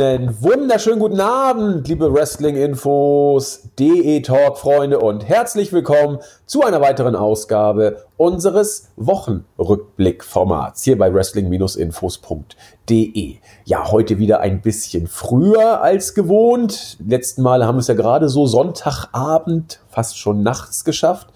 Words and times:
Einen 0.00 0.40
wunderschönen 0.40 1.00
guten 1.00 1.20
Abend, 1.20 1.88
liebe 1.88 2.14
Wrestling-Infos, 2.14 3.70
DE-Talk-Freunde 3.80 5.00
und 5.00 5.28
herzlich 5.28 5.72
willkommen 5.72 6.20
zu 6.46 6.62
einer 6.62 6.80
weiteren 6.80 7.16
Ausgabe 7.16 8.04
unseres 8.16 8.90
Wochenrückblick-Formats 8.94 10.84
hier 10.84 10.96
bei 10.96 11.12
wrestling-infos.de. 11.12 13.38
Ja, 13.64 13.90
heute 13.90 14.20
wieder 14.20 14.38
ein 14.38 14.62
bisschen 14.62 15.08
früher 15.08 15.82
als 15.82 16.14
gewohnt. 16.14 16.96
Letzten 17.04 17.42
Male 17.42 17.66
haben 17.66 17.74
wir 17.74 17.80
es 17.80 17.88
ja 17.88 17.94
gerade 17.94 18.28
so 18.28 18.46
Sonntagabend, 18.46 19.80
fast 19.88 20.16
schon 20.16 20.44
nachts 20.44 20.84
geschafft. 20.84 21.26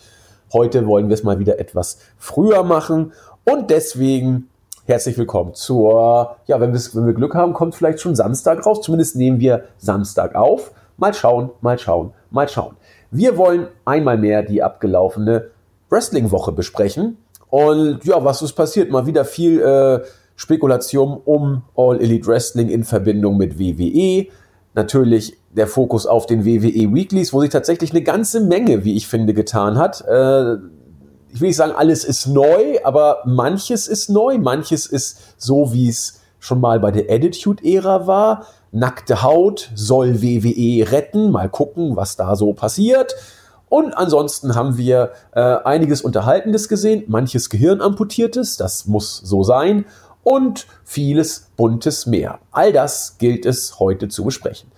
Heute 0.53 0.87
wollen 0.87 1.09
wir 1.09 1.15
es 1.15 1.25
mal 1.25 1.41
wieder 1.41 1.59
etwas 1.59 1.99
früher 2.17 2.63
machen 2.63 3.13
und 3.45 3.71
deswegen 3.71 4.52
herzlich 4.85 5.17
willkommen 5.17 5.55
zur, 5.55 6.37
ja, 6.47 6.61
wenn, 6.61 6.75
wenn 6.75 7.07
wir 7.07 7.13
Glück 7.13 7.35
haben, 7.35 7.53
kommt 7.53 7.75
vielleicht 7.75 8.01
schon 8.01 8.17
Samstag 8.17 8.67
raus. 8.67 8.81
Zumindest 8.83 9.17
nehmen 9.17 9.41
wir 9.41 9.65
Samstag 9.79 10.35
auf. 10.35 10.73
Mal 10.97 11.15
schauen, 11.15 11.51
mal 11.61 11.79
schauen, 11.79 12.13
mal 12.31 12.49
schauen. 12.49 12.77
Wir 13.11 13.37
wollen 13.37 13.69
einmal 13.85 14.19
mehr 14.19 14.43
die 14.43 14.63
abgelaufene 14.63 15.49
Wrestling-Woche 15.91 16.53
besprechen. 16.53 17.19
Und 17.49 18.05
ja, 18.05 18.25
was 18.25 18.43
ist 18.43 18.55
passiert? 18.55 18.91
Mal 18.91 19.07
wieder 19.07 19.25
viel 19.25 19.61
äh, 19.61 20.01
Spekulation 20.37 21.21
um 21.25 21.63
All 21.77 22.01
Elite 22.01 22.27
Wrestling 22.27 22.69
in 22.69 22.85
Verbindung 22.85 23.37
mit 23.37 23.59
WWE. 23.59 24.27
Natürlich 24.75 25.37
der 25.51 25.67
Fokus 25.67 26.07
auf 26.07 26.27
den 26.27 26.47
WWE 26.47 26.95
Weeklies, 26.95 27.33
wo 27.33 27.41
sich 27.41 27.51
tatsächlich 27.51 27.91
eine 27.91 28.03
ganze 28.03 28.41
Menge, 28.41 28.85
wie 28.85 28.97
ich 28.97 29.07
finde, 29.07 29.35
getan 29.35 29.77
hat. 29.77 30.01
Äh, 30.09 30.57
ich 31.33 31.41
will 31.41 31.49
nicht 31.49 31.57
sagen, 31.57 31.73
alles 31.73 32.05
ist 32.05 32.27
neu, 32.27 32.79
aber 32.85 33.23
manches 33.25 33.89
ist 33.89 34.11
neu, 34.11 34.39
manches 34.39 34.87
ist 34.87 35.19
so, 35.39 35.73
wie 35.73 35.89
es 35.89 36.21
schon 36.39 36.61
mal 36.61 36.79
bei 36.79 36.91
der 36.91 37.11
Attitude-Ära 37.15 38.07
war. 38.07 38.47
Nackte 38.71 39.23
Haut 39.23 39.71
soll 39.75 40.23
WWE 40.23 40.91
retten, 40.91 41.31
mal 41.31 41.49
gucken, 41.49 41.97
was 41.97 42.17
da 42.17 42.37
so 42.37 42.53
passiert. 42.53 43.15
Und 43.69 43.97
ansonsten 43.97 44.55
haben 44.55 44.77
wir 44.77 45.13
äh, 45.35 45.41
einiges 45.41 46.03
Unterhaltendes 46.03 46.69
gesehen, 46.69 47.05
manches 47.07 47.49
Gehirnamputiertes, 47.49 48.59
das 48.59 48.87
muss 48.87 49.17
so 49.25 49.43
sein, 49.43 49.87
und 50.23 50.67
vieles 50.85 51.51
Buntes 51.57 52.07
mehr. 52.07 52.41
All 52.51 52.73
das 52.73 53.17
gilt 53.19 53.47
es 53.47 53.79
heute 53.79 54.09
zu 54.09 54.25
besprechen. 54.25 54.71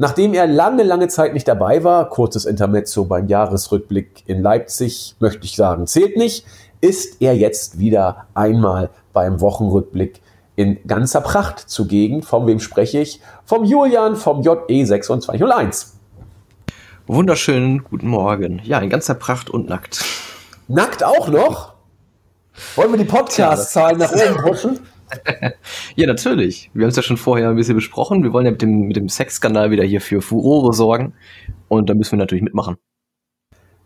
Nachdem 0.00 0.32
er 0.32 0.46
lange, 0.46 0.82
lange 0.82 1.08
Zeit 1.08 1.34
nicht 1.34 1.46
dabei 1.46 1.84
war, 1.84 2.08
kurzes 2.08 2.46
Intermezzo 2.46 3.04
beim 3.04 3.28
Jahresrückblick 3.28 4.22
in 4.24 4.40
Leipzig, 4.40 5.14
möchte 5.20 5.44
ich 5.44 5.54
sagen, 5.56 5.86
zählt 5.86 6.16
nicht, 6.16 6.46
ist 6.80 7.20
er 7.20 7.36
jetzt 7.36 7.78
wieder 7.78 8.24
einmal 8.32 8.88
beim 9.12 9.42
Wochenrückblick 9.42 10.22
in 10.56 10.78
ganzer 10.86 11.20
Pracht 11.20 11.58
zugegen. 11.58 12.22
Von 12.22 12.46
wem 12.46 12.60
spreche 12.60 12.98
ich? 12.98 13.20
Vom 13.44 13.64
Julian 13.64 14.16
vom 14.16 14.40
JE2601. 14.40 15.88
Wunderschönen 17.06 17.84
guten 17.84 18.08
Morgen. 18.08 18.62
Ja, 18.64 18.78
in 18.78 18.88
ganzer 18.88 19.16
Pracht 19.16 19.50
und 19.50 19.68
nackt. 19.68 20.02
Nackt 20.66 21.04
auch 21.04 21.28
noch? 21.28 21.74
Wollen 22.74 22.92
wir 22.92 22.98
die 22.98 23.04
Podcast-Zahlen 23.04 23.98
nach 23.98 24.12
oben 24.12 24.36
pushen? 24.48 24.80
ja, 25.96 26.06
natürlich. 26.06 26.70
Wir 26.74 26.84
haben 26.84 26.90
es 26.90 26.96
ja 26.96 27.02
schon 27.02 27.16
vorher 27.16 27.50
ein 27.50 27.56
bisschen 27.56 27.74
besprochen. 27.74 28.22
Wir 28.22 28.32
wollen 28.32 28.46
ja 28.46 28.52
mit 28.52 28.62
dem, 28.62 28.80
mit 28.82 28.96
dem 28.96 29.08
Sexskandal 29.08 29.70
wieder 29.70 29.84
hier 29.84 30.00
für 30.00 30.22
Furore 30.22 30.72
sorgen. 30.72 31.14
Und 31.68 31.90
da 31.90 31.94
müssen 31.94 32.12
wir 32.12 32.18
natürlich 32.18 32.42
mitmachen. 32.42 32.76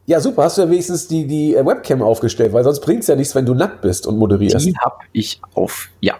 Ja, 0.06 0.20
super. 0.20 0.44
Hast 0.44 0.58
du 0.58 0.62
ja 0.62 0.70
wenigstens 0.70 1.08
die, 1.08 1.27
die 1.27 1.55
äh, 1.55 1.64
Webcam 1.64 2.03
aufgestellt, 2.03 2.53
weil 2.53 2.64
sonst 2.64 2.81
bringt 2.81 3.00
es 3.00 3.06
ja 3.06 3.16
nichts, 3.16 3.34
wenn 3.34 3.47
du 3.47 3.55
nackt 3.55 3.81
bist 3.81 4.06
und 4.06 4.19
moderierst. 4.19 4.66
Die 4.66 4.77
hab 4.77 5.00
ich 5.12 5.41
auf. 5.55 5.89
Ja, 6.00 6.14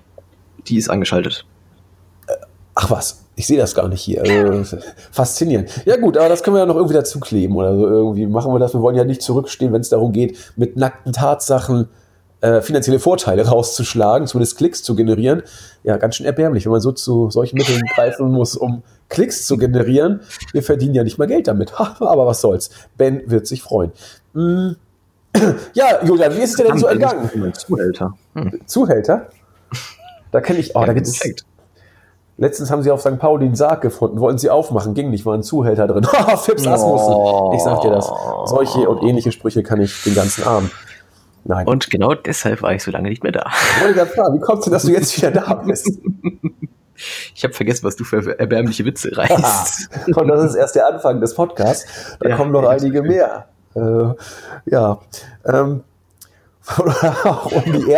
die 0.67 0.79
ist 0.79 0.89
angeschaltet. 0.89 1.45
Äh, 2.27 2.33
ach 2.75 2.91
was, 2.91 3.27
ich 3.37 3.47
sehe 3.47 3.59
das 3.59 3.75
gar 3.75 3.89
nicht 3.89 4.01
hier. 4.01 4.23
Also, 4.23 4.79
faszinierend. 5.13 5.71
Ja 5.85 5.97
gut, 5.97 6.17
aber 6.17 6.31
das 6.31 6.43
können 6.43 6.57
wir 6.57 6.61
ja 6.61 6.67
noch 6.67 6.77
irgendwie 6.77 6.95
dazu 6.95 7.21
kleben 7.21 7.57
oder 7.57 7.77
so. 7.77 7.87
Irgendwie 7.87 8.27
machen 8.27 8.53
wir 8.53 8.59
das. 8.59 8.73
Wir 8.73 8.81
wollen 8.81 8.97
ja 8.97 9.05
nicht 9.05 9.21
zurückstehen, 9.21 9.73
wenn 9.73 9.83
es 9.83 9.91
darum 9.91 10.13
geht, 10.13 10.53
mit 10.57 10.77
nackten 10.77 11.13
Tatsachen 11.13 11.89
äh, 12.45 12.61
finanzielle 12.61 12.99
Vorteile 12.99 13.47
rauszuschlagen, 13.49 14.27
zumindest 14.27 14.59
Klicks 14.59 14.83
zu 14.83 14.95
generieren. 14.95 15.43
Ja, 15.83 15.97
ganz 15.97 16.17
schön 16.17 16.27
erbärmlich, 16.27 16.67
wenn 16.67 16.73
man 16.73 16.81
so 16.83 16.93
zu 16.93 17.31
solchen 17.31 17.57
Mitteln 17.57 17.81
greifen 17.95 18.31
muss, 18.31 18.55
um 18.55 18.83
Klicks 19.09 19.47
zu 19.47 19.57
generieren. 19.57 20.21
Wir 20.53 20.63
verdienen 20.63 20.95
ja 20.95 21.05
nicht 21.05 21.17
mal 21.19 21.27
Geld 21.27 21.49
damit. 21.49 21.73
Aber 21.81 22.27
was 22.27 22.43
soll's. 22.43 22.71
Ben 22.99 23.23
wird 23.27 23.47
sich 23.47 23.63
freuen. 23.63 23.93
Hm. 24.35 24.77
Ja, 25.73 26.05
Julian, 26.05 26.37
wie 26.37 26.43
ist 26.43 26.51
es 26.51 26.57
dir 26.57 26.65
denn 26.65 26.79
so 26.79 26.87
ergangen? 26.87 27.53
Zuhälter. 27.55 28.15
Hm. 28.35 28.61
Zuhälter? 28.67 29.27
Da 30.31 30.41
kenne 30.41 30.61
ich, 30.61 30.77
oh, 30.77 30.81
ja, 30.81 30.87
da 30.87 30.93
gibt's. 30.93 31.19
Letztens 32.37 32.71
haben 32.71 32.83
sie 32.83 32.91
auf 32.91 33.01
St. 33.01 33.19
Pauli 33.19 33.47
einen 33.47 33.55
Sarg 33.55 33.81
gefunden, 33.81 34.21
wollten 34.21 34.39
sie 34.39 34.51
aufmachen, 34.51 34.95
ging 34.95 35.11
nicht, 35.11 35.25
war 35.25 35.35
ein 35.35 35.43
Zuhälter 35.43 35.87
drin. 35.87 36.05
Fips 36.37 36.67
Asmussen. 36.67 37.15
Ich 37.55 37.63
sag 37.63 37.81
dir 37.81 37.91
das. 37.91 38.11
Solche 38.47 38.89
und 38.89 39.03
ähnliche 39.03 39.33
Sprüche 39.33 39.63
kann 39.63 39.81
ich 39.81 40.03
den 40.03 40.15
ganzen 40.15 40.45
Abend. 40.45 40.71
Nein. 41.45 41.67
Und 41.67 41.91
genau 41.91 42.15
deshalb 42.15 42.63
war 42.63 42.73
ich 42.73 42.83
so 42.83 42.91
lange 42.91 43.09
nicht 43.09 43.23
mehr 43.23 43.33
da. 43.33 43.51
wie 43.85 44.41
kommt 44.41 44.61
es 44.61 44.65
denn, 44.65 44.73
dass 44.73 44.83
du 44.85 44.93
jetzt 44.93 45.17
wieder 45.17 45.31
da 45.31 45.55
bist? 45.55 45.91
Ich 47.35 47.45
habe 47.45 47.53
vergessen, 47.53 47.85
was 47.85 47.97
du 47.97 48.05
für 48.05 48.39
erbärmliche 48.39 48.85
Witze 48.85 49.11
reißt. 49.17 49.91
und 50.15 50.29
das 50.29 50.45
ist 50.45 50.55
erst 50.55 50.77
der 50.77 50.87
Anfang 50.87 51.21
des 51.21 51.35
Podcasts. 51.35 52.17
Da 52.21 52.31
ja, 52.31 52.37
kommen 52.37 52.53
noch 52.53 52.67
einige 52.67 53.03
mehr. 53.03 53.49
Äh, 53.75 54.15
ja. 54.67 55.01
Ähm, 55.45 55.83
um 56.79 57.73
die 57.73 57.95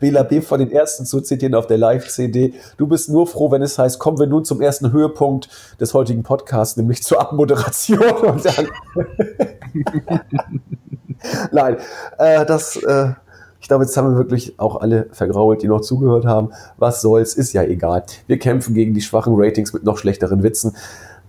Bela 0.00 0.22
B. 0.22 0.40
von 0.40 0.60
den 0.60 0.70
Ärzten 0.70 1.04
zu 1.04 1.20
zitieren 1.20 1.54
auf 1.54 1.66
der 1.66 1.76
Live-CD. 1.76 2.54
Du 2.78 2.86
bist 2.86 3.10
nur 3.10 3.26
froh, 3.26 3.50
wenn 3.50 3.60
es 3.60 3.78
heißt, 3.78 3.98
kommen 3.98 4.18
wir 4.18 4.26
nun 4.26 4.46
zum 4.46 4.62
ersten 4.62 4.92
Höhepunkt 4.92 5.50
des 5.78 5.92
heutigen 5.92 6.22
Podcasts, 6.22 6.78
nämlich 6.78 7.02
zur 7.02 7.20
Abmoderation. 7.20 7.98
Und 7.98 8.46
dann 8.46 8.68
Nein, 11.52 11.76
äh, 12.18 12.44
das, 12.46 12.76
äh, 12.76 13.12
ich 13.60 13.68
glaube, 13.68 13.84
jetzt 13.84 13.96
haben 13.96 14.10
wir 14.10 14.16
wirklich 14.16 14.58
auch 14.58 14.80
alle 14.80 15.08
vergrault, 15.12 15.62
die 15.62 15.68
noch 15.68 15.80
zugehört 15.80 16.24
haben. 16.24 16.50
Was 16.76 17.00
soll's, 17.00 17.34
ist 17.34 17.52
ja 17.52 17.62
egal. 17.62 18.04
Wir 18.26 18.38
kämpfen 18.38 18.74
gegen 18.74 18.94
die 18.94 19.00
schwachen 19.00 19.34
Ratings 19.36 19.72
mit 19.72 19.84
noch 19.84 19.98
schlechteren 19.98 20.42
Witzen. 20.42 20.76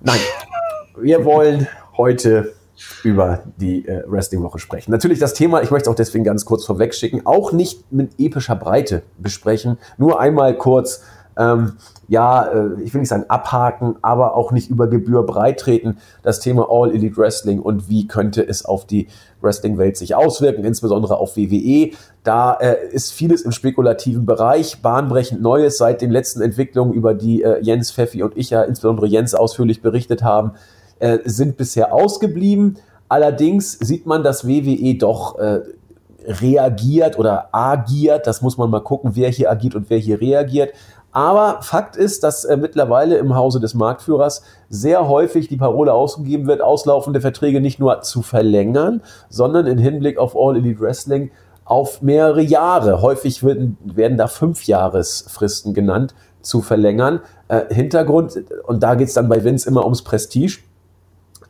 Nein, 0.02 0.20
wir 0.98 1.26
wollen 1.26 1.68
heute 1.98 2.54
über 3.04 3.44
die 3.58 3.88
äh, 3.88 4.04
Wrestling-Woche 4.08 4.60
sprechen. 4.60 4.92
Natürlich 4.92 5.20
das 5.20 5.34
Thema, 5.34 5.62
ich 5.62 5.72
möchte 5.72 5.90
es 5.90 5.92
auch 5.92 5.98
deswegen 5.98 6.24
ganz 6.24 6.46
kurz 6.46 6.66
vorweg 6.66 6.94
schicken, 6.94 7.26
auch 7.26 7.52
nicht 7.52 7.92
mit 7.92 8.12
epischer 8.18 8.56
Breite 8.56 9.04
besprechen. 9.18 9.78
Nur 9.98 10.20
einmal 10.20 10.58
kurz 10.58 11.04
ähm, 11.38 11.74
ja, 12.08 12.44
äh, 12.44 12.82
ich 12.82 12.94
will 12.94 13.02
nicht 13.02 13.10
sagen 13.10 13.26
abhaken, 13.28 13.96
aber 14.02 14.36
auch 14.36 14.52
nicht 14.52 14.70
über 14.70 14.88
Gebühr 14.88 15.24
breitreten. 15.24 15.98
Das 16.24 16.40
Thema 16.40 16.68
All 16.70 16.92
Elite 16.92 17.18
Wrestling 17.18 17.60
und 17.60 17.90
wie 17.90 18.08
könnte 18.08 18.46
es 18.46 18.66
auf 18.66 18.86
die 18.86 19.08
Wrestling-Welt 19.42 19.98
sich 19.98 20.16
auswirken, 20.16 20.66
insbesondere 20.66 21.18
auf 21.18 21.38
WWE. 21.38 21.92
Da 22.24 22.54
äh, 22.54 22.76
ist 22.92 23.14
vieles 23.14 23.42
im 23.44 23.52
spekulativen 23.52 24.26
Bereich, 24.26 24.82
bahnbrechend 24.82 25.42
Neues 25.42 25.78
seit 25.78 26.02
den 26.02 26.12
letzten 26.12 26.42
Entwicklungen, 26.42 26.94
über 26.94 27.14
die 27.14 27.44
äh, 27.44 27.62
Jens, 27.62 27.92
Pfeffi 27.92 28.24
und 28.24 28.36
ich 28.36 28.50
ja, 28.50 28.64
insbesondere 28.64 29.08
Jens, 29.08 29.34
ausführlich 29.34 29.82
berichtet 29.82 30.24
haben, 30.24 30.54
äh, 31.00 31.20
sind 31.24 31.58
bisher 31.58 31.94
ausgeblieben. 31.94 32.78
Allerdings 33.08 33.74
sieht 33.80 34.06
man, 34.06 34.24
dass 34.24 34.48
WWE 34.48 34.96
doch 34.96 35.40
äh, 35.40 35.62
reagiert 36.26 37.18
oder 37.18 37.50
agiert. 37.52 38.28
Das 38.28 38.42
muss 38.42 38.58
man 38.58 38.70
mal 38.70 38.82
gucken, 38.82 39.12
wer 39.16 39.30
hier 39.30 39.50
agiert 39.50 39.76
und 39.76 39.90
wer 39.90 39.98
hier 39.98 40.20
reagiert. 40.22 40.74
Aber 41.12 41.62
Fakt 41.62 41.96
ist, 41.96 42.24
dass 42.24 42.46
äh, 42.46 42.56
mittlerweile 42.56 43.18
im 43.18 43.36
Hause 43.36 43.60
des 43.60 43.74
Marktführers 43.74 44.44
sehr 44.70 45.08
häufig 45.08 45.48
die 45.48 45.58
Parole 45.58 45.94
ausgegeben 45.94 46.48
wird, 46.48 46.62
auslaufende 46.62 47.22
Verträge 47.22 47.62
nicht 47.62 47.80
nur 47.80 48.02
zu 48.02 48.22
verlängern, 48.22 49.02
sondern 49.30 49.66
in 49.66 49.80
Hinblick 49.80 50.18
auf 50.20 50.36
All 50.36 50.58
Elite 50.58 50.80
Wrestling 50.80 51.32
auf 51.66 52.02
mehrere 52.02 52.42
Jahre. 52.42 53.02
Häufig 53.02 53.44
werden, 53.44 53.78
werden 53.84 54.18
da 54.18 54.28
Fünfjahresfristen 54.28 55.74
genannt, 55.74 56.14
zu 56.42 56.62
verlängern. 56.62 57.22
Äh, 57.48 57.74
Hintergrund, 57.74 58.44
und 58.66 58.84
da 58.84 58.96
geht 58.96 59.08
es 59.08 59.14
dann 59.14 59.30
bei 59.30 59.44
Vince 59.44 59.68
immer 59.68 59.84
ums 59.84 60.04
Prestige. 60.04 60.60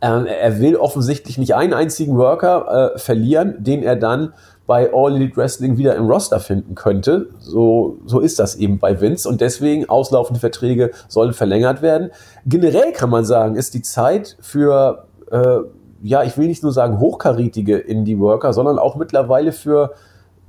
Äh, 0.01 0.25
er 0.25 0.59
will 0.59 0.77
offensichtlich 0.77 1.37
nicht 1.37 1.55
einen 1.55 1.73
einzigen 1.73 2.17
Worker 2.17 2.93
äh, 2.95 2.99
verlieren, 2.99 3.55
den 3.59 3.83
er 3.83 3.95
dann 3.95 4.33
bei 4.69 4.93
All 4.93 5.15
Elite 5.15 5.35
Wrestling 5.35 5.77
wieder 5.79 5.95
im 5.95 6.05
Roster 6.05 6.39
finden 6.39 6.75
könnte. 6.75 7.29
So, 7.39 7.97
so 8.05 8.19
ist 8.19 8.37
das 8.37 8.55
eben 8.55 8.77
bei 8.77 9.01
Vince 9.01 9.27
und 9.27 9.41
deswegen 9.41 9.89
auslaufende 9.89 10.39
Verträge 10.39 10.91
sollen 11.07 11.33
verlängert 11.33 11.81
werden. 11.81 12.11
Generell 12.45 12.91
kann 12.91 13.09
man 13.09 13.25
sagen, 13.25 13.55
ist 13.55 13.73
die 13.73 13.81
Zeit 13.81 14.37
für, 14.41 15.07
äh, 15.31 15.61
ja, 16.03 16.21
ich 16.21 16.37
will 16.37 16.45
nicht 16.45 16.61
nur 16.61 16.71
sagen 16.71 16.99
hochkarätige 16.99 17.79
Indie-Worker, 17.79 18.53
sondern 18.53 18.77
auch 18.77 18.95
mittlerweile 18.95 19.53
für, 19.53 19.93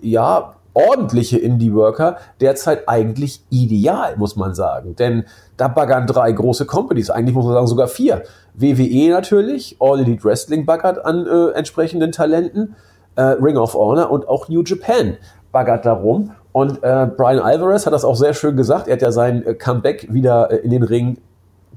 ja, 0.02 0.52
ordentliche 0.74 1.38
Indie-Worker 1.38 2.18
derzeit 2.42 2.90
eigentlich 2.90 3.42
ideal, 3.48 4.18
muss 4.18 4.36
man 4.36 4.54
sagen. 4.54 4.96
Denn 4.96 5.24
da 5.56 5.68
baggern 5.68 6.06
drei 6.06 6.30
große 6.30 6.66
Companies, 6.66 7.08
eigentlich 7.08 7.34
muss 7.34 7.46
man 7.46 7.54
sagen 7.54 7.66
sogar 7.66 7.88
vier. 7.88 8.24
WWE 8.52 9.12
natürlich, 9.12 9.78
All 9.80 10.00
Elite 10.00 10.24
Wrestling 10.24 10.66
baggert 10.66 11.02
an 11.06 11.26
äh, 11.26 11.56
entsprechenden 11.56 12.12
Talenten 12.12 12.76
äh, 13.20 13.36
Ring 13.42 13.56
of 13.56 13.74
Honor 13.74 14.10
und 14.10 14.28
auch 14.28 14.48
New 14.48 14.62
Japan 14.62 15.16
baggert 15.52 15.84
darum. 15.84 16.32
Und 16.52 16.82
äh, 16.82 17.06
Brian 17.16 17.38
Alvarez 17.38 17.86
hat 17.86 17.92
das 17.92 18.04
auch 18.04 18.16
sehr 18.16 18.34
schön 18.34 18.56
gesagt. 18.56 18.88
Er 18.88 18.94
hat 18.94 19.02
ja 19.02 19.12
sein 19.12 19.46
äh, 19.46 19.54
Comeback 19.54 20.12
wieder 20.12 20.50
äh, 20.50 20.56
in 20.56 20.70
den 20.70 20.82
Ring 20.82 21.18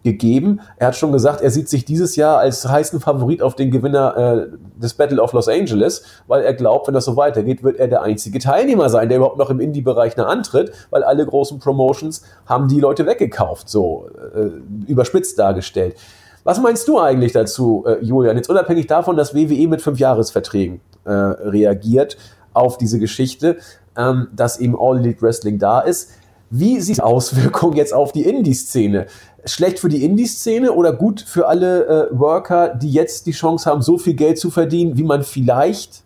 gegeben. 0.03 0.59
Er 0.77 0.87
hat 0.87 0.95
schon 0.95 1.11
gesagt, 1.11 1.41
er 1.41 1.49
sieht 1.49 1.69
sich 1.69 1.85
dieses 1.85 2.15
Jahr 2.15 2.37
als 2.39 2.67
heißen 2.67 2.99
Favorit 2.99 3.41
auf 3.41 3.55
den 3.55 3.71
Gewinner 3.71 4.17
äh, 4.17 4.57
des 4.81 4.95
Battle 4.95 5.21
of 5.21 5.31
Los 5.33 5.47
Angeles, 5.47 6.03
weil 6.27 6.43
er 6.43 6.53
glaubt, 6.53 6.87
wenn 6.87 6.93
das 6.93 7.05
so 7.05 7.15
weitergeht, 7.15 7.63
wird 7.63 7.77
er 7.77 7.87
der 7.87 8.01
einzige 8.01 8.39
Teilnehmer 8.39 8.89
sein, 8.89 9.07
der 9.07 9.17
überhaupt 9.17 9.37
noch 9.37 9.49
im 9.49 9.59
Indie-Bereich 9.61 10.17
nah 10.17 10.25
antritt, 10.25 10.71
weil 10.89 11.03
alle 11.03 11.25
großen 11.25 11.59
Promotions 11.59 12.23
haben 12.45 12.67
die 12.67 12.81
Leute 12.81 13.05
weggekauft, 13.05 13.69
so 13.69 14.09
äh, 14.35 14.89
überspitzt 14.91 15.39
dargestellt. 15.39 15.95
Was 16.43 16.59
meinst 16.59 16.87
du 16.87 16.99
eigentlich 16.99 17.31
dazu, 17.31 17.85
äh, 17.87 18.03
Julian? 18.03 18.35
Jetzt 18.35 18.49
unabhängig 18.49 18.87
davon, 18.87 19.15
dass 19.15 19.33
WWE 19.33 19.67
mit 19.67 19.81
Fünfjahresverträgen 19.81 20.81
äh, 21.05 21.11
reagiert 21.11 22.17
auf 22.53 22.77
diese 22.77 22.99
Geschichte, 22.99 23.57
ähm, 23.97 24.27
dass 24.35 24.59
eben 24.59 24.77
All 24.79 24.99
Elite 24.99 25.21
Wrestling 25.21 25.57
da 25.57 25.79
ist. 25.79 26.11
Wie 26.49 26.79
sieht 26.81 26.97
die 26.97 27.01
Auswirkung 27.01 27.73
jetzt 27.73 27.93
auf 27.93 28.11
die 28.11 28.23
Indie-Szene? 28.23 29.07
Schlecht 29.45 29.79
für 29.79 29.89
die 29.89 30.03
Indie-Szene 30.03 30.71
oder 30.71 30.93
gut 30.93 31.21
für 31.21 31.47
alle 31.47 31.85
äh, 31.85 32.19
Worker, 32.19 32.75
die 32.75 32.91
jetzt 32.91 33.25
die 33.25 33.31
Chance 33.31 33.69
haben, 33.69 33.81
so 33.81 33.97
viel 33.97 34.13
Geld 34.13 34.37
zu 34.37 34.51
verdienen, 34.51 34.97
wie 34.97 35.03
man 35.03 35.23
vielleicht 35.23 36.03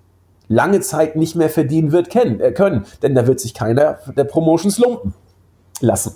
lange 0.48 0.80
Zeit 0.81 1.16
nicht 1.16 1.36
mehr 1.36 1.50
verdienen 1.50 1.92
wird 1.92 2.10
kennen, 2.10 2.40
äh, 2.40 2.51
können? 2.51 2.86
Denn 3.01 3.16
da 3.16 3.28
wird 3.28 3.40
sich 3.40 3.54
keiner 3.54 4.00
der 4.16 4.24
Promotions 4.24 4.78
lumpen 4.78 5.13
lassen. 5.81 6.13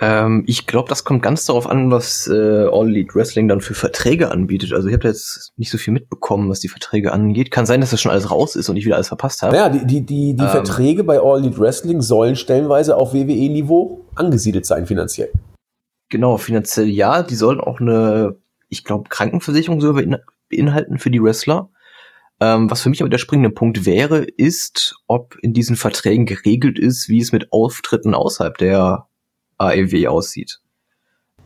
Ähm, 0.00 0.42
ich 0.46 0.66
glaube, 0.66 0.88
das 0.88 1.04
kommt 1.04 1.22
ganz 1.22 1.46
darauf 1.46 1.68
an, 1.68 1.90
was 1.90 2.26
äh, 2.26 2.66
All 2.66 2.88
Elite 2.88 3.14
Wrestling 3.14 3.48
dann 3.48 3.60
für 3.60 3.74
Verträge 3.74 4.30
anbietet. 4.30 4.72
Also 4.72 4.88
ich 4.88 4.94
habe 4.94 5.06
jetzt 5.06 5.52
nicht 5.56 5.70
so 5.70 5.78
viel 5.78 5.92
mitbekommen, 5.92 6.50
was 6.50 6.60
die 6.60 6.68
Verträge 6.68 7.12
angeht. 7.12 7.50
Kann 7.50 7.66
sein, 7.66 7.80
dass 7.80 7.90
das 7.90 8.00
schon 8.00 8.10
alles 8.10 8.30
raus 8.30 8.56
ist 8.56 8.68
und 8.68 8.76
ich 8.76 8.84
wieder 8.84 8.96
alles 8.96 9.08
verpasst 9.08 9.42
habe. 9.42 9.56
Ja, 9.56 9.68
die, 9.68 9.86
die, 9.86 10.00
die, 10.04 10.34
die 10.34 10.42
ähm, 10.42 10.50
Verträge 10.50 11.04
bei 11.04 11.20
All 11.20 11.40
Elite 11.40 11.58
Wrestling 11.58 12.00
sollen 12.00 12.36
stellenweise 12.36 12.96
auf 12.96 13.14
WWE-Niveau 13.14 14.04
angesiedelt 14.14 14.66
sein 14.66 14.86
finanziell. 14.86 15.30
Genau, 16.08 16.38
finanziell 16.38 16.88
ja. 16.88 17.22
Die 17.22 17.36
sollen 17.36 17.60
auch 17.60 17.80
eine, 17.80 18.36
ich 18.68 18.84
glaube, 18.84 19.08
Krankenversicherung 19.08 19.80
so 19.80 19.94
beinhalten 20.50 20.98
für 20.98 21.10
die 21.10 21.22
Wrestler. 21.22 21.70
Ähm, 22.40 22.68
was 22.68 22.82
für 22.82 22.90
mich 22.90 23.00
aber 23.00 23.10
der 23.10 23.18
springende 23.18 23.50
Punkt 23.50 23.86
wäre, 23.86 24.24
ist, 24.24 24.96
ob 25.06 25.36
in 25.40 25.52
diesen 25.52 25.76
Verträgen 25.76 26.26
geregelt 26.26 26.80
ist, 26.80 27.08
wie 27.08 27.20
es 27.20 27.30
mit 27.30 27.52
Auftritten 27.52 28.12
außerhalb 28.12 28.58
der 28.58 29.06
AEW 29.58 30.08
aussieht. 30.08 30.60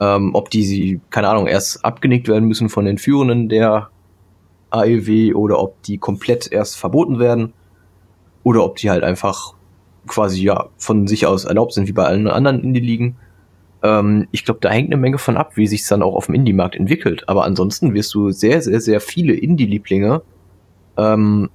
Ähm, 0.01 0.35
ob 0.35 0.51
die, 0.51 1.01
keine 1.11 1.29
Ahnung, 1.29 1.47
erst 1.47 1.85
abgenickt 1.85 2.29
werden 2.29 2.47
müssen 2.49 2.69
von 2.69 2.85
den 2.85 2.99
Führenden 2.99 3.49
der 3.49 3.91
AEW 4.71 5.35
oder 5.35 5.59
ob 5.59 5.83
die 5.83 5.99
komplett 5.99 6.51
erst 6.53 6.77
verboten 6.77 7.19
werden 7.19 7.53
oder 8.45 8.65
ob 8.65 8.77
die 8.77 8.91
halt 8.91 9.03
einfach 9.03 9.55
quasi 10.07 10.43
ja 10.43 10.69
von 10.77 11.07
sich 11.07 11.27
aus 11.27 11.45
erlaubt 11.45 11.73
sind 11.73 11.89
wie 11.89 11.93
bei 11.93 12.05
allen 12.05 12.29
anderen 12.29 12.63
Indie-Ligen. 12.63 13.17
Ähm, 13.83 14.29
ich 14.31 14.45
glaube, 14.45 14.61
da 14.61 14.71
hängt 14.71 14.93
eine 14.93 15.01
Menge 15.01 15.19
von 15.19 15.37
ab, 15.37 15.57
wie 15.57 15.67
sich 15.67 15.87
dann 15.87 16.03
auch 16.03 16.15
auf 16.15 16.27
dem 16.27 16.37
Indie-Markt 16.37 16.77
entwickelt. 16.77 17.29
Aber 17.29 17.45
ansonsten 17.45 17.95
wirst 17.95 18.15
du 18.15 18.31
sehr, 18.31 18.63
sehr, 18.63 18.81
sehr 18.81 19.01
viele 19.01 19.35
Indie-Lieblinge 19.35 20.23
ähm, 20.97 21.51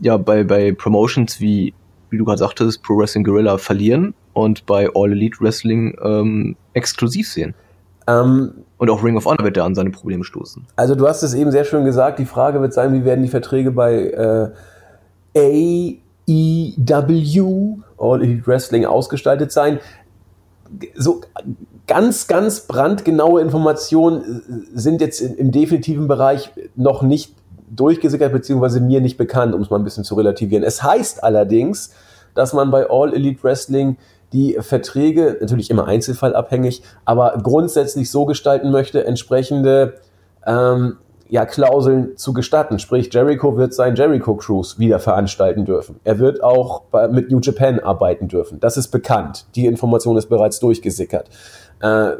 ja 0.00 0.16
bei, 0.16 0.44
bei 0.44 0.72
Promotions 0.72 1.40
wie, 1.40 1.74
wie 2.10 2.18
du 2.18 2.24
gerade 2.24 2.38
sagtest, 2.38 2.82
Pro 2.82 2.96
Wrestling 2.98 3.24
Gorilla 3.24 3.58
verlieren 3.58 4.14
und 4.34 4.66
bei 4.66 4.90
All 4.94 5.12
Elite 5.12 5.38
Wrestling 5.40 5.96
ähm, 6.02 6.56
exklusiv 6.74 7.28
sehen. 7.30 7.54
Ähm, 8.06 8.52
und 8.76 8.90
auch 8.90 9.02
Ring 9.02 9.16
of 9.16 9.24
Honor 9.24 9.44
wird 9.44 9.56
da 9.56 9.64
an 9.64 9.74
seine 9.74 9.90
Probleme 9.90 10.24
stoßen. 10.24 10.66
Also 10.76 10.94
du 10.94 11.08
hast 11.08 11.22
es 11.22 11.32
eben 11.32 11.50
sehr 11.50 11.64
schön 11.64 11.84
gesagt, 11.84 12.18
die 12.18 12.26
Frage 12.26 12.60
wird 12.60 12.74
sein, 12.74 12.92
wie 12.92 13.04
werden 13.04 13.22
die 13.22 13.30
Verträge 13.30 13.70
bei 13.70 14.52
äh, 15.34 16.28
AEW, 16.28 17.78
All 17.96 18.22
Elite 18.22 18.46
Wrestling, 18.46 18.84
ausgestaltet 18.84 19.52
sein. 19.52 19.80
So 20.94 21.22
ganz, 21.86 22.26
ganz 22.26 22.60
brandgenaue 22.60 23.40
Informationen 23.40 24.68
sind 24.74 25.00
jetzt 25.00 25.20
im 25.20 25.50
definitiven 25.50 26.08
Bereich 26.08 26.50
noch 26.76 27.02
nicht 27.02 27.34
durchgesickert, 27.70 28.32
beziehungsweise 28.32 28.80
mir 28.80 29.00
nicht 29.00 29.16
bekannt, 29.16 29.54
um 29.54 29.62
es 29.62 29.70
mal 29.70 29.78
ein 29.78 29.84
bisschen 29.84 30.04
zu 30.04 30.14
relativieren. 30.14 30.64
Es 30.64 30.82
heißt 30.82 31.22
allerdings, 31.24 31.90
dass 32.34 32.52
man 32.52 32.70
bei 32.70 32.88
All 32.90 33.14
Elite 33.14 33.42
Wrestling 33.42 33.96
die 34.34 34.58
Verträge, 34.60 35.38
natürlich 35.40 35.70
immer 35.70 35.86
einzelfallabhängig, 35.86 36.82
aber 37.04 37.38
grundsätzlich 37.42 38.10
so 38.10 38.26
gestalten 38.26 38.70
möchte, 38.70 39.06
entsprechende 39.06 39.94
ähm, 40.44 40.96
ja, 41.28 41.46
Klauseln 41.46 42.16
zu 42.16 42.32
gestatten. 42.32 42.78
Sprich, 42.78 43.12
Jericho 43.12 43.56
wird 43.56 43.72
sein 43.72 43.94
Jericho 43.94 44.34
Cruise 44.34 44.78
wieder 44.78 44.98
veranstalten 44.98 45.64
dürfen. 45.64 46.00
Er 46.04 46.18
wird 46.18 46.42
auch 46.42 46.82
bei, 46.90 47.08
mit 47.08 47.30
New 47.30 47.38
Japan 47.40 47.78
arbeiten 47.80 48.28
dürfen. 48.28 48.60
Das 48.60 48.76
ist 48.76 48.88
bekannt. 48.88 49.46
Die 49.54 49.66
Information 49.66 50.16
ist 50.16 50.26
bereits 50.26 50.60
durchgesickert. 50.60 51.30
Äh, 51.80 52.10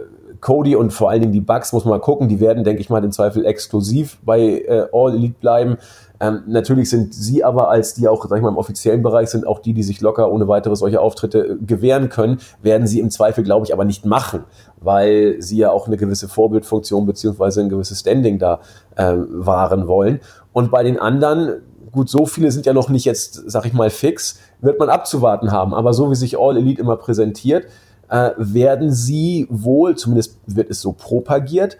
Cody 0.40 0.76
und 0.76 0.92
vor 0.92 1.10
allen 1.10 1.22
Dingen 1.22 1.32
die 1.32 1.40
Bugs 1.40 1.72
muss 1.72 1.84
man 1.84 2.00
gucken. 2.00 2.28
Die 2.28 2.40
werden, 2.40 2.64
denke 2.64 2.80
ich 2.80 2.90
mal, 2.90 3.02
im 3.02 3.12
Zweifel 3.12 3.44
exklusiv 3.44 4.18
bei 4.24 4.40
äh, 4.40 4.86
All 4.92 5.14
Elite 5.14 5.36
bleiben. 5.40 5.78
Ähm, 6.20 6.44
natürlich 6.46 6.90
sind 6.90 7.12
sie 7.12 7.42
aber 7.42 7.70
als 7.70 7.94
die 7.94 8.06
auch, 8.06 8.24
sag 8.28 8.36
ich 8.36 8.42
mal, 8.42 8.48
im 8.48 8.56
offiziellen 8.56 9.02
Bereich 9.02 9.30
sind, 9.30 9.46
auch 9.46 9.58
die, 9.58 9.74
die 9.74 9.82
sich 9.82 10.00
locker 10.00 10.30
ohne 10.30 10.46
weitere 10.46 10.76
solche 10.76 11.00
Auftritte 11.00 11.38
äh, 11.38 11.56
gewähren 11.64 12.08
können, 12.08 12.38
werden 12.62 12.86
sie 12.86 13.00
im 13.00 13.10
Zweifel, 13.10 13.42
glaube 13.42 13.66
ich, 13.66 13.72
aber 13.72 13.84
nicht 13.84 14.06
machen, 14.06 14.44
weil 14.80 15.36
sie 15.40 15.56
ja 15.56 15.70
auch 15.70 15.88
eine 15.88 15.96
gewisse 15.96 16.28
Vorbildfunktion 16.28 17.04
beziehungsweise 17.04 17.62
ein 17.62 17.68
gewisses 17.68 18.00
Standing 18.00 18.38
da 18.38 18.60
äh, 18.94 19.12
wahren 19.28 19.88
wollen. 19.88 20.20
Und 20.52 20.70
bei 20.70 20.84
den 20.84 21.00
anderen, 21.00 21.62
gut, 21.90 22.08
so 22.08 22.26
viele 22.26 22.52
sind 22.52 22.64
ja 22.64 22.72
noch 22.72 22.88
nicht 22.88 23.04
jetzt, 23.04 23.42
sag 23.50 23.66
ich 23.66 23.72
mal, 23.72 23.90
fix, 23.90 24.38
wird 24.60 24.78
man 24.78 24.90
abzuwarten 24.90 25.50
haben. 25.50 25.74
Aber 25.74 25.92
so 25.94 26.10
wie 26.12 26.14
sich 26.14 26.38
All 26.38 26.56
Elite 26.56 26.80
immer 26.80 26.96
präsentiert, 26.96 27.66
äh, 28.08 28.30
werden 28.36 28.92
sie 28.92 29.48
wohl, 29.50 29.96
zumindest 29.96 30.38
wird 30.46 30.70
es 30.70 30.80
so 30.80 30.92
propagiert, 30.92 31.76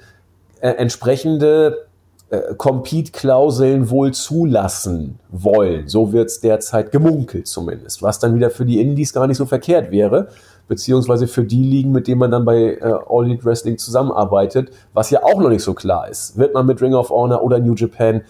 äh, 0.61 0.71
entsprechende 0.71 1.87
äh, 2.35 2.55
Compete-Klauseln 2.55 3.91
wohl 3.91 4.13
zulassen 4.13 5.19
wollen. 5.31 5.89
So 5.89 6.13
wird 6.13 6.29
es 6.29 6.41
derzeit 6.41 6.93
gemunkelt 6.93 7.47
zumindest, 7.47 8.03
was 8.03 8.19
dann 8.19 8.35
wieder 8.35 8.51
für 8.51 8.65
die 8.65 8.81
Indies 8.81 9.13
gar 9.13 9.27
nicht 9.27 9.37
so 9.37 9.47
verkehrt 9.47 9.91
wäre, 9.91 10.29
beziehungsweise 10.69 11.27
für 11.27 11.45
die 11.45 11.63
Ligen, 11.63 11.93
mit 11.93 12.07
denen 12.07 12.21
man 12.21 12.31
dann 12.31 12.45
bei 12.45 12.75
äh, 12.75 12.95
All 13.09 13.27
Elite 13.27 13.45
Wrestling 13.45 13.79
zusammenarbeitet, 13.79 14.71
was 14.93 15.11
ja 15.11 15.23
auch 15.23 15.41
noch 15.41 15.51
nicht 15.51 15.63
so 15.63 15.75
klar 15.75 16.09
ist. 16.09 16.37
Wird 16.39 16.55
man 16.55 16.67
mit 16.67 16.81
Ring 16.81 16.95
of 16.95 17.11
Honor 17.11 17.43
oder 17.43 17.59
New 17.59 17.75
Japan, 17.75 18.23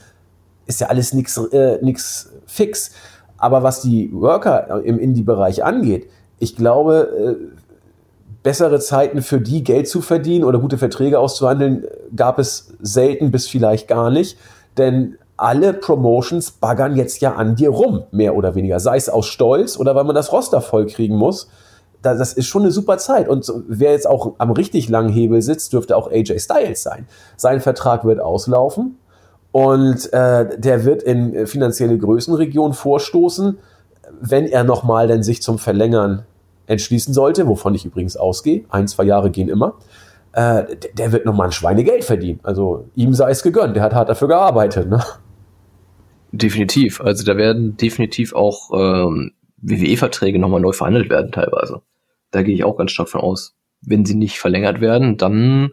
ist 0.67 0.81
ja 0.81 0.89
alles 0.89 1.13
nichts 1.13 1.37
äh, 1.37 1.79
fix. 2.47 2.91
Aber 3.37 3.63
was 3.63 3.83
die 3.83 4.11
Worker 4.13 4.83
im 4.85 4.99
Indie-Bereich 4.99 5.65
angeht, 5.65 6.09
ich 6.39 6.57
glaube, 6.57 7.37
äh, 7.39 7.64
bessere 8.45 8.79
Zeiten 8.79 9.23
für 9.23 9.41
die 9.41 9.65
Geld 9.65 9.89
zu 9.89 10.01
verdienen 10.01 10.45
oder 10.45 10.61
gute 10.61 10.79
Verträge 10.79 11.19
auszuhandeln, 11.19 11.87
gab 12.15 12.39
es 12.39 12.75
selten 12.81 13.33
bis 13.33 13.49
vielleicht 13.49 13.89
gar 13.89 14.11
nicht. 14.11 14.39
Denn 14.77 15.17
alle 15.37 15.73
Promotions 15.73 16.53
baggern 16.53 16.95
jetzt 16.95 17.21
ja 17.21 17.35
an 17.35 17.57
dir 17.57 17.71
rum, 17.71 18.05
mehr 18.13 18.37
oder 18.37 18.55
weniger. 18.55 18.79
Sei 18.79 18.97
es 18.97 19.09
aus 19.09 19.27
Stolz 19.27 19.77
oder 19.79 19.97
weil 19.97 20.05
man 20.05 20.15
das 20.15 20.31
Roster 20.31 20.61
voll 20.61 20.87
kriegen 20.87 21.17
muss. 21.17 21.49
Das 22.03 22.35
ist 22.35 22.47
schon 22.47 22.63
eine 22.63 22.71
super 22.71 22.99
Zeit. 22.99 23.29
Und 23.29 23.51
wer 23.67 23.93
jetzt 23.93 24.07
auch 24.07 24.35
am 24.37 24.51
richtig 24.51 24.91
langen 24.91 25.09
Hebel 25.09 25.41
sitzt, 25.41 25.73
dürfte 25.73 25.97
auch 25.97 26.11
AJ 26.11 26.39
Styles 26.39 26.83
sein. 26.83 27.09
Sein 27.37 27.63
Vertrag 27.63 28.05
wird 28.05 28.21
auslaufen 28.21 28.99
und 29.53 30.13
äh, 30.13 30.59
der 30.59 30.85
wird 30.85 31.03
in 31.03 31.47
finanzielle 31.47 31.97
Größenregionen 31.97 32.75
vorstoßen, 32.75 33.59
wenn 34.21 34.47
er 34.47 34.65
nochmal 34.65 35.09
denn 35.09 35.23
sich 35.23 35.41
zum 35.41 35.59
Verlängern 35.59 36.27
entschließen 36.67 37.15
sollte, 37.15 37.47
wovon 37.47 37.75
ich 37.75 37.85
übrigens 37.85 38.17
ausgehe, 38.17 38.65
ein, 38.69 38.89
zwei 38.89 39.05
Jahre 39.05 39.31
gehen 39.31 39.49
immer, 39.49 39.79
äh, 40.33 40.65
der, 40.65 40.93
der 40.97 41.13
wird 41.13 41.27
nochmal 41.27 41.49
ein 41.49 41.53
Schweinegeld 41.53 42.05
verdienen. 42.05 42.41
Also 42.43 42.89
ihm 42.95 43.15
sei 43.15 43.31
es 43.31 43.43
gegönnt, 43.43 43.77
der 43.77 43.83
hat 43.83 43.95
hart 43.95 44.09
dafür 44.09 44.29
gearbeitet. 44.29 44.89
Ne? 44.89 45.03
Definitiv. 46.33 47.01
Also 47.01 47.25
da 47.25 47.37
werden 47.37 47.77
definitiv 47.77 48.35
auch 48.35 48.71
ähm, 48.73 49.33
WWE-Verträge 49.59 50.39
nochmal 50.39 50.61
neu 50.61 50.73
verhandelt 50.73 51.09
werden 51.09 51.31
teilweise. 51.31 51.83
Da 52.31 52.43
gehe 52.43 52.55
ich 52.55 52.65
auch 52.65 52.77
ganz 52.77 52.91
stark 52.91 53.09
von 53.09 53.21
aus. 53.21 53.55
Wenn 53.81 54.05
sie 54.05 54.17
nicht 54.17 54.41
verlängert 54.41 54.81
werden, 54.81 55.17
dann 55.17 55.71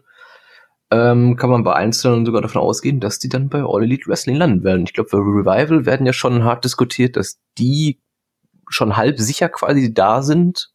ähm, 0.92 1.36
kann 1.36 1.50
man 1.50 1.64
bei 1.64 1.74
Einzelnen 1.74 2.24
sogar 2.24 2.42
davon 2.42 2.60
ausgehen, 2.60 3.00
dass 3.00 3.18
die 3.18 3.28
dann 3.28 3.48
bei 3.48 3.62
All 3.64 3.82
Elite 3.82 4.06
Wrestling 4.06 4.36
landen 4.36 4.62
werden. 4.62 4.84
Ich 4.84 4.92
glaube, 4.92 5.10
für 5.10 5.16
Revival 5.16 5.86
werden 5.86 6.06
ja 6.06 6.12
schon 6.12 6.44
hart 6.44 6.64
diskutiert, 6.64 7.16
dass 7.16 7.40
die 7.58 8.00
schon 8.68 8.96
halb 8.96 9.18
sicher 9.18 9.48
quasi 9.48 9.92
da 9.92 10.22
sind 10.22 10.71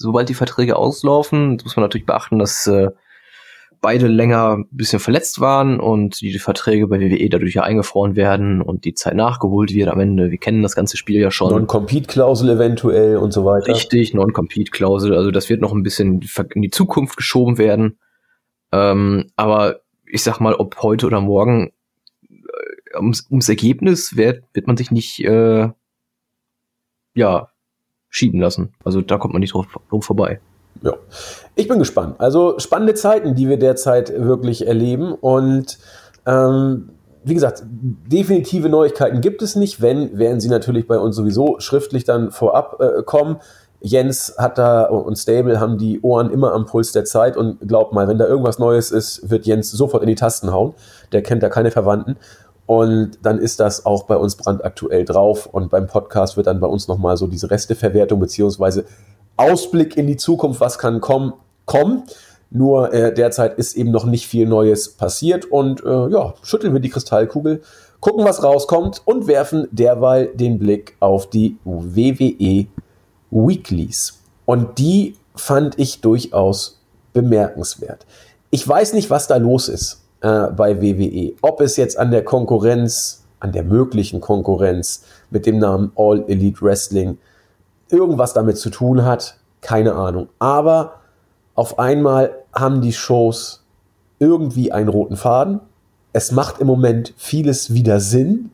sobald 0.00 0.28
die 0.28 0.34
Verträge 0.34 0.76
auslaufen, 0.76 1.58
muss 1.62 1.76
man 1.76 1.84
natürlich 1.84 2.06
beachten, 2.06 2.38
dass 2.38 2.66
äh, 2.66 2.88
beide 3.82 4.08
länger 4.08 4.56
ein 4.56 4.68
bisschen 4.70 4.98
verletzt 4.98 5.40
waren 5.40 5.78
und 5.78 6.20
die 6.20 6.38
Verträge 6.38 6.86
bei 6.86 7.00
WWE 7.00 7.28
dadurch 7.28 7.54
ja 7.54 7.62
eingefroren 7.62 8.16
werden 8.16 8.62
und 8.62 8.84
die 8.84 8.94
Zeit 8.94 9.14
nachgeholt 9.14 9.74
wird 9.74 9.88
am 9.88 10.00
Ende. 10.00 10.30
Wir 10.30 10.38
kennen 10.38 10.62
das 10.62 10.74
ganze 10.74 10.96
Spiel 10.96 11.20
ja 11.20 11.30
schon. 11.30 11.50
Non-Compete-Klausel 11.50 12.50
eventuell 12.50 13.16
und 13.18 13.32
so 13.32 13.44
weiter. 13.44 13.74
Richtig, 13.74 14.14
Non-Compete-Klausel. 14.14 15.14
Also 15.14 15.30
das 15.30 15.48
wird 15.48 15.60
noch 15.60 15.72
ein 15.72 15.82
bisschen 15.82 16.22
in 16.54 16.62
die 16.62 16.70
Zukunft 16.70 17.16
geschoben 17.16 17.58
werden. 17.58 17.98
Ähm, 18.72 19.30
aber 19.36 19.80
ich 20.06 20.22
sag 20.22 20.40
mal, 20.40 20.54
ob 20.54 20.82
heute 20.82 21.06
oder 21.06 21.20
morgen 21.20 21.72
äh, 22.28 22.96
ums, 22.96 23.26
ums 23.30 23.48
Ergebnis 23.48 24.16
wird, 24.16 24.44
wird 24.54 24.66
man 24.66 24.76
sich 24.76 24.90
nicht 24.90 25.24
äh, 25.24 25.68
ja 27.14 27.48
schieben 28.10 28.40
lassen. 28.40 28.74
Also 28.84 29.00
da 29.00 29.16
kommt 29.16 29.32
man 29.32 29.40
nicht 29.40 29.54
drauf, 29.54 29.66
drauf 29.88 30.04
vorbei. 30.04 30.40
Ja. 30.82 30.94
Ich 31.54 31.68
bin 31.68 31.78
gespannt. 31.78 32.16
Also 32.18 32.58
spannende 32.58 32.94
Zeiten, 32.94 33.34
die 33.34 33.48
wir 33.48 33.58
derzeit 33.58 34.12
wirklich 34.14 34.66
erleben. 34.66 35.12
Und 35.12 35.78
ähm, 36.26 36.90
wie 37.22 37.34
gesagt, 37.34 37.62
definitive 37.66 38.68
Neuigkeiten 38.68 39.20
gibt 39.20 39.42
es 39.42 39.56
nicht. 39.56 39.80
Wenn, 39.80 40.18
werden 40.18 40.40
sie 40.40 40.48
natürlich 40.48 40.86
bei 40.86 40.98
uns 40.98 41.16
sowieso 41.16 41.60
schriftlich 41.60 42.04
dann 42.04 42.30
vorab 42.30 42.80
äh, 42.80 43.02
kommen. 43.02 43.36
Jens 43.82 44.34
hat 44.36 44.58
da 44.58 44.84
und 44.84 45.16
Stable 45.16 45.58
haben 45.58 45.78
die 45.78 46.00
Ohren 46.02 46.30
immer 46.30 46.52
am 46.52 46.66
Puls 46.66 46.92
der 46.92 47.04
Zeit 47.06 47.36
und 47.38 47.66
glaubt 47.66 47.94
mal, 47.94 48.08
wenn 48.08 48.18
da 48.18 48.26
irgendwas 48.26 48.58
Neues 48.58 48.90
ist, 48.90 49.30
wird 49.30 49.46
Jens 49.46 49.70
sofort 49.70 50.02
in 50.02 50.08
die 50.08 50.14
Tasten 50.16 50.52
hauen. 50.52 50.74
Der 51.12 51.22
kennt 51.22 51.42
da 51.42 51.48
keine 51.48 51.70
Verwandten. 51.70 52.16
Und 52.70 53.18
dann 53.22 53.40
ist 53.40 53.58
das 53.58 53.84
auch 53.84 54.04
bei 54.04 54.16
uns 54.16 54.36
brandaktuell 54.36 55.04
drauf. 55.04 55.46
Und 55.46 55.70
beim 55.70 55.88
Podcast 55.88 56.36
wird 56.36 56.46
dann 56.46 56.60
bei 56.60 56.68
uns 56.68 56.86
nochmal 56.86 57.16
so 57.16 57.26
diese 57.26 57.50
Resteverwertung 57.50 58.20
beziehungsweise 58.20 58.84
Ausblick 59.36 59.96
in 59.96 60.06
die 60.06 60.16
Zukunft, 60.16 60.60
was 60.60 60.78
kann 60.78 61.00
kommen, 61.00 61.32
kommen. 61.64 62.04
Nur 62.48 62.94
äh, 62.94 63.12
derzeit 63.12 63.58
ist 63.58 63.74
eben 63.74 63.90
noch 63.90 64.04
nicht 64.04 64.28
viel 64.28 64.46
Neues 64.46 64.90
passiert. 64.90 65.46
Und 65.46 65.82
äh, 65.82 66.10
ja, 66.10 66.34
schütteln 66.44 66.72
wir 66.72 66.78
die 66.78 66.90
Kristallkugel, 66.90 67.60
gucken, 67.98 68.24
was 68.24 68.44
rauskommt 68.44 69.02
und 69.04 69.26
werfen 69.26 69.66
derweil 69.72 70.28
den 70.28 70.60
Blick 70.60 70.94
auf 71.00 71.28
die 71.28 71.56
WWE 71.64 72.68
Weeklies. 73.32 74.20
Und 74.46 74.78
die 74.78 75.16
fand 75.34 75.76
ich 75.76 76.02
durchaus 76.02 76.80
bemerkenswert. 77.14 78.06
Ich 78.50 78.66
weiß 78.68 78.92
nicht, 78.92 79.10
was 79.10 79.26
da 79.26 79.38
los 79.38 79.68
ist 79.68 79.99
äh, 80.20 80.48
bei 80.48 80.80
WWE. 80.80 81.32
Ob 81.42 81.60
es 81.60 81.76
jetzt 81.76 81.98
an 81.98 82.10
der 82.10 82.24
Konkurrenz, 82.24 83.24
an 83.40 83.52
der 83.52 83.64
möglichen 83.64 84.20
Konkurrenz 84.20 85.04
mit 85.30 85.46
dem 85.46 85.58
Namen 85.58 85.92
All 85.96 86.24
Elite 86.28 86.60
Wrestling 86.62 87.18
irgendwas 87.90 88.32
damit 88.34 88.58
zu 88.58 88.70
tun 88.70 89.04
hat, 89.04 89.36
keine 89.60 89.94
Ahnung. 89.94 90.28
Aber 90.38 91.00
auf 91.54 91.78
einmal 91.78 92.34
haben 92.52 92.80
die 92.80 92.92
Shows 92.92 93.64
irgendwie 94.18 94.72
einen 94.72 94.88
roten 94.88 95.16
Faden. 95.16 95.60
Es 96.12 96.32
macht 96.32 96.60
im 96.60 96.66
Moment 96.66 97.14
vieles 97.16 97.74
wieder 97.74 98.00
Sinn. 98.00 98.50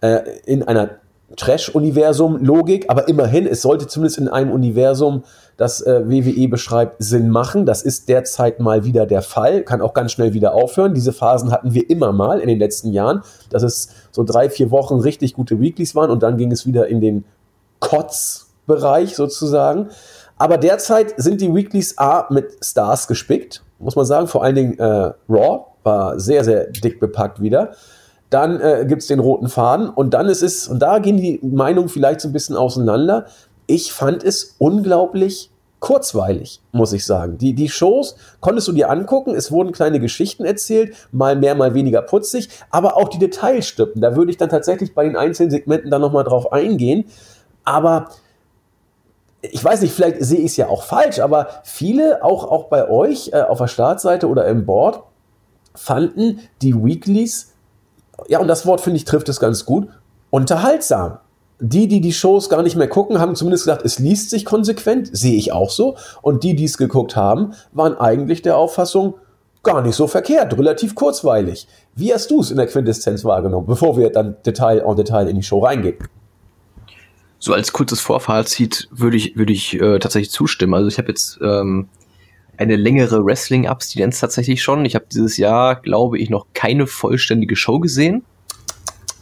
Äh, 0.00 0.22
in 0.44 0.62
einer 0.62 1.01
Trash-Universum-Logik, 1.36 2.86
aber 2.88 3.08
immerhin, 3.08 3.46
es 3.46 3.62
sollte 3.62 3.86
zumindest 3.86 4.18
in 4.18 4.28
einem 4.28 4.50
Universum, 4.50 5.24
das 5.56 5.80
äh, 5.82 6.08
WWE 6.08 6.48
beschreibt, 6.48 7.02
Sinn 7.02 7.28
machen. 7.28 7.66
Das 7.66 7.82
ist 7.82 8.08
derzeit 8.08 8.58
mal 8.60 8.84
wieder 8.84 9.06
der 9.06 9.22
Fall, 9.22 9.62
kann 9.62 9.80
auch 9.80 9.94
ganz 9.94 10.12
schnell 10.12 10.34
wieder 10.34 10.54
aufhören. 10.54 10.94
Diese 10.94 11.12
Phasen 11.12 11.50
hatten 11.50 11.74
wir 11.74 11.88
immer 11.88 12.12
mal 12.12 12.40
in 12.40 12.48
den 12.48 12.58
letzten 12.58 12.92
Jahren, 12.92 13.22
dass 13.50 13.62
es 13.62 13.88
so 14.10 14.24
drei, 14.24 14.50
vier 14.50 14.70
Wochen 14.70 15.00
richtig 15.00 15.34
gute 15.34 15.60
Weeklies 15.60 15.94
waren 15.94 16.10
und 16.10 16.22
dann 16.22 16.36
ging 16.36 16.50
es 16.52 16.66
wieder 16.66 16.88
in 16.88 17.00
den 17.00 17.24
Kotz-Bereich 17.80 19.14
sozusagen. 19.14 19.90
Aber 20.36 20.58
derzeit 20.58 21.14
sind 21.18 21.40
die 21.40 21.54
Weeklies 21.54 21.98
A 21.98 22.26
mit 22.30 22.64
Stars 22.64 23.06
gespickt, 23.06 23.62
muss 23.78 23.94
man 23.94 24.06
sagen. 24.06 24.26
Vor 24.26 24.42
allen 24.42 24.54
Dingen 24.54 24.78
äh, 24.78 25.12
Raw 25.28 25.66
war 25.82 26.18
sehr, 26.18 26.44
sehr 26.44 26.66
dick 26.66 26.98
bepackt 26.98 27.40
wieder. 27.40 27.72
Dann 28.32 28.60
äh, 28.60 28.86
gibt 28.88 29.02
es 29.02 29.08
den 29.08 29.20
roten 29.20 29.48
Faden 29.48 29.90
und 29.90 30.14
dann 30.14 30.26
ist 30.26 30.42
es, 30.42 30.66
und 30.66 30.78
da 30.78 31.00
gehen 31.00 31.18
die 31.18 31.38
Meinungen 31.42 31.90
vielleicht 31.90 32.22
so 32.22 32.28
ein 32.28 32.32
bisschen 32.32 32.56
auseinander. 32.56 33.26
Ich 33.66 33.92
fand 33.92 34.24
es 34.24 34.56
unglaublich 34.58 35.50
kurzweilig, 35.80 36.62
muss 36.72 36.94
ich 36.94 37.04
sagen. 37.04 37.36
Die, 37.36 37.54
die 37.54 37.68
Shows 37.68 38.16
konntest 38.40 38.68
du 38.68 38.72
dir 38.72 38.88
angucken, 38.88 39.34
es 39.34 39.52
wurden 39.52 39.72
kleine 39.72 40.00
Geschichten 40.00 40.46
erzählt, 40.46 40.94
mal 41.10 41.36
mehr, 41.36 41.54
mal 41.54 41.74
weniger 41.74 42.00
putzig, 42.00 42.48
aber 42.70 42.96
auch 42.96 43.08
die 43.08 43.18
Detailstücken, 43.18 44.00
da 44.00 44.16
würde 44.16 44.30
ich 44.30 44.38
dann 44.38 44.48
tatsächlich 44.48 44.94
bei 44.94 45.04
den 45.04 45.16
einzelnen 45.16 45.50
Segmenten 45.50 45.90
dann 45.90 46.00
nochmal 46.00 46.24
drauf 46.24 46.52
eingehen. 46.52 47.04
Aber 47.64 48.08
ich 49.42 49.62
weiß 49.62 49.82
nicht, 49.82 49.92
vielleicht 49.92 50.24
sehe 50.24 50.38
ich 50.38 50.52
es 50.52 50.56
ja 50.56 50.68
auch 50.68 50.84
falsch, 50.84 51.18
aber 51.18 51.48
viele, 51.64 52.24
auch, 52.24 52.44
auch 52.50 52.68
bei 52.68 52.88
euch 52.88 53.30
äh, 53.34 53.42
auf 53.42 53.58
der 53.58 53.66
Startseite 53.66 54.28
oder 54.28 54.46
im 54.46 54.64
Board, 54.64 55.02
fanden 55.74 56.40
die 56.62 56.74
Weeklies 56.74 57.51
ja, 58.28 58.38
und 58.40 58.48
das 58.48 58.66
Wort 58.66 58.80
finde 58.80 58.96
ich 58.96 59.04
trifft 59.04 59.28
es 59.28 59.40
ganz 59.40 59.64
gut, 59.64 59.88
unterhaltsam. 60.30 61.18
Die, 61.64 61.86
die 61.86 62.00
die 62.00 62.12
Shows 62.12 62.48
gar 62.48 62.62
nicht 62.62 62.74
mehr 62.74 62.88
gucken, 62.88 63.20
haben 63.20 63.36
zumindest 63.36 63.64
gesagt, 63.64 63.84
es 63.84 64.00
liest 64.00 64.30
sich 64.30 64.44
konsequent, 64.44 65.16
sehe 65.16 65.36
ich 65.36 65.52
auch 65.52 65.70
so. 65.70 65.96
Und 66.20 66.42
die, 66.42 66.56
die 66.56 66.64
es 66.64 66.76
geguckt 66.76 67.14
haben, 67.14 67.54
waren 67.72 67.96
eigentlich 67.96 68.42
der 68.42 68.56
Auffassung, 68.56 69.14
gar 69.62 69.80
nicht 69.80 69.94
so 69.94 70.08
verkehrt, 70.08 70.58
relativ 70.58 70.96
kurzweilig. 70.96 71.68
Wie 71.94 72.12
hast 72.12 72.30
du 72.30 72.40
es 72.40 72.50
in 72.50 72.56
der 72.56 72.66
Quintessenz 72.66 73.24
wahrgenommen, 73.24 73.66
bevor 73.66 73.96
wir 73.96 74.10
dann 74.10 74.36
Detail 74.44 74.80
en 74.80 74.96
Detail 74.96 75.28
in 75.28 75.36
die 75.36 75.42
Show 75.42 75.60
reingehen? 75.60 75.96
So 77.38 77.52
als 77.52 77.72
kurzes 77.72 78.00
Vorfazit 78.00 78.88
würde 78.90 79.16
ich, 79.16 79.36
würde 79.36 79.52
ich 79.52 79.80
äh, 79.80 79.98
tatsächlich 79.98 80.30
zustimmen. 80.30 80.74
Also 80.74 80.88
ich 80.88 80.98
habe 80.98 81.08
jetzt 81.08 81.38
ähm, 81.42 81.88
eine 82.62 82.76
längere 82.76 83.24
Wrestling-Abstinenz 83.24 84.20
tatsächlich 84.20 84.62
schon. 84.62 84.84
Ich 84.84 84.94
habe 84.94 85.06
dieses 85.12 85.36
Jahr, 85.36 85.80
glaube 85.80 86.18
ich, 86.18 86.30
noch 86.30 86.46
keine 86.54 86.86
vollständige 86.86 87.56
Show 87.56 87.80
gesehen. 87.80 88.24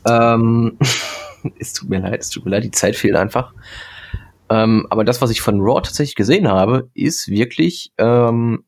Ähm, 0.07 0.79
es 1.59 1.73
tut 1.73 1.89
mir 1.89 2.01
leid, 2.01 2.21
es 2.21 2.29
tut 2.29 2.45
mir 2.45 2.51
leid, 2.51 2.65
die 2.65 2.71
Zeit 2.71 2.97
fehlt 2.97 3.17
einfach. 3.17 3.55
Ähm, 4.51 4.87
aber 4.91 5.05
das, 5.05 5.23
was 5.23 5.31
ich 5.31 5.41
von 5.41 5.61
Raw 5.61 5.81
tatsächlich 5.81 6.17
gesehen 6.17 6.49
habe, 6.49 6.91
ist 6.93 7.29
wirklich, 7.29 7.93
ähm, 7.99 8.65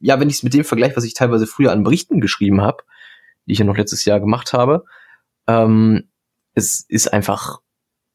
ja, 0.00 0.20
wenn 0.20 0.28
ich 0.28 0.36
es 0.36 0.42
mit 0.42 0.52
dem 0.52 0.64
vergleiche, 0.64 0.96
was 0.96 1.04
ich 1.04 1.14
teilweise 1.14 1.46
früher 1.46 1.72
an 1.72 1.82
Berichten 1.82 2.20
geschrieben 2.20 2.60
habe, 2.60 2.84
die 3.46 3.52
ich 3.52 3.58
ja 3.58 3.64
noch 3.64 3.78
letztes 3.78 4.04
Jahr 4.04 4.20
gemacht 4.20 4.52
habe, 4.52 4.84
ähm, 5.46 6.08
es 6.54 6.84
ist 6.88 7.12
einfach 7.12 7.60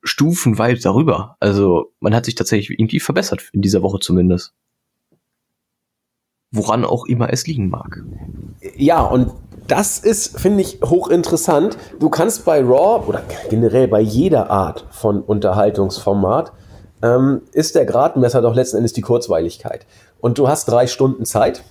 stufenweit 0.03 0.86
darüber. 0.86 1.38
Also 1.39 1.94
man 2.00 2.13
hat 2.13 2.25
sich 2.25 2.36
tatsächlich 2.36 2.77
irgendwie 2.77 3.00
verbessert, 3.00 3.50
in 3.53 3.62
dieser 3.62 3.82
Woche 3.82 4.00
zumindest 4.00 4.53
woran 6.53 6.86
auch 6.86 7.05
immer 7.05 7.33
es 7.33 7.45
liegen 7.45 7.69
mag. 7.69 8.01
Ja, 8.77 9.01
und 9.01 9.31
das 9.67 10.00
ist, 10.00 10.39
finde 10.39 10.62
ich, 10.62 10.79
hochinteressant. 10.83 11.77
Du 12.00 12.10
kannst 12.10 12.45
bei 12.45 12.62
Raw 12.62 13.05
oder 13.07 13.22
generell 13.50 13.88
bei 13.88 14.00
jeder 14.00 14.50
Art 14.50 14.86
von 14.91 15.22
Unterhaltungsformat 15.22 16.53
ähm, 17.01 17.41
ist 17.51 17.75
der 17.75 17.86
Gradmesser 17.86 18.41
doch 18.41 18.55
letzten 18.55 18.77
Endes 18.77 18.93
die 18.93 19.01
Kurzweiligkeit. 19.01 19.86
Und 20.22 20.38
du 20.38 20.48
hast 20.48 20.65
drei 20.65 20.88
Stunden 20.88 21.25
Zeit. 21.25 21.63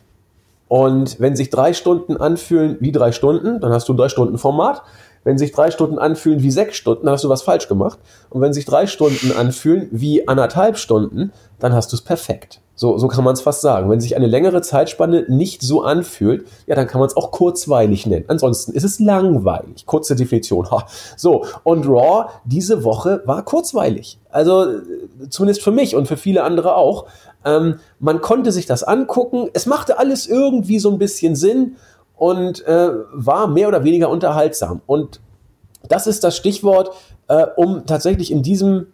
Und 0.69 1.21
wenn 1.21 1.37
sich 1.37 1.51
drei 1.51 1.75
Stunden 1.75 2.17
anfühlen 2.17 2.77
wie 2.81 2.93
drei 2.93 3.13
Stunden, 3.13 3.61
dann 3.61 3.73
hast 3.73 3.89
du 3.89 3.93
ein 3.93 3.97
drei 3.97 4.09
Stunden 4.09 4.39
Format. 4.39 4.83
Wenn 5.23 5.39
sich 5.39 5.53
drei 5.53 5.71
Stunden 5.71 5.99
anfühlen 5.99 6.43
wie 6.43 6.51
sechs 6.51 6.77
Stunden, 6.77 7.05
dann 7.05 7.13
hast 7.13 7.25
du 7.25 7.29
was 7.29 7.43
falsch 7.43 7.69
gemacht. 7.69 7.99
Und 8.31 8.41
wenn 8.41 8.53
sich 8.53 8.65
drei 8.65 8.87
Stunden 8.87 9.33
anfühlen 9.33 9.89
wie 9.93 10.27
anderthalb 10.27 10.79
Stunden, 10.79 11.33
dann 11.59 11.75
hast 11.75 11.93
du 11.93 11.97
es 11.97 12.03
perfekt. 12.03 12.62
So, 12.75 12.97
so 12.97 13.07
kann 13.09 13.23
man 13.23 13.35
es 13.35 13.43
fast 13.43 13.61
sagen. 13.61 13.91
Wenn 13.91 14.01
sich 14.01 14.17
eine 14.17 14.27
längere 14.27 14.63
Zeitspanne 14.63 15.27
nicht 15.29 15.63
so 15.63 15.83
anfühlt, 15.83 16.47
ja, 16.67 16.75
dann 16.75 16.87
kann 16.87 17.01
man 17.01 17.09
es 17.09 17.17
auch 17.17 17.31
kurzweilig 17.31 18.07
nennen. 18.07 18.25
Ansonsten 18.29 18.73
ist 18.73 18.85
es 18.85 18.99
langweilig. 18.99 19.85
Kurze 19.87 20.17
Definition. 20.17 20.71
Ha. 20.71 20.87
So, 21.17 21.45
und 21.65 21.87
Raw 21.87 22.31
diese 22.45 22.83
Woche 22.83 23.23
war 23.27 23.45
kurzweilig. 23.45 24.19
Also 24.31 24.67
zumindest 25.29 25.63
für 25.63 25.71
mich 25.71 25.95
und 25.95 26.09
für 26.09 26.17
viele 26.17 26.45
andere 26.45 26.75
auch. 26.75 27.07
Ähm, 27.45 27.77
man 27.99 28.21
konnte 28.21 28.53
sich 28.53 28.67
das 28.67 28.83
angucken. 28.83 29.49
Es 29.53 29.67
machte 29.67 29.99
alles 29.99 30.27
irgendwie 30.27 30.79
so 30.79 30.91
ein 30.91 30.99
bisschen 30.99 31.37
Sinn 31.37 31.77
und 32.17 32.65
äh, 32.67 32.91
war 33.13 33.49
mehr 33.49 33.69
oder 33.69 33.85
weniger 33.85 34.09
unterhaltsam. 34.09 34.81
Und 34.87 35.21
das 35.89 36.07
ist 36.07 36.25
das 36.25 36.37
Stichwort, 36.37 36.91
äh, 37.29 37.47
um 37.57 37.85
tatsächlich 37.87 38.31
in 38.31 38.43
diesem 38.43 38.87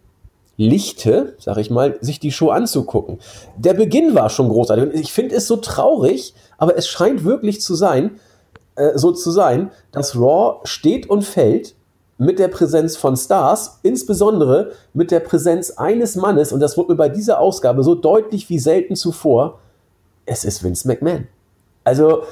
Lichte, 0.59 1.35
sag 1.39 1.57
ich 1.57 1.69
mal, 1.69 1.97
sich 2.01 2.19
die 2.19 2.33
Show 2.33 2.49
anzugucken. 2.49 3.19
Der 3.55 3.73
Beginn 3.73 4.13
war 4.13 4.29
schon 4.29 4.49
großartig. 4.49 4.93
ich 4.93 5.13
finde 5.13 5.35
es 5.35 5.47
so 5.47 5.55
traurig, 5.55 6.33
aber 6.57 6.77
es 6.77 6.85
scheint 6.89 7.23
wirklich 7.23 7.61
zu 7.61 7.75
sein, 7.75 8.19
äh, 8.75 8.97
so 8.97 9.13
zu 9.13 9.31
sein, 9.31 9.71
dass 9.93 10.17
Raw 10.17 10.59
steht 10.65 11.09
und 11.09 11.23
fällt 11.23 11.75
mit 12.17 12.39
der 12.39 12.49
Präsenz 12.49 12.97
von 12.97 13.15
Stars, 13.15 13.79
insbesondere 13.83 14.73
mit 14.93 15.11
der 15.11 15.21
Präsenz 15.21 15.71
eines 15.71 16.17
Mannes, 16.17 16.51
und 16.51 16.59
das 16.59 16.75
wurde 16.75 16.91
mir 16.91 16.97
bei 16.97 17.07
dieser 17.07 17.39
Ausgabe 17.39 17.81
so 17.81 17.95
deutlich 17.95 18.49
wie 18.49 18.59
selten 18.59 18.97
zuvor, 18.97 19.59
es 20.25 20.43
ist 20.43 20.61
Vince 20.61 20.85
McMahon. 20.85 21.29
Also 21.85 22.23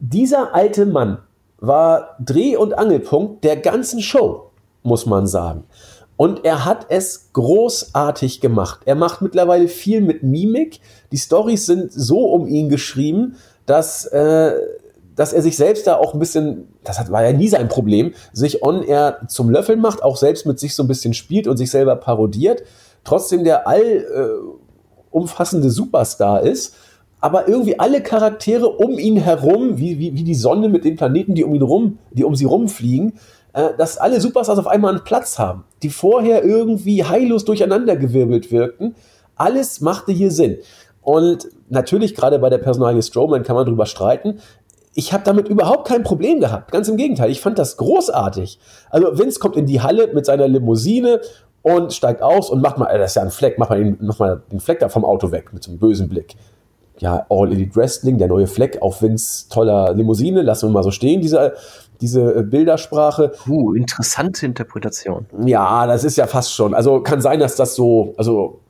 dieser 0.00 0.54
alte 0.54 0.86
Mann 0.86 1.18
war 1.58 2.16
Dreh- 2.20 2.56
und 2.56 2.72
Angelpunkt 2.78 3.44
der 3.44 3.58
ganzen 3.58 4.00
Show, 4.00 4.50
muss 4.82 5.04
man 5.04 5.26
sagen. 5.26 5.64
Und 6.20 6.44
er 6.44 6.66
hat 6.66 6.84
es 6.90 7.30
großartig 7.32 8.42
gemacht. 8.42 8.80
Er 8.84 8.94
macht 8.94 9.22
mittlerweile 9.22 9.68
viel 9.68 10.02
mit 10.02 10.22
Mimik. 10.22 10.80
Die 11.12 11.16
Stories 11.16 11.64
sind 11.64 11.90
so 11.90 12.26
um 12.26 12.46
ihn 12.46 12.68
geschrieben, 12.68 13.36
dass, 13.64 14.04
äh, 14.04 14.52
dass 15.16 15.32
er 15.32 15.40
sich 15.40 15.56
selbst 15.56 15.86
da 15.86 15.96
auch 15.96 16.12
ein 16.12 16.20
bisschen, 16.20 16.74
das 16.84 17.00
hat, 17.00 17.10
war 17.10 17.24
ja 17.24 17.32
nie 17.32 17.48
sein 17.48 17.68
Problem, 17.68 18.12
sich 18.34 18.62
on 18.62 18.82
air 18.82 19.20
zum 19.28 19.48
Löffeln 19.48 19.80
macht, 19.80 20.02
auch 20.02 20.18
selbst 20.18 20.44
mit 20.44 20.60
sich 20.60 20.74
so 20.74 20.82
ein 20.82 20.88
bisschen 20.88 21.14
spielt 21.14 21.48
und 21.48 21.56
sich 21.56 21.70
selber 21.70 21.96
parodiert. 21.96 22.64
Trotzdem 23.02 23.42
der 23.42 23.66
all 23.66 23.80
äh, 23.80 25.70
Superstar 25.70 26.42
ist 26.42 26.74
aber 27.20 27.48
irgendwie 27.48 27.78
alle 27.78 28.02
Charaktere 28.02 28.66
um 28.66 28.98
ihn 28.98 29.16
herum, 29.16 29.78
wie, 29.78 29.98
wie, 29.98 30.14
wie 30.14 30.24
die 30.24 30.34
Sonne 30.34 30.68
mit 30.68 30.84
den 30.84 30.96
Planeten, 30.96 31.34
die 31.34 31.44
um 31.44 31.54
ihn 31.54 31.62
rum, 31.62 31.98
die 32.12 32.24
um 32.24 32.34
sie 32.34 32.46
rumfliegen, 32.46 33.14
dass 33.52 33.98
alle 33.98 34.20
Superstars 34.20 34.58
auf 34.58 34.66
einmal 34.66 34.92
einen 34.94 35.04
Platz 35.04 35.38
haben, 35.38 35.64
die 35.82 35.90
vorher 35.90 36.44
irgendwie 36.44 37.04
heillos 37.04 37.44
durcheinandergewirbelt 37.44 38.52
wirkten, 38.52 38.94
Alles 39.36 39.80
machte 39.80 40.12
hier 40.12 40.30
Sinn. 40.30 40.58
Und 41.02 41.48
natürlich, 41.70 42.14
gerade 42.14 42.38
bei 42.38 42.50
der 42.50 42.58
Personalie 42.58 43.02
Strowman 43.02 43.42
kann 43.42 43.56
man 43.56 43.66
drüber 43.66 43.86
streiten. 43.86 44.40
Ich 44.94 45.12
habe 45.12 45.24
damit 45.24 45.48
überhaupt 45.48 45.88
kein 45.88 46.02
Problem 46.02 46.40
gehabt. 46.40 46.72
Ganz 46.72 46.88
im 46.88 46.96
Gegenteil, 46.96 47.30
ich 47.30 47.40
fand 47.40 47.58
das 47.58 47.76
großartig. 47.78 48.58
Also 48.90 49.18
Vince 49.18 49.40
kommt 49.40 49.56
in 49.56 49.66
die 49.66 49.80
Halle 49.80 50.12
mit 50.12 50.26
seiner 50.26 50.46
Limousine 50.46 51.20
und 51.62 51.92
steigt 51.92 52.22
aus 52.22 52.50
und 52.50 52.60
macht 52.60 52.78
mal, 52.78 52.98
das 52.98 53.12
ist 53.12 53.14
ja 53.14 53.22
ein 53.22 53.30
Fleck, 53.30 53.58
macht 53.58 53.70
mal 53.70 53.96
mach 54.00 54.18
mal 54.18 54.42
den 54.50 54.60
Fleck 54.60 54.80
da 54.80 54.88
vom 54.88 55.04
Auto 55.04 55.30
weg 55.32 55.52
mit 55.52 55.62
so 55.62 55.70
einem 55.70 55.78
bösen 55.78 56.08
Blick. 56.08 56.34
Ja, 56.98 57.24
All 57.30 57.50
Elite 57.50 57.76
Wrestling, 57.76 58.18
der 58.18 58.28
neue 58.28 58.46
Fleck 58.46 58.82
auf 58.82 59.00
Vince 59.00 59.48
toller 59.48 59.94
Limousine, 59.94 60.42
lassen 60.42 60.68
wir 60.68 60.72
mal 60.72 60.82
so 60.82 60.90
stehen, 60.90 61.22
diese, 61.22 61.54
diese 62.00 62.42
Bildersprache. 62.42 63.32
Uh, 63.48 63.74
interessante 63.74 64.46
Interpretation. 64.46 65.26
Ja, 65.44 65.86
das 65.86 66.04
ist 66.04 66.16
ja 66.16 66.26
fast 66.26 66.54
schon. 66.54 66.74
Also 66.74 67.00
kann 67.00 67.20
sein, 67.20 67.40
dass 67.40 67.56
das 67.56 67.74
so, 67.74 68.14
also 68.16 68.60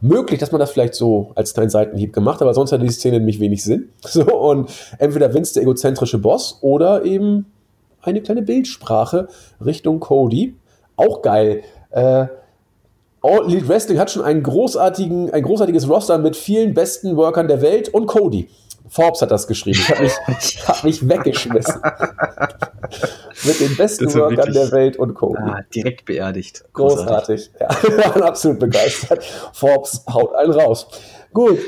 möglich, 0.00 0.40
dass 0.40 0.52
man 0.52 0.58
das 0.58 0.70
vielleicht 0.70 0.94
so 0.94 1.32
als 1.34 1.54
kleinen 1.54 1.70
Seitenhieb 1.70 2.12
gemacht 2.12 2.36
hat, 2.36 2.42
aber 2.42 2.54
sonst 2.54 2.72
hat 2.72 2.82
die 2.82 2.88
Szene 2.88 3.18
nämlich 3.18 3.40
wenig 3.40 3.62
Sinn. 3.62 3.90
So, 4.06 4.24
und 4.24 4.70
entweder 4.98 5.32
Vince 5.32 5.54
der 5.54 5.62
egozentrische 5.62 6.18
Boss 6.18 6.58
oder 6.62 7.04
eben 7.04 7.46
eine 8.02 8.22
kleine 8.22 8.42
Bildsprache 8.42 9.28
Richtung 9.64 10.00
Cody. 10.00 10.56
Auch 10.96 11.22
geil. 11.22 11.62
Äh, 11.90 12.26
All 13.22 13.44
Elite 13.44 13.68
Wrestling 13.68 13.98
hat 13.98 14.10
schon 14.10 14.22
einen 14.22 14.42
großartigen, 14.42 15.30
ein 15.30 15.42
großartiges 15.42 15.88
Roster 15.88 16.16
mit 16.16 16.36
vielen 16.36 16.72
besten 16.72 17.16
Workern 17.16 17.48
der 17.48 17.60
Welt 17.60 17.90
und 17.90 18.06
Cody. 18.06 18.48
Forbes 18.90 19.22
hat 19.22 19.30
das 19.30 19.46
geschrieben. 19.46 19.78
Ich 19.80 19.88
habe 19.88 20.02
mich, 20.02 20.58
hab 20.68 20.84
mich 20.84 21.08
weggeschmissen. 21.08 21.80
mit 23.44 23.60
den 23.60 23.76
besten 23.76 24.12
Workern 24.12 24.36
wirklich, 24.36 24.54
der 24.56 24.72
Welt 24.72 24.96
und 24.96 25.14
Cody. 25.14 25.40
Ah, 25.40 25.60
direkt 25.72 26.04
beerdigt. 26.04 26.64
Großartig. 26.72 27.52
Großartig. 27.56 27.86
Ja, 27.88 27.96
wir 27.96 28.04
waren 28.04 28.22
absolut 28.22 28.58
begeistert. 28.58 29.24
Forbes 29.52 30.04
haut 30.12 30.34
einen 30.34 30.52
raus. 30.52 30.88
Gut. 31.32 31.58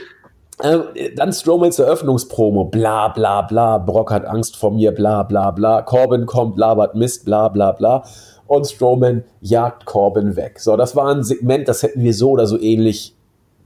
Ähm, 0.63 0.85
dann 1.17 1.33
Strowmans 1.33 1.79
Eröffnungspromo, 1.79 2.65
bla 2.67 3.09
bla 3.09 3.43
bla, 3.43 3.79
Brock 3.79 4.13
hat 4.13 4.27
Angst 4.27 4.57
vor 4.57 4.71
mir, 4.71 4.93
bla 4.93 5.23
bla 5.23 5.51
bla, 5.51 5.83
Corbin 5.83 6.27
kommt, 6.27 6.59
labert 6.59 6.95
Mist, 6.95 7.25
bla 7.25 7.49
bla 7.49 7.73
bla 7.73 8.05
und 8.47 8.67
Strowman 8.67 9.25
jagt 9.41 9.87
Corbin 9.87 10.37
weg. 10.37 10.61
So, 10.61 10.77
das 10.77 10.95
war 10.95 11.09
ein 11.09 11.25
Segment, 11.25 11.69
das 11.69 11.83
hätten 11.83 12.03
wir 12.03 12.13
so 12.13 12.31
oder 12.31 12.47
so 12.47 12.61
ähnlich 12.61 13.17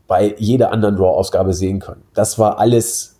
bei 0.06 0.34
jeder 0.38 0.72
anderen 0.72 0.96
Raw-Ausgabe 0.96 1.52
sehen 1.52 1.80
können. 1.80 2.04
Das 2.14 2.38
war 2.38 2.58
alles 2.58 3.15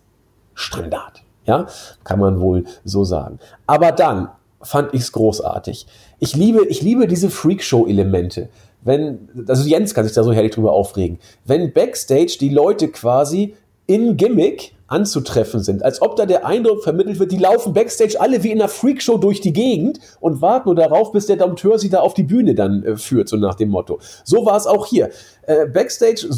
Standard. 0.57 1.23
Ja, 1.45 1.67
kann 2.03 2.19
man 2.19 2.41
wohl 2.41 2.65
so 2.85 3.05
sagen. 3.05 3.39
Aber 3.69 3.93
dann 3.93 4.31
fand 4.63 4.93
ich 4.95 5.03
es 5.03 5.13
großartig. 5.13 5.87
Ich 6.19 6.35
liebe, 6.35 6.67
ich 6.67 6.83
liebe 6.83 7.07
diese 7.07 7.31
Freakshow-Elemente. 7.31 8.49
Wenn, 8.83 9.29
also 9.47 9.69
Jens 9.69 9.95
kann 9.95 10.05
sich 10.05 10.15
da 10.15 10.25
so 10.25 10.33
herrlich 10.33 10.53
drüber 10.53 10.73
aufregen. 10.73 11.19
Wenn 11.45 11.73
Backstage 11.73 12.39
die 12.41 12.49
Leute 12.49 12.89
quasi 12.89 13.55
in 13.87 14.17
Gimmick 14.17 14.76
anzutreffen 14.89 15.63
sind. 15.63 15.83
Als 15.83 16.01
ob 16.01 16.17
da 16.17 16.27
der 16.27 16.47
Eindruck 16.47 16.83
vermittelt 16.83 17.19
wird, 17.19 17.33
die 17.33 17.39
laufen 17.39 17.73
backstage 17.73 18.21
alle 18.21 18.43
wie 18.43 18.53
in 18.53 18.61
einer 18.61 18.69
Freakshow 18.69 19.19
durch 19.19 19.41
die 19.41 19.53
Gegend 19.53 19.99
und 20.21 20.41
warten 20.41 20.69
nur 20.69 20.77
darauf, 20.77 21.13
bis 21.13 21.27
der 21.27 21.37
Dompteur 21.37 21.79
sie 21.79 21.91
da 21.91 22.01
auf 22.01 22.15
die 22.15 22.23
Bühne 22.23 22.55
dann 22.55 22.85
äh, 22.85 22.97
führt, 22.97 23.29
so 23.29 23.37
nach 23.37 23.55
dem 23.55 23.71
Motto. 23.71 23.99
So 24.25 24.47
war 24.47 24.57
es 24.57 24.67
auch 24.67 24.87
hier. 24.87 25.11
Äh, 25.47 25.67
backstage 25.67 26.29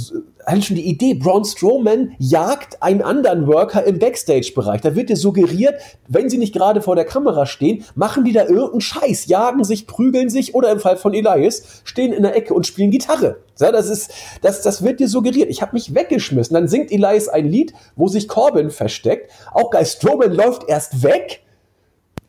hatte 0.47 0.63
schon 0.63 0.77
die 0.77 0.87
Idee, 0.87 1.15
Braun 1.15 1.45
Strowman 1.45 2.13
jagt 2.19 2.83
einen 2.83 3.03
anderen 3.03 3.47
Worker 3.47 3.85
im 3.85 3.99
Backstage-Bereich. 3.99 4.81
Da 4.81 4.95
wird 4.95 5.11
dir 5.11 5.17
suggeriert, 5.17 5.75
wenn 6.09 6.31
sie 6.31 6.39
nicht 6.39 6.55
gerade 6.55 6.81
vor 6.81 6.97
der 6.97 7.05
Kamera 7.05 7.47
stehen, 7.47 7.85
machen 7.95 8.25
die 8.25 8.33
da 8.33 8.45
irgendeinen 8.45 8.81
Scheiß, 8.81 9.27
jagen 9.27 9.65
sich, 9.65 9.87
prügeln 9.87 10.31
sich 10.31 10.55
oder 10.55 10.71
im 10.71 10.81
Fall 10.81 10.97
von 10.97 11.15
Elias 11.15 11.83
stehen 11.85 12.13
in 12.13 12.23
der 12.23 12.37
Ecke 12.37 12.55
und 12.55 12.67
spielen 12.67 12.91
Gitarre. 12.91 13.37
Ja, 13.61 13.73
das 13.73 13.91
ist, 13.91 14.13
das, 14.41 14.63
das 14.63 14.85
wird 14.85 15.01
dir 15.01 15.09
suggeriert. 15.09 15.51
Ich 15.51 15.63
habe 15.63 15.73
mich 15.73 15.95
weggeschmissen. 15.95 16.55
Dann 16.55 16.69
singt 16.69 16.93
Elias 16.93 17.29
ein 17.29 17.47
Lied, 17.47 17.73
wo 17.97 18.07
sich 18.07 18.29
Corbin 18.39 18.71
versteckt. 18.71 19.33
Auch 19.53 19.71
Guy 19.73 19.85
Strowman 19.85 20.33
läuft 20.33 20.69
erst 20.69 21.03
weg 21.03 21.43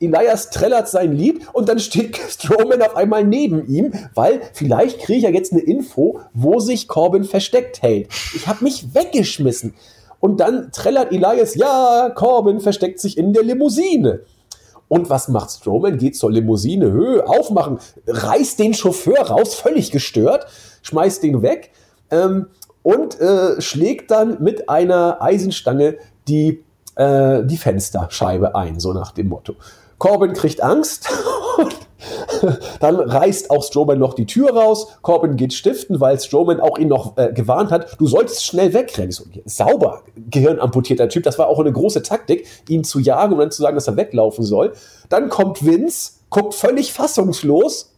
Elias 0.01 0.49
trällert 0.49 0.87
sein 0.87 1.11
Lied 1.11 1.41
und 1.51 1.67
dann 1.67 1.77
steht 1.77 2.17
Strowman 2.29 2.81
auf 2.81 2.95
einmal 2.95 3.25
neben 3.25 3.67
ihm, 3.67 3.91
weil 4.15 4.41
vielleicht 4.53 4.99
kriege 4.99 5.17
ich 5.17 5.23
ja 5.25 5.29
jetzt 5.29 5.51
eine 5.51 5.61
Info, 5.61 6.21
wo 6.33 6.59
sich 6.59 6.87
Corbin 6.87 7.25
versteckt 7.25 7.81
hält. 7.81 8.07
Ich 8.33 8.47
habe 8.47 8.63
mich 8.63 8.95
weggeschmissen. 8.95 9.73
Und 10.21 10.39
dann 10.39 10.71
trällert 10.71 11.11
Elias, 11.11 11.55
ja, 11.55 12.09
Corbin 12.15 12.61
versteckt 12.61 12.99
sich 12.99 13.17
in 13.17 13.33
der 13.33 13.43
Limousine. 13.43 14.21
Und 14.87 15.09
was 15.09 15.27
macht 15.27 15.51
Strowman? 15.51 15.97
Geht 15.97 16.15
zur 16.17 16.31
Limousine, 16.31 16.91
Höhe, 16.91 17.27
aufmachen, 17.27 17.79
reißt 18.07 18.57
den 18.57 18.73
Chauffeur 18.73 19.19
raus, 19.19 19.53
völlig 19.53 19.91
gestört, 19.91 20.47
schmeißt 20.81 21.23
den 21.23 21.41
weg 21.41 21.71
ähm, 22.11 22.47
und 22.83 23.19
äh, 23.19 23.61
schlägt 23.61 24.11
dann 24.11 24.41
mit 24.41 24.69
einer 24.69 25.21
Eisenstange 25.21 25.97
die, 26.27 26.63
äh, 26.95 27.43
die 27.43 27.57
Fensterscheibe 27.57 28.55
ein, 28.55 28.79
so 28.79 28.93
nach 28.93 29.11
dem 29.11 29.29
Motto. 29.29 29.55
Corbin 29.97 30.33
kriegt 30.33 30.63
Angst. 30.63 31.09
dann 32.79 32.95
reißt 32.95 33.51
auch 33.51 33.63
Strowman 33.63 33.99
noch 33.99 34.13
die 34.13 34.25
Tür 34.25 34.51
raus. 34.51 34.87
Corbin 35.01 35.35
geht 35.35 35.53
stiften, 35.53 35.99
weil 35.99 36.19
Strowman 36.19 36.61
auch 36.61 36.77
ihn 36.77 36.87
noch 36.87 37.17
äh, 37.17 37.33
gewarnt 37.33 37.71
hat, 37.71 37.99
du 37.99 38.07
solltest 38.07 38.45
schnell 38.45 38.73
wegrennen. 38.73 39.11
So, 39.11 39.25
sauber, 39.45 40.03
gehirnamputierter 40.15 41.09
Typ. 41.09 41.23
Das 41.23 41.37
war 41.37 41.47
auch 41.47 41.59
eine 41.59 41.71
große 41.71 42.01
Taktik, 42.01 42.47
ihn 42.69 42.83
zu 42.83 42.99
jagen 42.99 43.33
und 43.33 43.39
dann 43.39 43.51
zu 43.51 43.61
sagen, 43.61 43.75
dass 43.75 43.87
er 43.87 43.97
weglaufen 43.97 44.43
soll. 44.43 44.73
Dann 45.09 45.29
kommt 45.29 45.65
Vince, 45.65 46.13
guckt 46.29 46.55
völlig 46.55 46.93
fassungslos. 46.93 47.93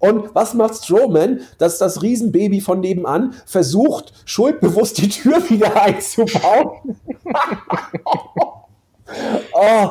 Und 0.00 0.34
was 0.34 0.54
macht 0.54 0.74
Strowman? 0.74 1.40
Dass 1.58 1.78
das 1.78 2.02
Riesenbaby 2.02 2.60
von 2.60 2.80
nebenan 2.80 3.34
versucht, 3.46 4.12
schuldbewusst 4.24 4.98
die 4.98 5.08
Tür 5.08 5.36
wieder 5.50 5.80
einzubauen. 5.80 6.96
Oh, 9.52 9.88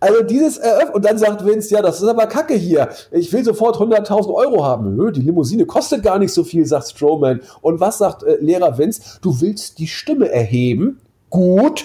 also 0.00 0.22
dieses 0.22 0.58
Eröffnen 0.58 0.94
und 0.94 1.04
dann 1.04 1.18
sagt 1.18 1.44
Vince, 1.44 1.74
ja, 1.74 1.82
das 1.82 2.00
ist 2.00 2.08
aber 2.08 2.26
Kacke 2.26 2.54
hier. 2.54 2.88
Ich 3.10 3.32
will 3.32 3.44
sofort 3.44 3.76
100.000 3.76 4.32
Euro 4.32 4.64
haben. 4.64 4.96
Nö, 4.96 5.12
die 5.12 5.20
Limousine 5.20 5.66
kostet 5.66 6.02
gar 6.02 6.18
nicht 6.18 6.32
so 6.32 6.42
viel, 6.42 6.64
sagt 6.64 6.88
Strowman. 6.88 7.42
Und 7.60 7.80
was 7.80 7.98
sagt 7.98 8.22
äh, 8.22 8.36
Lehrer 8.40 8.78
Vince? 8.78 9.02
Du 9.20 9.40
willst 9.40 9.78
die 9.78 9.86
Stimme 9.86 10.30
erheben? 10.30 11.00
Gut. 11.28 11.84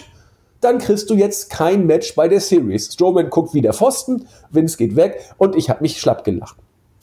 Dann 0.61 0.79
kriegst 0.79 1.09
du 1.09 1.15
jetzt 1.15 1.49
kein 1.49 1.85
Match 1.85 2.15
bei 2.15 2.27
der 2.27 2.39
Series. 2.39 2.93
Strowman 2.93 3.29
guckt 3.29 3.53
wie 3.53 3.61
der 3.61 3.73
Pfosten, 3.73 4.25
Vince 4.49 4.77
geht 4.77 4.95
weg 4.95 5.19
und 5.37 5.55
ich 5.55 5.69
habe 5.69 5.81
mich 5.81 5.99
schlapp 5.99 6.23
gelacht. 6.23 6.55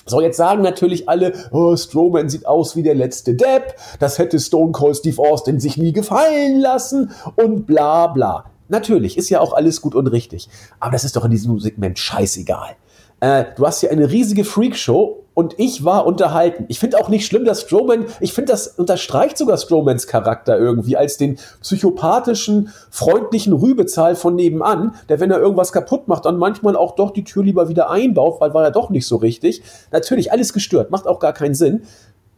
So, 0.07 0.21
jetzt 0.21 0.37
sagen 0.37 0.63
natürlich 0.63 1.09
alle, 1.09 1.33
oh, 1.51 1.77
Strowman 1.77 2.29
sieht 2.29 2.47
aus 2.47 2.77
wie 2.77 2.83
der 2.83 2.95
letzte 2.95 3.35
Depp, 3.35 3.75
das 4.01 4.19
hätte 4.19 4.39
Stone 4.39 4.73
Cold 4.73 4.97
Steve 4.97 5.21
Austin 5.21 5.61
sich 5.61 5.77
nie 5.77 5.93
gefallen 5.93 6.61
lassen 6.61 7.13
und 7.37 7.67
bla 7.67 8.09
bla. 8.09 8.45
Natürlich, 8.69 9.17
ist 9.17 9.31
ja 9.31 9.41
auch 9.41 9.53
alles 9.53 9.81
gut 9.81 9.95
und 9.95 10.07
richtig. 10.09 10.49
Aber 10.81 10.93
das 10.93 11.05
ist 11.05 11.17
doch 11.17 11.25
in 11.25 11.31
diesem 11.31 11.59
Segment 11.59 11.99
scheißegal. 11.99 12.77
Äh, 13.21 13.45
du 13.57 13.67
hast 13.67 13.81
hier 13.81 13.91
eine 13.91 14.11
riesige 14.11 14.45
Freakshow 14.45 15.24
und 15.35 15.59
ich 15.59 15.85
war 15.85 16.07
unterhalten. 16.07 16.65
Ich 16.69 16.79
finde 16.79 16.99
auch 16.99 17.09
nicht 17.09 17.27
schlimm, 17.27 17.45
dass 17.45 17.63
Strowman, 17.63 18.07
ich 18.21 18.33
finde, 18.33 18.53
das 18.53 18.69
unterstreicht 18.69 19.37
sogar 19.37 19.59
Strowmans 19.59 20.07
Charakter 20.07 20.57
irgendwie 20.57 20.97
als 20.97 21.17
den 21.17 21.39
psychopathischen, 21.61 22.71
freundlichen 22.91 23.53
Rübezahl 23.53 24.15
von 24.15 24.37
nebenan, 24.37 24.95
der, 25.09 25.19
wenn 25.19 25.33
er 25.33 25.41
irgendwas 25.41 25.73
kaputt 25.73 26.07
macht, 26.07 26.25
dann 26.25 26.39
manchmal 26.39 26.77
auch 26.77 26.95
doch 26.95 27.11
die 27.11 27.25
Tür 27.25 27.43
lieber 27.43 27.69
wieder 27.69 27.91
einbaut, 27.91 28.41
weil 28.41 28.55
war 28.55 28.65
er 28.65 28.71
doch 28.71 28.91
nicht 28.91 29.07
so 29.07 29.17
richtig. 29.17 29.63
Natürlich, 29.91 30.31
alles 30.31 30.53
gestört, 30.53 30.93
macht 30.93 31.09
auch 31.09 31.19
gar 31.19 31.33
keinen 31.33 31.55
Sinn. 31.55 31.83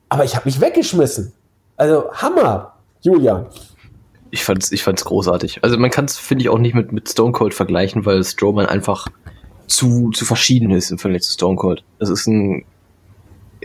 Aber 0.09 0.25
ich 0.25 0.35
habe 0.35 0.47
mich 0.47 0.61
weggeschmissen. 0.61 1.33
Also, 1.77 2.11
Hammer, 2.13 2.75
Julian. 3.03 3.47
Ich 4.31 4.43
fand's, 4.45 4.73
ich 4.73 4.83
fand's 4.83 5.05
großartig. 5.05 5.61
Also 5.63 5.79
man 5.79 5.91
kann 5.91 6.07
es, 6.07 6.17
finde 6.17 6.43
ich, 6.43 6.49
auch 6.49 6.59
nicht 6.59 6.75
mit, 6.75 6.93
mit 6.93 7.09
Stone 7.09 7.33
Cold 7.33 7.55
vergleichen, 7.55 8.07
weil 8.07 8.25
Strowman 8.25 8.67
einfach 8.67 9.07
zu, 9.67 10.11
zu 10.11 10.25
verschieden 10.25 10.71
ist 10.71 10.91
im 10.91 10.99
Vergleich 10.99 11.23
zu 11.23 11.33
Stone 11.33 11.57
Cold. 11.57 11.85
Das 11.99 12.09
ist 12.09 12.27
ein, 12.27 12.65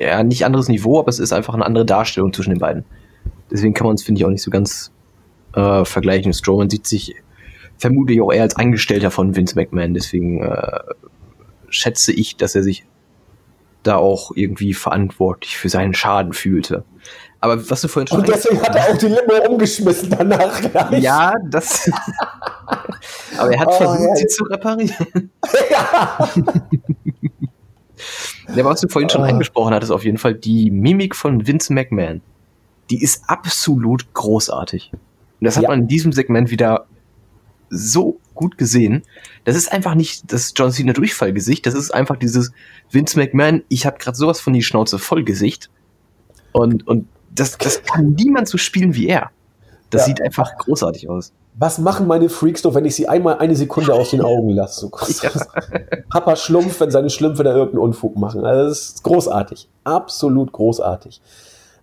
ja, 0.02 0.24
nicht 0.24 0.46
anderes 0.46 0.68
Niveau, 0.68 1.00
aber 1.00 1.10
es 1.10 1.20
ist 1.20 1.34
einfach 1.34 1.54
eine 1.54 1.66
andere 1.66 1.86
Darstellung 1.86 2.34
zwischen 2.34 2.52
den 2.52 2.60
beiden. 2.60 2.86
Deswegen 3.50 3.74
kann 3.74 3.88
man 3.88 3.96
es, 3.96 4.04
finde 4.04 4.20
ich, 4.20 4.26
auch 4.26 4.30
nicht 4.30 4.44
so 4.44 4.52
ganz 4.52 4.92
äh, 5.54 5.86
vergleichen. 5.86 6.34
Strowman 6.34 6.70
sieht 6.70 6.88
sich 6.88 7.16
vermutlich 7.78 8.22
auch 8.22 8.32
eher 8.32 8.44
als 8.44 8.56
Angestellter 8.56 9.12
von 9.12 9.36
Vince 9.36 9.56
McMahon, 9.56 9.94
deswegen 9.94 10.44
äh, 10.44 10.80
schätze 11.70 12.12
ich, 12.14 12.38
dass 12.38 12.56
er 12.56 12.64
sich 12.64 12.86
da 13.84 13.96
auch 13.96 14.32
irgendwie 14.36 14.74
verantwortlich 14.74 15.58
für 15.58 15.70
seinen 15.70 15.94
Schaden 15.94 16.34
fühlte. 16.34 16.84
Aber 17.40 17.70
was 17.70 17.82
du 17.82 17.88
vorhin 17.88 18.08
schon. 18.08 18.20
Und 18.20 18.30
deswegen 18.30 18.62
hat 18.62 18.76
er 18.76 18.90
auch 18.90 18.98
die 18.98 19.08
Limo 19.08 19.50
umgeschmissen 19.50 20.12
danach 20.12 20.62
gleich. 20.62 21.02
Ja, 21.02 21.34
das. 21.50 21.90
Aber 23.38 23.52
er 23.52 23.60
hat 23.60 23.68
oh, 23.68 23.78
versucht, 23.78 24.10
ja. 24.10 24.16
sie 24.16 24.28
zu 24.28 24.44
reparieren. 24.44 25.32
ja. 25.72 26.30
ja, 28.56 28.66
was 28.66 28.82
du 28.82 28.88
vorhin 28.88 29.10
schon 29.10 29.22
oh. 29.22 29.26
angesprochen 29.26 29.74
hattest, 29.74 29.92
auf 29.92 30.04
jeden 30.04 30.18
Fall 30.18 30.34
die 30.34 30.72
Mimik 30.72 31.16
von 31.16 31.48
Vince 31.48 31.74
McMahon. 31.74 32.22
Die 32.90 33.02
ist 33.02 33.24
absolut 33.28 34.14
großartig. 34.14 34.92
Und 34.94 35.02
das 35.40 35.56
hat 35.56 35.64
ja. 35.64 35.70
man 35.70 35.82
in 35.82 35.88
diesem 35.88 36.12
Segment 36.12 36.52
wieder 36.52 36.86
so 37.70 38.20
gut 38.34 38.58
gesehen. 38.58 39.04
Das 39.46 39.56
ist 39.56 39.72
einfach 39.72 39.96
nicht 39.96 40.32
das 40.32 40.54
John 40.56 40.72
Cena 40.72 40.94
Durchfallgesicht, 40.94 41.66
das 41.66 41.74
ist 41.74 41.92
einfach 41.92 42.18
dieses 42.18 42.52
Vince 42.90 43.18
McMahon, 43.18 43.64
ich 43.70 43.86
habe 43.86 43.98
gerade 43.98 44.18
sowas 44.18 44.42
von 44.42 44.54
die 44.54 44.64
Schnauze 44.64 45.00
voll 45.00 45.24
Gesicht. 45.24 45.70
Und, 46.52 46.86
und 46.88 47.08
das, 47.34 47.58
das 47.58 47.82
kann 47.84 48.14
niemand 48.14 48.48
so 48.48 48.58
spielen 48.58 48.94
wie 48.94 49.08
er. 49.08 49.32
Das 49.90 50.02
ja. 50.02 50.08
sieht 50.08 50.22
einfach 50.22 50.58
großartig 50.58 51.10
aus. 51.10 51.32
Was 51.54 51.78
machen 51.80 52.08
meine 52.08 52.30
Freaks 52.30 52.62
doch, 52.62 52.74
wenn 52.76 52.86
ich 52.86 52.96
sie 52.96 53.08
einmal 53.08 53.38
eine 53.38 53.56
Sekunde 53.56 53.94
aus 53.94 54.12
den 54.12 54.22
Augen 54.22 54.50
lasse? 54.50 54.82
So 54.82 54.92
ja. 55.22 55.32
Papa 56.10 56.36
Schlumpf, 56.36 56.80
wenn 56.80 56.92
seine 56.92 57.10
Schlümpfe 57.10 57.44
da 57.44 57.52
irgendeinen 57.52 57.84
Unfug 57.84 58.16
machen. 58.18 58.46
Also 58.46 58.70
das 58.70 58.80
ist 58.80 59.04
großartig. 59.04 59.68
Absolut 59.84 60.52
großartig. 60.52 61.22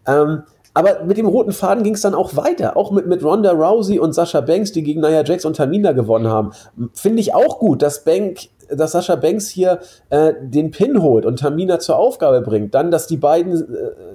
Ähm, 0.07 0.43
aber 0.79 1.03
mit 1.03 1.17
dem 1.17 1.27
roten 1.27 1.51
Faden 1.51 1.83
ging 1.83 1.95
es 1.95 2.03
dann 2.03 2.15
auch 2.15 2.37
weiter. 2.37 2.77
Auch 2.77 2.93
mit, 2.93 3.09
mit 3.09 3.25
Ronda 3.25 3.51
Rousey 3.51 3.99
und 3.99 4.13
Sascha 4.13 4.41
Banks, 4.41 4.71
die 4.71 4.85
gegen 4.85 5.01
Nia 5.01 5.25
Jax 5.25 5.45
und 5.45 5.57
Tamina 5.57 5.91
gewonnen 5.91 6.29
haben. 6.29 6.53
Finde 6.93 7.19
ich 7.19 7.35
auch 7.35 7.59
gut, 7.59 7.83
dass 7.83 8.05
Bank 8.05 8.49
dass 8.71 8.93
Sascha 8.93 9.17
Banks 9.17 9.49
hier 9.49 9.81
äh, 10.11 10.35
den 10.43 10.71
Pin 10.71 11.03
holt 11.03 11.25
und 11.25 11.39
Tamina 11.39 11.79
zur 11.79 11.97
Aufgabe 11.97 12.43
bringt. 12.43 12.75
Dann, 12.75 12.91
dass 12.91 13.07
die 13.07 13.17
beiden 13.17 13.55
äh, 13.55 13.65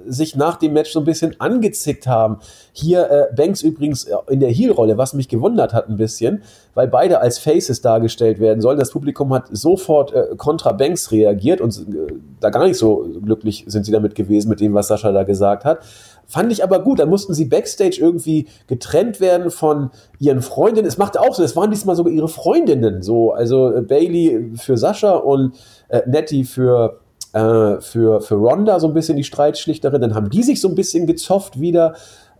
sich 0.06 0.36
nach 0.36 0.56
dem 0.56 0.72
Match 0.72 0.92
so 0.92 1.00
ein 1.00 1.04
bisschen 1.04 1.34
angezickt 1.40 2.06
haben. 2.06 2.38
Hier 2.72 3.10
äh, 3.10 3.34
Banks 3.34 3.62
übrigens 3.62 4.08
in 4.28 4.40
der 4.40 4.50
Heel-Rolle, 4.50 4.98
was 4.98 5.14
mich 5.14 5.28
gewundert 5.28 5.72
hat 5.72 5.88
ein 5.88 5.96
bisschen, 5.96 6.42
weil 6.74 6.88
beide 6.88 7.20
als 7.20 7.38
Faces 7.38 7.80
dargestellt 7.80 8.38
werden 8.38 8.60
sollen. 8.60 8.78
Das 8.78 8.90
Publikum 8.90 9.32
hat 9.34 9.48
sofort 9.50 10.12
äh, 10.12 10.28
kontra 10.36 10.72
Banks 10.72 11.10
reagiert 11.10 11.60
und 11.60 11.76
äh, 11.76 12.14
da 12.40 12.50
gar 12.50 12.64
nicht 12.66 12.78
so 12.78 13.06
glücklich 13.24 13.64
sind 13.66 13.84
sie 13.84 13.92
damit 13.92 14.14
gewesen 14.14 14.48
mit 14.48 14.60
dem, 14.60 14.74
was 14.74 14.88
Sascha 14.88 15.12
da 15.12 15.24
gesagt 15.24 15.64
hat. 15.64 15.80
Fand 16.26 16.52
ich 16.52 16.62
aber 16.62 16.80
gut. 16.80 16.98
Dann 16.98 17.08
mussten 17.08 17.34
sie 17.34 17.44
backstage 17.44 17.98
irgendwie 18.00 18.46
getrennt 18.66 19.20
werden 19.20 19.50
von 19.50 19.90
ihren 20.18 20.42
Freundinnen. 20.42 20.86
Es 20.86 20.98
machte 20.98 21.20
auch 21.20 21.34
so, 21.34 21.42
es 21.42 21.56
waren 21.56 21.70
diesmal 21.70 21.96
sogar 21.96 22.12
ihre 22.12 22.28
Freundinnen. 22.28 23.02
So, 23.02 23.32
also 23.32 23.72
äh, 23.72 23.82
Bailey 23.82 24.52
für 24.56 24.76
Sascha 24.76 25.14
und 25.16 25.54
äh, 25.88 26.02
Nettie 26.06 26.44
für, 26.44 27.00
äh, 27.32 27.80
für, 27.80 28.20
für 28.20 28.34
Ronda 28.34 28.80
so 28.80 28.88
ein 28.88 28.94
bisschen 28.94 29.16
die 29.16 29.24
Streitschlichterin. 29.24 30.00
Dann 30.00 30.14
haben 30.14 30.30
die 30.30 30.42
sich 30.42 30.60
so 30.60 30.68
ein 30.68 30.74
bisschen 30.74 31.06
gezofft 31.06 31.60
wieder. 31.60 31.94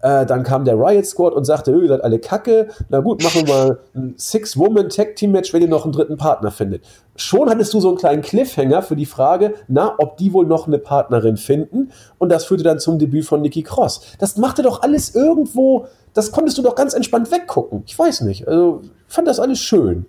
Äh, 0.04 0.26
dann 0.26 0.42
kam 0.42 0.66
der 0.66 0.74
Riot 0.74 1.06
Squad 1.06 1.32
und 1.32 1.46
sagte, 1.46 1.72
ihr 1.72 1.88
seid 1.88 2.04
alle 2.04 2.18
kacke. 2.18 2.68
Na 2.90 3.00
gut, 3.00 3.22
machen 3.22 3.46
wir 3.46 3.54
mal 3.54 3.78
ein 3.94 4.12
Six-Woman-Tag-Team-Match, 4.18 5.54
wenn 5.54 5.62
ihr 5.62 5.68
noch 5.68 5.84
einen 5.84 5.94
dritten 5.94 6.18
Partner 6.18 6.50
findet. 6.50 6.84
Schon 7.16 7.48
hattest 7.48 7.72
du 7.72 7.80
so 7.80 7.88
einen 7.88 7.96
kleinen 7.96 8.20
Cliffhanger 8.20 8.82
für 8.82 8.96
die 8.96 9.06
Frage, 9.06 9.54
na, 9.66 9.94
ob 9.96 10.18
die 10.18 10.34
wohl 10.34 10.44
noch 10.44 10.66
eine 10.66 10.78
Partnerin 10.78 11.38
finden. 11.38 11.90
Und 12.18 12.28
das 12.28 12.44
führte 12.44 12.64
dann 12.64 12.80
zum 12.80 12.98
Debüt 12.98 13.24
von 13.24 13.40
Nikki 13.40 13.62
Cross. 13.62 14.02
Das 14.18 14.36
machte 14.36 14.60
doch 14.60 14.82
alles 14.82 15.14
irgendwo, 15.14 15.86
das 16.12 16.32
konntest 16.32 16.58
du 16.58 16.62
doch 16.62 16.74
ganz 16.74 16.92
entspannt 16.92 17.32
weggucken. 17.32 17.82
Ich 17.86 17.98
weiß 17.98 18.20
nicht. 18.22 18.46
Also, 18.46 18.82
ich 18.82 19.14
fand 19.14 19.26
das 19.26 19.40
alles 19.40 19.60
schön. 19.60 20.04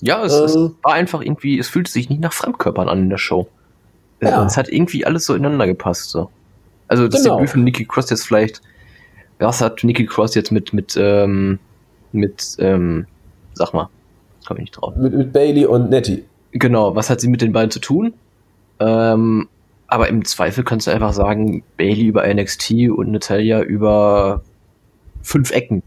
Ja, 0.00 0.24
es, 0.24 0.32
äh, 0.32 0.44
es 0.44 0.56
war 0.82 0.94
einfach 0.94 1.20
irgendwie, 1.20 1.58
es 1.58 1.68
fühlte 1.68 1.92
sich 1.92 2.08
nicht 2.08 2.22
nach 2.22 2.32
Fremdkörpern 2.32 2.88
an 2.88 3.00
in 3.00 3.10
der 3.10 3.18
Show. 3.18 3.48
Ja. 4.22 4.46
Es 4.46 4.56
hat 4.56 4.70
irgendwie 4.70 5.04
alles 5.04 5.26
so 5.26 5.34
ineinander 5.34 5.66
gepasst. 5.66 6.08
So. 6.08 6.30
Also 6.88 7.06
das 7.06 7.22
genau. 7.22 7.36
Debüt 7.36 7.50
von 7.50 7.64
Nikki 7.64 7.84
Cross 7.84 8.08
jetzt 8.08 8.26
vielleicht 8.26 8.62
was 9.38 9.60
hat 9.60 9.82
Nikki 9.84 10.06
Cross 10.06 10.34
jetzt 10.34 10.52
mit, 10.52 10.72
mit, 10.72 10.96
ähm, 10.98 11.58
mit, 12.12 12.56
ähm, 12.58 13.06
sag 13.54 13.72
mal, 13.74 13.88
komme 14.46 14.60
ich 14.60 14.64
nicht 14.64 14.72
drauf. 14.72 14.94
Mit, 14.96 15.12
mit 15.12 15.32
Bailey 15.32 15.66
und 15.66 15.90
Nettie. 15.90 16.24
Genau, 16.52 16.94
was 16.94 17.10
hat 17.10 17.20
sie 17.20 17.28
mit 17.28 17.42
den 17.42 17.52
beiden 17.52 17.70
zu 17.70 17.80
tun? 17.80 18.14
Ähm, 18.78 19.48
aber 19.88 20.08
im 20.08 20.24
Zweifel 20.24 20.64
kannst 20.64 20.86
du 20.86 20.90
einfach 20.90 21.12
sagen, 21.12 21.62
Bailey 21.76 22.06
über 22.06 22.26
NXT 22.32 22.90
und 22.90 23.12
Natalia 23.12 23.62
über 23.62 24.42
fünf 25.22 25.50
Ecken. 25.50 25.82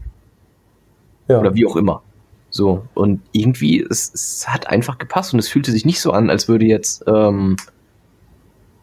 Ja. 1.28 1.40
Oder 1.40 1.54
wie 1.54 1.66
auch 1.66 1.76
immer. 1.76 2.02
So, 2.50 2.86
und 2.94 3.20
irgendwie, 3.32 3.82
es, 3.82 4.12
es 4.14 4.48
hat 4.48 4.68
einfach 4.68 4.98
gepasst 4.98 5.34
und 5.34 5.38
es 5.38 5.48
fühlte 5.48 5.70
sich 5.70 5.84
nicht 5.84 6.00
so 6.00 6.12
an, 6.12 6.30
als 6.30 6.48
würde 6.48 6.64
jetzt, 6.64 7.04
ähm, 7.06 7.56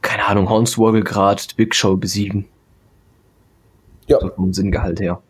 keine 0.02 0.26
Ahnung, 0.26 0.50
Hornswoggle 0.50 1.02
gerade 1.02 1.42
Big 1.56 1.74
Show 1.74 1.98
besiegen. 1.98 2.46
Ja. 4.08 4.20
So 4.22 4.30
vom 4.30 4.54
Sinngehalt 4.54 5.00
her. 5.00 5.22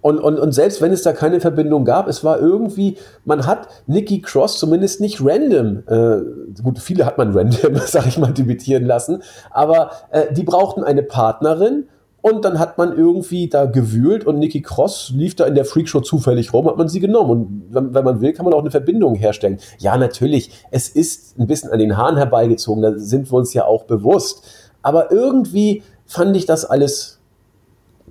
Und, 0.00 0.18
und, 0.18 0.38
und 0.38 0.52
selbst 0.52 0.82
wenn 0.82 0.92
es 0.92 1.02
da 1.02 1.12
keine 1.12 1.40
Verbindung 1.40 1.86
gab, 1.86 2.08
es 2.08 2.22
war 2.22 2.38
irgendwie, 2.38 2.98
man 3.24 3.46
hat 3.46 3.68
Nikki 3.86 4.20
Cross 4.20 4.58
zumindest 4.58 5.00
nicht 5.00 5.24
random, 5.24 5.82
äh, 5.86 6.62
gut, 6.62 6.78
viele 6.78 7.06
hat 7.06 7.16
man 7.16 7.34
random, 7.34 7.76
sag 7.86 8.06
ich 8.06 8.18
mal, 8.18 8.32
debütieren 8.32 8.84
lassen, 8.84 9.22
aber 9.50 9.92
äh, 10.10 10.30
die 10.34 10.42
brauchten 10.42 10.84
eine 10.84 11.02
Partnerin 11.02 11.86
und 12.20 12.44
dann 12.44 12.58
hat 12.58 12.78
man 12.78 12.96
irgendwie 12.96 13.48
da 13.48 13.66
gewühlt 13.66 14.26
und 14.26 14.38
Nikki 14.38 14.62
Cross 14.62 15.12
lief 15.14 15.36
da 15.36 15.44
in 15.44 15.54
der 15.54 15.66
Freakshow 15.66 16.00
zufällig 16.00 16.52
rum, 16.52 16.66
hat 16.66 16.78
man 16.78 16.88
sie 16.88 17.00
genommen. 17.00 17.30
Und 17.30 17.64
wenn, 17.70 17.92
wenn, 17.92 18.04
man 18.04 18.22
will, 18.22 18.32
kann 18.32 18.46
man 18.46 18.54
auch 18.54 18.60
eine 18.60 18.70
Verbindung 18.70 19.14
herstellen. 19.14 19.58
Ja, 19.78 19.96
natürlich, 19.98 20.50
es 20.70 20.88
ist 20.88 21.38
ein 21.38 21.46
bisschen 21.46 21.70
an 21.70 21.78
den 21.78 21.98
Haaren 21.98 22.16
herbeigezogen, 22.16 22.82
da 22.82 22.98
sind 22.98 23.30
wir 23.30 23.36
uns 23.36 23.52
ja 23.52 23.66
auch 23.66 23.84
bewusst. 23.84 24.42
Aber 24.80 25.12
irgendwie 25.12 25.82
fand 26.06 26.36
ich 26.36 26.46
das 26.46 26.64
alles 26.64 27.18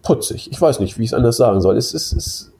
putzig. 0.01 0.51
Ich 0.51 0.61
weiß 0.61 0.79
nicht, 0.79 0.97
wie 0.97 1.03
ich 1.03 1.09
es 1.09 1.13
anders 1.13 1.37
sagen 1.37 1.61
soll. 1.61 1.77
Es, 1.77 1.93
es, 1.93 2.13
es, 2.13 2.51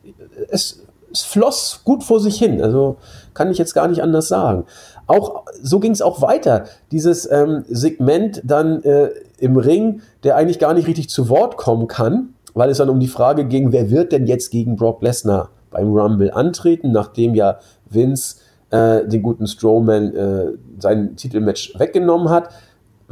es, 0.50 0.84
es 1.12 1.22
floss 1.22 1.82
gut 1.84 2.04
vor 2.04 2.19
sich 2.19 2.38
hin. 2.38 2.62
Also 2.62 2.98
kann 3.34 3.52
ich 3.52 3.58
jetzt 3.58 3.74
gar 3.74 3.88
nicht 3.88 4.02
anders 4.02 4.28
sagen. 4.28 4.65
Auch 5.06 5.43
so 5.62 5.80
ging 5.80 5.91
es 5.91 6.02
auch 6.02 6.22
weiter. 6.22 6.65
Dieses 6.91 7.30
ähm, 7.30 7.65
Segment 7.67 8.41
dann 8.43 8.82
äh, 8.84 9.10
im 9.38 9.58
Ring, 9.58 10.02
der 10.24 10.38
eigentlich 10.38 10.60
gar 10.60 10.74
nicht 10.74 10.88
richtig 10.88 11.10
zu 11.10 11.30
Wort 11.30 11.58
kommen 11.58 11.88
kann, 11.88 12.34
weil 12.54 12.69
es 12.69 12.78
dann 12.78 12.89
um 12.89 13.00
die 13.00 13.08
Frage 13.08 13.46
ging, 13.46 13.72
wer 13.72 13.91
wird 13.91 14.12
denn 14.12 14.26
jetzt 14.26 14.50
gegen 14.50 14.76
Brock 14.76 15.02
Lesnar 15.02 15.50
beim 15.69 15.91
Rumble 15.91 16.32
antreten, 16.32 16.91
nachdem 16.91 17.36
ja 17.36 17.60
Vince 17.89 18.38
äh, 18.69 19.06
den 19.06 19.22
guten 19.22 19.48
Strowman 19.48 20.15
äh, 20.15 20.46
sein 20.80 21.15
Titelmatch 21.15 21.78
weggenommen 21.78 22.30
hat 22.30 22.50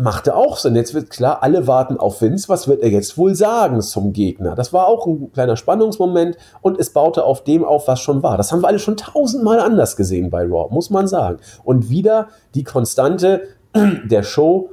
machte 0.02 0.36
auch 0.36 0.58
Sinn. 0.58 0.76
Jetzt 0.76 0.94
wird 0.94 1.10
klar, 1.10 1.44
alle 1.44 1.68
warten 1.68 1.98
auf 1.98 2.22
Vince. 2.22 2.50
Was 2.50 2.68
wird 2.68 2.82
er 2.82 2.90
jetzt 2.90 3.18
wohl 3.18 3.36
sagen 3.36 3.82
zum 3.82 4.14
Gegner? 4.14 4.56
Das 4.56 4.74
war 4.74 4.88
auch 4.88 5.06
ein 5.06 5.32
kleiner 5.32 5.58
Spannungsmoment 5.58 6.38
und 6.62 6.80
es 6.80 6.90
baute 6.92 7.24
auf 7.24 7.44
dem 7.44 7.64
auf, 7.64 7.88
was 7.88 8.00
schon 8.02 8.24
war. 8.24 8.38
Das 8.38 8.52
haben 8.52 8.62
wir 8.62 8.68
alle 8.68 8.80
schon 8.80 8.98
tausendmal 8.98 9.60
anders 9.60 9.96
gesehen 9.96 10.30
bei 10.30 10.44
Raw, 10.44 10.74
muss 10.74 10.90
man 10.90 11.08
sagen. 11.08 11.38
Und 11.64 11.90
wieder 11.90 12.30
die 12.56 12.64
Konstante 12.64 13.44
der 13.76 14.24
Show 14.24 14.72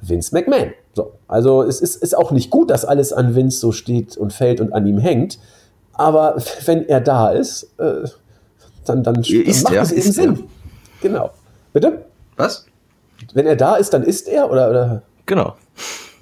Vince 0.00 0.34
McMahon. 0.34 0.72
So, 0.94 1.12
also 1.26 1.62
es 1.62 1.80
ist, 1.80 2.02
ist 2.02 2.16
auch 2.16 2.30
nicht 2.30 2.50
gut, 2.50 2.70
dass 2.70 2.84
alles 2.84 3.12
an 3.12 3.34
Vince 3.34 3.58
so 3.58 3.72
steht 3.72 4.16
und 4.16 4.32
fällt 4.32 4.60
und 4.60 4.72
an 4.72 4.86
ihm 4.86 4.98
hängt. 4.98 5.38
Aber 5.92 6.36
wenn 6.66 6.88
er 6.88 7.00
da 7.00 7.30
ist, 7.30 7.70
äh, 7.78 8.08
dann, 8.84 9.02
dann, 9.02 9.16
ist 9.22 9.64
macht 9.64 9.74
er, 9.74 9.82
es 9.82 9.92
eben 9.92 10.12
Sinn. 10.12 10.44
Genau. 11.00 11.30
Bitte? 11.72 12.04
Was? 12.36 12.66
Wenn 13.34 13.46
er 13.46 13.56
da 13.56 13.76
ist, 13.76 13.92
dann 13.92 14.02
ist 14.02 14.28
er 14.28 14.50
oder, 14.50 14.70
oder? 14.70 15.02
Genau. 15.26 15.54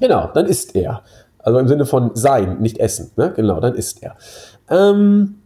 Genau, 0.00 0.30
dann 0.33 0.46
ist 0.46 0.74
er. 0.74 1.02
Also 1.38 1.59
im 1.59 1.68
Sinne 1.68 1.87
von 1.87 2.12
sein, 2.14 2.59
nicht 2.61 2.78
essen. 2.78 3.11
Ne? 3.16 3.33
Genau, 3.37 3.61
dann 3.61 3.74
ist 3.74 4.02
er. 4.02 4.16
Ähm, 4.70 5.37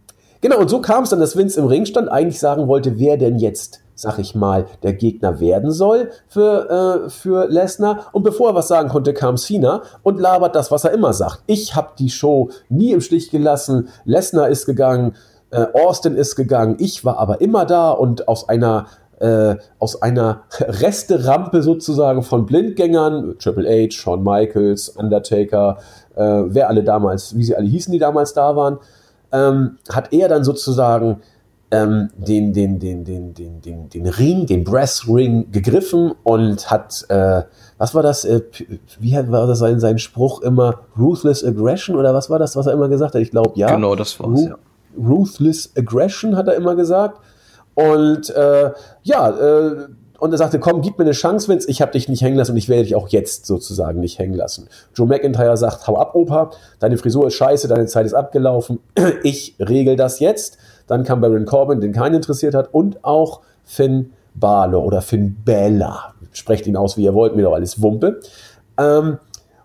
genau, 0.41 0.59
und 0.59 0.69
so 0.69 0.81
kam 0.81 1.03
es 1.03 1.09
dann, 1.09 1.19
dass 1.19 1.35
Vince 1.35 1.59
im 1.59 1.67
Ring 1.67 1.85
stand, 1.85 2.09
eigentlich 2.09 2.39
sagen 2.39 2.67
wollte, 2.67 2.97
wer 2.97 3.17
denn 3.17 3.37
jetzt, 3.37 3.81
sag 3.95 4.17
ich 4.17 4.33
mal, 4.33 4.65
der 4.81 4.93
Gegner 4.93 5.41
werden 5.41 5.71
soll 5.71 6.09
für, 6.27 7.05
äh, 7.05 7.09
für 7.09 7.47
Lesnar. 7.47 8.07
Und 8.13 8.23
bevor 8.23 8.51
er 8.51 8.55
was 8.55 8.69
sagen 8.69 8.89
konnte, 8.89 9.13
kam 9.13 9.35
Cena 9.35 9.81
und 10.01 10.19
labert 10.19 10.55
das, 10.55 10.71
was 10.71 10.85
er 10.85 10.91
immer 10.91 11.13
sagt. 11.13 11.43
Ich 11.47 11.75
habe 11.75 11.89
die 11.99 12.09
Show 12.09 12.49
nie 12.69 12.93
im 12.93 13.01
Stich 13.01 13.29
gelassen. 13.29 13.89
Lesnar 14.05 14.47
ist 14.47 14.65
gegangen. 14.65 15.15
Äh, 15.51 15.65
Austin 15.73 16.15
ist 16.15 16.35
gegangen, 16.35 16.75
ich 16.79 17.03
war 17.03 17.17
aber 17.17 17.41
immer 17.41 17.65
da 17.65 17.89
und 17.89 18.27
aus 18.27 18.47
einer 18.47 18.85
äh, 19.19 19.55
aus 19.79 20.01
einer 20.01 20.43
Resterampe 20.59 21.61
sozusagen 21.61 22.23
von 22.23 22.45
Blindgängern, 22.45 23.35
Triple 23.39 23.67
H, 23.67 23.91
Shawn 23.91 24.23
Michaels, 24.23 24.89
Undertaker, 24.89 25.77
äh, 26.15 26.21
wer 26.21 26.69
alle 26.69 26.83
damals, 26.83 27.35
wie 27.35 27.43
sie 27.43 27.55
alle 27.55 27.67
hießen, 27.67 27.91
die 27.91 27.99
damals 27.99 28.33
da 28.33 28.55
waren, 28.55 28.77
ähm, 29.31 29.77
hat 29.91 30.11
er 30.13 30.27
dann 30.27 30.43
sozusagen 30.43 31.21
ähm, 31.71 32.09
den, 32.17 32.51
den, 32.53 32.79
den, 32.79 33.03
den, 33.03 33.33
den, 33.33 33.61
den, 33.61 33.89
den 33.89 34.07
Ring, 34.07 34.45
den 34.47 34.63
Brass 34.63 35.07
Ring 35.07 35.51
gegriffen 35.51 36.13
und 36.23 36.71
hat, 36.71 37.05
äh, 37.09 37.43
was 37.77 37.93
war 37.93 38.01
das, 38.01 38.25
äh, 38.25 38.41
wie 38.99 39.13
war 39.13 39.45
das 39.45 39.59
sein, 39.59 39.79
sein 39.79 39.99
Spruch 39.99 40.41
immer, 40.41 40.79
Ruthless 40.97 41.43
Aggression 41.43 41.95
oder 41.95 42.13
was 42.13 42.29
war 42.29 42.39
das, 42.39 42.55
was 42.55 42.65
er 42.65 42.73
immer 42.73 42.89
gesagt 42.89 43.13
hat? 43.13 43.21
Ich 43.21 43.31
glaube, 43.31 43.51
ja. 43.55 43.75
Genau, 43.75 43.95
das 43.95 44.19
war's, 44.19 44.29
Ru 44.29 44.47
ja. 44.47 44.55
Ruthless 44.97 45.71
Aggression 45.77 46.35
hat 46.35 46.47
er 46.47 46.55
immer 46.55 46.75
gesagt. 46.75 47.19
Und 47.79 48.29
äh, 48.31 48.71
ja, 49.03 49.29
äh, 49.29 49.87
und 50.19 50.31
er 50.33 50.37
sagte, 50.37 50.59
komm, 50.59 50.81
gib 50.81 50.97
mir 50.97 51.05
eine 51.05 51.13
Chance, 51.13 51.47
Vince, 51.47 51.69
ich 51.69 51.81
habe 51.81 51.93
dich 51.93 52.09
nicht 52.09 52.21
hängen 52.21 52.35
lassen 52.35 52.51
und 52.51 52.57
ich 52.57 52.67
werde 52.67 52.83
dich 52.83 52.93
auch 52.93 53.07
jetzt 53.07 53.45
sozusagen 53.45 54.01
nicht 54.01 54.19
hängen 54.19 54.33
lassen. 54.33 54.67
Joe 54.93 55.07
McIntyre 55.07 55.55
sagt, 55.55 55.87
hau 55.87 55.97
ab, 55.97 56.13
Opa, 56.13 56.51
deine 56.79 56.97
Frisur 56.97 57.27
ist 57.27 57.35
scheiße, 57.35 57.69
deine 57.69 57.85
Zeit 57.85 58.05
ist 58.05 58.13
abgelaufen, 58.13 58.79
ich 59.23 59.55
regel 59.59 59.95
das 59.95 60.19
jetzt. 60.19 60.57
Dann 60.87 61.05
kam 61.05 61.21
Baron 61.21 61.45
Corbin, 61.45 61.79
den 61.79 61.93
keinen 61.93 62.15
interessiert 62.15 62.53
hat, 62.53 62.73
und 62.73 63.01
auch 63.05 63.41
Finn 63.63 64.11
Balor 64.35 64.83
oder 64.83 65.01
Finn 65.01 65.37
Bella. 65.45 66.13
Sprecht 66.33 66.67
ihn 66.67 66.75
aus, 66.75 66.97
wie 66.97 67.03
ihr 67.03 67.13
wollt, 67.13 67.37
mir 67.37 67.43
doch 67.43 67.53
alles 67.53 67.81
Wumpe. 67.81 68.19
Ähm, 68.77 69.19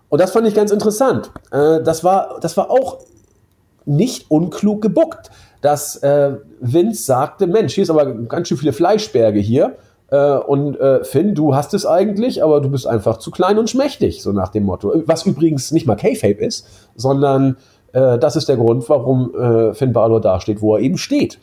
und 0.07 0.21
das 0.21 0.31
fand 0.31 0.47
ich 0.47 0.53
ganz 0.53 0.71
interessant. 0.71 1.31
Äh, 1.51 1.81
das, 1.83 2.05
war, 2.05 2.39
das 2.39 2.55
war 2.55 2.71
auch 2.71 2.99
nicht 3.85 4.31
unklug 4.31 4.81
gebuckt 4.81 5.31
dass 5.61 5.97
äh, 5.97 6.35
Vince 6.59 7.03
sagte, 7.03 7.47
Mensch, 7.47 7.73
hier 7.73 7.83
ist 7.83 7.89
aber 7.89 8.05
ganz 8.05 8.47
schön 8.47 8.57
viele 8.57 8.73
Fleischberge 8.73 9.39
hier. 9.39 9.77
Äh, 10.11 10.37
und 10.37 10.79
äh, 10.79 11.03
Finn, 11.03 11.35
du 11.35 11.55
hast 11.55 11.73
es 11.73 11.85
eigentlich, 11.85 12.43
aber 12.43 12.61
du 12.61 12.69
bist 12.69 12.87
einfach 12.87 13.17
zu 13.17 13.31
klein 13.31 13.57
und 13.57 13.69
schmächtig, 13.69 14.21
so 14.21 14.31
nach 14.31 14.49
dem 14.49 14.63
Motto. 14.63 14.93
Was 15.05 15.25
übrigens 15.25 15.71
nicht 15.71 15.87
mal 15.87 15.95
K-Fape 15.95 16.45
ist, 16.45 16.67
sondern 16.95 17.57
äh, 17.93 18.17
das 18.19 18.35
ist 18.35 18.49
der 18.49 18.57
Grund, 18.57 18.87
warum 18.89 19.33
äh, 19.35 19.73
Finn 19.73 19.93
Balor 19.93 20.21
dasteht, 20.21 20.61
wo 20.61 20.75
er 20.75 20.81
eben 20.81 20.97
steht. 20.97 21.39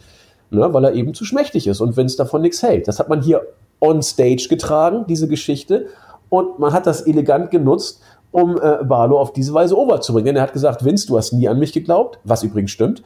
Ne? 0.51 0.73
Weil 0.73 0.85
er 0.85 0.93
eben 0.93 1.15
zu 1.15 1.25
schmächtig 1.25 1.67
ist 1.67 1.81
und 1.81 1.97
Vince 1.97 2.17
davon 2.17 2.43
nichts 2.43 2.63
hält. 2.63 2.87
Das 2.87 2.99
hat 2.99 3.09
man 3.09 3.23
hier 3.23 3.43
on 3.81 4.03
stage 4.03 4.47
getragen, 4.49 5.07
diese 5.09 5.29
Geschichte. 5.29 5.87
Und 6.29 6.59
man 6.59 6.73
hat 6.73 6.87
das 6.87 7.03
elegant 7.03 7.51
genutzt, 7.51 8.01
um 8.31 8.57
äh, 8.57 8.85
Barlow 8.85 9.19
auf 9.19 9.33
diese 9.33 9.53
Weise 9.53 9.77
overzubringen. 9.77 10.37
Er 10.37 10.43
hat 10.43 10.53
gesagt, 10.53 10.85
Vince, 10.85 11.07
du 11.07 11.19
hast 11.19 11.33
nie 11.33 11.49
an 11.49 11.59
mich 11.59 11.73
geglaubt, 11.73 12.19
was 12.25 12.43
übrigens 12.43 12.71
stimmt. 12.71 13.03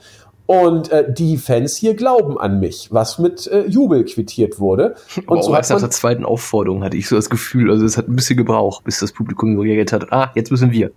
Und 0.46 0.90
äh, 0.90 1.12
die 1.12 1.36
Fans 1.36 1.76
hier 1.76 1.94
glauben 1.94 2.38
an 2.38 2.60
mich, 2.60 2.88
was 2.92 3.18
mit 3.18 3.46
äh, 3.48 3.66
Jubel 3.66 4.04
quittiert 4.04 4.60
wurde. 4.60 4.94
Und 5.26 5.28
Aber 5.28 5.42
so 5.42 5.54
erst 5.54 5.70
nach 5.70 5.80
der 5.80 5.90
zweiten 5.90 6.24
Aufforderung 6.24 6.84
hatte 6.84 6.96
ich 6.96 7.08
so 7.08 7.16
das 7.16 7.30
Gefühl, 7.30 7.70
also 7.70 7.84
es 7.84 7.96
hat 7.96 8.08
ein 8.08 8.16
bisschen 8.16 8.36
gebraucht, 8.36 8.84
bis 8.84 9.00
das 9.00 9.12
Publikum 9.12 9.58
reagiert 9.58 9.92
hat, 9.92 10.12
ah, 10.12 10.30
jetzt 10.34 10.50
müssen 10.50 10.70
wir 10.70 10.92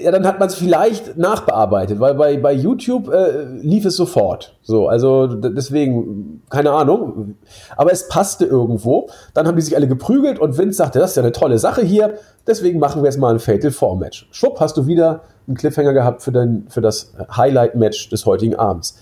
ja, 0.00 0.10
dann 0.10 0.26
hat 0.26 0.40
man 0.40 0.48
es 0.48 0.56
vielleicht 0.56 1.16
nachbearbeitet, 1.16 2.00
weil 2.00 2.14
bei, 2.14 2.36
bei 2.38 2.52
YouTube 2.52 3.08
äh, 3.08 3.44
lief 3.60 3.84
es 3.84 3.96
sofort. 3.96 4.56
So, 4.62 4.88
also 4.88 5.28
deswegen, 5.28 6.42
keine 6.50 6.72
Ahnung. 6.72 7.36
Aber 7.76 7.92
es 7.92 8.08
passte 8.08 8.46
irgendwo. 8.46 9.08
Dann 9.32 9.46
haben 9.46 9.54
die 9.54 9.62
sich 9.62 9.76
alle 9.76 9.86
geprügelt 9.86 10.40
und 10.40 10.58
Vince 10.58 10.78
sagte, 10.78 10.98
das 10.98 11.10
ist 11.10 11.16
ja 11.16 11.22
eine 11.22 11.32
tolle 11.32 11.58
Sache 11.58 11.82
hier. 11.82 12.14
Deswegen 12.46 12.80
machen 12.80 13.02
wir 13.02 13.06
jetzt 13.08 13.18
mal 13.18 13.32
ein 13.32 13.38
Fatal 13.38 13.70
Four 13.70 13.96
Match. 13.96 14.28
Schwupp, 14.32 14.58
hast 14.58 14.76
du 14.76 14.88
wieder 14.88 15.20
einen 15.46 15.56
Cliffhanger 15.56 15.92
gehabt 15.92 16.22
für, 16.22 16.32
den, 16.32 16.66
für 16.68 16.80
das 16.80 17.12
Highlight 17.36 17.76
Match 17.76 18.08
des 18.08 18.26
heutigen 18.26 18.56
Abends. 18.56 18.98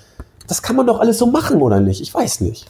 Das 0.48 0.62
kann 0.62 0.76
man 0.76 0.86
doch 0.86 1.00
alles 1.00 1.18
so 1.18 1.26
machen, 1.26 1.62
oder 1.62 1.80
nicht? 1.80 2.02
Ich 2.02 2.12
weiß 2.12 2.42
nicht. 2.42 2.66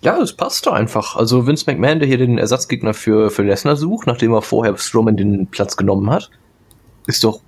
Ja, 0.00 0.18
das 0.18 0.32
passt 0.32 0.66
doch 0.66 0.72
einfach. 0.72 1.16
Also 1.16 1.46
Vince 1.46 1.64
McMahon, 1.66 1.98
der 1.98 2.08
hier 2.08 2.18
den 2.18 2.38
Ersatzgegner 2.38 2.94
für, 2.94 3.30
für 3.30 3.42
Lesnar 3.42 3.76
sucht, 3.76 4.06
nachdem 4.06 4.32
er 4.32 4.42
vorher 4.42 4.76
Strowman 4.78 5.16
den 5.16 5.46
Platz 5.48 5.76
genommen 5.76 6.10
hat 6.10 6.30
ist 7.06 7.24
doch, 7.24 7.40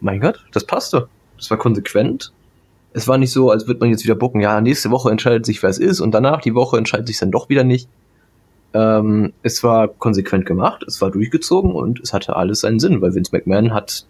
mein 0.00 0.20
Gott, 0.20 0.44
das 0.52 0.64
passte. 0.64 1.08
Das 1.36 1.50
war 1.50 1.58
konsequent. 1.58 2.32
Es 2.92 3.08
war 3.08 3.18
nicht 3.18 3.32
so, 3.32 3.50
als 3.50 3.66
würde 3.66 3.80
man 3.80 3.90
jetzt 3.90 4.04
wieder 4.04 4.14
bucken, 4.14 4.40
ja, 4.40 4.60
nächste 4.60 4.90
Woche 4.90 5.10
entscheidet 5.10 5.44
sich, 5.46 5.62
wer 5.62 5.70
es 5.70 5.78
ist, 5.78 6.00
und 6.00 6.12
danach 6.12 6.40
die 6.40 6.54
Woche 6.54 6.78
entscheidet 6.78 7.08
sich 7.08 7.18
dann 7.18 7.30
doch 7.30 7.48
wieder 7.48 7.64
nicht. 7.64 7.88
Ähm, 8.72 9.32
es 9.42 9.62
war 9.62 9.88
konsequent 9.88 10.46
gemacht, 10.46 10.84
es 10.86 11.00
war 11.00 11.10
durchgezogen 11.10 11.72
und 11.72 12.00
es 12.00 12.12
hatte 12.12 12.36
alles 12.36 12.60
seinen 12.60 12.80
Sinn, 12.80 13.00
weil 13.00 13.14
Vince 13.14 13.30
McMahon 13.32 13.72
hat 13.72 14.06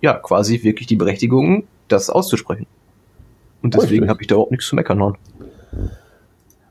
ja 0.00 0.14
quasi 0.14 0.62
wirklich 0.62 0.86
die 0.86 0.96
Berechtigung, 0.96 1.64
das 1.88 2.10
auszusprechen. 2.10 2.66
Und 3.62 3.74
deswegen 3.74 4.08
habe 4.08 4.22
ich 4.22 4.26
da 4.26 4.34
überhaupt 4.34 4.52
nichts 4.52 4.66
zu 4.66 4.76
meckern. 4.76 5.02
Haben. 5.02 5.16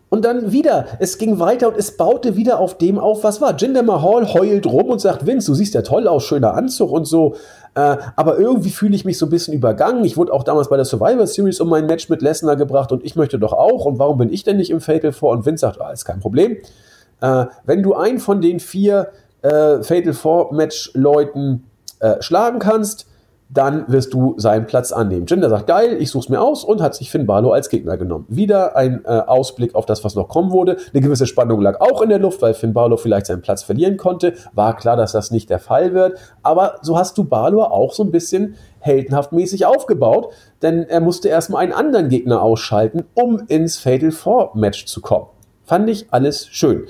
Und 0.10 0.26
dann 0.26 0.52
wieder, 0.52 0.88
es 1.00 1.20
ging 1.20 1.40
weiter 1.40 1.68
und 1.68 1.78
es 1.78 1.96
baute 1.96 2.36
wieder 2.36 2.60
auf 2.60 2.78
dem 2.78 2.98
auf, 2.98 3.24
was 3.24 3.42
war. 3.42 3.56
Jinder 3.56 3.84
Mahal 3.84 4.34
heult 4.34 4.66
rum 4.66 4.90
und 4.90 5.00
sagt, 5.00 5.28
Vince, 5.28 5.52
du 5.52 5.54
siehst 5.54 5.76
ja 5.76 5.84
toll 5.84 6.08
aus, 6.08 6.24
schöner 6.24 6.56
Anzug 6.56 6.92
und 6.92 7.06
so. 7.06 7.36
Äh, 7.76 7.98
aber 8.16 8.40
irgendwie 8.40 8.72
fühle 8.72 8.96
ich 8.96 9.06
mich 9.06 9.20
so 9.20 9.28
ein 9.28 9.30
bisschen 9.30 9.54
übergangen. 9.54 10.04
Ich 10.04 10.18
wurde 10.18 10.34
auch 10.34 10.44
damals 10.44 10.70
bei 10.70 10.78
der 10.78 10.86
Survivor 10.86 11.28
Series 11.28 11.62
um 11.62 11.70
mein 11.70 11.86
Match 11.86 12.10
mit 12.10 12.24
Lesnar 12.24 12.56
gebracht 12.56 12.92
und 12.92 13.06
ich 13.06 13.16
möchte 13.16 13.38
doch 13.38 13.54
auch. 13.54 13.86
Und 13.86 14.00
warum 14.00 14.18
bin 14.18 14.34
ich 14.34 14.44
denn 14.44 14.58
nicht 14.58 14.72
im 14.72 14.82
Fatal 14.82 15.12
Four? 15.12 15.32
Und 15.32 15.46
Vince 15.46 15.62
sagt, 15.62 15.80
ah, 15.80 15.92
ist 15.92 16.06
kein 16.06 16.20
Problem. 16.20 16.58
Äh, 17.22 17.46
wenn 17.66 17.84
du 17.84 17.94
einen 17.94 18.18
von 18.18 18.42
den 18.42 18.60
vier 18.60 19.10
äh, 19.44 19.84
Fatal 19.84 20.14
Four 20.14 20.54
Match 20.54 20.90
Leuten 20.96 21.66
äh, 22.00 22.22
schlagen 22.22 22.58
kannst, 22.58 23.06
dann 23.52 23.92
wirst 23.92 24.14
du 24.14 24.36
seinen 24.38 24.68
Platz 24.68 24.92
annehmen. 24.92 25.26
Jinder 25.26 25.50
sagt, 25.50 25.66
geil, 25.66 25.98
ich 26.00 26.12
such's 26.12 26.30
mir 26.30 26.40
aus 26.40 26.64
und 26.64 26.82
hat 26.82 26.94
sich 26.94 27.10
Finn 27.10 27.26
Balor 27.26 27.56
als 27.56 27.70
Gegner 27.70 27.98
genommen. 27.98 28.26
Wieder 28.30 28.76
ein 28.76 29.04
äh, 29.06 29.08
Ausblick 29.08 29.74
auf 29.74 29.88
das, 29.88 30.04
was 30.04 30.14
noch 30.14 30.28
kommen 30.28 30.52
wurde. 30.52 30.78
Eine 30.94 31.02
gewisse 31.02 31.26
Spannung 31.26 31.60
lag 31.60 31.82
auch 31.82 32.04
in 32.04 32.10
der 32.10 32.20
Luft, 32.20 32.44
weil 32.44 32.54
Finn 32.54 32.74
Balor 32.74 33.00
vielleicht 33.00 33.26
seinen 33.26 33.42
Platz 33.42 33.64
verlieren 33.64 33.98
konnte. 33.98 34.34
War 34.54 34.78
klar, 34.78 34.98
dass 34.98 35.14
das 35.14 35.32
nicht 35.32 35.50
der 35.50 35.58
Fall 35.58 35.96
wird. 35.96 36.20
Aber 36.44 36.76
so 36.84 36.98
hast 36.98 37.18
du 37.18 37.24
Balor 37.24 37.72
auch 37.72 37.94
so 37.94 38.04
ein 38.04 38.12
bisschen 38.12 38.56
heldenhaft 38.82 39.32
mäßig 39.32 39.66
aufgebaut, 39.66 40.32
denn 40.62 40.84
er 40.84 41.02
musste 41.02 41.28
erstmal 41.28 41.64
einen 41.64 41.74
anderen 41.74 42.10
Gegner 42.10 42.44
ausschalten, 42.44 43.06
um 43.16 43.42
ins 43.48 43.78
Fatal 43.78 44.12
Four 44.12 44.52
Match 44.54 44.86
zu 44.86 45.02
kommen. 45.02 45.26
Fand 45.66 45.90
ich 45.90 46.08
alles 46.12 46.48
schön. 46.48 46.86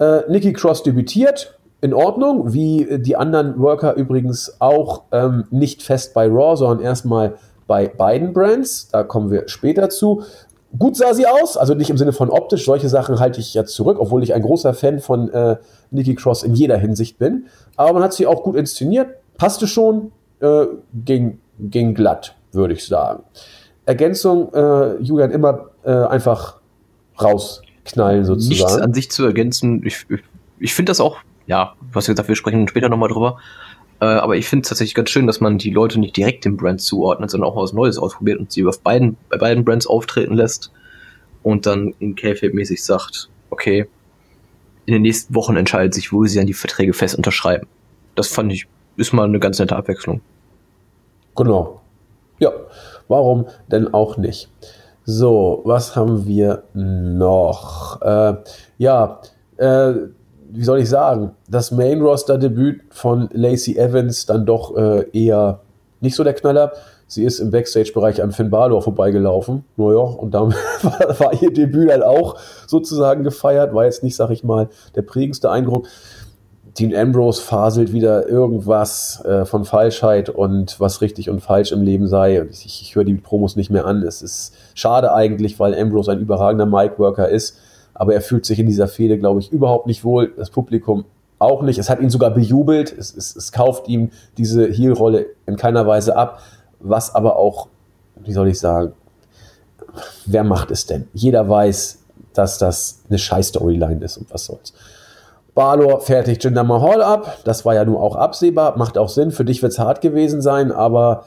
Äh, 0.00 0.20
Nikki 0.28 0.52
Cross 0.52 0.82
debütiert, 0.82 1.57
in 1.80 1.94
Ordnung, 1.94 2.52
wie 2.52 2.98
die 2.98 3.16
anderen 3.16 3.58
Worker 3.60 3.94
übrigens 3.94 4.56
auch 4.58 5.02
ähm, 5.12 5.44
nicht 5.50 5.82
fest 5.82 6.12
bei 6.14 6.26
Raw, 6.26 6.56
sondern 6.56 6.80
erstmal 6.84 7.34
bei 7.66 7.86
beiden 7.86 8.32
Brands. 8.32 8.88
Da 8.90 9.04
kommen 9.04 9.30
wir 9.30 9.48
später 9.48 9.88
zu. 9.88 10.22
Gut 10.76 10.96
sah 10.96 11.14
sie 11.14 11.26
aus, 11.26 11.56
also 11.56 11.74
nicht 11.74 11.88
im 11.88 11.96
Sinne 11.96 12.12
von 12.12 12.28
optisch, 12.28 12.66
solche 12.66 12.88
Sachen 12.88 13.20
halte 13.20 13.40
ich 13.40 13.54
ja 13.54 13.64
zurück, 13.64 13.96
obwohl 14.00 14.22
ich 14.22 14.34
ein 14.34 14.42
großer 14.42 14.74
Fan 14.74 14.98
von 14.98 15.30
äh, 15.30 15.56
Nikki 15.90 16.14
Cross 16.14 16.42
in 16.42 16.54
jeder 16.54 16.76
Hinsicht 16.76 17.18
bin. 17.18 17.46
Aber 17.76 17.94
man 17.94 18.02
hat 18.02 18.12
sie 18.12 18.26
auch 18.26 18.42
gut 18.42 18.54
inszeniert, 18.56 19.08
passte 19.38 19.66
schon, 19.66 20.12
äh, 20.40 20.66
ging, 20.92 21.40
ging 21.58 21.94
glatt, 21.94 22.34
würde 22.52 22.74
ich 22.74 22.86
sagen. 22.86 23.22
Ergänzung, 23.86 24.52
äh, 24.52 24.96
Julian, 24.96 25.30
immer 25.30 25.70
äh, 25.84 25.90
einfach 25.90 26.58
rausknallen 27.20 28.26
sozusagen. 28.26 28.50
Nichts 28.50 28.76
an 28.76 28.92
sich 28.92 29.10
zu 29.10 29.24
ergänzen. 29.24 29.82
Ich, 29.86 30.04
ich, 30.10 30.20
ich 30.58 30.74
finde 30.74 30.90
das 30.90 31.00
auch 31.00 31.16
ja, 31.48 31.74
was 31.92 32.06
gesagt, 32.06 32.28
wir 32.28 32.36
sprechen 32.36 32.68
später 32.68 32.88
nochmal 32.88 33.08
drüber. 33.08 33.38
Äh, 34.00 34.04
aber 34.04 34.36
ich 34.36 34.46
finde 34.46 34.62
es 34.62 34.68
tatsächlich 34.68 34.94
ganz 34.94 35.10
schön, 35.10 35.26
dass 35.26 35.40
man 35.40 35.58
die 35.58 35.70
Leute 35.70 35.98
nicht 35.98 36.16
direkt 36.16 36.44
dem 36.44 36.56
Brand 36.56 36.80
zuordnet, 36.80 37.30
sondern 37.30 37.50
auch 37.50 37.56
was 37.56 37.72
Neues 37.72 37.98
ausprobiert 37.98 38.38
und 38.38 38.52
sie 38.52 38.64
auf 38.64 38.80
beiden, 38.80 39.16
bei 39.28 39.38
beiden 39.38 39.64
Brands 39.64 39.86
auftreten 39.86 40.34
lässt 40.34 40.70
und 41.42 41.66
dann 41.66 41.94
in 41.98 42.14
K-Fape-mäßig 42.14 42.84
sagt, 42.84 43.28
okay, 43.50 43.88
in 44.86 44.92
den 44.92 45.02
nächsten 45.02 45.34
Wochen 45.34 45.56
entscheidet 45.56 45.94
sich, 45.94 46.12
wo 46.12 46.24
sie 46.24 46.38
dann 46.38 46.46
die 46.46 46.54
Verträge 46.54 46.92
fest 46.92 47.16
unterschreiben. 47.16 47.66
Das 48.14 48.28
fand 48.28 48.52
ich, 48.52 48.68
ist 48.96 49.12
mal 49.12 49.24
eine 49.24 49.40
ganz 49.40 49.58
nette 49.58 49.76
Abwechslung. 49.76 50.20
Genau. 51.34 51.80
Ja, 52.38 52.52
warum 53.08 53.46
denn 53.68 53.92
auch 53.92 54.16
nicht? 54.16 54.50
So, 55.04 55.62
was 55.64 55.96
haben 55.96 56.26
wir 56.26 56.64
noch? 56.74 58.00
Äh, 58.02 58.34
ja, 58.76 59.20
äh, 59.56 59.92
wie 60.50 60.64
soll 60.64 60.80
ich 60.80 60.88
sagen, 60.88 61.32
das 61.48 61.70
Main-Roster-Debüt 61.70 62.82
von 62.90 63.28
Lacey 63.32 63.76
Evans 63.76 64.26
dann 64.26 64.46
doch 64.46 64.76
äh, 64.76 65.06
eher 65.12 65.60
nicht 66.00 66.14
so 66.14 66.24
der 66.24 66.34
Knaller. 66.34 66.72
Sie 67.06 67.24
ist 67.24 67.38
im 67.38 67.50
Backstage-Bereich 67.50 68.22
an 68.22 68.32
Finn 68.32 68.50
Balor 68.50 68.82
vorbeigelaufen. 68.82 69.64
Naja, 69.76 69.98
und 69.98 70.32
dann 70.32 70.54
war, 70.82 71.20
war 71.20 71.42
ihr 71.42 71.52
Debüt 71.52 71.90
dann 71.90 72.02
auch 72.02 72.36
sozusagen 72.66 73.24
gefeiert. 73.24 73.74
War 73.74 73.84
jetzt 73.84 74.02
nicht, 74.02 74.16
sag 74.16 74.30
ich 74.30 74.44
mal, 74.44 74.68
der 74.94 75.02
prägendste 75.02 75.50
Eindruck. 75.50 75.86
Dean 76.78 76.94
Ambrose 76.94 77.42
faselt 77.42 77.92
wieder 77.92 78.28
irgendwas 78.28 79.24
äh, 79.24 79.44
von 79.44 79.64
Falschheit 79.64 80.28
und 80.28 80.78
was 80.78 81.00
richtig 81.00 81.28
und 81.28 81.40
falsch 81.40 81.72
im 81.72 81.82
Leben 81.82 82.06
sei. 82.06 82.46
Ich, 82.50 82.82
ich 82.82 82.94
höre 82.94 83.04
die 83.04 83.14
Promos 83.14 83.56
nicht 83.56 83.70
mehr 83.70 83.84
an. 83.84 84.02
Es 84.02 84.22
ist 84.22 84.54
schade 84.74 85.12
eigentlich, 85.12 85.58
weil 85.58 85.74
Ambrose 85.74 86.12
ein 86.12 86.20
überragender 86.20 86.66
Mic-Worker 86.66 87.28
ist 87.28 87.58
aber 87.98 88.14
er 88.14 88.20
fühlt 88.20 88.46
sich 88.46 88.60
in 88.60 88.66
dieser 88.66 88.86
Fehde, 88.86 89.18
glaube 89.18 89.40
ich, 89.40 89.52
überhaupt 89.52 89.86
nicht 89.86 90.04
wohl. 90.04 90.32
Das 90.36 90.50
Publikum 90.50 91.04
auch 91.40 91.62
nicht. 91.62 91.78
Es 91.78 91.90
hat 91.90 92.00
ihn 92.00 92.10
sogar 92.10 92.30
bejubelt. 92.30 92.96
Es, 92.96 93.14
es, 93.14 93.34
es 93.34 93.50
kauft 93.50 93.88
ihm 93.88 94.10
diese 94.38 94.68
Heel-Rolle 94.68 95.26
in 95.46 95.56
keiner 95.56 95.86
Weise 95.86 96.16
ab. 96.16 96.40
Was 96.78 97.12
aber 97.12 97.36
auch, 97.36 97.68
wie 98.16 98.32
soll 98.32 98.48
ich 98.48 98.60
sagen, 98.60 98.92
wer 100.26 100.44
macht 100.44 100.70
es 100.70 100.86
denn? 100.86 101.08
Jeder 101.12 101.48
weiß, 101.48 101.98
dass 102.34 102.58
das 102.58 103.02
eine 103.08 103.18
Scheiß-Storyline 103.18 104.04
ist 104.04 104.16
und 104.16 104.32
was 104.32 104.44
soll's. 104.44 104.72
Balor 105.56 106.00
fertigt 106.00 106.44
Jinder 106.44 106.62
Mahal 106.62 107.02
ab. 107.02 107.38
Das 107.42 107.64
war 107.64 107.74
ja 107.74 107.84
nur 107.84 108.00
auch 108.00 108.14
absehbar. 108.14 108.78
Macht 108.78 108.96
auch 108.96 109.08
Sinn. 109.08 109.32
Für 109.32 109.44
dich 109.44 109.60
wird 109.60 109.72
es 109.72 109.80
hart 109.80 110.00
gewesen 110.00 110.40
sein, 110.40 110.70
aber 110.70 111.24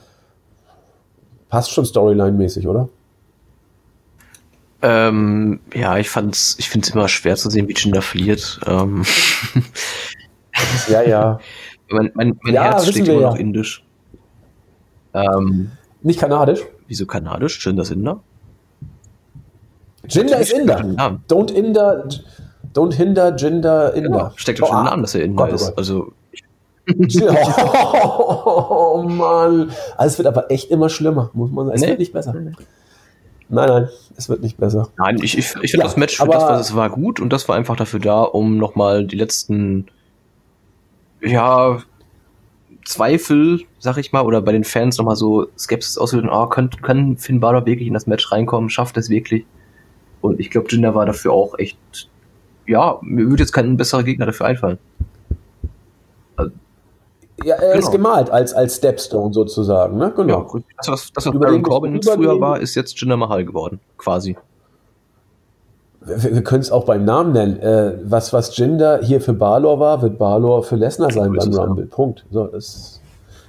passt 1.50 1.72
schon 1.72 1.84
Storyline-mäßig, 1.84 2.66
oder? 2.66 2.88
Ähm, 4.82 5.60
ja, 5.74 5.98
ich 5.98 6.10
fand's, 6.10 6.56
ich 6.60 6.70
finde 6.70 6.88
es 6.88 6.94
immer 6.94 7.08
schwer 7.08 7.36
zu 7.36 7.50
sehen, 7.50 7.67
wie 7.67 7.74
Jinder 7.74 8.02
verliert. 8.02 8.60
Ähm. 8.65 9.04
ja, 10.88 11.04
ja. 11.04 11.39
mein 11.89 12.12
mein, 12.15 12.39
mein 12.41 12.54
ja, 12.54 12.63
Herz 12.63 12.88
schlägt 12.88 13.08
immer 13.08 13.22
ja. 13.22 13.30
noch 13.30 13.38
indisch. 13.38 13.86
Ähm, 15.13 15.72
Nicht 16.02 16.20
kanadisch? 16.20 16.62
Wieso 16.88 17.06
kanadisch? 17.06 17.63
Jinder 17.63 17.84
ist 17.84 17.91
Inder? 17.91 18.24
Jinder 20.08 20.39
ist 20.39 20.52
Inder. 20.52 21.20
Don't 21.30 21.52
Inder, 21.52 22.08
don't 22.74 22.94
hinder 22.94 23.36
Jinder 23.36 23.94
Inder. 23.94 24.10
Genau. 24.10 24.32
Steckt 24.36 24.60
doch 24.60 24.70
oh, 24.70 24.72
schon 24.72 24.80
im 24.80 24.86
Namen, 24.86 25.04
dass 25.04 25.15
er 25.15 25.24
Inder 25.24 25.44
Gott, 25.44 25.52
oh 25.52 25.56
ist. 25.56 25.78
Also 25.78 26.13
oh, 28.04 29.04
Mann. 29.08 29.72
Also 29.98 30.13
es 30.13 30.17
wird 30.17 30.28
aber 30.28 30.50
echt 30.50 30.72
immer 30.72 30.89
schlimmer, 30.89 31.30
muss 31.34 31.52
man 31.52 31.67
sagen. 31.67 31.76
Es 31.76 31.82
nee. 31.82 31.89
wird 31.89 32.00
nicht 32.00 32.13
besser. 32.13 32.34
Nee. 32.34 32.52
Nein, 33.52 33.68
nein, 33.68 33.90
es 34.16 34.30
wird 34.30 34.42
nicht 34.42 34.58
besser. 34.58 34.90
Nein, 34.98 35.18
ich, 35.22 35.38
ich, 35.38 35.56
ich 35.62 35.72
finde 35.72 35.78
ja, 35.78 35.84
das 35.84 35.98
Match 35.98 36.18
für 36.18 36.28
das, 36.28 36.44
was 36.44 36.70
es 36.70 36.76
war, 36.76 36.90
gut 36.90 37.20
und 37.20 37.32
das 37.32 37.48
war 37.48 37.56
einfach 37.56 37.76
dafür 37.76 38.00
da, 38.00 38.22
um 38.22 38.58
nochmal 38.58 39.06
die 39.06 39.18
letzten, 39.18 39.88
ja, 41.22 41.80
Zweifel, 42.84 43.62
sag 43.78 43.98
ich 43.98 44.12
mal, 44.12 44.22
oder 44.22 44.42
bei 44.42 44.52
den 44.52 44.64
Fans 44.64 44.98
nochmal 44.98 45.16
so 45.16 45.48
Skepsis 45.58 45.98
auszulösen, 45.98 46.32
oh, 46.32 46.48
kann, 46.48 46.70
kann 46.70 47.18
Finn 47.18 47.40
Balor 47.40 47.66
wirklich 47.66 47.88
in 47.88 47.94
das 47.94 48.08
Match 48.08 48.32
reinkommen, 48.32 48.70
schafft 48.70 48.98
es 48.98 49.10
wirklich? 49.10 49.46
Und 50.22 50.40
ich 50.40 50.50
glaube, 50.50 50.68
Jinder 50.70 50.96
war 50.96 51.06
dafür 51.06 51.34
auch 51.34 51.60
echt 51.60 52.10
ja, 52.72 53.00
mir 53.02 53.30
würde 53.30 53.44
jetzt 53.44 53.52
kein 53.52 53.78
besserer 53.78 54.04
Gegner 54.04 54.26
dafür 54.26 54.48
einfallen. 54.48 54.78
Also, 56.36 56.52
ja, 57.44 57.56
er 57.56 57.74
genau. 57.74 57.80
ist 57.80 57.92
gemalt 57.92 58.30
als, 58.30 58.54
als 58.54 58.78
Stepstone 58.78 59.34
sozusagen, 59.34 59.98
ne? 59.98 60.12
Genau. 60.16 60.48
Ja, 60.54 60.62
das, 60.78 60.88
was, 60.88 61.12
das, 61.14 61.26
was 61.26 61.40
Baron 61.40 61.64
Corbin 61.64 62.02
früher 62.02 62.40
war, 62.40 62.60
ist 62.60 62.76
jetzt 62.76 63.00
Jinder 63.00 63.18
Mahal 63.18 63.46
geworden, 63.46 63.80
quasi. 63.98 64.38
Wir, 66.04 66.34
wir 66.34 66.44
können 66.44 66.62
es 66.62 66.72
auch 66.72 66.86
beim 66.86 67.06
Namen 67.06 67.34
nennen. 67.34 67.60
Äh, 67.60 68.00
was, 68.04 68.34
was 68.34 68.56
Jinder 68.58 69.02
hier 69.04 69.22
für 69.22 69.34
Balor 69.34 69.80
war, 69.80 70.02
wird 70.02 70.18
Balor 70.18 70.64
für 70.64 70.76
Lesnar 70.76 71.12
sein 71.12 71.32
beim 71.34 71.54
Rumble. 71.54 71.86
Punkt. 71.86 72.26
So, 72.32 72.48
das 72.48 73.02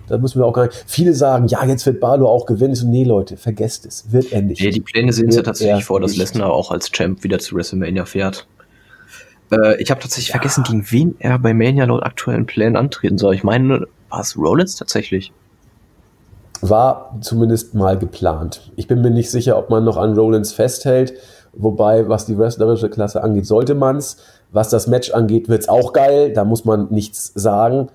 da 0.09 0.19
müssen 0.19 0.41
wir 0.41 0.47
auch 0.47 0.53
gar 0.53 0.67
nicht. 0.67 0.85
Viele 0.87 1.15
sagen, 1.15 1.47
ja, 1.47 1.65
jetzt 1.65 1.87
wird 1.87 2.01
Balor 2.01 2.29
auch 2.29 2.45
gewinnen. 2.45 2.75
So, 2.75 2.87
nee, 2.87 3.05
Leute, 3.05 3.37
vergesst 3.37 3.87
es. 3.87 4.13
Wird 4.13 4.33
endlich. 4.33 4.61
Nee, 4.61 4.71
die 4.71 4.81
Pläne 4.81 5.13
sehen 5.13 5.31
ja 5.31 5.43
tatsächlich 5.43 5.85
vor, 5.85 6.01
dass 6.01 6.17
Lesnar 6.17 6.53
auch 6.53 6.71
als 6.71 6.91
Champ 6.91 7.23
wieder 7.25 7.39
zu 7.39 7.57
WrestleMania 7.57 8.05
fährt. 8.05 8.47
Äh, 9.53 9.81
ich 9.81 9.91
habe 9.91 10.01
tatsächlich 10.01 10.29
ja. 10.29 10.33
vergessen, 10.33 10.65
gegen 10.65 10.91
wen 10.91 11.17
er 11.19 11.39
bei 11.39 11.55
Mania 11.55 11.85
laut 11.85 12.03
aktuellen 12.03 12.47
Plänen 12.47 12.77
antreten 12.77 13.19
soll. 13.19 13.35
Ich 13.35 13.45
meine, 13.45 13.87
war 14.09 14.21
es 14.21 14.37
Rollins 14.37 14.77
tatsächlich? 14.77 15.33
War 16.61 17.17
zumindest 17.21 17.75
mal 17.75 17.99
geplant. 17.99 18.73
Ich 18.77 18.87
bin 18.87 19.03
mir 19.03 19.11
nicht 19.11 19.31
sicher, 19.31 19.59
ob 19.59 19.69
man 19.69 19.85
noch 19.85 19.97
an 19.97 20.17
Rollins 20.17 20.53
festhält. 20.53 21.15
Wobei, 21.55 22.09
was 22.09 22.25
die 22.25 22.39
wrestlerische 22.39 22.89
Klasse 22.89 23.23
angeht, 23.23 23.47
sollte 23.47 23.75
man 23.75 23.97
es. 23.97 24.17
Was 24.53 24.71
das 24.71 24.87
Match 24.87 25.11
angeht, 25.11 25.49
wird 25.49 25.63
es 25.63 25.69
auch 25.69 25.93
geil. 25.93 26.33
Da 26.33 26.45
muss 26.45 26.65
man 26.65 26.89
nichts 26.91 27.33
sagen. 27.35 27.89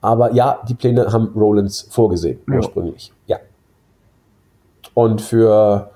Aber 0.00 0.32
ja, 0.32 0.60
die 0.68 0.74
Pläne 0.74 1.12
haben 1.12 1.32
Rollins 1.34 1.86
vorgesehen, 1.90 2.38
ja. 2.48 2.56
ursprünglich. 2.56 3.12
Ja. 3.26 3.38
Und 4.94 5.20
für, 5.20 5.90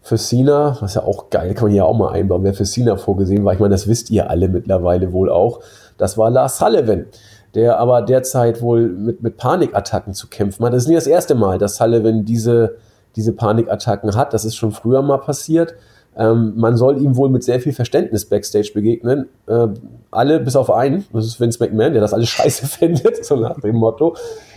für 0.00 0.16
Cena, 0.16 0.76
was 0.80 0.94
ja 0.94 1.02
auch 1.02 1.30
geil, 1.30 1.54
kann 1.54 1.64
man 1.64 1.72
hier 1.72 1.84
auch 1.84 1.96
mal 1.96 2.12
einbauen, 2.12 2.44
wer 2.44 2.54
für 2.54 2.64
Cena 2.64 2.96
vorgesehen 2.96 3.44
war, 3.44 3.52
ich 3.52 3.58
meine, 3.58 3.74
das 3.74 3.88
wisst 3.88 4.10
ihr 4.10 4.30
alle 4.30 4.48
mittlerweile 4.48 5.12
wohl 5.12 5.30
auch, 5.30 5.60
das 5.98 6.16
war 6.16 6.30
Lars 6.30 6.58
Sullivan, 6.58 7.06
der 7.54 7.78
aber 7.78 8.02
derzeit 8.02 8.62
wohl 8.62 8.88
mit, 8.88 9.22
mit 9.22 9.36
Panikattacken 9.36 10.14
zu 10.14 10.28
kämpfen 10.28 10.64
hat. 10.64 10.72
Das 10.72 10.84
ist 10.84 10.88
nicht 10.88 10.98
das 10.98 11.06
erste 11.06 11.34
Mal, 11.34 11.58
dass 11.58 11.76
Sullivan 11.76 12.24
diese, 12.24 12.76
diese 13.16 13.32
Panikattacken 13.32 14.14
hat, 14.14 14.32
das 14.32 14.44
ist 14.44 14.56
schon 14.56 14.72
früher 14.72 15.02
mal 15.02 15.18
passiert. 15.18 15.74
Ähm, 16.16 16.54
man 16.56 16.76
soll 16.76 16.98
ihm 16.98 17.16
wohl 17.16 17.30
mit 17.30 17.44
sehr 17.44 17.60
viel 17.60 17.72
Verständnis 17.72 18.28
backstage 18.28 18.72
begegnen. 18.74 19.28
Äh, 19.46 19.68
alle 20.10 20.40
bis 20.40 20.56
auf 20.56 20.70
einen, 20.70 21.04
das 21.12 21.26
ist 21.26 21.40
Vince 21.40 21.62
McMahon, 21.62 21.92
der 21.92 22.00
das 22.00 22.12
alles 22.12 22.28
scheiße 22.28 22.66
findet, 22.78 23.24
so 23.24 23.36
nach 23.36 23.60
dem 23.60 23.76
Motto. 23.76 24.16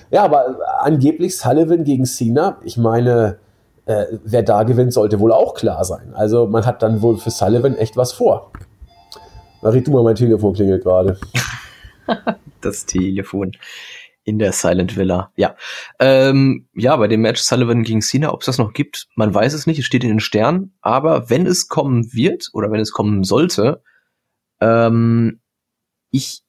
Ja, 0.10 0.24
aber 0.24 0.58
angeblich 0.80 1.38
Sullivan 1.38 1.84
gegen 1.84 2.06
Cena, 2.06 2.58
ich 2.64 2.78
meine, 2.78 3.38
äh, 3.86 4.06
wer 4.24 4.44
da 4.44 4.64
gewinnt, 4.64 4.94
sollte 4.94 5.20
wohl 5.20 5.32
auch 5.32 5.54
klar 5.54 5.84
sein. 5.84 6.14
Also 6.14 6.48
man 6.48 6.66
hat 6.66 6.82
dann 6.82 7.02
wohl 7.02 7.18
für 7.18 7.32
Sullivan 7.32 7.76
echt 7.76 7.98
was 7.98 8.14
vor. 8.14 8.52
Marie, 9.62 9.82
du 9.82 9.92
mal, 9.92 10.04
mein 10.04 10.16
Telefon 10.16 10.54
klingelt 10.54 10.84
gerade. 10.84 11.18
das 12.62 12.86
Telefon 12.86 13.52
in 14.24 14.40
der 14.40 14.52
Silent 14.52 14.98
Villa. 14.98 15.32
Ja. 15.36 15.56
Ähm, 16.00 16.68
ja, 16.74 16.96
bei 16.96 17.08
dem 17.08 17.22
Match 17.22 17.42
Sullivan 17.42 17.84
gegen 17.84 18.02
Cena, 18.02 18.34
ob 18.34 18.42
es 18.42 18.46
das 18.46 18.58
noch 18.58 18.74
gibt, 18.74 19.08
man 19.16 19.34
weiß 19.34 19.54
es 19.54 19.66
nicht, 19.66 19.80
es 19.80 19.86
steht 19.86 20.04
in 20.04 20.10
den 20.10 20.20
Sternen, 20.20 20.76
aber 20.82 21.30
wenn 21.30 21.46
es 21.46 21.68
kommen 21.68 22.14
wird 22.14 22.50
oder 22.54 22.72
wenn 22.72 22.80
es 22.80 22.92
kommen 22.92 23.24
sollte, 23.24 23.82
ähm, 24.60 25.42
ich 26.12 26.44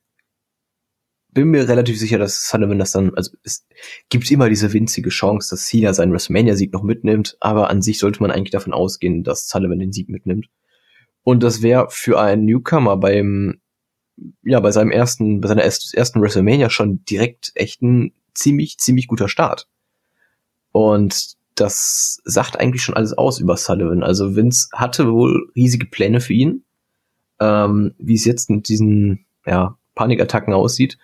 bin 1.33 1.49
mir 1.49 1.69
relativ 1.69 1.99
sicher, 1.99 2.19
dass 2.19 2.49
Sullivan 2.49 2.79
das 2.79 2.93
dann, 2.93 3.15
also 3.15 3.33
es 3.43 3.67
gibt 4.09 4.31
immer 4.31 4.49
diese 4.49 4.73
winzige 4.73 5.11
Chance, 5.11 5.51
dass 5.51 5.67
Cena 5.67 5.95
seinen 5.95 6.13
WrestleMania-Sieg 6.13 6.73
noch 6.73 6.83
mitnimmt, 6.83 7.37
aber 7.41 7.71
an 7.71 7.83
sich 7.83 7.99
sollte 7.99 8.21
man 8.21 8.31
eigentlich 8.31 8.51
davon 8.51 8.73
ausgehen, 8.73 9.25
dass 9.25 9.49
Sullivan 9.49 9.79
den 9.79 9.93
Sieg 9.93 10.09
mitnimmt. 10.09 10.47
Und 11.25 11.43
das 11.43 11.63
wäre 11.63 11.89
für 11.91 12.21
einen 12.21 12.45
Newcomer 12.45 12.97
beim 12.97 13.61
ja, 14.43 14.61
bei 14.61 14.71
seinem 14.71 14.91
ersten, 14.91 15.41
bei 15.41 15.49
seiner 15.49 15.63
ersten 15.63 16.21
WrestleMania 16.21 16.71
schon 16.71 17.05
direkt 17.05 17.53
echt 17.55 17.83
ein 17.83 18.13
ziemlich, 18.35 18.79
ziemlich 18.79 19.07
guter 19.07 19.29
Start. 19.29 19.69
Und 20.71 21.35
das 21.55 22.21
sagt 22.25 22.59
eigentlich 22.59 22.83
schon 22.83 22.97
alles 22.97 23.13
aus 23.13 23.41
über 23.41 23.57
Sullivan. 23.57 24.03
Also 24.03 24.37
Vince 24.37 24.69
hatte 24.73 25.11
wohl 25.11 25.51
riesige 25.55 25.87
Pläne 25.87 26.21
für 26.21 26.33
ihn. 26.33 26.65
Ähm, 27.41 27.95
wie 27.99 28.15
es 28.15 28.25
jetzt 28.25 28.51
mit 28.51 28.69
diesen 28.69 29.27
ja, 29.47 29.77
Panikattacken 29.95 30.55
aussieht. 30.55 30.99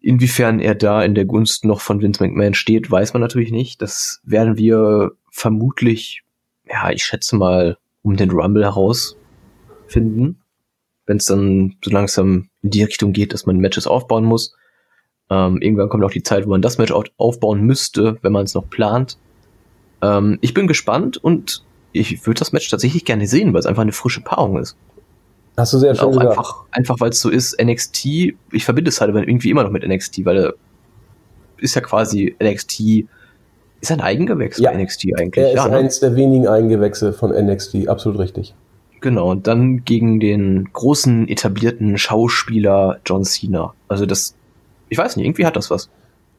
Inwiefern 0.00 0.60
er 0.60 0.74
da 0.74 1.02
in 1.02 1.14
der 1.14 1.24
Gunst 1.24 1.64
noch 1.64 1.80
von 1.80 2.00
Vince 2.00 2.22
McMahon 2.22 2.54
steht, 2.54 2.90
weiß 2.90 3.14
man 3.14 3.22
natürlich 3.22 3.50
nicht. 3.50 3.82
Das 3.82 4.20
werden 4.24 4.56
wir 4.56 5.12
vermutlich, 5.30 6.22
ja, 6.68 6.90
ich 6.90 7.04
schätze 7.04 7.36
mal, 7.36 7.78
um 8.02 8.16
den 8.16 8.30
Rumble 8.30 8.64
herausfinden 8.64 10.38
wenn 11.08 11.16
es 11.16 11.24
dann 11.24 11.76
so 11.82 11.90
langsam 11.90 12.50
in 12.62 12.70
die 12.70 12.84
Richtung 12.84 13.12
geht, 13.12 13.32
dass 13.32 13.46
man 13.46 13.56
Matches 13.56 13.86
aufbauen 13.86 14.24
muss. 14.24 14.54
Ähm, 15.30 15.60
irgendwann 15.60 15.88
kommt 15.88 16.04
auch 16.04 16.12
die 16.12 16.22
Zeit, 16.22 16.46
wo 16.46 16.50
man 16.50 16.62
das 16.62 16.78
Match 16.78 16.92
aufbauen 17.16 17.62
müsste, 17.62 18.18
wenn 18.22 18.32
man 18.32 18.44
es 18.44 18.54
noch 18.54 18.68
plant. 18.68 19.18
Ähm, 20.02 20.38
ich 20.42 20.54
bin 20.54 20.66
gespannt 20.66 21.16
und 21.16 21.64
ich 21.92 22.26
würde 22.26 22.38
das 22.38 22.52
Match 22.52 22.68
tatsächlich 22.68 23.04
gerne 23.06 23.26
sehen, 23.26 23.52
weil 23.52 23.60
es 23.60 23.66
einfach 23.66 23.82
eine 23.82 23.92
frische 23.92 24.20
Paarung 24.20 24.58
ist. 24.58 24.76
Hast 25.58 25.72
du 25.72 25.78
sehr 25.78 25.94
schön 25.94 26.12
gesagt. 26.12 26.30
Einfach, 26.30 26.64
einfach 26.70 27.00
weil 27.00 27.10
es 27.10 27.20
so 27.20 27.30
ist, 27.30 27.60
NXT, 27.60 28.06
ich 28.52 28.64
verbinde 28.64 28.90
es 28.90 29.00
halt 29.00 29.14
irgendwie 29.14 29.50
immer 29.50 29.64
noch 29.64 29.70
mit 29.70 29.86
NXT, 29.86 30.24
weil 30.24 30.36
er 30.36 30.54
ist 31.58 31.74
ja 31.74 31.80
quasi 31.80 32.36
NXT, 32.40 32.80
ist 33.80 33.90
ein 33.90 34.00
Eigengewächs 34.00 34.58
ja. 34.58 34.70
bei 34.70 34.80
NXT 34.80 35.06
eigentlich. 35.18 35.44
Er 35.44 35.50
ist 35.50 35.56
ja, 35.56 35.68
ne? 35.68 35.76
eins 35.78 35.98
der 35.98 36.14
wenigen 36.14 36.46
Eigengewächse 36.46 37.12
von 37.12 37.30
NXT, 37.30 37.88
absolut 37.88 38.20
richtig. 38.20 38.54
Genau, 39.00 39.30
und 39.30 39.46
dann 39.48 39.84
gegen 39.84 40.20
den 40.20 40.68
großen 40.72 41.28
etablierten 41.28 41.98
Schauspieler 41.98 43.00
John 43.04 43.24
Cena. 43.24 43.74
Also 43.88 44.06
das, 44.06 44.36
ich 44.88 44.98
weiß 44.98 45.16
nicht, 45.16 45.26
irgendwie 45.26 45.44
hat 45.44 45.56
das 45.56 45.70
was. 45.70 45.88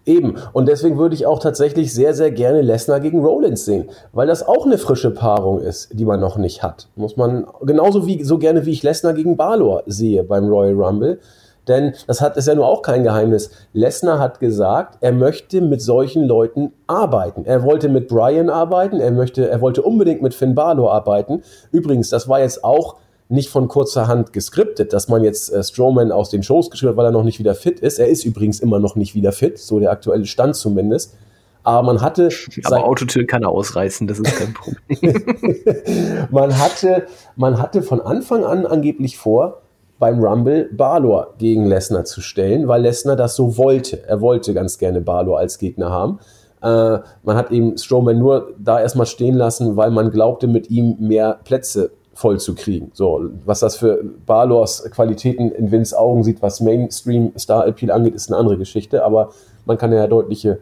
Eben. 0.10 0.38
Und 0.54 0.68
deswegen 0.68 0.98
würde 0.98 1.14
ich 1.14 1.28
auch 1.28 1.38
tatsächlich 1.38 1.94
sehr, 1.94 2.16
sehr 2.16 2.32
gerne 2.32 2.62
Lesnar 2.62 3.00
gegen 3.00 3.24
Rollins 3.24 3.64
sehen, 3.64 3.90
weil 4.12 4.26
das 4.26 4.46
auch 4.46 4.66
eine 4.66 4.80
frische 4.80 5.12
Paarung 5.12 5.62
ist, 5.62 5.90
die 5.94 6.06
man 6.06 6.20
noch 6.20 6.38
nicht 6.38 6.64
hat. 6.64 6.88
Muss 6.96 7.16
man 7.16 7.46
genauso 7.62 8.08
wie 8.08 8.24
so 8.24 8.40
gerne 8.40 8.66
wie 8.66 8.72
ich 8.72 8.82
Lesnar 8.82 9.14
gegen 9.14 9.38
Balor 9.38 9.84
sehe 9.86 10.24
beim 10.24 10.50
Royal 10.50 10.74
Rumble, 10.74 11.20
denn 11.68 11.94
das 12.08 12.22
hat, 12.22 12.38
ist 12.38 12.48
ja 12.48 12.56
nur 12.56 12.68
auch 12.68 12.82
kein 12.82 13.04
Geheimnis. 13.04 13.52
Lesnar 13.74 14.18
hat 14.18 14.40
gesagt, 14.40 14.98
er 15.02 15.12
möchte 15.12 15.62
mit 15.62 15.84
solchen 15.84 16.24
Leuten 16.24 16.74
arbeiten. 16.88 17.46
Er 17.46 17.62
wollte 17.62 17.88
mit 17.88 18.08
Brian 18.08 18.50
arbeiten, 18.50 19.00
er, 19.00 19.12
möchte, 19.12 19.48
er 19.48 19.62
wollte 19.62 19.84
unbedingt 19.84 20.24
mit 20.24 20.34
Finn 20.34 20.56
Balor 20.56 20.92
arbeiten. 20.92 21.44
Übrigens, 21.72 22.10
das 22.10 22.28
war 22.28 22.40
jetzt 22.40 22.64
auch 22.64 22.96
nicht 23.30 23.50
von 23.50 23.68
kurzer 23.68 24.08
Hand 24.08 24.34
geskriptet, 24.34 24.92
dass 24.92 25.08
man 25.08 25.24
jetzt 25.24 25.54
äh, 25.54 25.64
Strowman 25.64 26.12
aus 26.12 26.32
den 26.32 26.42
Shows 26.42 26.72
geschrieben 26.72 26.92
hat, 26.92 26.98
weil 26.98 27.06
er 27.06 27.12
noch 27.12 27.24
nicht 27.24 27.40
wieder 27.40 27.54
fit 27.54 27.80
ist. 27.80 28.00
Er 28.00 28.08
ist 28.08 28.26
übrigens 28.26 28.60
immer 28.60 28.80
noch 28.80 28.96
nicht 28.96 29.14
wieder 29.14 29.32
fit, 29.32 29.60
so 29.60 29.80
der 29.80 29.92
aktuelle 29.92 30.26
Stand 30.26 30.56
zumindest. 30.56 31.16
Aber 31.64 31.86
man 31.86 32.02
hatte. 32.02 32.30
Aber 32.64 32.84
Autotür 32.84 33.28
kann 33.28 33.44
er 33.44 33.50
ausreißen, 33.50 34.08
das 34.08 34.20
ist 34.20 34.36
kein 34.36 34.54
Problem. 34.54 36.28
man, 36.32 36.58
hatte, 36.58 37.06
man 37.36 37.62
hatte 37.62 37.84
von 37.84 38.02
Anfang 38.02 38.44
an 38.44 38.66
angeblich 38.66 39.18
vor, 39.18 39.62
beim 40.00 40.24
Rumble 40.24 40.70
Balor 40.72 41.36
gegen 41.38 41.66
Lesnar 41.66 42.06
zu 42.06 42.22
stellen, 42.22 42.68
weil 42.68 42.82
Lesnar 42.82 43.16
das 43.16 43.36
so 43.36 43.58
wollte. 43.58 44.08
Er 44.08 44.22
wollte 44.22 44.54
ganz 44.54 44.80
gerne 44.80 45.02
Balor 45.02 45.38
als 45.38 45.60
Gegner 45.60 45.92
haben. 45.92 46.20
Äh, 46.62 47.00
man 47.24 47.36
hat 47.36 47.52
eben 47.52 47.78
Strowman 47.78 48.18
nur 48.18 48.56
da 48.58 48.80
erstmal 48.80 49.06
stehen 49.06 49.36
lassen, 49.36 49.76
weil 49.76 49.92
man 49.92 50.10
glaubte, 50.10 50.48
mit 50.48 50.70
ihm 50.72 50.96
mehr 51.00 51.40
Plätze 51.44 51.92
voll 52.20 52.38
zu 52.38 52.54
kriegen. 52.54 52.92
So, 52.94 53.30
was 53.46 53.62
das 53.62 53.78
für 53.78 54.04
Balors 54.26 54.84
Qualitäten 54.92 55.52
in 55.52 55.72
Vince 55.72 55.98
Augen 55.98 56.26
sieht, 56.26 56.42
was 56.42 56.60
Mainstream 56.60 57.32
Star 57.38 57.66
Appeal 57.66 57.92
angeht, 57.92 58.14
ist 58.14 58.30
eine 58.30 58.38
andere 58.38 58.58
Geschichte, 58.58 59.06
aber 59.06 59.30
man 59.66 59.78
kann 59.78 59.94
ja 59.94 60.06
deutliche 60.06 60.60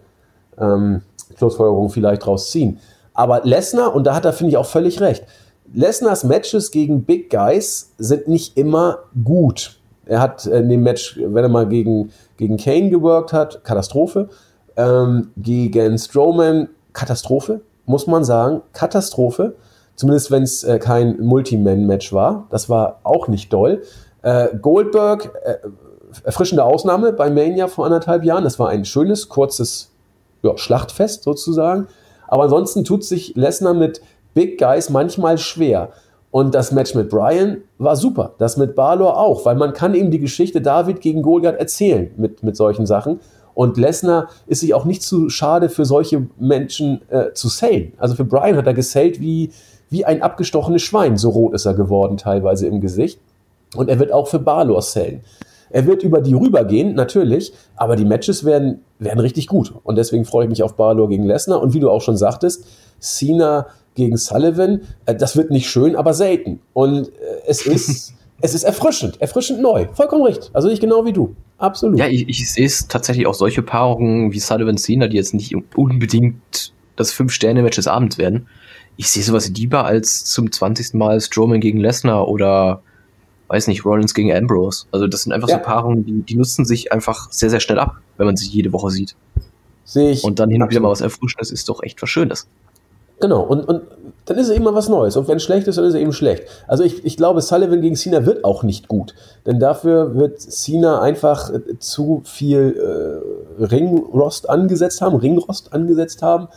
ähm, 0.59 1.01
Schlussfolgerungen 1.35 1.89
vielleicht 1.89 2.27
draus 2.27 2.51
ziehen. 2.51 2.77
Aber 3.15 3.41
Lesnar, 3.43 3.95
und 3.95 4.05
da 4.05 4.13
hat 4.13 4.25
er, 4.25 4.33
finde 4.33 4.51
ich, 4.51 4.57
auch 4.57 4.67
völlig 4.67 5.01
recht, 5.01 5.25
Lesners 5.73 6.23
Matches 6.23 6.69
gegen 6.69 7.05
Big 7.05 7.31
Guys 7.31 7.91
sind 7.97 8.27
nicht 8.27 8.55
immer 8.55 8.99
gut. 9.25 9.79
Er 10.05 10.21
hat 10.21 10.45
in 10.45 10.69
dem 10.69 10.83
Match, 10.83 11.19
wenn 11.19 11.43
er 11.43 11.49
mal 11.49 11.67
gegen, 11.67 12.11
gegen 12.37 12.57
Kane 12.57 12.91
geworkt 12.91 13.33
hat, 13.33 13.63
Katastrophe. 13.63 14.29
Ähm, 14.75 15.31
gegen 15.37 15.97
Strowman, 15.97 16.69
Katastrophe, 16.93 17.61
muss 17.87 18.05
man 18.05 18.23
sagen. 18.23 18.61
Katastrophe. 18.73 19.55
Zumindest 19.97 20.29
wenn 20.29 20.43
es 20.43 20.63
äh, 20.63 20.77
kein 20.77 21.19
Multi-Man-Match 21.19 22.13
war. 22.13 22.45
Das 22.51 22.69
war 22.69 22.99
auch 23.03 23.27
nicht 23.27 23.51
doll. 23.51 23.81
Äh, 24.21 24.49
Goldberg, 24.61 25.33
äh, 25.43 25.55
erfrischende 26.23 26.63
Ausnahme 26.63 27.13
bei 27.13 27.31
Mania 27.31 27.67
vor 27.67 27.85
anderthalb 27.85 28.23
Jahren. 28.23 28.43
Das 28.43 28.59
war 28.59 28.69
ein 28.69 28.85
schönes, 28.85 29.27
kurzes 29.27 29.91
ja, 30.43 30.55
Schlachtfest 30.55 31.23
sozusagen. 31.23 31.87
Aber 32.27 32.43
ansonsten 32.43 32.83
tut 32.83 33.03
sich 33.03 33.35
Lesnar 33.35 33.73
mit 33.73 34.01
Big 34.35 34.59
Guys 34.59 34.91
manchmal 34.91 35.39
schwer. 35.39 35.89
Und 36.29 36.53
das 36.53 36.71
Match 36.71 36.93
mit 36.93 37.09
Brian 37.09 37.63
war 37.79 37.95
super. 37.95 38.35
Das 38.37 38.55
mit 38.55 38.75
Balor 38.75 39.17
auch, 39.17 39.45
weil 39.45 39.55
man 39.55 39.73
kann 39.73 39.95
ihm 39.95 40.11
die 40.11 40.19
Geschichte 40.19 40.61
David 40.61 41.01
gegen 41.01 41.23
Goliath 41.23 41.55
erzählen 41.55 42.11
mit, 42.17 42.43
mit 42.43 42.55
solchen 42.55 42.85
Sachen. 42.85 43.19
Und 43.55 43.77
Lesnar 43.77 44.29
ist 44.45 44.59
sich 44.59 44.75
auch 44.75 44.85
nicht 44.85 45.01
zu 45.01 45.29
schade 45.29 45.69
für 45.69 45.85
solche 45.85 46.27
Menschen 46.37 47.01
äh, 47.09 47.33
zu 47.33 47.47
sellen. 47.47 47.93
Also 47.97 48.13
für 48.13 48.25
Brian 48.25 48.55
hat 48.55 48.67
er 48.67 48.75
gesellt 48.75 49.19
wie, 49.19 49.49
wie 49.89 50.05
ein 50.05 50.21
abgestochenes 50.21 50.81
Schwein. 50.81 51.17
So 51.17 51.29
rot 51.29 51.53
ist 51.53 51.65
er 51.65 51.73
geworden 51.73 52.17
teilweise 52.17 52.67
im 52.67 52.81
Gesicht. 52.81 53.19
Und 53.75 53.89
er 53.89 53.99
wird 53.99 54.11
auch 54.11 54.27
für 54.27 54.39
Balor 54.39 54.81
sellen. 54.81 55.21
Er 55.69 55.85
wird 55.85 56.03
über 56.03 56.21
die 56.21 56.33
rübergehen, 56.33 56.95
natürlich, 56.95 57.53
aber 57.75 57.95
die 57.95 58.05
Matches 58.05 58.45
werden, 58.45 58.81
werden 58.99 59.19
richtig 59.19 59.47
gut. 59.47 59.73
Und 59.83 59.97
deswegen 59.97 60.25
freue 60.25 60.45
ich 60.45 60.49
mich 60.49 60.63
auf 60.63 60.75
Balor 60.75 61.09
gegen 61.09 61.25
Lesnar. 61.25 61.61
Und 61.61 61.73
wie 61.73 61.79
du 61.79 61.89
auch 61.89 62.01
schon 62.01 62.15
sagtest, 62.15 62.65
Cena 62.99 63.67
gegen 63.95 64.15
Sullivan, 64.15 64.81
äh, 65.05 65.15
das 65.15 65.35
wird 65.35 65.51
nicht 65.51 65.69
schön, 65.69 65.95
aber 65.95 66.13
selten. 66.13 66.61
Und 66.73 67.09
äh, 67.09 67.11
es 67.45 67.65
ist, 67.65 68.13
es 68.41 68.53
ist 68.53 68.63
erfrischend, 68.63 69.19
erfrischend 69.21 69.61
neu. 69.61 69.87
Vollkommen 69.93 70.23
richtig. 70.23 70.51
Also 70.53 70.69
nicht 70.69 70.81
genau 70.81 71.03
wie 71.05 71.13
du. 71.13 71.35
Absolut. 71.57 71.99
Ja, 71.99 72.07
ich, 72.07 72.29
ich 72.29 72.51
sehe 72.51 72.65
es 72.65 72.87
tatsächlich 72.87 73.27
auch 73.27 73.33
solche 73.33 73.61
Paarungen 73.61 74.31
wie 74.31 74.39
Sullivan 74.39 74.77
Cena, 74.77 75.07
die 75.07 75.17
jetzt 75.17 75.33
nicht 75.33 75.53
unbedingt 75.75 76.73
das 76.95 77.11
Fünf-Sterne-Match 77.11 77.75
des 77.75 77.87
Abends 77.87 78.17
werden. 78.17 78.47
Ich 78.97 79.09
sehe 79.09 79.23
sowas 79.23 79.49
lieber 79.49 79.85
als 79.85 80.25
zum 80.25 80.51
20. 80.51 80.95
Mal 80.95 81.21
Strowman 81.21 81.61
gegen 81.61 81.79
Lesnar 81.79 82.27
oder 82.27 82.81
weiß 83.47 83.67
nicht, 83.67 83.85
Rollins 83.85 84.13
gegen 84.13 84.33
Ambrose. 84.33 84.85
Also 84.91 85.07
das 85.07 85.23
sind 85.23 85.31
einfach 85.31 85.47
ja. 85.47 85.57
so 85.57 85.63
Paarungen, 85.63 86.05
die, 86.05 86.21
die 86.23 86.35
nutzen 86.35 86.65
sich 86.65 86.91
einfach 86.91 87.31
sehr, 87.31 87.49
sehr 87.49 87.59
schnell 87.59 87.79
ab, 87.79 87.97
wenn 88.17 88.25
man 88.25 88.35
sie 88.35 88.47
jede 88.47 88.73
Woche 88.73 88.91
sieht. 88.91 89.15
Sehe 89.85 90.11
ich. 90.11 90.23
Und 90.23 90.39
dann 90.39 90.49
hin 90.49 90.61
und 90.61 90.69
wieder 90.69 90.81
mal 90.81 90.89
was 90.89 91.01
Erfrischendes 91.01 91.51
ist 91.51 91.69
doch 91.69 91.81
echt 91.81 92.01
was 92.01 92.09
Schönes. 92.09 92.47
Genau, 93.19 93.41
und, 93.41 93.61
und 93.61 93.83
dann 94.25 94.37
ist 94.37 94.49
es 94.49 94.55
immer 94.55 94.75
was 94.75 94.89
Neues. 94.89 95.15
Und 95.15 95.27
wenn 95.27 95.37
es 95.37 95.43
schlecht 95.43 95.67
ist, 95.67 95.77
dann 95.77 95.85
ist 95.85 95.95
es 95.95 95.99
eben 95.99 96.13
schlecht. 96.13 96.43
Also 96.67 96.83
ich, 96.83 97.03
ich 97.05 97.17
glaube, 97.17 97.41
Sullivan 97.41 97.81
gegen 97.81 97.95
Cena 97.95 98.25
wird 98.25 98.43
auch 98.43 98.63
nicht 98.63 98.87
gut. 98.87 99.15
Denn 99.45 99.59
dafür 99.59 100.15
wird 100.15 100.39
Cena 100.39 101.01
einfach 101.01 101.49
äh, 101.51 101.79
zu 101.79 102.21
viel 102.25 102.75
äh, 103.59 103.63
Ringrost 103.63 104.49
angesetzt 104.49 105.01
haben, 105.01 105.15
Ringrost 105.15 105.73
angesetzt 105.73 106.21
haben. 106.21 106.49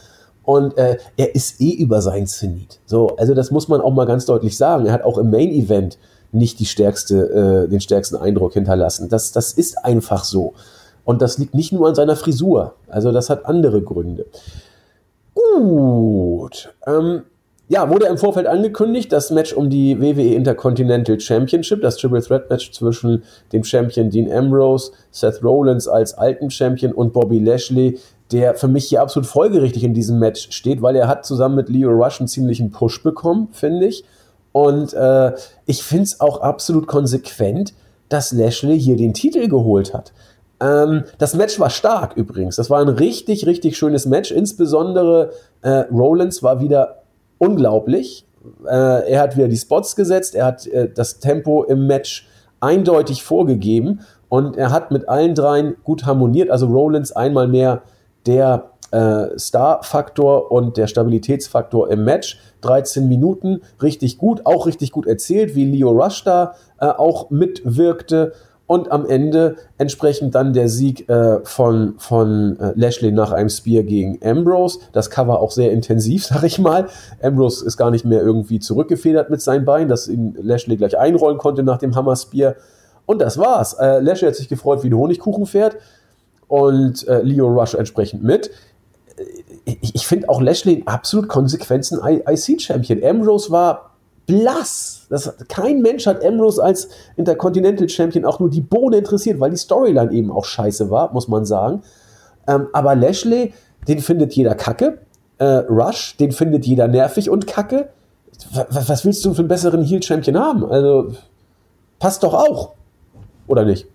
Und 0.45 0.77
äh, 0.79 0.99
er 1.17 1.35
ist 1.35 1.61
eh 1.61 1.73
über 1.73 2.01
sein 2.01 2.27
Zenit. 2.27 2.81
So, 2.87 3.17
also 3.17 3.35
das 3.35 3.51
muss 3.51 3.69
man 3.69 3.81
auch 3.81 3.93
mal 3.93 4.07
ganz 4.07 4.27
deutlich 4.27 4.57
sagen. 4.57 4.87
Er 4.87 4.93
hat 4.93 5.05
auch 5.05 5.19
im 5.19 5.31
Main 5.31 5.51
Event 5.51 5.99
nicht 6.33 6.59
die 6.61 6.67
stärkste, 6.67 7.65
äh, 7.67 7.69
den 7.69 7.81
stärksten 7.81 8.17
Eindruck 8.17 8.55
hinterlassen. 8.55 9.09
Das, 9.09 9.33
das 9.33 9.53
ist 9.53 9.85
einfach 9.85 10.25
so. 10.25 10.55
Und 11.05 11.23
das 11.23 11.39
liegt 11.39 11.55
nicht 11.55 11.73
nur 11.73 11.89
an 11.89 11.95
seiner 11.95 12.17
Frisur. 12.17 12.75
Also 12.89 13.13
das 13.13 13.31
hat 13.31 13.47
andere 13.47 13.83
Gründe. 13.83 14.27
Gut. 15.35 16.73
Ähm, 16.87 17.23
ja, 17.69 17.89
wurde 17.89 18.07
im 18.07 18.19
Vorfeld 18.19 18.49
angekündigt, 18.49 19.13
das 19.13 19.31
Match 19.31 19.53
um 19.53 19.71
die 19.71 20.01
WWE 20.01 20.35
Intercontinental 20.35 21.21
Championship, 21.21 21.81
das 21.83 21.97
Triple 21.97 22.21
Threat 22.21 22.51
Match 22.51 22.73
zwischen 22.73 23.23
dem 23.53 23.63
Champion 23.63 24.11
Dean 24.11 24.31
Ambrose, 24.31 24.91
Seth 25.13 25.43
Rollins 25.45 25.87
als 25.87 26.15
alten 26.15 26.51
Champion 26.51 26.93
und 26.93 27.13
Bobby 27.13 27.39
Lashley, 27.39 27.99
der 28.33 28.55
für 28.55 28.69
mich 28.69 28.87
hier 28.87 29.03
absolut 29.03 29.27
folgerichtig 29.27 29.85
in 29.85 29.95
diesem 29.95 30.19
Match 30.19 30.51
steht, 30.51 30.83
weil 30.83 30.97
er 30.97 31.09
hat 31.09 31.27
zusammen 31.27 31.57
mit 31.57 31.69
Leo 31.69 31.91
Rush 31.91 32.21
einen 32.21 32.29
ziemlichen 32.29 32.71
Push 32.71 33.03
bekommen, 33.03 33.49
finde 33.53 33.87
ich. 33.87 34.05
Und 34.53 34.95
äh, 34.95 35.33
ich 35.67 35.83
finde 35.83 36.05
es 36.05 36.21
auch 36.21 36.41
absolut 36.41 36.87
konsequent, 36.87 37.75
dass 38.09 38.33
Lashley 38.33 38.81
hier 38.81 38.97
den 38.97 39.15
Titel 39.15 39.49
geholt 39.49 39.95
hat. 39.95 40.13
Ähm, 40.61 41.05
das 41.19 41.35
Match 41.35 41.59
war 41.59 41.71
stark 41.71 42.17
übrigens. 42.17 42.57
Das 42.57 42.71
war 42.71 42.81
ein 42.81 42.89
richtig, 42.89 43.47
richtig 43.47 43.77
schönes 43.77 44.07
Match. 44.07 44.31
Insbesondere 44.31 45.33
äh, 45.63 45.85
Rollins 45.93 46.43
war 46.43 46.61
wieder 46.61 47.03
unglaublich. 47.39 48.27
Äh, 48.67 49.11
er 49.11 49.21
hat 49.21 49.37
wieder 49.37 49.49
die 49.49 49.57
Spots 49.57 49.97
gesetzt, 49.97 50.35
er 50.35 50.47
hat 50.47 50.67
äh, 50.67 50.91
das 50.93 51.19
Tempo 51.19 51.65
im 51.65 51.87
Match 51.87 52.29
eindeutig 52.61 53.23
vorgegeben 53.23 54.01
und 54.29 54.57
er 54.57 54.71
hat 54.71 54.91
mit 54.91 55.09
allen 55.09 55.35
dreien 55.35 55.77
gut 55.85 56.07
harmoniert. 56.07 56.51
Also 56.51 56.67
Rollins 56.67 57.13
einmal 57.13 57.49
mehr 57.49 57.83
der 58.27 58.71
äh, 58.91 59.39
Star-Faktor 59.39 60.51
und 60.51 60.77
der 60.77 60.87
Stabilitätsfaktor 60.87 61.91
im 61.91 62.05
Match. 62.05 62.39
13 62.63 63.09
Minuten, 63.09 63.63
richtig 63.81 64.19
gut, 64.19 64.45
auch 64.45 64.67
richtig 64.67 64.93
gut 64.93 65.07
erzählt, 65.07 65.55
wie 65.55 65.65
Leo 65.65 65.91
Rush 65.91 66.25
da 66.25 66.55
äh, 66.81 66.87
auch 66.87 67.31
mitwirkte 67.31 68.33
und 68.71 68.93
am 68.93 69.05
Ende 69.05 69.57
entsprechend 69.79 70.37
dann 70.37 70.53
der 70.53 70.69
Sieg 70.69 71.09
äh, 71.09 71.41
von, 71.43 71.95
von 71.99 72.57
äh, 72.61 72.73
Lashley 72.77 73.11
nach 73.11 73.33
einem 73.33 73.49
Spear 73.49 73.83
gegen 73.83 74.21
Ambrose. 74.23 74.79
Das 74.93 75.11
Cover 75.11 75.41
auch 75.41 75.51
sehr 75.51 75.73
intensiv, 75.73 76.25
sag 76.27 76.45
ich 76.45 76.61
mal. 76.61 76.87
Ambrose 77.21 77.67
ist 77.67 77.77
gar 77.77 77.91
nicht 77.91 78.05
mehr 78.05 78.23
irgendwie 78.23 78.61
zurückgefedert 78.61 79.29
mit 79.29 79.43
seinen 79.43 79.65
Beinen, 79.65 79.89
dass 79.89 80.07
ihn 80.07 80.37
Lashley 80.41 80.77
gleich 80.77 80.97
einrollen 80.97 81.39
konnte 81.39 81.65
nach 81.65 81.79
dem 81.79 81.97
Hammer 81.97 82.15
Spear. 82.15 82.55
Und 83.07 83.21
das 83.21 83.39
war's. 83.39 83.73
Äh, 83.75 83.99
Lashley 83.99 84.29
hat 84.29 84.37
sich 84.37 84.49
gefreut 84.49 84.85
wie 84.85 84.91
ein 84.91 84.97
Honigkuchenpferd 84.97 85.77
und 86.51 87.07
äh, 87.07 87.23
Leo 87.23 87.47
Rush 87.47 87.75
entsprechend 87.75 88.25
mit. 88.25 88.51
Ich, 89.65 89.95
ich 89.95 90.07
finde 90.07 90.29
auch 90.29 90.41
Lashley 90.41 90.83
absolut 90.85 91.29
konsequenten 91.29 92.01
IC-Champion. 92.03 93.05
Ambrose 93.05 93.53
war 93.53 93.93
blass. 94.27 95.07
Das, 95.11 95.33
kein 95.49 95.81
Mensch 95.81 96.07
hat 96.07 96.25
Ambrose 96.25 96.63
als 96.63 96.89
Intercontinental 97.17 97.89
Champion 97.89 98.25
auch 98.25 98.41
nur 98.41 98.51
die 98.51 98.63
Bohne 98.63 98.99
interessiert, 98.99 99.39
weil 99.39 99.51
die 99.51 99.57
Storyline 99.57 100.11
eben 100.11 100.33
auch 100.33 100.45
scheiße 100.45 100.91
war, 100.91 101.13
muss 101.13 101.29
man 101.29 101.45
sagen. 101.45 101.83
Ähm, 102.49 102.67
aber 102.73 102.97
Lashley, 102.97 103.55
den 103.87 104.01
findet 104.01 104.33
jeder 104.33 104.57
kacke. 104.57 104.99
Äh, 105.39 105.45
Rush, 105.45 106.17
den 106.17 106.33
findet 106.33 106.67
jeder 106.67 106.89
nervig 106.89 107.31
und 107.31 107.47
kacke. 107.47 107.91
Was, 108.53 108.89
was 108.89 109.05
willst 109.05 109.25
du 109.25 109.35
für 109.35 109.41
einen 109.41 109.49
besseren 109.49 109.85
Heel-Champion 109.85 110.37
haben? 110.37 110.65
Also, 110.65 111.13
passt 112.01 112.25
doch 112.25 112.35
auch. 112.35 112.73
Oder 113.47 113.65
nicht? 113.65 113.87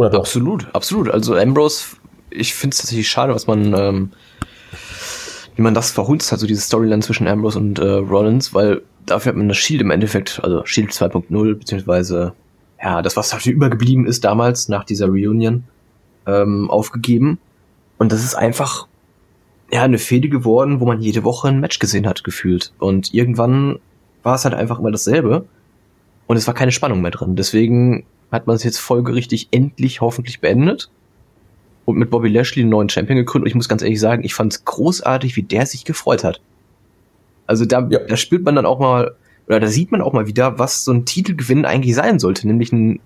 Oder 0.00 0.08
doch? 0.08 0.20
Absolut, 0.20 0.66
absolut. 0.74 1.10
Also 1.10 1.36
Ambrose, 1.36 1.96
ich 2.30 2.54
finde 2.54 2.72
es 2.72 2.78
tatsächlich 2.80 3.10
schade, 3.10 3.34
was 3.34 3.46
man, 3.46 3.74
ähm, 3.74 4.12
wie 5.56 5.60
man 5.60 5.74
das 5.74 5.90
verhunzt 5.90 6.32
hat, 6.32 6.38
so 6.38 6.46
diese 6.46 6.62
Storyline 6.62 7.02
zwischen 7.02 7.28
Ambrose 7.28 7.58
und 7.58 7.78
äh, 7.78 7.84
Rollins, 7.84 8.54
weil 8.54 8.80
dafür 9.04 9.32
hat 9.32 9.36
man 9.36 9.48
das 9.48 9.58
Shield 9.58 9.82
im 9.82 9.90
Endeffekt, 9.90 10.40
also 10.42 10.64
Shield 10.64 10.90
2.0, 10.90 11.54
beziehungsweise 11.54 12.32
ja, 12.82 13.02
das, 13.02 13.14
was 13.18 13.34
halt 13.34 13.44
übergeblieben 13.44 14.06
ist 14.06 14.24
damals 14.24 14.70
nach 14.70 14.84
dieser 14.84 15.08
Reunion, 15.08 15.64
ähm, 16.26 16.70
aufgegeben. 16.70 17.38
Und 17.98 18.10
das 18.10 18.24
ist 18.24 18.34
einfach 18.34 18.86
ja 19.70 19.82
eine 19.82 19.98
Fehde 19.98 20.30
geworden, 20.30 20.80
wo 20.80 20.86
man 20.86 21.02
jede 21.02 21.24
Woche 21.24 21.48
ein 21.48 21.60
Match 21.60 21.78
gesehen 21.78 22.06
hat, 22.06 22.24
gefühlt. 22.24 22.72
Und 22.78 23.12
irgendwann 23.12 23.80
war 24.22 24.36
es 24.36 24.46
halt 24.46 24.54
einfach 24.54 24.78
immer 24.78 24.92
dasselbe. 24.92 25.44
Und 26.26 26.38
es 26.38 26.46
war 26.46 26.54
keine 26.54 26.72
Spannung 26.72 27.02
mehr 27.02 27.10
drin. 27.10 27.36
Deswegen 27.36 28.06
hat 28.30 28.46
man 28.46 28.56
es 28.56 28.64
jetzt 28.64 28.78
folgerichtig 28.78 29.48
endlich 29.50 30.00
hoffentlich 30.00 30.40
beendet. 30.40 30.90
Und 31.84 31.96
mit 31.96 32.10
Bobby 32.10 32.28
Lashley 32.28 32.62
einen 32.62 32.70
neuen 32.70 32.88
Champion 32.88 33.16
gekrönt. 33.16 33.44
Und 33.44 33.48
ich 33.48 33.54
muss 33.54 33.68
ganz 33.68 33.82
ehrlich 33.82 34.00
sagen, 34.00 34.22
ich 34.22 34.34
fand 34.34 34.52
es 34.52 34.64
großartig, 34.64 35.36
wie 35.36 35.42
der 35.42 35.66
sich 35.66 35.84
gefreut 35.84 36.22
hat. 36.22 36.40
Also 37.46 37.64
da, 37.64 37.86
ja. 37.90 37.98
da 37.98 38.16
spürt 38.16 38.44
man 38.44 38.54
dann 38.54 38.66
auch 38.66 38.78
mal, 38.78 39.16
oder 39.48 39.58
da 39.58 39.66
sieht 39.66 39.90
man 39.90 40.02
auch 40.02 40.12
mal 40.12 40.28
wieder, 40.28 40.58
was 40.58 40.84
so 40.84 40.92
ein 40.92 41.04
Titelgewinn 41.04 41.64
eigentlich 41.64 41.96
sein 41.96 42.20
sollte, 42.20 42.46
nämlich 42.46 42.70
ein 42.72 43.00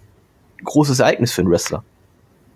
großes 0.64 1.00
Ereignis 1.00 1.32
für 1.32 1.40
einen 1.40 1.50
Wrestler. 1.50 1.82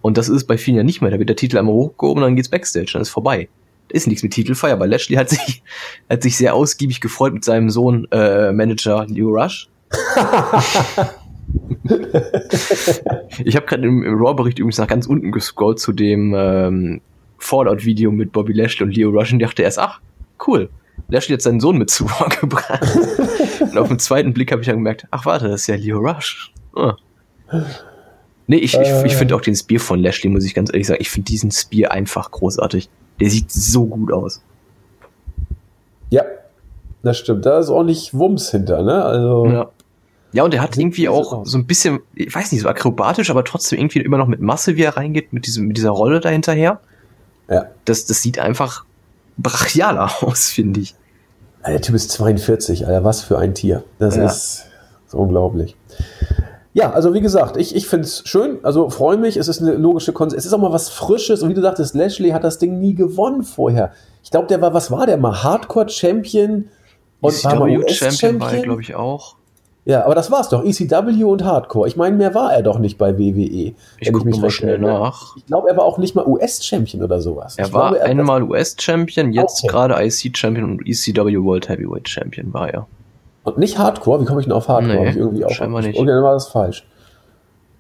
Und 0.03 0.19
das 0.19 0.29
ist 0.29 0.45
bei 0.45 0.59
vielen 0.59 0.77
ja 0.77 0.83
nicht 0.83 1.01
mehr. 1.01 1.11
Da 1.11 1.19
wird 1.19 1.29
der 1.29 1.37
Titel 1.37 1.57
einmal 1.57 1.75
hochgehoben, 1.75 2.23
dann 2.23 2.37
geht's 2.37 2.51
Backstage, 2.51 2.91
dann 2.93 3.03
ist 3.03 3.09
vorbei. 3.09 3.49
Da 3.89 3.97
ist 3.97 4.07
nichts 4.07 4.23
mit 4.23 4.33
Titelfeier, 4.33 4.75
aber 4.75 4.87
Lashley 4.87 5.17
hat 5.17 5.31
sich, 5.31 5.63
hat 6.11 6.23
sich 6.23 6.37
sehr 6.37 6.55
ausgiebig 6.55 7.01
gefreut 7.01 7.33
mit 7.33 7.45
seinem 7.45 7.71
Sohn, 7.71 8.07
äh, 8.11 8.53
Manager 8.53 9.07
Leo 9.07 9.31
Rush. 9.31 9.69
ich 13.45 13.57
habe 13.57 13.67
gerade 13.67 13.87
im, 13.87 14.03
im 14.03 14.15
Raw-Bericht 14.15 14.59
übrigens 14.59 14.79
nach 14.79 14.87
ganz 14.87 15.07
unten 15.07 15.33
gescrollt 15.33 15.79
zu 15.79 15.93
dem 15.93 16.35
ähm, 16.37 17.01
Fallout-Video 17.39 18.11
mit 18.11 18.33
Bobby 18.33 18.53
Lashley 18.53 18.85
und 18.85 18.97
Leo 18.97 19.11
Rush 19.11 19.33
und 19.33 19.39
dachte 19.41 19.63
erst, 19.63 19.79
ach, 19.79 20.01
cool, 20.47 20.69
Lashley 21.09 21.35
hat 21.35 21.43
seinen 21.43 21.61
Sohn 21.61 21.79
mit 21.79 21.91
zu 21.91 22.07
gebracht. 22.41 22.81
und 23.61 23.79
auf 23.79 23.89
den 23.89 23.99
zweiten 23.99 24.33
Blick 24.33 24.51
habe 24.53 24.63
ich 24.63 24.67
dann 24.67 24.77
gemerkt, 24.77 25.07
ach 25.11 25.25
warte, 25.25 25.49
das 25.49 25.63
ist 25.63 25.67
ja 25.69 25.77
Leo 25.77 25.99
Rush. 25.99 26.53
Oh. 26.75 26.93
Nee, 28.47 28.57
ich, 28.57 28.77
äh. 28.77 28.83
ich, 28.83 29.13
ich 29.13 29.17
finde 29.17 29.35
auch 29.35 29.41
den 29.41 29.55
Spear 29.55 29.81
von 29.81 30.01
Lashley, 30.01 30.31
muss 30.31 30.45
ich 30.45 30.55
ganz 30.55 30.71
ehrlich 30.71 30.87
sagen, 30.87 31.01
ich 31.01 31.11
finde 31.11 31.27
diesen 31.27 31.51
Spear 31.51 31.93
einfach 31.93 32.31
großartig. 32.31 32.89
Der 33.21 33.31
sieht 33.31 33.51
so 33.51 33.87
gut 33.87 34.13
aus. 34.13 34.43
Ja, 36.11 36.23
das 37.03 37.19
stimmt. 37.19 37.47
Da 37.47 37.59
ist 37.59 37.69
ordentlich 37.69 38.15
Wumms 38.15 38.51
hinter, 38.51 38.83
ne? 38.83 39.05
Also. 39.05 39.47
Ja. 39.47 39.71
Ja, 40.33 40.45
und 40.45 40.53
er 40.53 40.61
hat 40.61 40.77
irgendwie 40.77 41.09
auch 41.09 41.47
so 41.47 41.57
ein 41.57 41.67
bisschen, 41.67 42.01
ich 42.15 42.35
weiß 42.35 42.53
nicht, 42.53 42.61
so 42.61 42.69
akrobatisch, 42.69 43.31
aber 43.31 43.45
trotzdem 43.45 43.79
irgendwie 43.79 44.01
immer 44.01 44.19
noch 44.19 44.27
mit 44.27 44.41
Masse, 44.41 44.77
wie 44.77 44.83
er 44.83 44.97
reingeht, 44.97 45.33
mit, 45.33 45.47
diesem, 45.47 45.67
mit 45.67 45.77
dieser 45.77 45.91
Rolle 45.91 46.21
dahinterher. 46.21 46.81
Ja. 47.49 47.67
Das, 47.87 48.05
das 48.05 48.23
sieht 48.23 48.39
einfach 48.39 48.85
brachialer 49.39 50.11
aus, 50.23 50.49
finde 50.49 50.81
ich. 50.81 50.95
Der 51.67 51.81
Typ 51.81 51.95
ist 51.95 52.11
42, 52.13 52.87
Alter, 52.87 53.05
was 53.05 53.23
für 53.23 53.39
ein 53.39 53.55
Tier. 53.55 53.85
Das 53.99 54.17
ja. 54.17 54.27
ist 54.27 54.67
so 55.07 55.19
unglaublich. 55.19 55.77
Ja, 56.75 56.93
also 56.93 57.15
wie 57.15 57.21
gesagt, 57.21 57.57
ich, 57.57 57.75
ich 57.75 57.89
finde 57.89 58.05
es 58.07 58.23
schön, 58.27 58.59
also 58.63 58.89
freue 58.91 59.17
mich, 59.17 59.37
es 59.37 59.49
ist 59.49 59.61
eine 59.61 59.73
logische 59.73 60.13
Konsequenz. 60.13 60.45
Es 60.45 60.47
ist 60.47 60.53
auch 60.53 60.61
mal 60.61 60.73
was 60.73 60.91
Frisches 60.91 61.43
und 61.43 61.49
wie 61.49 61.55
du 61.55 61.63
sagtest, 61.63 61.95
Lashley 61.95 62.31
hat 62.31 62.45
das 62.45 62.59
Ding 62.59 62.79
nie 62.79 62.95
gewonnen 62.95 63.43
vorher. 63.43 63.93
Ich 64.23 64.31
glaube, 64.31 64.47
der 64.47 64.61
war, 64.61 64.75
was 64.75 64.91
war 64.91 65.07
der 65.07 65.17
mal? 65.17 65.43
Hardcore-Champion 65.43 66.69
und 67.21 67.45
war 67.45 67.55
mal 67.57 67.79
US-Champion, 67.79 68.63
glaube 68.63 68.83
ich 68.83 68.95
auch. 68.95 69.38
Ja, 69.89 70.05
aber 70.05 70.15
das 70.15 70.31
war's 70.31 70.51
doch. 70.51 70.67
ECW 70.67 71.25
und 71.25 71.47
Hardcore. 71.47 71.89
Ich 71.89 71.97
meine, 71.97 72.15
mehr 72.15 72.35
war 72.35 72.53
er 72.53 72.63
doch 72.63 72.79
nicht 72.79 72.99
bei 72.99 73.19
WWE. 73.19 73.73
Ich 73.99 74.13
gucke 74.13 74.29
mal 74.39 74.51
schnell 74.51 74.79
nach. 74.79 75.35
Ich 75.39 75.47
glaube, 75.47 75.71
er 75.71 75.79
war 75.79 75.85
auch 75.85 75.97
nicht 75.97 76.15
mal 76.15 76.27
US-Champion 76.27 77.03
oder 77.03 77.23
sowas. 77.23 77.57
Er 77.57 77.69
ich 77.69 77.73
war 77.73 77.93
glaube, 77.93 78.05
er 78.05 78.11
einmal 78.11 78.43
US-Champion, 78.43 79.33
jetzt 79.33 79.65
okay. 79.65 79.73
gerade 79.73 79.95
IC-Champion 80.05 80.73
und 80.73 80.87
ECW 80.87 81.43
World 81.43 81.71
Heavyweight 81.71 82.07
Champion 82.07 82.53
war 82.53 82.69
er. 82.69 82.87
Und 83.45 83.57
nicht 83.57 83.79
Hardcore? 83.79 84.21
Wie 84.21 84.27
komme 84.27 84.41
ich 84.41 84.47
denn 84.47 84.53
auf 84.53 84.69
Hardcore? 84.69 85.05
Nee, 85.05 85.09
ich 85.09 85.17
irgendwie 85.17 85.47
auch 85.47 85.51
scheinbar 85.51 85.81
nicht. 85.81 85.97
Irgendwann 85.97 86.23
war 86.23 86.35
das 86.35 86.49
falsch. 86.49 86.87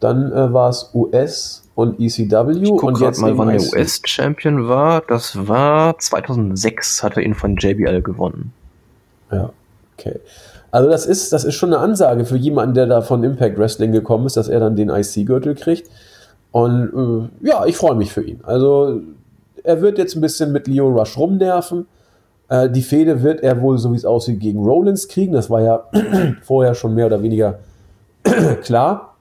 Dann 0.00 0.32
äh, 0.32 0.50
war 0.50 0.70
es 0.70 0.90
US 0.94 1.68
und 1.74 2.00
ECW. 2.00 2.52
Ich 2.52 2.70
guck 2.70 2.84
und 2.84 2.94
grad 2.94 3.08
jetzt 3.08 3.20
mal, 3.20 3.36
wann 3.36 3.48
der. 3.48 3.60
US-Champion 3.60 4.66
war. 4.66 5.02
Das 5.02 5.46
war 5.46 5.98
2006, 5.98 7.02
hat 7.02 7.18
er 7.18 7.22
ihn 7.22 7.34
von 7.34 7.56
JBL 7.56 8.00
gewonnen. 8.00 8.54
Ja, 9.30 9.50
okay. 9.98 10.20
Also 10.70 10.90
das 10.90 11.06
ist, 11.06 11.32
das 11.32 11.44
ist 11.44 11.54
schon 11.54 11.72
eine 11.72 11.82
Ansage 11.82 12.24
für 12.24 12.36
jemanden, 12.36 12.74
der 12.74 12.86
da 12.86 13.00
von 13.00 13.24
Impact 13.24 13.58
Wrestling 13.58 13.92
gekommen 13.92 14.26
ist, 14.26 14.36
dass 14.36 14.48
er 14.48 14.60
dann 14.60 14.76
den 14.76 14.90
IC-Gürtel 14.90 15.54
kriegt. 15.54 15.90
Und 16.50 17.30
äh, 17.42 17.48
ja, 17.48 17.64
ich 17.66 17.76
freue 17.76 17.94
mich 17.94 18.12
für 18.12 18.22
ihn. 18.22 18.40
Also 18.42 19.00
er 19.64 19.80
wird 19.80 19.98
jetzt 19.98 20.14
ein 20.14 20.20
bisschen 20.20 20.52
mit 20.52 20.66
Leo 20.66 20.88
Rush 20.88 21.16
rumnerven. 21.16 21.86
Äh, 22.48 22.70
die 22.70 22.82
Fehde 22.82 23.22
wird 23.22 23.40
er 23.40 23.60
wohl, 23.60 23.78
so 23.78 23.92
wie 23.92 23.96
es 23.96 24.04
aussieht, 24.04 24.40
gegen 24.40 24.64
Rollins 24.64 25.08
kriegen. 25.08 25.32
Das 25.32 25.50
war 25.50 25.60
ja 25.62 25.84
vorher 26.42 26.74
schon 26.74 26.94
mehr 26.94 27.06
oder 27.06 27.22
weniger 27.22 27.58
klar. 28.62 29.16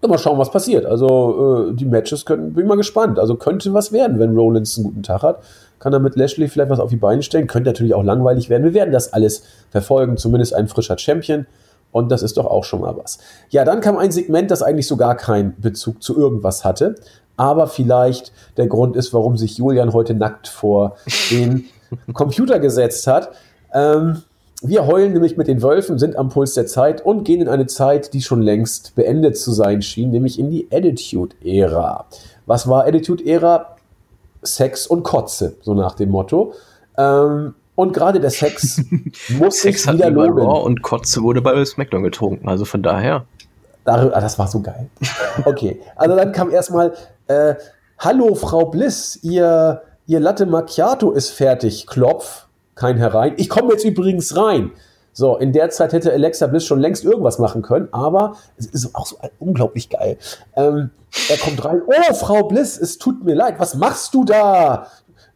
Und 0.00 0.10
mal 0.10 0.18
schauen, 0.18 0.38
was 0.38 0.50
passiert. 0.50 0.84
Also 0.84 1.70
äh, 1.70 1.74
die 1.74 1.86
Matches 1.86 2.26
können, 2.26 2.52
bin 2.52 2.66
mal 2.66 2.76
gespannt. 2.76 3.18
Also 3.18 3.36
könnte 3.36 3.72
was 3.72 3.90
werden, 3.90 4.18
wenn 4.18 4.36
Rollins 4.36 4.76
einen 4.76 4.88
guten 4.88 5.02
Tag 5.02 5.22
hat. 5.22 5.42
Kann 5.78 5.92
er 5.92 5.98
mit 5.98 6.16
Lashley 6.16 6.48
vielleicht 6.48 6.70
was 6.70 6.80
auf 6.80 6.90
die 6.90 6.96
Beine 6.96 7.22
stellen. 7.22 7.46
Könnte 7.46 7.70
natürlich 7.70 7.94
auch 7.94 8.02
langweilig 8.02 8.48
werden. 8.48 8.64
Wir 8.64 8.74
werden 8.74 8.92
das 8.92 9.12
alles 9.12 9.42
verfolgen. 9.70 10.16
Zumindest 10.16 10.54
ein 10.54 10.68
frischer 10.68 10.98
Champion. 10.98 11.46
Und 11.92 12.10
das 12.10 12.22
ist 12.22 12.36
doch 12.36 12.46
auch 12.46 12.64
schon 12.64 12.80
mal 12.80 12.96
was. 12.96 13.18
Ja, 13.50 13.64
dann 13.64 13.80
kam 13.80 13.96
ein 13.96 14.10
Segment, 14.10 14.50
das 14.50 14.62
eigentlich 14.62 14.88
so 14.88 14.96
gar 14.96 15.16
keinen 15.16 15.54
Bezug 15.60 16.02
zu 16.02 16.18
irgendwas 16.18 16.64
hatte. 16.64 16.96
Aber 17.36 17.66
vielleicht 17.66 18.32
der 18.56 18.66
Grund 18.66 18.96
ist, 18.96 19.12
warum 19.12 19.36
sich 19.36 19.58
Julian 19.58 19.92
heute 19.92 20.14
nackt 20.14 20.48
vor 20.48 20.96
den 21.30 21.66
Computer 22.12 22.58
gesetzt 22.58 23.06
hat. 23.06 23.30
Ähm, 23.72 24.22
wir 24.62 24.86
heulen 24.86 25.12
nämlich 25.12 25.36
mit 25.36 25.46
den 25.46 25.62
Wölfen, 25.62 25.98
sind 25.98 26.16
am 26.16 26.30
Puls 26.30 26.54
der 26.54 26.66
Zeit 26.66 27.04
und 27.04 27.24
gehen 27.24 27.42
in 27.42 27.48
eine 27.48 27.66
Zeit, 27.66 28.14
die 28.14 28.22
schon 28.22 28.40
längst 28.40 28.94
beendet 28.94 29.36
zu 29.36 29.52
sein 29.52 29.82
schien, 29.82 30.10
nämlich 30.10 30.38
in 30.38 30.50
die 30.50 30.68
Attitude-Ära. 30.72 32.06
Was 32.46 32.66
war 32.66 32.86
Attitude-Ära? 32.86 33.73
Sex 34.44 34.86
und 34.86 35.02
Kotze, 35.02 35.56
so 35.62 35.74
nach 35.74 35.94
dem 35.94 36.10
Motto. 36.10 36.54
Ähm, 36.96 37.54
und 37.74 37.92
gerade 37.92 38.20
der 38.20 38.30
Sex 38.30 38.82
muss 39.30 39.60
Sex 39.60 39.82
sich 39.82 39.88
hat 39.88 39.96
wieder 39.96 40.08
über 40.08 40.26
lohnen. 40.26 40.46
Raw 40.46 40.64
und 40.64 40.82
Kotze 40.82 41.22
wurde 41.22 41.42
bei 41.42 41.64
SmackDown 41.64 42.02
getrunken. 42.02 42.48
Also 42.48 42.64
von 42.64 42.82
daher. 42.82 43.24
Darüber, 43.84 44.16
ah, 44.16 44.20
das 44.20 44.38
war 44.38 44.48
so 44.48 44.60
geil. 44.60 44.88
Okay, 45.44 45.80
also 45.96 46.16
dann 46.16 46.32
kam 46.32 46.50
erstmal, 46.50 46.94
äh, 47.26 47.54
hallo 47.98 48.34
Frau 48.34 48.66
Bliss, 48.66 49.18
ihr, 49.22 49.82
ihr 50.06 50.20
Latte 50.20 50.46
Macchiato 50.46 51.10
ist 51.10 51.30
fertig, 51.30 51.86
Klopf, 51.86 52.46
kein 52.76 52.96
herein. 52.96 53.34
Ich 53.36 53.48
komme 53.48 53.72
jetzt 53.72 53.84
übrigens 53.84 54.36
rein. 54.36 54.70
So, 55.14 55.36
in 55.36 55.52
der 55.52 55.70
Zeit 55.70 55.92
hätte 55.92 56.12
Alexa 56.12 56.48
Bliss 56.48 56.64
schon 56.64 56.80
längst 56.80 57.04
irgendwas 57.04 57.38
machen 57.38 57.62
können, 57.62 57.88
aber 57.92 58.34
es 58.58 58.66
ist 58.66 58.94
auch 58.94 59.06
so 59.06 59.16
unglaublich 59.38 59.88
geil. 59.88 60.18
Ähm, 60.56 60.90
er 61.30 61.38
kommt 61.38 61.64
rein, 61.64 61.82
oh 61.86 62.14
Frau 62.14 62.42
Bliss, 62.48 62.76
es 62.76 62.98
tut 62.98 63.24
mir 63.24 63.34
leid, 63.34 63.54
was 63.58 63.76
machst 63.76 64.12
du 64.12 64.24
da? 64.24 64.88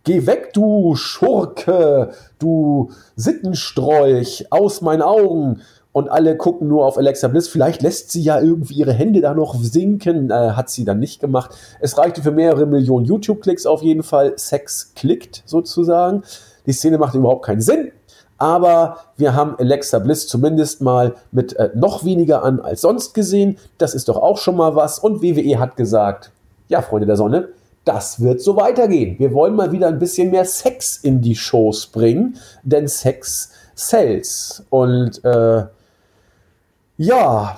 Geh 0.02 0.26
weg, 0.26 0.52
du 0.52 0.96
Schurke, 0.96 2.10
du 2.40 2.90
Sittenstrolch, 3.14 4.46
aus 4.50 4.80
meinen 4.80 5.02
Augen. 5.02 5.60
Und 5.92 6.08
alle 6.08 6.36
gucken 6.36 6.68
nur 6.68 6.84
auf 6.84 6.98
Alexa 6.98 7.28
Bliss. 7.28 7.48
Vielleicht 7.48 7.82
lässt 7.82 8.12
sie 8.12 8.22
ja 8.22 8.40
irgendwie 8.40 8.74
ihre 8.74 8.92
Hände 8.92 9.20
da 9.20 9.34
noch 9.34 9.54
sinken. 9.56 10.30
Äh, 10.30 10.52
hat 10.52 10.70
sie 10.70 10.84
dann 10.84 10.98
nicht 10.98 11.20
gemacht. 11.20 11.50
Es 11.80 11.98
reichte 11.98 12.22
für 12.22 12.30
mehrere 12.30 12.66
Millionen 12.66 13.06
YouTube-Klicks 13.06 13.66
auf 13.66 13.82
jeden 13.82 14.02
Fall. 14.02 14.34
Sex 14.36 14.92
klickt 14.94 15.42
sozusagen. 15.46 16.22
Die 16.66 16.72
Szene 16.72 16.98
macht 16.98 17.14
überhaupt 17.14 17.44
keinen 17.44 17.62
Sinn. 17.62 17.90
Aber 18.38 18.98
wir 19.16 19.34
haben 19.34 19.56
Alexa 19.58 19.98
Bliss 19.98 20.28
zumindest 20.28 20.80
mal 20.80 21.14
mit 21.32 21.54
äh, 21.56 21.70
noch 21.74 22.04
weniger 22.04 22.44
an 22.44 22.60
als 22.60 22.80
sonst 22.80 23.12
gesehen. 23.12 23.58
Das 23.78 23.94
ist 23.94 24.08
doch 24.08 24.16
auch 24.16 24.38
schon 24.38 24.56
mal 24.56 24.76
was. 24.76 25.00
Und 25.00 25.22
WWE 25.22 25.58
hat 25.58 25.76
gesagt, 25.76 26.30
ja, 26.68 26.80
Freunde 26.80 27.06
der 27.06 27.16
Sonne, 27.16 27.48
das 27.84 28.20
wird 28.20 28.40
so 28.40 28.56
weitergehen. 28.56 29.18
Wir 29.18 29.32
wollen 29.32 29.56
mal 29.56 29.72
wieder 29.72 29.88
ein 29.88 29.98
bisschen 29.98 30.30
mehr 30.30 30.44
Sex 30.44 30.98
in 30.98 31.20
die 31.20 31.34
Shows 31.34 31.86
bringen, 31.86 32.36
denn 32.62 32.86
Sex 32.86 33.50
sells. 33.74 34.62
Und 34.70 35.24
äh, 35.24 35.64
ja, 36.98 37.56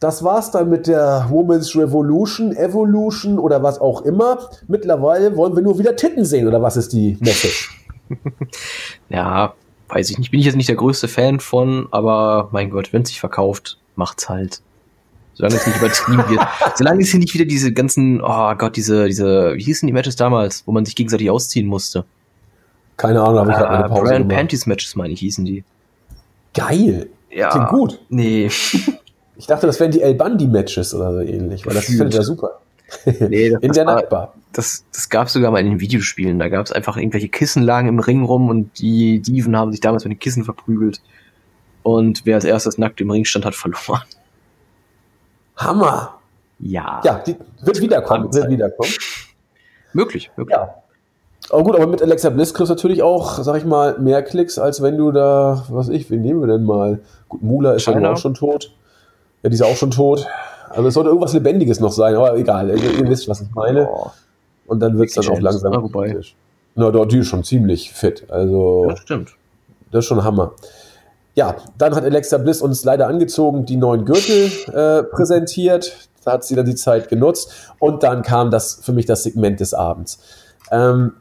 das 0.00 0.24
war's 0.24 0.50
dann 0.50 0.70
mit 0.70 0.86
der 0.86 1.26
Women's 1.30 1.76
Revolution, 1.76 2.54
Evolution 2.56 3.38
oder 3.38 3.62
was 3.62 3.80
auch 3.80 4.02
immer. 4.02 4.38
Mittlerweile 4.66 5.36
wollen 5.36 5.54
wir 5.54 5.62
nur 5.62 5.78
wieder 5.78 5.94
Titten 5.96 6.24
sehen, 6.24 6.48
oder 6.48 6.62
was 6.62 6.76
ist 6.76 6.92
die 6.92 7.16
Message? 7.20 7.82
Ja, 9.08 9.54
weiß 9.88 10.10
ich 10.10 10.18
nicht. 10.18 10.30
Bin 10.30 10.40
ich 10.40 10.46
jetzt 10.46 10.56
nicht 10.56 10.68
der 10.68 10.76
größte 10.76 11.08
Fan 11.08 11.40
von, 11.40 11.88
aber 11.90 12.48
mein 12.52 12.70
Gott, 12.70 12.92
wenn 12.92 13.02
es 13.02 13.08
sich 13.08 13.20
verkauft, 13.20 13.78
macht's 13.94 14.28
halt. 14.28 14.60
Solange 15.34 15.56
es 15.56 15.66
nicht 15.66 15.76
übertrieben 15.76 16.28
wird. 16.30 16.40
Solange 16.76 17.02
es 17.02 17.10
hier 17.10 17.20
nicht 17.20 17.34
wieder 17.34 17.44
diese 17.44 17.72
ganzen, 17.72 18.22
oh 18.22 18.54
Gott, 18.54 18.76
diese, 18.76 19.06
diese, 19.06 19.54
wie 19.54 19.62
hießen 19.62 19.86
die 19.86 19.92
Matches 19.92 20.16
damals, 20.16 20.62
wo 20.66 20.72
man 20.72 20.84
sich 20.84 20.96
gegenseitig 20.96 21.30
ausziehen 21.30 21.66
musste? 21.66 22.04
Keine 22.96 23.20
Ahnung, 23.20 23.40
habe 23.40 23.50
ich 23.50 23.56
gerade 23.56 23.74
Äh, 23.74 23.76
eine 23.76 23.88
Pause 23.88 24.02
Brian. 24.04 24.28
Panties 24.28 24.66
Matches, 24.66 24.96
meine 24.96 25.12
ich, 25.12 25.20
hießen 25.20 25.44
die. 25.44 25.62
Geil. 26.54 27.10
Ja. 27.30 27.50
Klingt 27.50 27.68
gut. 27.68 28.00
Nee. 28.08 28.50
Ich 29.38 29.46
dachte, 29.46 29.66
das 29.66 29.78
wären 29.78 29.90
die 29.90 30.00
El 30.00 30.14
Bandi 30.14 30.46
Matches 30.46 30.94
oder 30.94 31.12
so 31.12 31.20
ähnlich, 31.20 31.66
weil 31.66 31.74
das 31.74 31.84
findet 31.84 32.14
er 32.14 32.22
super. 32.22 32.58
Nee, 33.20 33.50
das 33.50 33.62
in 33.62 33.72
der 33.72 33.86
war- 33.86 33.94
Nachtbar. 33.96 34.34
Das, 34.52 34.84
das 34.92 35.08
gab 35.10 35.26
es 35.26 35.34
sogar 35.34 35.50
mal 35.50 35.58
in 35.60 35.66
den 35.68 35.80
Videospielen. 35.80 36.38
Da 36.38 36.48
gab 36.48 36.64
es 36.64 36.72
einfach 36.72 36.96
irgendwelche 36.96 37.28
Kissen 37.28 37.62
lagen 37.62 37.88
im 37.88 37.98
Ring 37.98 38.24
rum 38.24 38.48
und 38.48 38.78
die 38.78 39.20
Dieven 39.20 39.54
haben 39.56 39.70
sich 39.70 39.80
damals 39.80 40.04
mit 40.04 40.12
den 40.14 40.18
Kissen 40.18 40.44
verprügelt. 40.44 41.02
Und 41.82 42.22
wer 42.24 42.36
als 42.36 42.44
erstes 42.44 42.78
nackt 42.78 43.00
im 43.02 43.10
Ring 43.10 43.24
stand, 43.26 43.44
hat 43.44 43.54
verloren. 43.56 44.02
Hammer. 45.56 46.14
Ja. 46.58 47.00
Ja, 47.04 47.18
die 47.18 47.36
wird 47.62 47.80
wiederkommen, 47.80 48.32
wird 48.32 48.48
wiederkommen. 48.48 48.90
Möglich, 49.92 50.30
möglich. 50.36 50.56
Ja. 50.56 50.74
Aber 51.50 51.62
gut, 51.62 51.76
aber 51.76 51.86
mit 51.86 52.02
Alexa 52.02 52.30
Bliss 52.30 52.54
kriegst 52.54 52.70
du 52.70 52.74
natürlich 52.74 53.02
auch, 53.02 53.38
sag 53.42 53.56
ich 53.56 53.64
mal, 53.64 53.98
mehr 53.98 54.22
Klicks, 54.22 54.58
als 54.58 54.82
wenn 54.82 54.96
du 54.96 55.12
da, 55.12 55.64
was 55.68 55.88
ich, 55.88 56.10
wen 56.10 56.22
nehmen 56.22 56.40
wir 56.40 56.48
denn 56.48 56.64
mal? 56.64 57.00
Gut, 57.28 57.42
Mula 57.42 57.72
ist 57.74 57.86
ja 57.86 58.10
auch 58.12 58.16
schon 58.16 58.34
tot. 58.34 58.74
Ja, 59.42 59.50
die 59.50 59.54
ist 59.54 59.62
auch 59.62 59.76
schon 59.76 59.90
tot. 59.90 60.26
Also 60.70 60.88
es 60.88 60.94
sollte 60.94 61.08
irgendwas 61.08 61.32
Lebendiges 61.32 61.80
noch 61.80 61.92
sein, 61.92 62.14
aber 62.14 62.36
egal, 62.36 62.70
ihr, 62.70 62.98
ihr 62.98 63.08
wisst, 63.08 63.28
was 63.28 63.40
ich 63.40 63.50
meine. 63.54 63.88
Oh, 63.90 64.10
Und 64.66 64.80
dann 64.80 64.98
wird 64.98 65.08
es 65.08 65.14
dann 65.14 65.28
auch 65.28 65.40
langsam. 65.40 65.72
Ah, 65.72 65.88
kritisch. 65.88 66.36
Na, 66.74 66.90
dort 66.90 67.12
die 67.12 67.18
ist 67.18 67.28
schon 67.28 67.42
ziemlich 67.42 67.92
fit. 67.92 68.24
Also, 68.28 68.86
das 68.88 68.98
stimmt. 69.00 69.30
das 69.90 70.00
ist 70.00 70.08
schon 70.08 70.22
Hammer. 70.22 70.52
Ja, 71.34 71.56
dann 71.78 71.94
hat 71.94 72.04
Alexa 72.04 72.38
Bliss 72.38 72.62
uns 72.62 72.84
leider 72.84 73.08
angezogen, 73.08 73.66
die 73.66 73.76
neuen 73.76 74.04
Gürtel 74.04 74.50
äh, 74.72 75.02
präsentiert. 75.02 76.08
Da 76.24 76.32
hat 76.32 76.44
sie 76.44 76.54
dann 76.54 76.66
die 76.66 76.74
Zeit 76.74 77.08
genutzt. 77.08 77.52
Und 77.78 78.02
dann 78.02 78.22
kam 78.22 78.50
das 78.50 78.80
für 78.82 78.92
mich 78.92 79.06
das 79.06 79.22
Segment 79.22 79.60
des 79.60 79.74
Abends. 79.74 80.18
Ähm, 80.70 81.12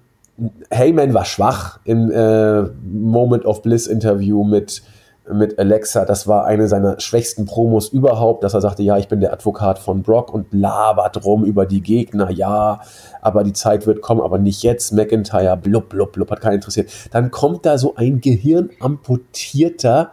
Heyman 0.72 1.14
war 1.14 1.26
schwach 1.26 1.80
im 1.86 2.12
äh, 2.12 2.64
Moment 2.84 3.46
of 3.46 3.62
Bliss 3.62 3.88
Interview 3.88 4.44
mit, 4.44 4.84
mit 5.32 5.58
Alexa. 5.58 6.06
Das 6.06 6.28
war 6.28 6.46
eine 6.46 6.68
seiner 6.68 7.00
schwächsten 7.00 7.46
Promos 7.46 7.90
überhaupt, 7.90 8.44
dass 8.44 8.54
er 8.54 8.62
sagte, 8.62 8.84
ja, 8.84 8.98
ich 8.98 9.08
bin 9.08 9.20
der 9.20 9.34
Advokat 9.34 9.80
von 9.80 10.04
Brock 10.04 10.34
und 10.34 10.54
labert 10.54 11.26
rum 11.26 11.46
über 11.46 11.66
die 11.66 11.82
Gegner. 11.82 12.30
Ja, 12.32 12.82
aber 13.22 13.44
die 13.44 13.54
Zeit 13.54 13.88
wird 13.88 14.02
kommen, 14.02 14.22
aber 14.22 14.38
nicht 14.38 14.64
jetzt. 14.64 14.94
McIntyre, 14.94 15.58
blub, 15.58 15.90
blub, 15.90 16.12
blub, 16.14 16.30
hat 16.32 16.42
keinen 16.42 16.56
interessiert. 16.56 16.92
Dann 17.12 17.32
kommt 17.32 17.66
da 17.66 17.78
so 17.78 17.96
ein 17.96 18.22
gehirnamputierter 18.22 20.12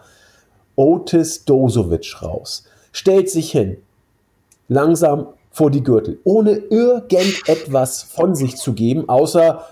Otis 0.76 1.44
Dosovic 1.44 2.22
raus, 2.22 2.64
stellt 2.92 3.28
sich 3.28 3.50
hin, 3.50 3.76
langsam 4.68 5.28
vor 5.52 5.70
die 5.70 5.82
Gürtel, 5.82 6.18
ohne 6.24 6.52
irgendetwas 6.52 8.02
von 8.02 8.34
sich 8.34 8.56
zu 8.56 8.72
geben, 8.72 9.08
außer 9.08 9.64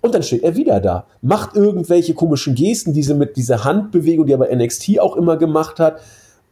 und 0.00 0.14
dann 0.14 0.22
steht 0.22 0.42
er 0.42 0.56
wieder 0.56 0.80
da, 0.80 1.06
macht 1.20 1.56
irgendwelche 1.56 2.14
komischen 2.14 2.54
Gesten, 2.54 2.94
diese 2.94 3.14
mit 3.14 3.36
dieser 3.36 3.64
Handbewegung, 3.64 4.24
die 4.26 4.32
er 4.32 4.38
bei 4.38 4.54
NXT 4.54 4.98
auch 5.00 5.16
immer 5.16 5.36
gemacht 5.36 5.78
hat. 5.78 6.00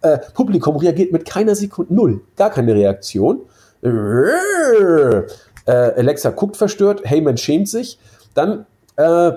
Äh, 0.03 0.19
Publikum 0.35 0.77
reagiert 0.77 1.13
mit 1.13 1.25
keiner 1.25 1.55
Sekunde, 1.55 1.95
null, 1.95 2.21
gar 2.37 2.51
keine 2.51 2.75
Reaktion. 2.75 3.41
Äh, 3.83 5.23
Alexa 5.67 6.31
guckt 6.31 6.57
verstört, 6.57 7.03
Heyman 7.05 7.37
schämt 7.37 7.69
sich, 7.69 7.99
dann 8.35 8.67
äh, 8.97 9.33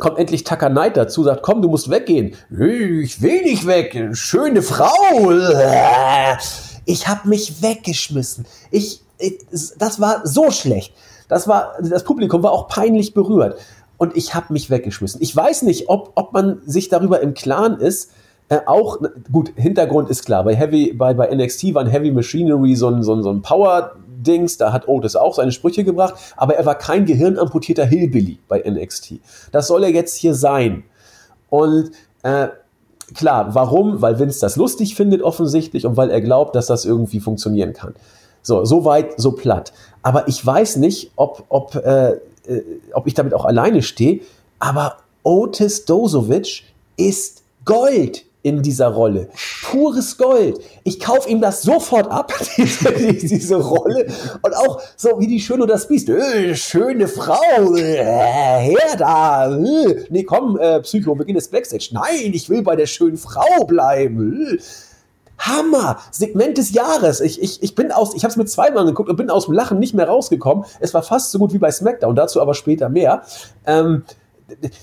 kommt 0.00 0.18
endlich 0.18 0.44
Tucker 0.44 0.70
Knight 0.70 0.96
dazu, 0.96 1.22
sagt, 1.24 1.42
komm, 1.42 1.62
du 1.62 1.68
musst 1.68 1.90
weggehen. 1.90 2.34
Ich 2.50 3.22
will 3.22 3.42
nicht 3.42 3.66
weg, 3.66 4.10
schöne 4.12 4.62
Frau. 4.62 4.90
Ich 6.88 7.08
habe 7.08 7.28
mich 7.28 7.62
weggeschmissen. 7.62 8.46
Ich, 8.70 9.00
ich, 9.18 9.38
das 9.76 10.00
war 10.00 10.24
so 10.24 10.52
schlecht. 10.52 10.94
Das 11.28 11.48
war, 11.48 11.72
das 11.82 12.04
Publikum 12.04 12.44
war 12.44 12.52
auch 12.52 12.68
peinlich 12.68 13.12
berührt. 13.12 13.58
Und 13.98 14.16
ich 14.16 14.34
habe 14.36 14.52
mich 14.52 14.70
weggeschmissen. 14.70 15.20
Ich 15.20 15.34
weiß 15.34 15.62
nicht, 15.62 15.88
ob, 15.88 16.12
ob 16.14 16.32
man 16.32 16.60
sich 16.64 16.88
darüber 16.88 17.20
im 17.20 17.34
Klaren 17.34 17.80
ist, 17.80 18.12
äh, 18.48 18.60
auch, 18.66 18.98
gut, 19.32 19.52
Hintergrund 19.56 20.08
ist 20.08 20.24
klar. 20.24 20.44
Bei 20.44 20.54
Heavy, 20.54 20.92
bei, 20.92 21.14
bei 21.14 21.34
NXT 21.34 21.74
war 21.74 21.82
ein 21.82 21.90
Heavy 21.90 22.12
Machinery 22.12 22.76
so 22.76 22.88
ein, 22.88 23.02
so 23.02 23.14
ein, 23.14 23.22
so 23.24 23.30
ein 23.30 23.42
Power-Dings, 24.16 24.56
da 24.58 24.72
hat 24.72 24.88
Otis 24.88 25.16
auch 25.16 25.34
seine 25.34 25.52
Sprüche 25.52 25.84
gebracht, 25.84 26.14
aber 26.36 26.56
er 26.56 26.66
war 26.66 26.76
kein 26.76 27.04
gehirnamputierter 27.04 27.84
Hillbilly 27.84 28.38
bei 28.48 28.62
NXT. 28.66 29.14
Das 29.52 29.68
soll 29.68 29.84
er 29.84 29.90
jetzt 29.90 30.16
hier 30.16 30.34
sein. 30.34 30.84
Und 31.50 31.90
äh, 32.22 32.48
klar, 33.14 33.54
warum? 33.54 34.02
Weil 34.02 34.18
Vince 34.18 34.40
das 34.40 34.56
lustig 34.56 34.94
findet 34.94 35.22
offensichtlich 35.22 35.86
und 35.86 35.96
weil 35.96 36.10
er 36.10 36.20
glaubt, 36.20 36.54
dass 36.54 36.66
das 36.66 36.84
irgendwie 36.84 37.20
funktionieren 37.20 37.72
kann. 37.72 37.94
So, 38.42 38.64
so 38.64 38.84
weit, 38.84 39.20
so 39.20 39.32
platt. 39.32 39.72
Aber 40.02 40.28
ich 40.28 40.44
weiß 40.44 40.76
nicht, 40.76 41.12
ob, 41.16 41.44
ob, 41.48 41.74
äh, 41.74 42.12
äh, 42.46 42.62
ob 42.92 43.06
ich 43.06 43.14
damit 43.14 43.34
auch 43.34 43.44
alleine 43.44 43.82
stehe, 43.82 44.20
aber 44.58 44.98
Otis 45.22 45.84
Dozovic 45.84 46.62
ist 46.96 47.42
Gold 47.64 48.25
in 48.46 48.62
dieser 48.62 48.86
Rolle. 48.86 49.28
Pures 49.64 50.16
Gold. 50.16 50.60
Ich 50.84 51.00
kaufe 51.00 51.28
ihm 51.28 51.40
das 51.40 51.62
sofort 51.62 52.08
ab, 52.08 52.32
diese, 52.56 52.92
diese, 52.92 53.56
Rolle. 53.56 54.06
Und 54.40 54.56
auch 54.56 54.80
so 54.96 55.18
wie 55.18 55.26
die 55.26 55.40
Schöne 55.40 55.62
und 55.62 55.68
das 55.68 55.88
Biest. 55.88 56.08
Äh, 56.08 56.54
schöne 56.54 57.08
Frau, 57.08 57.74
äh, 57.74 58.04
her 58.04 58.96
da. 58.96 59.52
Äh. 59.52 60.04
Nee, 60.10 60.22
komm, 60.22 60.56
äh, 60.60 60.80
Psycho, 60.82 61.18
wir 61.18 61.24
gehen 61.24 61.34
jetzt 61.34 61.50
Backstage. 61.50 61.88
Nein, 61.90 62.30
ich 62.32 62.48
will 62.48 62.62
bei 62.62 62.76
der 62.76 62.86
schönen 62.86 63.16
Frau 63.16 63.64
bleiben. 63.64 64.46
Äh. 64.52 64.58
Hammer! 65.38 65.98
Segment 66.12 66.56
des 66.56 66.72
Jahres. 66.72 67.20
Ich, 67.20 67.42
ich, 67.42 67.62
ich 67.64 67.74
bin 67.74 67.90
aus, 67.90 68.14
ich 68.14 68.22
habe 68.22 68.30
es 68.30 68.36
mir 68.36 68.46
zweimal 68.46 68.84
geguckt 68.84 69.10
und 69.10 69.16
bin 69.16 69.28
aus 69.28 69.46
dem 69.46 69.54
Lachen 69.54 69.80
nicht 69.80 69.92
mehr 69.92 70.06
rausgekommen. 70.06 70.64
Es 70.78 70.94
war 70.94 71.02
fast 71.02 71.32
so 71.32 71.40
gut 71.40 71.52
wie 71.52 71.58
bei 71.58 71.72
SmackDown, 71.72 72.14
dazu 72.14 72.40
aber 72.40 72.54
später 72.54 72.88
mehr. 72.88 73.22
Ähm, 73.66 74.04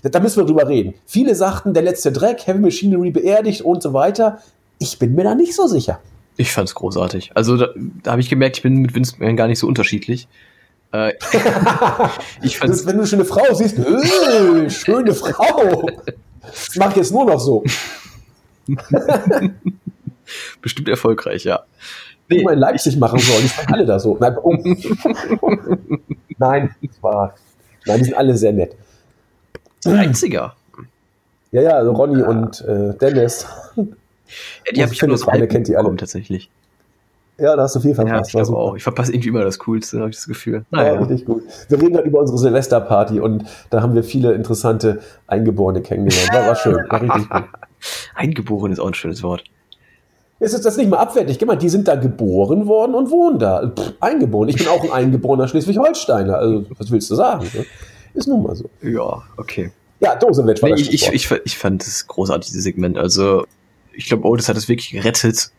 da 0.03 0.19
müssen 0.19 0.37
wir 0.37 0.45
drüber 0.45 0.67
reden. 0.67 0.93
Viele 1.05 1.35
sagten, 1.35 1.73
der 1.73 1.83
letzte 1.83 2.11
Dreck, 2.11 2.45
Heavy 2.45 2.59
Machinery 2.59 3.11
beerdigt 3.11 3.61
und 3.61 3.81
so 3.81 3.93
weiter. 3.93 4.39
Ich 4.79 4.99
bin 4.99 5.15
mir 5.15 5.23
da 5.23 5.35
nicht 5.35 5.55
so 5.55 5.67
sicher. 5.67 5.99
Ich 6.35 6.51
fand's 6.51 6.75
großartig. 6.75 7.31
Also 7.35 7.57
da, 7.57 7.69
da 8.03 8.11
habe 8.11 8.21
ich 8.21 8.29
gemerkt, 8.29 8.57
ich 8.57 8.63
bin 8.63 8.75
mit 8.77 8.95
Vince 8.95 9.13
McMahon 9.13 9.37
gar 9.37 9.47
nicht 9.47 9.59
so 9.59 9.67
unterschiedlich. 9.67 10.27
Äh, 10.91 11.13
ich 12.41 12.57
fand's 12.57 12.85
wenn 12.85 12.95
du 12.95 13.01
eine 13.01 13.07
schöne 13.07 13.25
Frau 13.25 13.53
siehst, 13.53 13.77
äh, 13.79 14.69
schöne 14.69 15.13
Frau. 15.13 15.87
Das 16.41 16.75
mache 16.75 16.91
ich 16.91 16.97
jetzt 16.97 17.11
nur 17.11 17.25
noch 17.25 17.39
so. 17.39 17.63
Bestimmt 20.61 20.89
erfolgreich, 20.89 21.43
ja. 21.43 21.63
Nee, 22.29 22.37
ich 22.37 22.43
mal 22.43 22.53
in 22.53 22.59
Leipzig 22.59 22.97
machen 22.97 23.19
sollen. 23.19 23.45
Ich 23.45 23.69
alle 23.69 23.85
da 23.85 23.99
so. 23.99 24.17
Nein, 24.19 24.37
oh. 24.41 24.55
Nein, 26.37 26.75
war, 27.01 27.35
nein, 27.85 27.99
die 27.99 28.05
sind 28.05 28.15
alle 28.15 28.35
sehr 28.35 28.53
nett. 28.53 28.75
Einziger. 29.85 30.55
Ja, 31.51 31.61
ja, 31.61 31.71
also 31.71 31.91
Ronny 31.91 32.19
ja. 32.19 32.27
und 32.27 32.61
äh, 32.61 32.93
Dennis. 32.95 33.45
Ja, 33.75 33.83
die 34.73 34.81
habe 34.81 34.93
ich 34.93 35.01
nur 35.01 35.17
so 35.17 35.27
alle 35.27 35.47
kennt 35.47 35.67
die 35.67 35.77
alle 35.77 35.95
tatsächlich. 35.95 36.49
Ja, 37.37 37.55
da 37.55 37.63
hast 37.63 37.75
du 37.75 37.79
viel 37.79 37.95
verpasst. 37.95 38.33
Ja, 38.33 38.41
ich 38.41 38.47
auch. 38.49 38.75
Ich 38.75 38.83
verpasse 38.83 39.11
irgendwie 39.11 39.29
immer 39.29 39.43
das 39.43 39.57
Coolste, 39.59 39.99
habe 39.99 40.09
ich 40.09 40.15
das 40.15 40.27
Gefühl. 40.27 40.65
Naja. 40.69 40.93
Ja, 40.93 40.99
richtig 40.99 41.25
gut. 41.25 41.43
Wir 41.67 41.79
reden 41.81 41.93
gerade 41.93 42.07
über 42.07 42.19
unsere 42.19 42.37
Silvesterparty 42.37 43.19
und 43.19 43.45
da 43.69 43.81
haben 43.81 43.95
wir 43.95 44.03
viele 44.03 44.33
interessante 44.33 44.99
Eingeborene 45.27 45.81
kennengelernt. 45.81 46.29
War, 46.31 46.47
war 46.47 46.55
schön. 46.55 46.77
War 46.89 47.01
richtig 47.01 47.29
gut. 47.29 47.43
Eingeboren 48.15 48.71
ist 48.71 48.79
auch 48.79 48.87
ein 48.87 48.93
schönes 48.93 49.23
Wort. 49.23 49.43
Jetzt 50.39 50.53
ist 50.53 50.65
das 50.65 50.77
nicht 50.77 50.89
mal 50.89 50.97
abwertig. 50.97 51.39
Guck 51.39 51.47
mal, 51.47 51.55
die 51.55 51.69
sind 51.69 51.87
da 51.87 51.95
geboren 51.95 52.67
worden 52.67 52.95
und 52.95 53.09
wohnen 53.09 53.39
da. 53.39 53.67
Pff, 53.67 53.93
eingeboren. 53.99 54.49
Ich 54.49 54.57
bin 54.57 54.67
auch 54.67 54.83
ein 54.83 54.91
eingeborener 54.91 55.47
Schleswig-Holsteiner. 55.47 56.37
Also, 56.37 56.65
was 56.77 56.91
willst 56.91 57.09
du 57.09 57.15
sagen? 57.15 57.47
Ne? 57.53 57.65
Ist 58.13 58.27
nun 58.27 58.43
mal 58.43 58.55
so. 58.55 58.69
Ja, 58.81 59.23
okay. 59.37 59.71
Ja, 59.99 60.15
Dosenwitsch 60.15 60.61
war 60.61 60.69
nee, 60.69 60.81
ich, 60.81 60.93
ich, 60.93 61.07
ich, 61.13 61.31
ich 61.31 61.57
fand 61.57 61.81
es 61.83 62.07
großartig, 62.07 62.49
dieses 62.49 62.63
Segment. 62.63 62.97
Also, 62.97 63.45
ich 63.93 64.07
glaube, 64.07 64.27
Otis 64.27 64.49
hat 64.49 64.57
es 64.57 64.67
wirklich 64.67 64.91
gerettet. 64.91 65.49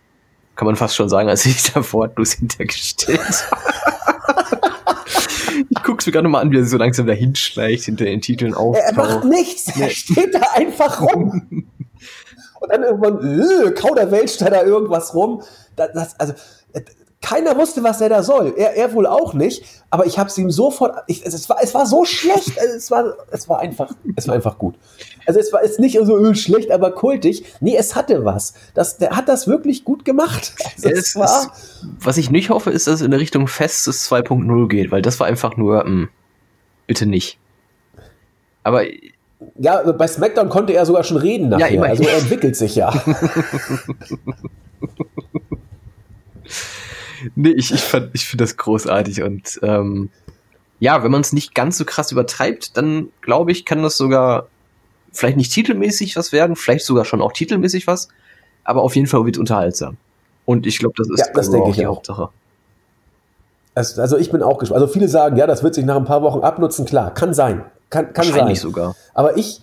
Kann 0.54 0.66
man 0.66 0.76
fast 0.76 0.94
schon 0.94 1.08
sagen, 1.08 1.28
als 1.28 1.46
ich 1.46 1.72
davor 1.74 2.08
bloß 2.08 2.32
hintergestellt 2.34 3.20
Ich 5.70 5.82
guck's 5.82 6.06
mir 6.06 6.12
gerade 6.12 6.28
mal 6.28 6.40
an, 6.40 6.50
wie 6.50 6.58
er 6.58 6.64
so 6.64 6.76
langsam 6.76 7.06
dahin 7.06 7.34
schleicht, 7.34 7.84
hinter 7.84 8.04
den 8.04 8.20
Titeln 8.20 8.54
auf. 8.54 8.76
Er 8.76 8.92
macht 8.94 9.24
nichts, 9.24 9.68
er 9.78 9.90
steht 9.90 10.34
da 10.34 10.40
einfach 10.54 11.00
rum. 11.00 11.66
Und 12.60 12.72
dann 12.72 12.82
irgendwann, 12.82 13.40
äh, 13.40 13.70
Kauderwelsch 13.72 14.38
da 14.38 14.62
irgendwas 14.62 15.14
rum. 15.14 15.42
Das, 15.76 15.92
das, 15.92 16.20
also, 16.20 16.34
keiner 17.24 17.56
wusste, 17.56 17.82
was 17.82 18.02
er 18.02 18.10
da 18.10 18.22
soll. 18.22 18.52
Er, 18.54 18.76
er 18.76 18.92
wohl 18.92 19.06
auch 19.06 19.32
nicht. 19.32 19.64
Aber 19.88 20.04
ich 20.04 20.18
habe 20.18 20.28
es 20.28 20.36
ihm 20.36 20.50
sofort. 20.50 21.04
Ich, 21.06 21.24
es, 21.24 21.48
war, 21.48 21.56
es 21.62 21.72
war 21.72 21.86
so 21.86 22.04
schlecht. 22.04 22.58
Es 22.58 22.90
war, 22.90 23.14
es 23.30 23.48
war 23.48 23.60
einfach, 23.60 23.90
es 24.14 24.28
war 24.28 24.34
einfach 24.34 24.58
gut. 24.58 24.74
Also 25.24 25.40
es 25.40 25.50
war 25.50 25.64
jetzt 25.64 25.80
nicht 25.80 25.98
so 26.02 26.18
öh, 26.18 26.34
schlecht, 26.34 26.70
aber 26.70 26.92
kultig. 26.92 27.46
Nee, 27.60 27.76
es 27.76 27.94
hatte 27.94 28.26
was. 28.26 28.52
Das, 28.74 28.98
der 28.98 29.16
hat 29.16 29.30
das 29.30 29.48
wirklich 29.48 29.84
gut 29.84 30.04
gemacht. 30.04 30.54
Also 30.76 30.88
es 30.92 31.16
war, 31.16 31.24
ist, 31.24 31.50
was 31.98 32.18
ich 32.18 32.30
nicht 32.30 32.50
hoffe, 32.50 32.70
ist, 32.70 32.86
dass 32.86 32.96
es 32.96 33.00
in 33.00 33.10
der 33.10 33.20
Richtung 33.20 33.48
Festes 33.48 34.10
2.0 34.10 34.68
geht, 34.68 34.90
weil 34.90 35.00
das 35.00 35.18
war 35.18 35.26
einfach 35.26 35.56
nur, 35.56 35.82
mh, 35.82 35.84
hm, 35.84 36.08
bitte 36.86 37.06
nicht. 37.06 37.38
Aber 38.64 38.82
ja, 39.56 39.80
bei 39.92 40.06
SmackDown 40.06 40.50
konnte 40.50 40.74
er 40.74 40.84
sogar 40.84 41.04
schon 41.04 41.16
reden 41.16 41.48
nachher. 41.48 41.72
Ja, 41.72 41.82
also 41.82 42.02
er 42.02 42.18
entwickelt 42.18 42.54
sich 42.54 42.74
ja. 42.74 42.92
nee, 47.34 47.50
ich, 47.50 47.72
ich, 47.72 47.94
ich 48.12 48.26
finde 48.26 48.44
das 48.44 48.56
großartig 48.56 49.22
und 49.22 49.58
ähm, 49.62 50.10
ja, 50.80 51.02
wenn 51.02 51.10
man 51.10 51.20
es 51.20 51.32
nicht 51.32 51.54
ganz 51.54 51.78
so 51.78 51.84
krass 51.84 52.12
übertreibt, 52.12 52.76
dann 52.76 53.08
glaube 53.22 53.52
ich, 53.52 53.64
kann 53.64 53.82
das 53.82 53.96
sogar 53.96 54.48
vielleicht 55.12 55.36
nicht 55.36 55.52
titelmäßig 55.52 56.16
was 56.16 56.32
werden, 56.32 56.56
vielleicht 56.56 56.84
sogar 56.84 57.04
schon 57.04 57.22
auch 57.22 57.32
titelmäßig 57.32 57.86
was, 57.86 58.08
aber 58.64 58.82
auf 58.82 58.96
jeden 58.96 59.06
Fall 59.06 59.24
wird 59.24 59.38
unterhaltsam. 59.38 59.96
Und 60.44 60.66
ich 60.66 60.78
glaube, 60.78 60.94
das 60.98 61.08
ist 61.08 61.20
ja, 61.20 61.32
das 61.32 61.50
denke 61.50 61.70
ich 61.70 61.76
die 61.76 61.86
auch. 61.86 61.96
Hauptsache. 61.96 62.28
Also 63.74 64.18
ich 64.18 64.30
bin 64.30 64.42
auch 64.42 64.58
gespannt. 64.58 64.82
Also 64.82 64.92
viele 64.92 65.08
sagen, 65.08 65.36
ja, 65.36 65.46
das 65.46 65.62
wird 65.62 65.74
sich 65.74 65.84
nach 65.84 65.96
ein 65.96 66.04
paar 66.04 66.22
Wochen 66.22 66.40
abnutzen. 66.40 66.84
Klar, 66.84 67.12
kann 67.12 67.34
sein. 67.34 67.64
Kann, 67.90 68.12
kann 68.12 68.26
Wahrscheinlich 68.26 68.60
sein. 68.60 68.70
sogar. 68.70 68.94
Aber 69.14 69.36
ich, 69.36 69.62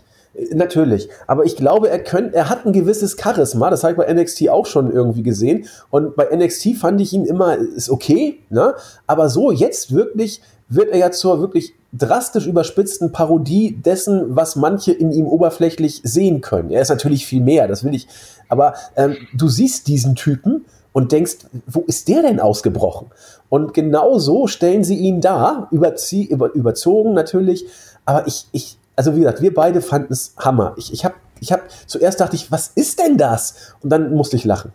Natürlich, 0.54 1.10
aber 1.28 1.44
ich 1.44 1.58
glaube, 1.58 1.90
er 1.90 2.00
könnte, 2.00 2.36
er 2.36 2.50
hat 2.50 2.66
ein 2.66 2.72
gewisses 2.72 3.18
Charisma, 3.22 3.70
das 3.70 3.84
habe 3.84 3.94
ich 3.94 3.98
bei 3.98 4.14
NXT 4.14 4.48
auch 4.48 4.66
schon 4.66 4.90
irgendwie 4.90 5.24
gesehen. 5.24 5.66
Und 5.90 6.16
bei 6.16 6.26
NXT 6.34 6.78
fand 6.78 7.02
ich 7.02 7.12
ihn 7.12 7.26
immer, 7.26 7.58
ist 7.58 7.90
okay, 7.90 8.40
ne? 8.50 8.76
Aber 9.08 9.28
so 9.28 9.52
jetzt 9.52 9.94
wirklich 9.94 10.42
wird 10.70 10.90
er 10.90 10.98
ja 10.98 11.12
zur 11.12 11.42
wirklich 11.42 11.74
drastisch 11.92 12.48
überspitzten 12.48 13.12
Parodie 13.12 13.76
dessen, 13.76 14.36
was 14.36 14.56
manche 14.56 14.94
in 14.94 15.12
ihm 15.12 15.28
oberflächlich 15.28 16.00
sehen 16.06 16.40
können. 16.40 16.72
Er 16.72 16.82
ist 16.82 16.90
natürlich 16.90 17.26
viel 17.26 17.42
mehr, 17.42 17.68
das 17.68 17.84
will 17.84 17.94
ich. 17.94 18.08
Aber 18.48 18.76
ähm, 18.96 19.18
du 19.34 19.50
siehst 19.50 19.88
diesen 19.88 20.16
Typen 20.16 20.66
und 20.94 21.12
denkst, 21.12 21.38
wo 21.68 21.82
ist 21.82 22.08
der 22.08 22.22
denn 22.22 22.40
ausgebrochen? 22.40 23.08
Und 23.50 23.74
genau 23.74 24.18
so 24.18 24.48
stellen 24.48 24.86
sie 24.86 24.98
ihn 24.98 25.20
da, 25.20 25.68
überzie 25.72 26.26
über, 26.26 26.54
überzogen 26.54 27.14
natürlich. 27.14 27.66
Aber 28.06 28.26
ich, 28.28 28.48
ich, 28.54 28.78
also 28.96 29.16
wie 29.16 29.20
gesagt, 29.20 29.42
wir 29.42 29.54
beide 29.54 29.82
fanden 29.82 30.14
es 30.14 30.34
Hammer. 30.38 30.74
Ich, 30.78 30.94
ich 30.94 31.06
habe 31.06 31.16
ich 31.40 31.52
hab, 31.52 31.62
zuerst 31.88 32.20
dachte 32.20 32.36
ich, 32.36 32.52
was 32.52 32.68
ist 32.76 33.00
denn 33.00 33.18
das? 33.18 33.74
Und 33.82 33.90
dann 33.90 34.14
musste 34.14 34.36
ich 34.36 34.46
lachen. 34.46 34.74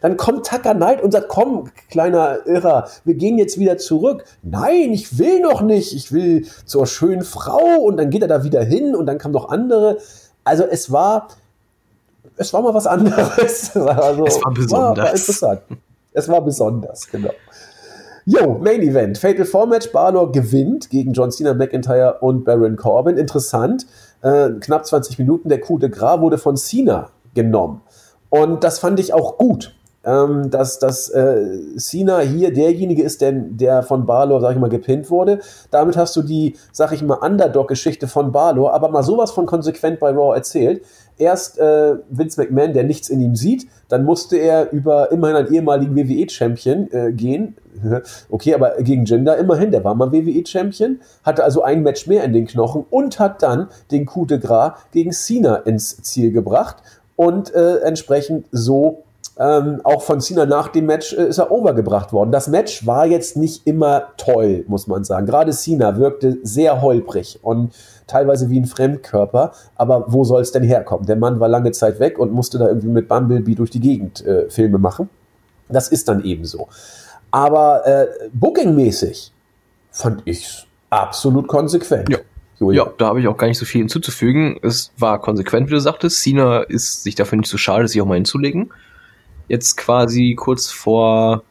Dann 0.00 0.16
kommt 0.16 0.46
Tucker 0.46 0.74
Knight 0.74 1.02
und 1.02 1.10
sagt, 1.10 1.28
komm, 1.28 1.70
kleiner 1.90 2.46
Irrer, 2.46 2.88
wir 3.04 3.14
gehen 3.14 3.38
jetzt 3.38 3.58
wieder 3.58 3.76
zurück. 3.76 4.24
Nein, 4.42 4.92
ich 4.92 5.18
will 5.18 5.40
noch 5.40 5.62
nicht. 5.62 5.92
Ich 5.92 6.12
will 6.12 6.46
zur 6.64 6.86
schönen 6.86 7.22
Frau. 7.22 7.80
Und 7.80 7.96
dann 7.96 8.10
geht 8.10 8.22
er 8.22 8.28
da 8.28 8.44
wieder 8.44 8.62
hin 8.62 8.94
und 8.94 9.06
dann 9.06 9.18
kamen 9.18 9.34
noch 9.34 9.48
andere. 9.48 9.98
Also 10.44 10.64
es 10.64 10.92
war, 10.92 11.28
es 12.36 12.52
war 12.52 12.62
mal 12.62 12.74
was 12.74 12.86
anderes. 12.86 13.76
Also, 13.76 14.24
es 14.26 14.44
war 14.44 14.52
besonders. 14.54 14.72
War, 14.72 14.96
war 14.96 15.10
interessant. 15.10 15.62
Es 16.12 16.28
war 16.28 16.40
besonders, 16.40 17.08
genau. 17.08 17.30
Jo, 18.32 18.58
Main 18.60 18.80
Event. 18.82 19.18
Fatal 19.18 19.44
Four 19.44 19.66
Match. 19.66 19.90
Balor 19.90 20.30
gewinnt 20.30 20.88
gegen 20.88 21.12
John 21.12 21.32
Cena, 21.32 21.52
McIntyre 21.52 22.18
und 22.20 22.44
Baron 22.44 22.76
Corbin. 22.76 23.16
Interessant. 23.16 23.86
Äh, 24.22 24.50
knapp 24.60 24.86
20 24.86 25.18
Minuten. 25.18 25.48
Der 25.48 25.60
Coup 25.60 25.80
de 25.80 25.88
Gras 25.88 26.20
wurde 26.20 26.38
von 26.38 26.56
Cena 26.56 27.10
genommen. 27.34 27.80
Und 28.28 28.62
das 28.62 28.78
fand 28.78 29.00
ich 29.00 29.12
auch 29.12 29.36
gut. 29.36 29.74
Ähm, 30.04 30.48
dass, 30.48 30.78
dass 30.78 31.10
äh, 31.10 31.76
Cena 31.76 32.20
hier 32.20 32.52
derjenige 32.52 33.02
ist, 33.02 33.20
der, 33.20 33.32
der 33.32 33.82
von 33.82 34.06
Balor, 34.06 34.40
sag 34.40 34.52
ich 34.52 34.60
mal, 34.60 34.70
gepinnt 34.70 35.10
wurde. 35.10 35.40
Damit 35.72 35.96
hast 35.96 36.14
du 36.14 36.22
die, 36.22 36.56
sag 36.70 36.92
ich 36.92 37.02
mal, 37.02 37.16
Underdog-Geschichte 37.16 38.06
von 38.06 38.30
Balor, 38.30 38.72
aber 38.72 38.90
mal 38.90 39.02
sowas 39.02 39.32
von 39.32 39.44
konsequent 39.44 39.98
bei 39.98 40.10
Raw 40.10 40.36
erzählt 40.36 40.82
erst 41.20 41.58
äh, 41.58 41.96
Vince 42.08 42.40
McMahon, 42.40 42.72
der 42.72 42.84
nichts 42.84 43.08
in 43.08 43.20
ihm 43.20 43.36
sieht, 43.36 43.68
dann 43.88 44.04
musste 44.04 44.36
er 44.36 44.70
über 44.72 45.12
immerhin 45.12 45.36
einen 45.36 45.54
ehemaligen 45.54 45.96
WWE-Champion 45.96 46.88
äh, 46.92 47.12
gehen. 47.12 47.56
okay, 48.30 48.54
aber 48.54 48.76
gegen 48.80 49.04
Jinder 49.04 49.36
immerhin, 49.36 49.70
der 49.70 49.84
war 49.84 49.94
mal 49.94 50.12
WWE-Champion, 50.12 51.00
hatte 51.22 51.44
also 51.44 51.62
ein 51.62 51.82
Match 51.82 52.06
mehr 52.06 52.24
in 52.24 52.32
den 52.32 52.46
Knochen 52.46 52.84
und 52.90 53.18
hat 53.18 53.42
dann 53.42 53.68
den 53.90 54.06
Coup 54.06 54.26
de 54.26 54.38
Gras 54.38 54.72
gegen 54.92 55.12
Cena 55.12 55.56
ins 55.56 56.02
Ziel 56.02 56.32
gebracht 56.32 56.76
und 57.16 57.54
äh, 57.54 57.78
entsprechend 57.78 58.46
so 58.50 59.04
ähm, 59.38 59.80
auch 59.84 60.02
von 60.02 60.20
Cena 60.20 60.44
nach 60.44 60.68
dem 60.68 60.86
Match 60.86 61.14
äh, 61.14 61.28
ist 61.28 61.38
er 61.38 61.50
overgebracht 61.50 62.12
worden. 62.12 62.30
Das 62.30 62.48
Match 62.48 62.86
war 62.86 63.06
jetzt 63.06 63.36
nicht 63.36 63.66
immer 63.66 64.08
toll, 64.18 64.64
muss 64.68 64.86
man 64.86 65.02
sagen. 65.02 65.24
Gerade 65.24 65.52
Cena 65.52 65.96
wirkte 65.96 66.38
sehr 66.42 66.82
holprig 66.82 67.38
und 67.42 67.72
teilweise 68.10 68.50
wie 68.50 68.60
ein 68.60 68.66
Fremdkörper. 68.66 69.52
Aber 69.76 70.04
wo 70.08 70.24
soll 70.24 70.42
es 70.42 70.52
denn 70.52 70.62
herkommen? 70.62 71.06
Der 71.06 71.16
Mann 71.16 71.40
war 71.40 71.48
lange 71.48 71.72
Zeit 71.72 72.00
weg 72.00 72.18
und 72.18 72.32
musste 72.32 72.58
da 72.58 72.68
irgendwie 72.68 72.88
mit 72.88 73.08
Bumblebee 73.08 73.54
durch 73.54 73.70
die 73.70 73.80
Gegend 73.80 74.24
äh, 74.24 74.50
Filme 74.50 74.78
machen. 74.78 75.08
Das 75.68 75.88
ist 75.88 76.08
dann 76.08 76.24
eben 76.24 76.44
so. 76.44 76.68
Aber 77.30 77.86
äh, 77.86 78.06
bookingmäßig 78.32 79.32
fand 79.92 80.22
ich's 80.24 80.66
absolut 80.90 81.46
konsequent. 81.48 82.08
Ja. 82.08 82.18
Julia. 82.58 82.84
Ja, 82.84 82.92
da 82.98 83.06
habe 83.06 83.20
ich 83.20 83.28
auch 83.28 83.38
gar 83.38 83.46
nicht 83.46 83.58
so 83.58 83.64
viel 83.64 83.80
hinzuzufügen. 83.80 84.58
Es 84.62 84.92
war 84.98 85.18
konsequent, 85.18 85.68
wie 85.68 85.72
du 85.72 85.80
sagtest. 85.80 86.22
Cena 86.22 86.60
ist 86.60 87.04
sich 87.04 87.14
dafür 87.14 87.38
nicht 87.38 87.48
so 87.48 87.56
schade, 87.56 87.88
sich 87.88 88.02
auch 88.02 88.06
mal 88.06 88.16
hinzulegen. 88.16 88.70
Jetzt 89.48 89.78
quasi 89.78 90.34
kurz 90.36 90.70
vor, 90.70 91.42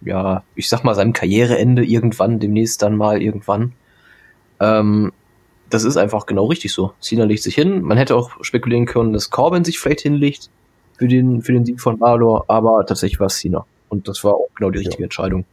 ja, 0.00 0.42
ich 0.56 0.68
sag 0.68 0.82
mal, 0.82 0.96
seinem 0.96 1.12
Karriereende 1.12 1.84
irgendwann, 1.84 2.40
demnächst 2.40 2.82
dann 2.82 2.96
mal 2.96 3.22
irgendwann. 3.22 3.72
Ähm, 4.58 5.12
das 5.70 5.84
ist 5.84 5.96
einfach 5.96 6.26
genau 6.26 6.46
richtig 6.46 6.72
so. 6.72 6.92
Cena 7.00 7.24
legt 7.24 7.42
sich 7.42 7.54
hin. 7.54 7.82
Man 7.82 7.98
hätte 7.98 8.14
auch 8.16 8.30
spekulieren 8.42 8.86
können, 8.86 9.12
dass 9.12 9.30
Corbin 9.30 9.64
sich 9.64 9.78
vielleicht 9.78 10.00
hinlegt 10.00 10.50
für 10.96 11.08
den, 11.08 11.42
für 11.42 11.52
den 11.52 11.64
Sieg 11.64 11.80
von 11.80 11.98
Balor, 11.98 12.44
aber 12.48 12.84
tatsächlich 12.86 13.20
war 13.20 13.26
es 13.26 13.38
Cena. 13.38 13.66
Und 13.88 14.08
das 14.08 14.24
war 14.24 14.34
auch 14.34 14.48
genau 14.54 14.70
die 14.70 14.78
richtige 14.78 15.02
ja. 15.02 15.06
Entscheidung. 15.06 15.44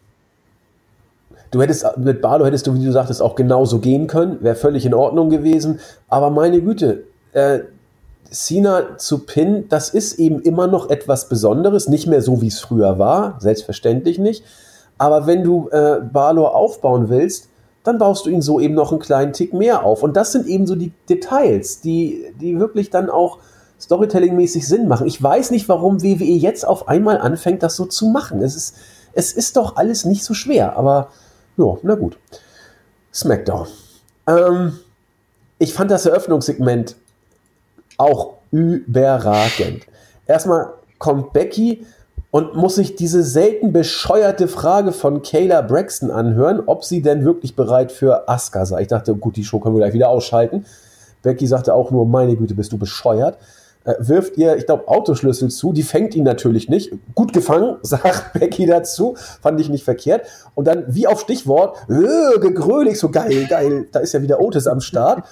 Du 1.51 1.61
hättest 1.61 1.86
mit 1.97 2.20
Barlow 2.20 2.45
hättest 2.45 2.66
du, 2.66 2.74
wie 2.74 2.84
du 2.84 2.91
sagtest, 2.91 3.22
auch 3.22 3.36
genauso 3.36 3.78
gehen 3.78 4.07
können, 4.07 4.41
wäre 4.41 4.55
völlig 4.55 4.88
in 4.88 4.95
Ordnung 4.95 5.30
gewesen. 5.30 5.80
Aber 6.09 6.32
meine 6.32 6.61
Güte, 6.61 7.03
äh, 7.34 7.59
Cena 8.32 8.97
zu 8.97 9.20
Pin, 9.20 9.70
das 9.70 9.89
ist 9.89 10.18
eben 10.18 10.41
immer 10.41 10.66
noch 10.66 10.89
etwas 10.89 11.30
Besonderes, 11.30 11.88
nicht 11.88 12.07
mehr 12.07 12.24
so 12.24 12.41
wie 12.41 12.47
es 12.47 12.59
früher 12.59 12.97
war, 12.97 13.39
selbstverständlich 13.39 14.18
nicht. 14.18 14.43
Aber 14.97 15.28
wenn 15.28 15.43
du 15.43 15.70
äh, 15.70 15.99
Balor 16.01 16.55
aufbauen 16.55 17.09
willst, 17.09 17.49
dann 17.84 17.97
baust 17.97 18.25
du 18.25 18.29
ihn 18.29 18.41
so 18.41 18.59
eben 18.59 18.73
noch 18.73 18.91
einen 18.91 19.01
kleinen 19.01 19.34
Tick 19.34 19.53
mehr 19.53 19.84
auf. 19.84 20.03
Und 20.03 20.15
das 20.15 20.31
sind 20.31 20.47
eben 20.47 20.65
so 20.65 20.75
die 20.75 20.93
Details, 21.09 21.81
die, 21.81 22.34
die 22.39 22.59
wirklich 22.59 22.89
dann 22.89 23.09
auch 23.09 23.39
Storytelling-mäßig 23.79 24.65
Sinn 24.65 24.88
machen. 24.88 25.07
Ich 25.07 25.21
weiß 25.21 25.51
nicht, 25.51 25.67
warum 25.67 26.01
WWE 26.01 26.23
jetzt 26.23 26.65
auf 26.65 26.88
einmal 26.88 27.17
anfängt, 27.17 27.61
das 27.63 27.75
so 27.75 27.86
zu 27.86 28.07
machen. 28.07 28.41
Es 28.41 28.55
ist, 28.55 28.75
es 29.13 29.34
ist 29.34 29.57
doch 29.57 29.75
alles 29.75 30.05
nicht 30.05 30.23
so 30.23 30.34
schwer, 30.34 30.77
aber 30.77 31.09
ja, 31.57 31.77
na 31.84 31.95
gut. 31.95 32.17
SmackDown. 33.13 33.67
Ähm, 34.27 34.79
ich 35.59 35.73
fand 35.73 35.91
das 35.91 36.05
Eröffnungssegment 36.05 36.95
auch 37.97 38.36
überragend. 38.51 39.86
Erstmal 40.25 40.73
kommt 40.97 41.34
Becky 41.34 41.86
und 42.34 42.55
muss 42.55 42.73
sich 42.73 42.95
diese 42.95 43.21
selten 43.21 43.73
bescheuerte 43.73 44.47
Frage 44.47 44.91
von 44.91 45.21
Kayla 45.21 45.61
Braxton 45.61 46.09
anhören, 46.09 46.63
ob 46.65 46.84
sie 46.84 47.03
denn 47.03 47.25
wirklich 47.25 47.55
bereit 47.55 47.91
für 47.91 48.27
Asuka 48.27 48.65
sei. 48.65 48.81
Ich 48.81 48.88
dachte, 48.88 49.13
gut, 49.13 49.36
die 49.36 49.43
Show 49.43 49.59
können 49.59 49.75
wir 49.75 49.81
gleich 49.81 49.93
wieder 49.93 50.09
ausschalten. 50.09 50.65
Becky 51.21 51.45
sagte 51.45 51.75
auch 51.75 51.91
nur, 51.91 52.07
meine 52.07 52.36
Güte, 52.36 52.55
bist 52.55 52.71
du 52.71 52.79
bescheuert 52.79 53.38
äh, 53.86 53.95
wirft 53.99 54.38
ihr, 54.38 54.55
ich 54.55 54.65
glaube, 54.65 54.88
Autoschlüssel 54.88 55.51
zu. 55.51 55.73
Die 55.73 55.84
fängt 55.84 56.15
ihn 56.15 56.23
natürlich 56.23 56.69
nicht. 56.69 56.93
Gut 57.13 57.34
gefangen, 57.34 57.77
sagt 57.84 58.34
Becky 58.34 58.65
dazu. 58.65 59.13
Fand 59.41 59.61
ich 59.61 59.69
nicht 59.69 59.84
verkehrt. 59.84 60.25
Und 60.55 60.65
dann, 60.65 60.86
wie 60.88 61.05
auf 61.05 61.19
Stichwort, 61.19 61.77
äh, 61.88 62.39
gegrölig, 62.39 62.97
so 62.97 63.09
geil, 63.09 63.45
geil. 63.47 63.88
Da 63.91 63.99
ist 63.99 64.13
ja 64.13 64.23
wieder 64.23 64.39
Otis 64.39 64.65
am 64.65 64.81
Start. 64.81 65.23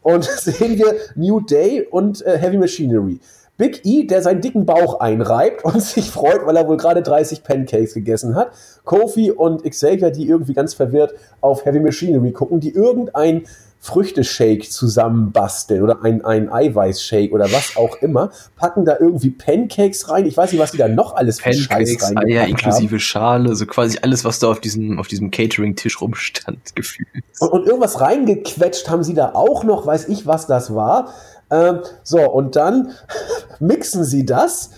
Und 0.00 0.24
sehen 0.40 0.76
wir 0.76 0.96
New 1.14 1.40
Day 1.40 1.86
und 1.88 2.26
äh, 2.26 2.36
Heavy 2.36 2.58
Machinery. 2.58 3.20
Big 3.58 3.84
E, 3.84 4.06
der 4.06 4.22
seinen 4.22 4.40
dicken 4.40 4.66
Bauch 4.66 5.00
einreibt 5.00 5.64
und 5.64 5.82
sich 5.82 6.10
freut, 6.10 6.46
weil 6.46 6.56
er 6.56 6.66
wohl 6.66 6.76
gerade 6.76 7.02
30 7.02 7.44
Pancakes 7.44 7.94
gegessen 7.94 8.34
hat. 8.34 8.52
Kofi 8.84 9.30
und 9.30 9.62
Xavier, 9.62 10.10
die 10.10 10.28
irgendwie 10.28 10.54
ganz 10.54 10.74
verwirrt 10.74 11.14
auf 11.40 11.64
Heavy 11.64 11.80
Machinery 11.80 12.32
gucken, 12.32 12.60
die 12.60 12.74
irgendein 12.74 13.44
Früchteshake 13.84 14.68
zusammenbasteln 14.68 15.82
oder 15.82 16.04
ein, 16.04 16.24
ein 16.24 16.52
Eiweißshake 16.52 17.32
oder 17.32 17.46
was 17.46 17.76
auch 17.76 17.96
immer, 17.96 18.30
packen 18.54 18.84
da 18.84 18.96
irgendwie 19.00 19.30
Pancakes 19.30 20.08
rein. 20.08 20.24
Ich 20.24 20.36
weiß 20.36 20.52
nicht, 20.52 20.60
was 20.60 20.70
die 20.70 20.78
da 20.78 20.86
noch 20.86 21.16
alles 21.16 21.40
für 21.40 21.50
Pancakes, 21.50 21.90
Scheiß 21.90 22.10
rein 22.10 22.18
Eier 22.18 22.46
inklusive 22.46 22.92
haben. 22.92 23.00
Schale, 23.00 23.56
so 23.56 23.66
quasi 23.66 23.98
alles, 24.00 24.24
was 24.24 24.38
da 24.38 24.46
auf 24.46 24.60
diesem, 24.60 25.00
auf 25.00 25.08
diesem 25.08 25.32
Catering-Tisch 25.32 26.00
rumstand, 26.00 26.60
gefühlt. 26.76 27.08
Und, 27.40 27.48
und, 27.48 27.66
irgendwas 27.66 28.00
reingequetscht 28.00 28.88
haben 28.88 29.02
sie 29.02 29.14
da 29.14 29.32
auch 29.34 29.64
noch, 29.64 29.84
weiß 29.84 30.08
ich, 30.08 30.28
was 30.28 30.46
das 30.46 30.72
war. 30.72 31.12
Ähm, 31.52 31.80
so, 32.02 32.28
und 32.28 32.56
dann 32.56 32.92
mixen 33.60 34.02
sie 34.04 34.26
das 34.26 34.70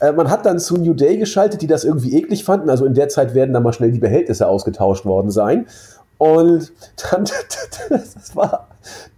äh, 0.00 0.12
man 0.12 0.30
hat 0.30 0.44
dann 0.44 0.58
zu 0.58 0.76
New 0.76 0.92
Day 0.92 1.16
geschaltet, 1.16 1.62
die 1.62 1.66
das 1.66 1.84
irgendwie 1.84 2.16
eklig 2.16 2.44
fanden. 2.44 2.68
Also 2.68 2.84
in 2.84 2.94
der 2.94 3.08
Zeit 3.08 3.34
werden 3.34 3.54
da 3.54 3.60
mal 3.60 3.72
schnell 3.72 3.92
die 3.92 3.98
Behältnisse 3.98 4.46
ausgetauscht 4.46 5.06
worden 5.06 5.30
sein. 5.30 5.66
Und 6.18 6.72
dann, 7.10 7.24
das 7.88 8.36
war, 8.36 8.68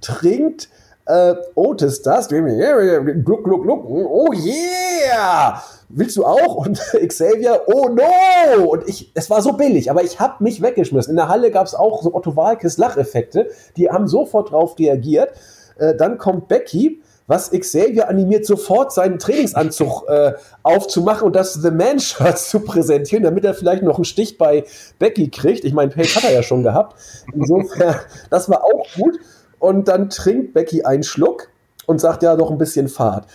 trinkt 0.00 0.68
äh, 1.06 1.34
Otis 1.54 2.02
das, 2.02 2.28
gluck, 2.28 3.44
gluck, 3.44 3.62
gluck, 3.62 3.84
oh 3.88 4.30
yeah! 4.34 5.62
Willst 5.88 6.18
du 6.18 6.24
auch? 6.26 6.66
Und 6.66 6.78
Xavier, 7.09 7.62
oh 7.66 7.88
no! 7.88 8.70
Und 8.72 8.86
ich, 8.86 9.11
es 9.14 9.30
war 9.30 9.40
so 9.40 9.54
billig, 9.54 9.90
aber 9.90 10.02
ich 10.02 10.20
habe 10.20 10.44
mich 10.44 10.61
weggeschmissen. 10.61 11.12
In 11.12 11.16
der 11.16 11.28
Halle 11.28 11.50
gab 11.50 11.66
es 11.66 11.74
auch 11.74 12.02
so 12.02 12.14
Otto 12.14 12.36
Walkes 12.36 12.76
Lacheffekte, 12.76 13.48
die 13.78 13.88
haben 13.88 14.06
sofort 14.06 14.50
drauf 14.50 14.78
reagiert. 14.78 15.30
Äh, 15.79 15.95
dann 15.97 16.18
kommt 16.18 16.49
Becky, 16.49 17.01
was 17.26 17.51
Xavier 17.51 18.09
animiert, 18.09 18.47
sofort 18.47 18.93
seinen 18.93 19.18
Trainingsanzug 19.18 20.05
äh, 20.09 20.33
aufzumachen 20.62 21.26
und 21.26 21.37
das 21.37 21.55
The 21.55 21.70
Man-Shirt 21.70 22.39
zu 22.39 22.61
präsentieren, 22.61 23.22
damit 23.22 23.45
er 23.45 23.55
vielleicht 23.55 23.83
noch 23.83 23.97
einen 23.97 24.05
Stich 24.05 24.39
bei 24.39 24.64
Becky 24.99 25.29
kriegt. 25.29 25.64
Ich 25.64 25.74
meine, 25.74 25.91
Paige 25.91 26.14
hat 26.16 26.24
er 26.24 26.33
ja 26.33 26.43
schon 26.43 26.62
gehabt. 26.62 26.97
Insofern, 27.35 27.97
das 28.31 28.49
war 28.49 28.64
auch 28.64 28.87
gut. 28.97 29.18
Und 29.59 29.89
dann 29.89 30.09
trinkt 30.09 30.55
Becky 30.55 30.85
einen 30.85 31.03
Schluck 31.03 31.49
und 31.87 32.01
sagt 32.01 32.22
ja 32.22 32.37
doch 32.37 32.51
ein 32.51 32.59
bisschen 32.59 32.89
Fahrt. 32.89 33.26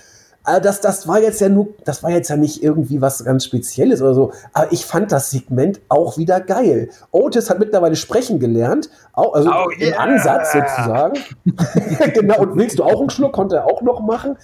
Also 0.44 0.62
das, 0.62 0.82
das 0.82 1.08
war 1.08 1.22
jetzt 1.22 1.40
ja 1.40 1.48
nur, 1.48 1.70
das 1.86 2.04
war 2.04 2.12
jetzt 2.12 2.30
ja 2.30 2.36
nicht 2.36 2.62
irgendwie 2.62 3.02
was 3.02 3.24
ganz 3.24 3.46
Spezielles 3.46 4.02
oder 4.02 4.14
so. 4.14 4.34
Aber 4.52 4.72
ich 4.72 4.86
fand 4.86 5.12
das 5.12 5.32
Segment 5.32 5.80
auch 5.88 6.18
wieder 6.18 6.42
geil. 6.42 6.90
Otis 7.12 7.50
hat 7.50 7.60
mittlerweile 7.60 7.96
sprechen 7.96 8.40
gelernt, 8.40 8.90
auch, 9.14 9.34
also 9.34 9.50
oh, 9.50 9.70
im 9.70 9.88
yeah. 9.88 10.00
Ansatz 10.00 10.52
sozusagen. 10.52 11.20
genau, 12.14 12.42
und 12.42 12.58
willst 12.58 12.80
du 12.80 12.84
auch 12.84 13.00
einen 13.00 13.10
Schluck? 13.10 13.34
Konnte 13.34 13.58
er 13.58 13.66
auch 13.66 13.82
noch 13.82 14.02
machen. 14.02 14.38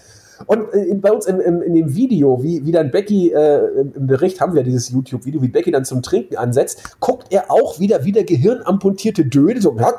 Und 0.45 0.74
äh, 0.74 0.93
bei 0.95 1.12
uns 1.12 1.26
im, 1.26 1.39
im, 1.39 1.62
in 1.62 1.74
dem 1.74 1.95
Video, 1.95 2.41
wie, 2.41 2.66
wie 2.66 2.72
dann 2.72 2.91
Becky, 2.91 3.32
äh, 3.32 3.82
im 3.95 4.08
Bericht 4.08 4.39
haben 4.39 4.54
wir 4.54 4.64
dieses 4.64 4.89
YouTube-Video, 4.89 5.41
wie 5.41 5.50
Becky 5.50 5.72
dann 5.72 5.86
zum 5.86 6.02
Trinken 6.02 6.38
ansetzt, 6.38 6.97
guckt 7.00 7.28
er 7.32 7.52
auch 7.52 7.80
wieder 7.80 8.06
wie 8.06 8.12
der 8.12 8.24
gehirnamputierte 8.24 9.26
Dödel, 9.26 9.62
so, 9.62 9.78
was, 9.78 9.93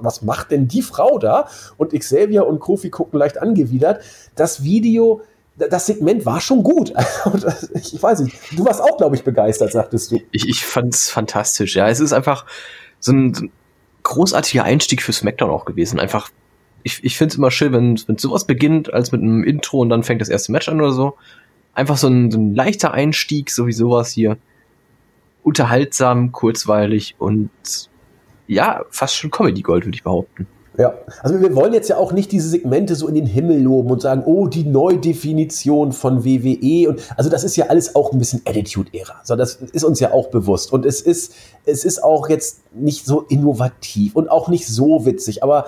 was 0.00 0.22
macht 0.22 0.50
denn 0.50 0.68
die 0.68 0.82
Frau 0.82 1.18
da? 1.18 1.48
Und 1.78 1.98
Xavier 1.98 2.46
und 2.46 2.60
Kofi 2.60 2.90
gucken 2.90 3.18
leicht 3.18 3.38
angewidert. 3.40 4.02
Das 4.34 4.62
Video 4.62 5.22
das 5.56 5.86
Segment 5.86 6.26
war 6.26 6.40
schon 6.40 6.62
gut. 6.62 6.92
Ich 7.74 8.02
weiß 8.02 8.20
nicht. 8.20 8.36
Du 8.56 8.64
warst 8.64 8.80
auch, 8.80 8.96
glaube 8.96 9.16
ich, 9.16 9.24
begeistert, 9.24 9.72
sagtest 9.72 10.12
du. 10.12 10.20
Ich, 10.30 10.48
ich 10.48 10.64
fand 10.64 10.94
es 10.94 11.08
fantastisch. 11.10 11.76
Ja, 11.76 11.88
es 11.88 12.00
ist 12.00 12.12
einfach 12.12 12.46
so 13.00 13.12
ein, 13.12 13.34
so 13.34 13.44
ein 13.44 13.52
großartiger 14.02 14.64
Einstieg 14.64 15.02
für 15.02 15.12
SmackDown 15.12 15.50
auch 15.50 15.64
gewesen. 15.64 15.98
Einfach, 15.98 16.30
ich, 16.82 17.02
ich 17.04 17.16
finde 17.16 17.32
es 17.32 17.38
immer 17.38 17.50
schön, 17.50 17.72
wenn, 17.72 18.00
wenn 18.06 18.18
sowas 18.18 18.46
beginnt, 18.46 18.92
als 18.92 19.12
mit 19.12 19.22
einem 19.22 19.44
Intro 19.44 19.80
und 19.80 19.88
dann 19.88 20.02
fängt 20.02 20.20
das 20.20 20.28
erste 20.28 20.52
Match 20.52 20.68
an 20.68 20.80
oder 20.80 20.92
so. 20.92 21.16
Einfach 21.74 21.96
so 21.96 22.08
ein, 22.08 22.30
so 22.30 22.38
ein 22.38 22.54
leichter 22.54 22.92
Einstieg, 22.92 23.50
so 23.50 23.66
wie 23.66 23.72
sowas 23.72 24.10
hier. 24.10 24.38
Unterhaltsam, 25.42 26.32
kurzweilig 26.32 27.14
und 27.18 27.50
ja, 28.46 28.84
fast 28.90 29.16
schon 29.16 29.30
Comedy 29.30 29.62
Gold, 29.62 29.84
würde 29.84 29.96
ich 29.96 30.02
behaupten. 30.02 30.46
Ja, 30.78 30.94
also 31.22 31.40
wir 31.40 31.54
wollen 31.54 31.72
jetzt 31.72 31.88
ja 31.88 31.96
auch 31.96 32.12
nicht 32.12 32.32
diese 32.32 32.48
Segmente 32.48 32.96
so 32.96 33.08
in 33.08 33.14
den 33.14 33.26
Himmel 33.26 33.60
loben 33.60 33.90
und 33.90 34.02
sagen, 34.02 34.22
oh, 34.26 34.46
die 34.46 34.64
Neudefinition 34.64 35.92
von 35.92 36.24
WWE 36.24 36.90
und 36.90 37.00
also 37.16 37.30
das 37.30 37.44
ist 37.44 37.56
ja 37.56 37.66
alles 37.66 37.94
auch 37.94 38.12
ein 38.12 38.18
bisschen 38.18 38.42
Attitude-Ära. 38.44 39.20
So, 39.24 39.36
das 39.36 39.56
ist 39.56 39.84
uns 39.84 40.00
ja 40.00 40.12
auch 40.12 40.28
bewusst. 40.28 40.72
Und 40.72 40.84
es 40.84 41.00
ist 41.00 41.32
es 41.64 41.84
ist 41.84 42.02
auch 42.02 42.28
jetzt 42.28 42.60
nicht 42.74 43.06
so 43.06 43.22
innovativ 43.22 44.14
und 44.16 44.30
auch 44.30 44.48
nicht 44.48 44.66
so 44.66 45.06
witzig, 45.06 45.42
aber 45.42 45.66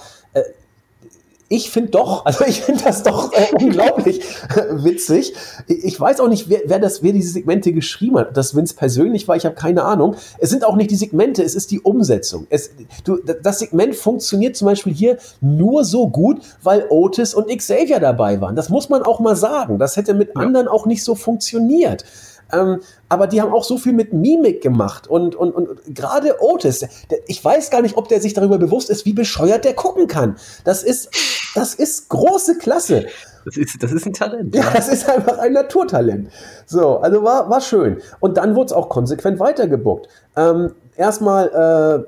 ich 1.48 1.70
finde 1.70 1.90
doch, 1.90 2.24
also 2.24 2.44
ich 2.44 2.62
finde 2.62 2.84
das 2.84 3.02
doch 3.02 3.32
äh, 3.32 3.46
unglaublich 3.60 4.20
äh, 4.54 4.84
witzig. 4.84 5.34
Ich 5.66 5.98
weiß 5.98 6.20
auch 6.20 6.28
nicht, 6.28 6.48
wer, 6.48 6.60
wer, 6.66 6.78
das, 6.78 7.02
wer 7.02 7.12
diese 7.12 7.30
Segmente 7.32 7.72
geschrieben 7.72 8.18
hat. 8.18 8.36
Das 8.36 8.54
Vince 8.54 8.74
persönlich 8.74 9.26
war, 9.28 9.36
ich 9.36 9.44
habe 9.44 9.54
keine 9.54 9.84
Ahnung. 9.84 10.16
Es 10.38 10.50
sind 10.50 10.64
auch 10.64 10.76
nicht 10.76 10.90
die 10.90 10.96
Segmente, 10.96 11.42
es 11.42 11.54
ist 11.54 11.70
die 11.70 11.80
Umsetzung. 11.80 12.46
Es, 12.50 12.70
du, 13.04 13.18
das 13.18 13.60
Segment 13.60 13.94
funktioniert 13.94 14.56
zum 14.56 14.66
Beispiel 14.66 14.92
hier 14.92 15.18
nur 15.40 15.84
so 15.84 16.08
gut, 16.08 16.40
weil 16.62 16.86
Otis 16.90 17.34
und 17.34 17.48
Xavier 17.48 18.00
dabei 18.00 18.40
waren. 18.40 18.56
Das 18.56 18.68
muss 18.68 18.88
man 18.88 19.02
auch 19.02 19.20
mal 19.20 19.36
sagen. 19.36 19.78
Das 19.78 19.96
hätte 19.96 20.14
mit 20.14 20.30
ja. 20.34 20.42
anderen 20.42 20.68
auch 20.68 20.86
nicht 20.86 21.02
so 21.02 21.14
funktioniert. 21.14 22.04
Ähm, 22.52 22.80
aber 23.08 23.26
die 23.26 23.40
haben 23.42 23.52
auch 23.52 23.64
so 23.64 23.78
viel 23.78 23.92
mit 23.92 24.12
Mimik 24.12 24.62
gemacht 24.62 25.06
und, 25.06 25.34
und, 25.34 25.52
und 25.52 25.94
gerade 25.94 26.36
Otis, 26.40 26.80
der, 27.10 27.18
ich 27.26 27.44
weiß 27.44 27.70
gar 27.70 27.82
nicht, 27.82 27.96
ob 27.96 28.08
der 28.08 28.20
sich 28.20 28.34
darüber 28.34 28.58
bewusst 28.58 28.90
ist, 28.90 29.04
wie 29.06 29.12
bescheuert 29.12 29.64
der 29.64 29.74
gucken 29.74 30.06
kann. 30.06 30.36
Das 30.64 30.82
ist, 30.82 31.10
das 31.54 31.74
ist 31.74 32.08
große 32.08 32.58
Klasse. 32.58 33.06
Das 33.44 33.56
ist, 33.56 33.82
das 33.82 33.92
ist 33.92 34.06
ein 34.06 34.12
Talent. 34.12 34.54
Ja, 34.54 34.64
das 34.74 34.88
ist 34.88 35.08
einfach 35.08 35.38
ein 35.38 35.52
Naturtalent. 35.52 36.30
So, 36.66 36.98
also 36.98 37.22
war, 37.22 37.48
war 37.48 37.60
schön. 37.60 38.00
Und 38.20 38.36
dann 38.36 38.54
wurde 38.54 38.66
es 38.66 38.72
auch 38.72 38.88
konsequent 38.88 39.38
weitergebuckt. 39.40 40.08
Ähm, 40.36 40.72
erstmal 40.96 42.06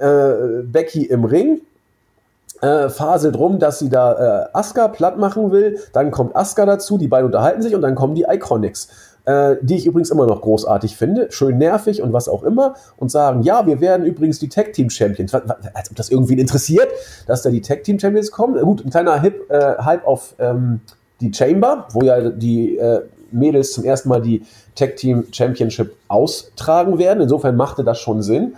äh, 0.00 0.04
äh, 0.04 0.62
Becky 0.62 1.04
im 1.04 1.24
Ring, 1.24 1.60
äh, 2.60 2.88
faselt 2.88 3.38
rum, 3.38 3.58
dass 3.58 3.78
sie 3.78 3.88
da 3.88 4.44
äh, 4.44 4.48
Asuka 4.52 4.88
platt 4.88 5.18
machen 5.18 5.50
will. 5.50 5.80
Dann 5.92 6.10
kommt 6.10 6.34
Asuka 6.36 6.66
dazu, 6.66 6.98
die 6.98 7.08
beiden 7.08 7.26
unterhalten 7.26 7.62
sich 7.62 7.74
und 7.74 7.82
dann 7.82 7.94
kommen 7.94 8.14
die 8.14 8.26
Iconics. 8.28 8.88
Äh, 9.24 9.56
die 9.62 9.76
ich 9.76 9.86
übrigens 9.86 10.10
immer 10.10 10.26
noch 10.26 10.40
großartig 10.42 10.96
finde, 10.96 11.28
schön 11.30 11.58
nervig 11.58 12.02
und 12.02 12.12
was 12.12 12.28
auch 12.28 12.42
immer, 12.42 12.74
und 12.96 13.10
sagen, 13.10 13.42
ja, 13.42 13.66
wir 13.66 13.80
werden 13.80 14.06
übrigens 14.06 14.38
die 14.38 14.48
Tag 14.48 14.72
Team 14.72 14.90
Champions, 14.90 15.34
als 15.34 15.90
ob 15.90 15.96
das 15.96 16.10
irgendwie 16.10 16.34
interessiert, 16.34 16.88
dass 17.26 17.42
da 17.42 17.50
die 17.50 17.60
Tag 17.60 17.84
Team 17.84 17.98
Champions 17.98 18.30
kommen. 18.30 18.60
Gut, 18.60 18.84
ein 18.84 18.90
kleiner 18.90 19.20
Hip, 19.20 19.50
äh, 19.50 19.76
Hype 19.78 20.06
auf 20.06 20.34
ähm, 20.38 20.80
die 21.20 21.32
Chamber, 21.32 21.88
wo 21.92 22.02
ja 22.02 22.30
die 22.30 22.76
äh, 22.76 23.02
Mädels 23.30 23.72
zum 23.72 23.84
ersten 23.84 24.08
Mal 24.08 24.22
die 24.22 24.42
Tag 24.74 24.96
Team 24.96 25.24
Championship 25.32 25.94
austragen 26.08 26.98
werden. 26.98 27.22
Insofern 27.22 27.56
machte 27.56 27.84
das 27.84 27.98
schon 27.98 28.22
Sinn. 28.22 28.54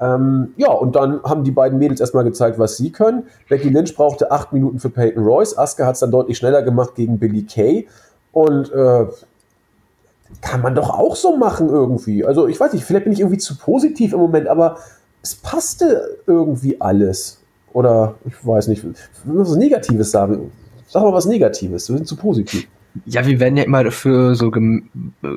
Ähm, 0.00 0.54
ja, 0.56 0.70
und 0.70 0.96
dann 0.96 1.22
haben 1.22 1.44
die 1.44 1.50
beiden 1.50 1.78
Mädels 1.78 2.00
erstmal 2.00 2.24
gezeigt, 2.24 2.58
was 2.58 2.76
sie 2.76 2.90
können. 2.90 3.24
Becky 3.48 3.68
Lynch 3.68 3.94
brauchte 3.94 4.30
acht 4.30 4.52
Minuten 4.52 4.78
für 4.80 4.90
Peyton 4.90 5.22
Royce. 5.22 5.56
Asuka 5.56 5.86
hat 5.86 5.94
es 5.94 6.00
dann 6.00 6.10
deutlich 6.10 6.36
schneller 6.36 6.62
gemacht 6.62 6.94
gegen 6.94 7.18
Billy 7.18 7.44
Kay. 7.44 7.86
Und 8.32 8.72
äh, 8.72 9.06
kann 10.40 10.62
man 10.62 10.74
doch 10.74 10.90
auch 10.90 11.16
so 11.16 11.36
machen 11.36 11.68
irgendwie. 11.68 12.24
Also 12.24 12.46
ich 12.46 12.58
weiß 12.58 12.72
nicht, 12.72 12.84
vielleicht 12.84 13.04
bin 13.04 13.12
ich 13.12 13.20
irgendwie 13.20 13.38
zu 13.38 13.56
positiv 13.56 14.12
im 14.12 14.20
Moment, 14.20 14.48
aber 14.48 14.78
es 15.22 15.34
passte 15.34 16.18
irgendwie 16.26 16.80
alles. 16.80 17.40
Oder 17.72 18.14
ich 18.26 18.34
weiß 18.46 18.68
nicht, 18.68 18.84
was 19.24 19.56
Negatives 19.56 20.10
sagen. 20.10 20.52
Sag 20.86 21.02
mal 21.02 21.12
was 21.12 21.26
Negatives, 21.26 21.88
wir 21.88 21.96
sind 21.96 22.06
zu 22.06 22.16
positiv. 22.16 22.68
Ja, 23.06 23.26
wir 23.26 23.40
werden 23.40 23.56
ja 23.56 23.64
immer 23.64 23.82
dafür 23.82 24.36
so 24.36 24.52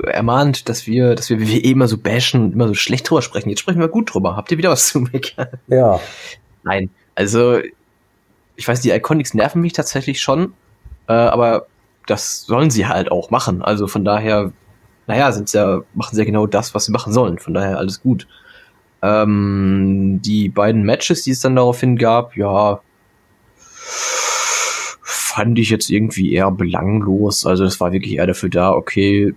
ermahnt, 0.04 0.70
dass 0.70 0.86
wir, 0.86 1.16
dass 1.16 1.30
wir 1.32 1.42
WWE 1.42 1.58
immer 1.58 1.88
so 1.88 1.98
bashen 1.98 2.44
und 2.44 2.54
immer 2.54 2.68
so 2.68 2.76
schlecht 2.76 3.10
drüber 3.10 3.24
sprechen. 3.24 3.50
Jetzt 3.50 3.62
sprechen 3.62 3.80
wir 3.80 3.88
gut 3.88 4.14
drüber. 4.14 4.36
Habt 4.36 4.52
ihr 4.52 4.60
wieder 4.60 4.70
was 4.70 4.90
zu 4.90 5.00
meckern? 5.00 5.48
Ja. 5.68 6.00
Nein, 6.64 6.92
also 7.16 7.60
ich 8.56 8.68
weiß, 8.68 8.82
die 8.82 8.92
Iconics 8.92 9.34
nerven 9.34 9.62
mich 9.62 9.74
tatsächlich 9.74 10.22
schon, 10.22 10.54
äh, 11.08 11.14
aber 11.14 11.68
das 12.06 12.42
sollen 12.42 12.70
sie 12.70 12.88
halt 12.88 13.12
auch 13.12 13.30
machen. 13.32 13.62
Also 13.62 13.88
von 13.88 14.06
daher, 14.06 14.52
naja, 15.08 15.32
sind 15.32 15.52
ja, 15.54 15.82
machen 15.94 16.16
sie 16.16 16.22
ja 16.22 16.26
genau 16.26 16.46
das, 16.48 16.76
was 16.76 16.86
sie 16.86 16.92
machen 16.92 17.14
sollen. 17.14 17.40
Von 17.40 17.54
daher 17.54 17.78
alles 17.78 18.02
gut. 18.02 18.28
Ähm, 19.02 20.20
die 20.24 20.50
beiden 20.50 20.84
Matches, 20.84 21.24
die 21.24 21.32
es 21.32 21.40
dann 21.40 21.56
daraufhin 21.56 21.98
gab, 21.98 22.36
ja, 22.36 22.82
fand 25.38 25.60
ich 25.60 25.70
jetzt 25.70 25.90
irgendwie 25.90 26.34
eher 26.34 26.52
belanglos. 26.52 27.46
Also 27.46 27.64
das 27.64 27.80
war 27.80 27.92
wirklich 27.92 28.16
eher 28.16 28.28
dafür 28.28 28.50
da, 28.50 28.72
okay, 28.72 29.34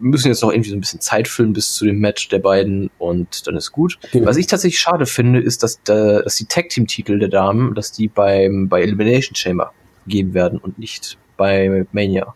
wir 0.00 0.10
müssen 0.10 0.28
jetzt 0.28 0.42
noch 0.42 0.52
irgendwie 0.52 0.70
so 0.70 0.76
ein 0.76 0.80
bisschen 0.80 1.00
Zeit 1.00 1.26
füllen 1.26 1.52
bis 1.52 1.74
zu 1.74 1.84
dem 1.84 1.98
Match 1.98 2.28
der 2.28 2.38
beiden 2.38 2.88
und 2.98 3.46
dann 3.46 3.56
ist 3.56 3.72
gut. 3.72 3.98
Okay. 4.04 4.24
Was 4.24 4.36
ich 4.36 4.46
tatsächlich 4.46 4.80
schade 4.80 5.06
finde, 5.06 5.40
ist, 5.40 5.62
dass, 5.62 5.82
da, 5.82 6.22
dass 6.22 6.36
die 6.36 6.46
Tag 6.46 6.68
Team 6.68 6.86
Titel 6.86 7.18
der 7.18 7.28
Damen, 7.28 7.74
dass 7.74 7.92
die 7.92 8.08
beim 8.08 8.68
bei 8.68 8.80
Elimination 8.82 9.34
Chamber 9.34 9.72
geben 10.06 10.34
werden 10.34 10.58
und 10.58 10.78
nicht 10.78 11.18
bei 11.36 11.84
Mania. 11.92 12.34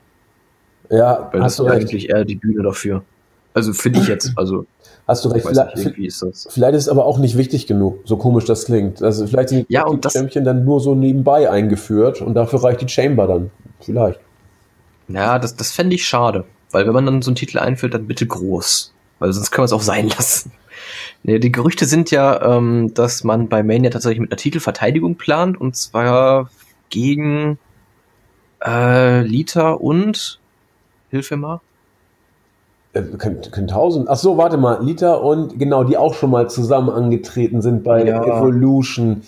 Ja, 0.90 1.30
weil 1.32 1.40
das 1.40 1.58
ist 1.58 1.66
eigentlich 1.66 2.10
eher 2.10 2.24
die 2.24 2.36
Bühne 2.36 2.62
dafür. 2.62 3.02
Also 3.54 3.72
finde 3.72 4.00
ich 4.00 4.08
jetzt, 4.08 4.32
also 4.36 4.66
Hast 5.06 5.24
du 5.24 5.30
recht. 5.30 5.46
Vielleicht, 5.46 5.76
nicht, 5.76 5.98
ist 5.98 6.22
das. 6.22 6.48
vielleicht 6.50 6.74
ist 6.74 6.82
es 6.82 6.88
aber 6.88 7.04
auch 7.04 7.18
nicht 7.18 7.36
wichtig 7.36 7.66
genug, 7.66 8.00
so 8.04 8.16
komisch 8.16 8.44
das 8.44 8.66
klingt. 8.66 9.02
Also 9.02 9.26
vielleicht 9.26 9.48
sind 9.48 9.66
ja, 9.68 9.84
die 9.84 10.08
Champion 10.08 10.44
dann 10.44 10.64
nur 10.64 10.80
so 10.80 10.94
nebenbei 10.94 11.50
eingeführt 11.50 12.20
und 12.22 12.34
dafür 12.34 12.62
reicht 12.62 12.82
die 12.82 12.88
Chamber 12.88 13.26
dann. 13.26 13.50
Vielleicht. 13.80 14.20
Ja, 15.08 15.38
das, 15.38 15.56
das 15.56 15.72
fände 15.72 15.94
ich 15.96 16.06
schade. 16.06 16.44
Weil 16.70 16.86
wenn 16.86 16.94
man 16.94 17.04
dann 17.04 17.22
so 17.22 17.30
einen 17.30 17.36
Titel 17.36 17.58
einführt, 17.58 17.94
dann 17.94 18.06
bitte 18.06 18.26
groß. 18.26 18.94
Weil 19.18 19.32
sonst 19.32 19.50
können 19.50 19.62
wir 19.62 19.66
es 19.66 19.72
auch 19.72 19.82
sein 19.82 20.08
lassen. 20.16 20.52
Nee, 21.24 21.38
die 21.40 21.52
Gerüchte 21.52 21.84
sind 21.84 22.10
ja, 22.10 22.56
ähm, 22.56 22.94
dass 22.94 23.24
man 23.24 23.48
bei 23.48 23.62
Mania 23.62 23.90
tatsächlich 23.90 24.20
mit 24.20 24.30
einer 24.30 24.38
Titelverteidigung 24.38 25.16
plant 25.16 25.60
und 25.60 25.76
zwar 25.76 26.48
gegen 26.90 27.58
äh, 28.64 29.22
Lita 29.22 29.72
und 29.72 30.40
Hilfe 31.12 31.36
mal. 31.36 31.60
Äh, 32.94 33.02
können, 33.18 33.42
können 33.50 33.68
tausend. 33.68 34.08
Ach 34.08 34.16
so, 34.16 34.38
warte 34.38 34.56
mal, 34.56 34.82
Lita 34.82 35.12
und 35.14 35.58
genau, 35.58 35.84
die 35.84 35.98
auch 35.98 36.14
schon 36.14 36.30
mal 36.30 36.48
zusammen 36.48 36.88
angetreten 36.88 37.60
sind 37.60 37.84
bei 37.84 38.04
ja. 38.04 38.24
Evolution. 38.24 39.22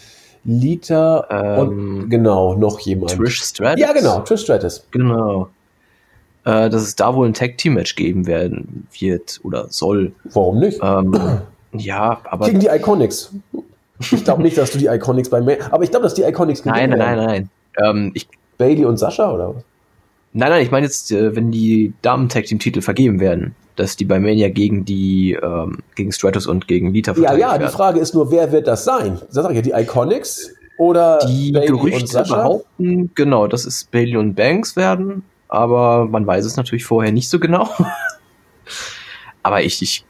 Lita 0.47 1.27
ähm, 1.31 1.59
und 1.59 2.11
genau, 2.11 2.55
noch 2.55 2.81
jemand. 2.81 3.13
Trish 3.13 3.43
Stratus? 3.43 3.81
Ja, 3.81 3.93
genau, 3.93 4.21
Trish 4.21 4.43
Stratus. 4.43 4.87
Genau. 4.91 5.51
Äh, 6.45 6.71
dass 6.71 6.83
es 6.83 6.97
da 6.97 7.15
wohl 7.15 7.29
ein 7.29 7.35
Tag-Team-Match 7.35 7.97
geben 7.97 8.27
werden 8.27 8.87
wird 8.99 9.41
oder 9.43 9.67
soll. 9.69 10.13
Warum 10.25 10.61
nicht? 10.61 10.81
Ähm, 10.83 11.15
ja, 11.73 12.21
aber. 12.25 12.47
Gegen 12.47 12.61
die 12.61 12.69
Iconics. 12.69 13.31
Ich 13.99 14.25
glaube 14.25 14.43
nicht, 14.43 14.57
dass 14.57 14.71
du 14.71 14.79
die 14.79 14.87
Iconics 14.87 15.29
bei 15.29 15.43
mir. 15.43 15.59
Aber 15.71 15.85
ich 15.85 15.91
glaube, 15.91 16.05
dass 16.05 16.15
die 16.15 16.23
Iconics 16.23 16.65
Nein, 16.65 16.91
nein, 16.91 16.99
nein, 16.99 17.17
nein, 17.17 17.27
nein. 17.27 17.51
Ähm, 17.83 18.11
ich, 18.15 18.27
Bailey 18.57 18.87
und 18.87 18.97
Sascha 18.97 19.31
oder 19.31 19.55
was? 19.55 19.65
Nein, 20.37 20.51
nein, 20.51 20.63
ich 20.65 20.71
meine 20.73 20.85
jetzt, 20.85 21.13
äh, 21.13 21.35
wenn 21.37 21.53
die 21.53 21.93
Damen-Tag-Team-Titel 22.03 22.81
vergeben 22.81 23.21
werden, 23.21 23.55
dass 23.77 23.97
die 23.97 24.05
bei 24.05 24.19
Mania 24.19 24.49
gegen 24.49 24.85
die, 24.85 25.39
ähm, 25.41 25.79
gegen 25.95 26.11
Stratus 26.11 26.49
und 26.49 26.67
gegen 26.67 26.93
Lita 26.93 27.15
verteidigt 27.15 27.41
Ja, 27.41 27.47
ja, 27.47 27.53
werden. 27.53 27.71
die 27.71 27.73
Frage 27.73 28.01
ist 28.01 28.15
nur, 28.15 28.33
wer 28.33 28.51
wird 28.51 28.67
das 28.67 28.85
sein? 28.85 29.21
Sag 29.29 29.49
ich 29.51 29.57
ja, 29.57 29.63
die 29.63 29.71
Iconics 29.71 30.53
oder 30.77 31.21
die 31.29 31.53
Bailey 31.53 31.69
Gerüchte 31.69 32.25
behaupten, 32.29 33.13
genau, 33.15 33.47
dass 33.47 33.65
es 33.65 33.85
Bailey 33.85 34.17
und 34.17 34.35
Banks 34.35 34.75
werden, 34.75 35.23
aber 35.47 36.07
man 36.07 36.27
weiß 36.27 36.45
es 36.45 36.57
natürlich 36.57 36.85
vorher 36.85 37.13
nicht 37.13 37.29
so 37.29 37.39
genau. 37.39 37.69
aber 39.45 39.63
ich, 39.63 39.83
ich 39.83 40.05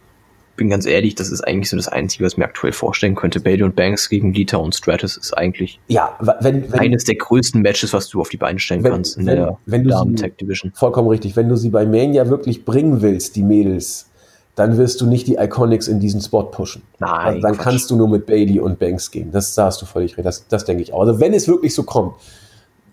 bin 0.56 0.70
ganz 0.70 0.86
ehrlich, 0.86 1.14
das 1.14 1.30
ist 1.30 1.42
eigentlich 1.42 1.70
so 1.70 1.76
das 1.76 1.88
Einzige, 1.88 2.24
was 2.24 2.32
ich 2.32 2.38
mir 2.38 2.44
aktuell 2.44 2.72
vorstellen 2.72 3.14
könnte. 3.14 3.40
Bailey 3.40 3.62
und 3.62 3.76
Banks 3.76 4.08
gegen 4.08 4.32
Lita 4.32 4.56
und 4.56 4.74
Stratus 4.74 5.16
ist 5.16 5.36
eigentlich 5.36 5.80
ja, 5.88 6.16
wenn, 6.40 6.70
wenn, 6.70 6.80
eines 6.80 7.04
der 7.04 7.16
größten 7.16 7.62
Matches, 7.62 7.92
was 7.92 8.08
du 8.08 8.20
auf 8.20 8.28
die 8.28 8.36
Beine 8.36 8.58
stellen 8.58 8.84
wenn, 8.84 8.92
kannst 8.92 9.16
in 9.16 9.26
der 9.26 9.58
Damen 9.66 10.16
Tag 10.16 10.38
Division. 10.38 10.72
Vollkommen 10.74 11.08
richtig. 11.08 11.36
Wenn 11.36 11.48
du 11.48 11.56
sie 11.56 11.70
bei 11.70 11.86
Mania 11.86 12.28
wirklich 12.28 12.64
bringen 12.64 13.02
willst, 13.02 13.36
die 13.36 13.42
Mädels, 13.42 14.10
dann 14.54 14.76
wirst 14.76 15.00
du 15.00 15.06
nicht 15.06 15.26
die 15.26 15.34
Iconics 15.34 15.88
in 15.88 15.98
diesen 15.98 16.20
Spot 16.20 16.44
pushen. 16.44 16.82
Nein. 16.98 17.10
Also 17.10 17.40
dann 17.40 17.54
Quatsch. 17.54 17.64
kannst 17.64 17.90
du 17.90 17.96
nur 17.96 18.08
mit 18.08 18.26
Bailey 18.26 18.60
und 18.60 18.78
Banks 18.78 19.10
gehen. 19.10 19.30
Das 19.32 19.54
da 19.54 19.66
hast 19.66 19.82
du 19.82 19.86
völlig 19.86 20.16
recht. 20.16 20.26
Das, 20.26 20.46
das 20.46 20.64
denke 20.64 20.82
ich 20.82 20.92
auch. 20.92 21.00
Also 21.00 21.18
wenn 21.20 21.34
es 21.34 21.48
wirklich 21.48 21.74
so 21.74 21.82
kommt, 21.82 22.14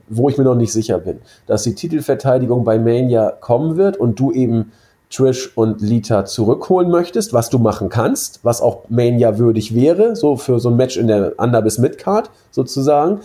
wo 0.10 0.28
ich 0.30 0.38
mir 0.38 0.44
noch 0.44 0.56
nicht 0.56 0.74
sicher 0.74 1.00
bin, 1.00 1.20
dass 1.46 1.64
die 1.64 1.76
Titelverteidigung 1.76 2.64
bei 2.64 2.80
Mania 2.80 3.32
kommen 3.32 3.78
wird 3.78 3.98
und 3.98 4.20
du 4.20 4.32
eben 4.32 4.72
Trish 5.12 5.52
und 5.56 5.82
Lita 5.82 6.26
zurückholen 6.26 6.90
möchtest, 6.90 7.34
was 7.34 7.50
du 7.50 7.60
machen 7.60 7.90
kannst, 7.90 8.40
was 8.44 8.62
auch 8.62 8.90
Mania 8.90 9.38
würdig 9.38 9.76
wäre, 9.76 10.16
so 10.16 10.38
für 10.38 10.60
so 10.60 10.70
ein 10.70 10.78
Match 10.78 10.98
in 10.98 11.08
der 11.08 11.34
Under- 11.38 11.62
bis 11.62 11.78
Midcard 11.78 12.32
sozusagen, 12.50 13.20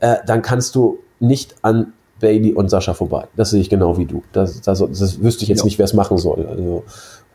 äh, 0.00 0.16
dann 0.26 0.40
kannst 0.42 0.74
du 0.74 0.98
nicht 1.20 1.56
an 1.62 1.92
Bailey 2.20 2.54
und 2.54 2.70
Sascha 2.70 2.94
vorbei. 2.94 3.24
Das 3.36 3.50
sehe 3.50 3.60
ich 3.60 3.68
genau 3.68 3.98
wie 3.98 4.06
du. 4.06 4.22
Das, 4.32 4.60
das, 4.60 4.78
das 4.78 5.22
wüsste 5.22 5.42
ich 5.42 5.48
jetzt 5.48 5.58
ja. 5.58 5.64
nicht, 5.64 5.78
wer 5.78 5.84
es 5.84 5.94
machen 5.94 6.18
soll. 6.18 6.46
Also, 6.46 6.84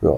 ja. 0.00 0.14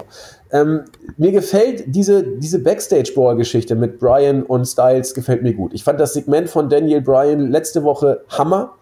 Ähm, 0.53 0.81
mir 1.17 1.31
gefällt 1.31 1.83
diese, 1.87 2.23
diese 2.23 2.59
Backstage-Board-Geschichte 2.59 3.75
mit 3.75 3.99
Brian 3.99 4.43
und 4.43 4.65
Styles 4.65 5.13
gefällt 5.13 5.43
mir 5.43 5.53
gut. 5.53 5.73
Ich 5.73 5.83
fand 5.83 5.99
das 5.99 6.13
Segment 6.13 6.49
von 6.49 6.69
Daniel 6.69 7.01
Bryan 7.01 7.51
letzte 7.51 7.83
Woche 7.83 8.21
Hammer 8.29 8.75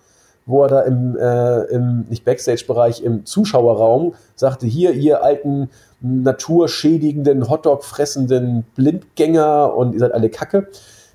wo 0.50 0.64
er 0.64 0.68
da 0.68 0.82
im, 0.82 1.16
äh, 1.16 1.62
im 1.66 2.06
nicht 2.10 2.26
Backstage-Bereich, 2.26 3.04
im 3.04 3.26
Zuschauerraum 3.26 4.16
sagte, 4.36 4.66
hier, 4.66 4.94
ihr 4.94 5.24
alten 5.24 5.70
naturschädigenden, 6.02 7.50
Hotdog 7.50 7.84
fressenden 7.84 8.66
Blindgänger 8.76 9.76
und 9.76 9.94
ihr 9.94 10.00
seid 10.00 10.12
alle 10.12 10.30
Kacke. 10.30 10.68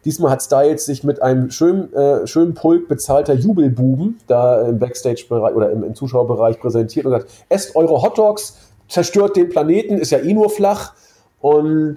Diesmal 0.04 0.30
hat 0.30 0.42
Styles 0.42 0.86
sich 0.86 1.02
mit 1.02 1.20
einem 1.20 1.50
schönen, 1.50 1.92
äh, 1.94 2.26
schönen 2.28 2.54
Pulk 2.54 2.86
bezahlter 2.86 3.34
Jubelbuben 3.34 4.20
da 4.28 4.68
im 4.68 4.78
Backstage-Bereich 4.78 5.54
oder 5.54 5.70
im, 5.70 5.82
im, 5.82 5.94
Zuschauerbereich 5.96 6.60
präsentiert 6.60 7.04
und 7.04 7.12
sagt, 7.12 7.28
esst 7.48 7.74
eure 7.74 8.02
Hotdogs, 8.02 8.58
zerstört 8.88 9.34
den 9.36 9.48
Planeten, 9.48 9.98
ist 9.98 10.10
ja 10.10 10.18
eh 10.18 10.32
nur 10.32 10.48
flach. 10.48 10.94
Und 11.40 11.96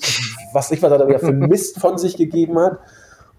was 0.53 0.71
ich 0.71 0.81
was 0.81 0.91
er 0.91 0.97
da 0.97 1.07
wieder 1.07 1.19
für 1.19 1.33
Mist 1.33 1.79
von 1.79 1.99
sich 1.99 2.17
gegeben 2.17 2.57
hat 2.57 2.79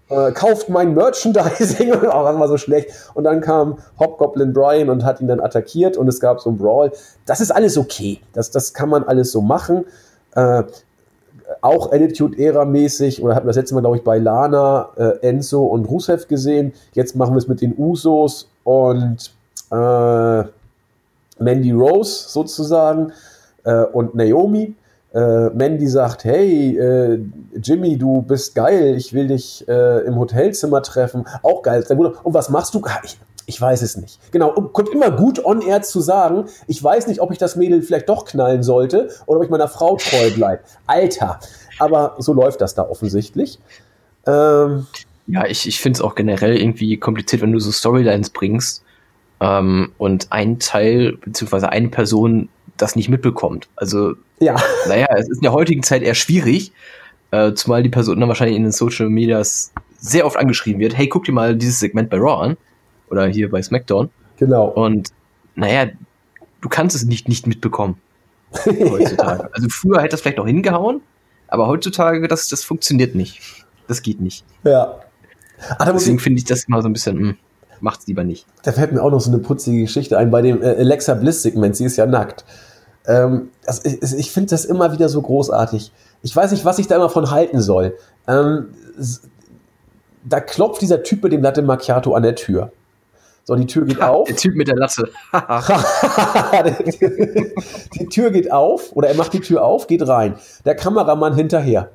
äh, 0.09 0.31
kauft 0.31 0.69
mein 0.69 0.93
Merchandising, 0.93 1.93
oh, 1.93 2.01
das 2.01 2.39
war 2.39 2.47
so 2.47 2.57
schlecht. 2.57 2.89
Und 3.13 3.23
dann 3.23 3.41
kam 3.41 3.77
Hobgoblin 3.99 4.53
Brian 4.53 4.89
und 4.89 5.05
hat 5.05 5.21
ihn 5.21 5.27
dann 5.27 5.39
attackiert 5.39 5.97
und 5.97 6.07
es 6.07 6.19
gab 6.19 6.39
so 6.39 6.49
ein 6.49 6.57
Brawl. 6.57 6.91
Das 7.25 7.41
ist 7.41 7.51
alles 7.51 7.77
okay. 7.77 8.19
Das, 8.33 8.51
das 8.51 8.73
kann 8.73 8.89
man 8.89 9.03
alles 9.03 9.31
so 9.31 9.41
machen. 9.41 9.85
Äh, 10.35 10.63
auch 11.61 11.91
Attitude-Ära-mäßig, 11.91 13.23
oder 13.23 13.35
hatten 13.35 13.45
wir 13.45 13.49
das 13.49 13.57
letzte 13.57 13.75
Mal, 13.75 13.81
glaube 13.81 13.97
ich, 13.97 14.03
bei 14.03 14.17
Lana, 14.19 14.89
äh, 14.95 15.27
Enzo 15.27 15.65
und 15.65 15.85
Rusev 15.85 16.27
gesehen. 16.27 16.73
Jetzt 16.93 17.15
machen 17.15 17.33
wir 17.33 17.39
es 17.39 17.47
mit 17.47 17.61
den 17.61 17.75
Usos 17.77 18.49
und 18.63 19.31
äh, 19.71 20.43
Mandy 21.39 21.71
Rose 21.71 22.29
sozusagen 22.29 23.13
äh, 23.63 23.83
und 23.83 24.15
Naomi 24.15 24.75
äh, 25.13 25.49
Mandy 25.49 25.87
sagt, 25.87 26.23
hey, 26.23 26.77
äh, 26.77 27.19
Jimmy, 27.61 27.97
du 27.97 28.21
bist 28.21 28.55
geil, 28.55 28.95
ich 28.95 29.13
will 29.13 29.27
dich 29.27 29.67
äh, 29.67 30.05
im 30.05 30.17
Hotelzimmer 30.17 30.81
treffen. 30.83 31.25
Auch 31.41 31.63
geil. 31.63 31.83
Und 31.89 32.33
was 32.33 32.49
machst 32.49 32.75
du? 32.75 32.81
Ich, 33.03 33.19
ich 33.45 33.59
weiß 33.59 33.81
es 33.81 33.97
nicht. 33.97 34.19
Genau, 34.31 34.51
kommt 34.51 34.89
immer 34.89 35.09
gut 35.09 35.43
on 35.43 35.61
air 35.61 35.81
zu 35.81 36.01
sagen, 36.01 36.45
ich 36.67 36.83
weiß 36.83 37.07
nicht, 37.07 37.21
ob 37.21 37.31
ich 37.31 37.39
das 37.39 37.55
Mädel 37.55 37.81
vielleicht 37.81 38.07
doch 38.07 38.25
knallen 38.25 38.61
sollte 38.61 39.09
oder 39.25 39.39
ob 39.39 39.43
ich 39.45 39.49
meiner 39.49 39.67
Frau 39.67 39.97
treu 39.97 40.31
bleibe. 40.31 40.61
Alter. 40.85 41.39
Aber 41.79 42.15
so 42.19 42.33
läuft 42.33 42.61
das 42.61 42.75
da 42.75 42.83
offensichtlich. 42.87 43.59
Ähm, 44.27 44.85
ja, 45.25 45.45
ich, 45.45 45.67
ich 45.67 45.79
finde 45.79 45.97
es 45.97 46.01
auch 46.01 46.15
generell 46.15 46.57
irgendwie 46.57 46.97
kompliziert, 46.97 47.41
wenn 47.41 47.51
du 47.51 47.59
so 47.59 47.71
Storylines 47.71 48.29
bringst 48.29 48.83
ähm, 49.39 49.91
und 49.97 50.27
ein 50.31 50.59
Teil, 50.59 51.17
beziehungsweise 51.23 51.69
eine 51.69 51.89
Person 51.89 52.49
das 52.77 52.95
nicht 52.95 53.09
mitbekommt. 53.09 53.67
Also, 53.75 54.13
Ja. 54.39 54.55
naja, 54.87 55.07
es 55.17 55.29
ist 55.29 55.37
in 55.37 55.41
der 55.43 55.53
heutigen 55.53 55.83
Zeit 55.83 56.01
eher 56.01 56.15
schwierig, 56.15 56.71
äh, 57.31 57.53
zumal 57.53 57.83
die 57.83 57.89
Person 57.89 58.19
dann 58.19 58.29
wahrscheinlich 58.29 58.57
in 58.57 58.63
den 58.63 58.71
Social 58.71 59.09
Medias 59.09 59.71
sehr 59.99 60.25
oft 60.25 60.37
angeschrieben 60.37 60.79
wird, 60.79 60.97
hey, 60.97 61.07
guck 61.09 61.25
dir 61.25 61.31
mal 61.33 61.55
dieses 61.55 61.79
Segment 61.79 62.09
bei 62.09 62.17
Raw 62.17 62.43
an 62.43 62.57
oder 63.09 63.27
hier 63.27 63.49
bei 63.49 63.61
SmackDown 63.61 64.09
Genau. 64.37 64.67
und 64.69 65.09
naja, 65.55 65.87
du 66.61 66.69
kannst 66.69 66.95
es 66.95 67.03
nicht 67.05 67.27
nicht 67.27 67.45
mitbekommen 67.47 67.97
heutzutage. 68.65 69.49
Also 69.53 69.67
früher 69.69 69.99
hätte 69.99 70.11
das 70.11 70.21
vielleicht 70.21 70.37
noch 70.37 70.47
hingehauen, 70.47 71.01
aber 71.49 71.67
heutzutage, 71.67 72.27
das, 72.27 72.47
das 72.47 72.63
funktioniert 72.63 73.15
nicht. 73.15 73.41
Das 73.87 74.01
geht 74.01 74.21
nicht. 74.21 74.45
Ja. 74.63 74.99
Ach, 75.77 75.91
Deswegen 75.91 76.19
finde 76.19 76.39
ich 76.39 76.45
das 76.45 76.63
immer 76.65 76.81
so 76.81 76.87
ein 76.87 76.93
bisschen, 76.93 77.21
mh, 77.21 77.33
macht's 77.81 78.07
lieber 78.07 78.23
nicht. 78.23 78.45
da 78.63 78.71
fällt 78.71 78.93
mir 78.93 79.01
auch 79.03 79.11
noch 79.11 79.19
so 79.19 79.29
eine 79.31 79.39
putzige 79.39 79.81
Geschichte 79.81 80.17
ein 80.17 80.31
bei 80.31 80.41
dem 80.41 80.61
äh, 80.61 80.67
Alexa 80.77 81.13
Bliss-Segment. 81.15 81.75
Sie 81.75 81.83
ist 81.85 81.97
ja 81.97 82.05
nackt. 82.05 82.45
Ähm, 83.07 83.49
das, 83.65 83.85
ich 83.85 84.01
ich 84.01 84.31
finde 84.31 84.51
das 84.51 84.65
immer 84.65 84.91
wieder 84.91 85.09
so 85.09 85.21
großartig. 85.21 85.91
Ich 86.21 86.35
weiß 86.35 86.51
nicht, 86.51 86.65
was 86.65 86.79
ich 86.79 86.87
da 86.87 86.95
immer 86.95 87.09
von 87.09 87.31
halten 87.31 87.61
soll. 87.61 87.97
Ähm, 88.27 88.69
da 90.23 90.39
klopft 90.39 90.81
dieser 90.81 91.03
Typ 91.03 91.23
mit 91.23 91.31
dem 91.31 91.41
Latte 91.41 91.61
Macchiato 91.61 92.13
an 92.13 92.23
der 92.23 92.35
Tür. 92.35 92.71
So, 93.49 93.55
die 93.55 93.65
Tür 93.65 93.85
geht 93.85 94.01
auf. 94.01 94.27
Der 94.27 94.35
Typ 94.35 94.55
mit 94.55 94.67
der 94.67 94.75
Latte. 94.75 95.09
die 97.95 98.07
Tür 98.07 98.29
geht 98.29 98.51
auf 98.51 98.95
oder 98.95 99.07
er 99.07 99.15
macht 99.15 99.33
die 99.33 99.39
Tür 99.39 99.63
auf, 99.63 99.87
geht 99.87 100.07
rein. 100.07 100.35
Der 100.65 100.75
Kameramann 100.75 101.33
hinterher. 101.33 101.89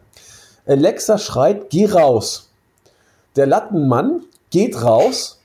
Alexa 0.67 1.19
schreit, 1.19 1.71
geh 1.71 1.87
raus. 1.87 2.51
Der 3.37 3.47
Lattenmann 3.47 4.23
geht 4.51 4.83
raus 4.83 5.41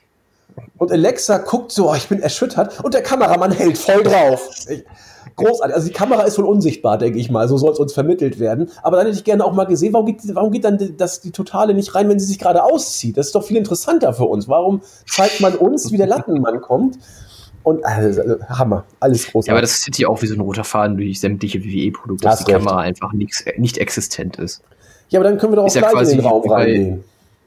und 0.78 0.90
Alexa 0.90 1.38
guckt 1.38 1.72
so, 1.72 1.90
oh, 1.90 1.94
ich 1.94 2.08
bin 2.08 2.20
erschüttert 2.20 2.82
und 2.82 2.94
der 2.94 3.02
Kameramann 3.02 3.52
hält 3.52 3.78
voll 3.78 4.02
drauf. 4.02 4.48
Ich, 4.68 4.84
großartig. 5.36 5.74
Also 5.74 5.88
die 5.88 5.92
Kamera 5.94 6.22
ist 6.22 6.38
wohl 6.38 6.44
unsichtbar, 6.46 6.98
denke 6.98 7.18
ich 7.18 7.30
mal. 7.30 7.48
So 7.48 7.56
soll 7.56 7.72
es 7.72 7.78
uns 7.78 7.92
vermittelt 7.92 8.38
werden. 8.38 8.70
Aber 8.82 8.96
dann 8.96 9.06
hätte 9.06 9.18
ich 9.18 9.24
gerne 9.24 9.44
auch 9.44 9.52
mal 9.52 9.64
gesehen, 9.66 9.92
warum 9.92 10.06
geht, 10.06 10.18
warum 10.34 10.50
geht 10.52 10.64
dann 10.64 10.78
die- 10.78 10.96
das, 10.96 11.20
die 11.20 11.30
Totale 11.30 11.74
nicht 11.74 11.94
rein, 11.94 12.08
wenn 12.08 12.18
sie 12.18 12.26
sich 12.26 12.38
gerade 12.38 12.62
auszieht? 12.64 13.16
Das 13.16 13.26
ist 13.26 13.34
doch 13.34 13.44
viel 13.44 13.56
interessanter 13.56 14.12
für 14.12 14.24
uns. 14.24 14.48
Warum 14.48 14.80
zeigt 15.06 15.40
man 15.40 15.54
uns, 15.54 15.92
wie 15.92 15.96
der 15.96 16.06
Lattenmann 16.06 16.60
kommt? 16.60 16.98
Und 17.62 17.84
also, 17.84 18.22
Hammer, 18.48 18.84
alles 19.00 19.24
großartig. 19.26 19.48
Ja, 19.48 19.52
aber 19.54 19.60
das 19.60 19.82
zieht 19.82 19.94
sich 19.94 20.06
auch 20.06 20.22
wie 20.22 20.26
so 20.26 20.34
ein 20.34 20.40
roter 20.40 20.64
Faden 20.64 20.96
durch 20.96 21.20
sämtliche 21.20 21.62
WWE-Produkte, 21.62 22.24
dass 22.24 22.44
die 22.44 22.50
recht. 22.52 22.64
Kamera 22.64 22.80
einfach 22.80 23.12
nix, 23.12 23.44
nicht 23.58 23.76
existent 23.78 24.36
ist. 24.38 24.62
Ja, 25.10 25.20
aber 25.20 25.28
dann 25.28 25.38
können 25.38 25.52
wir 25.52 25.56
doch 25.56 25.64
auch 25.64 25.66
Ist 25.66 25.74
ja 25.74 25.82
gleich 25.82 25.92
in 25.92 25.98
quasi 25.98 26.16
den 26.16 26.24
Raum 26.24 26.50
reingehen. 26.50 27.04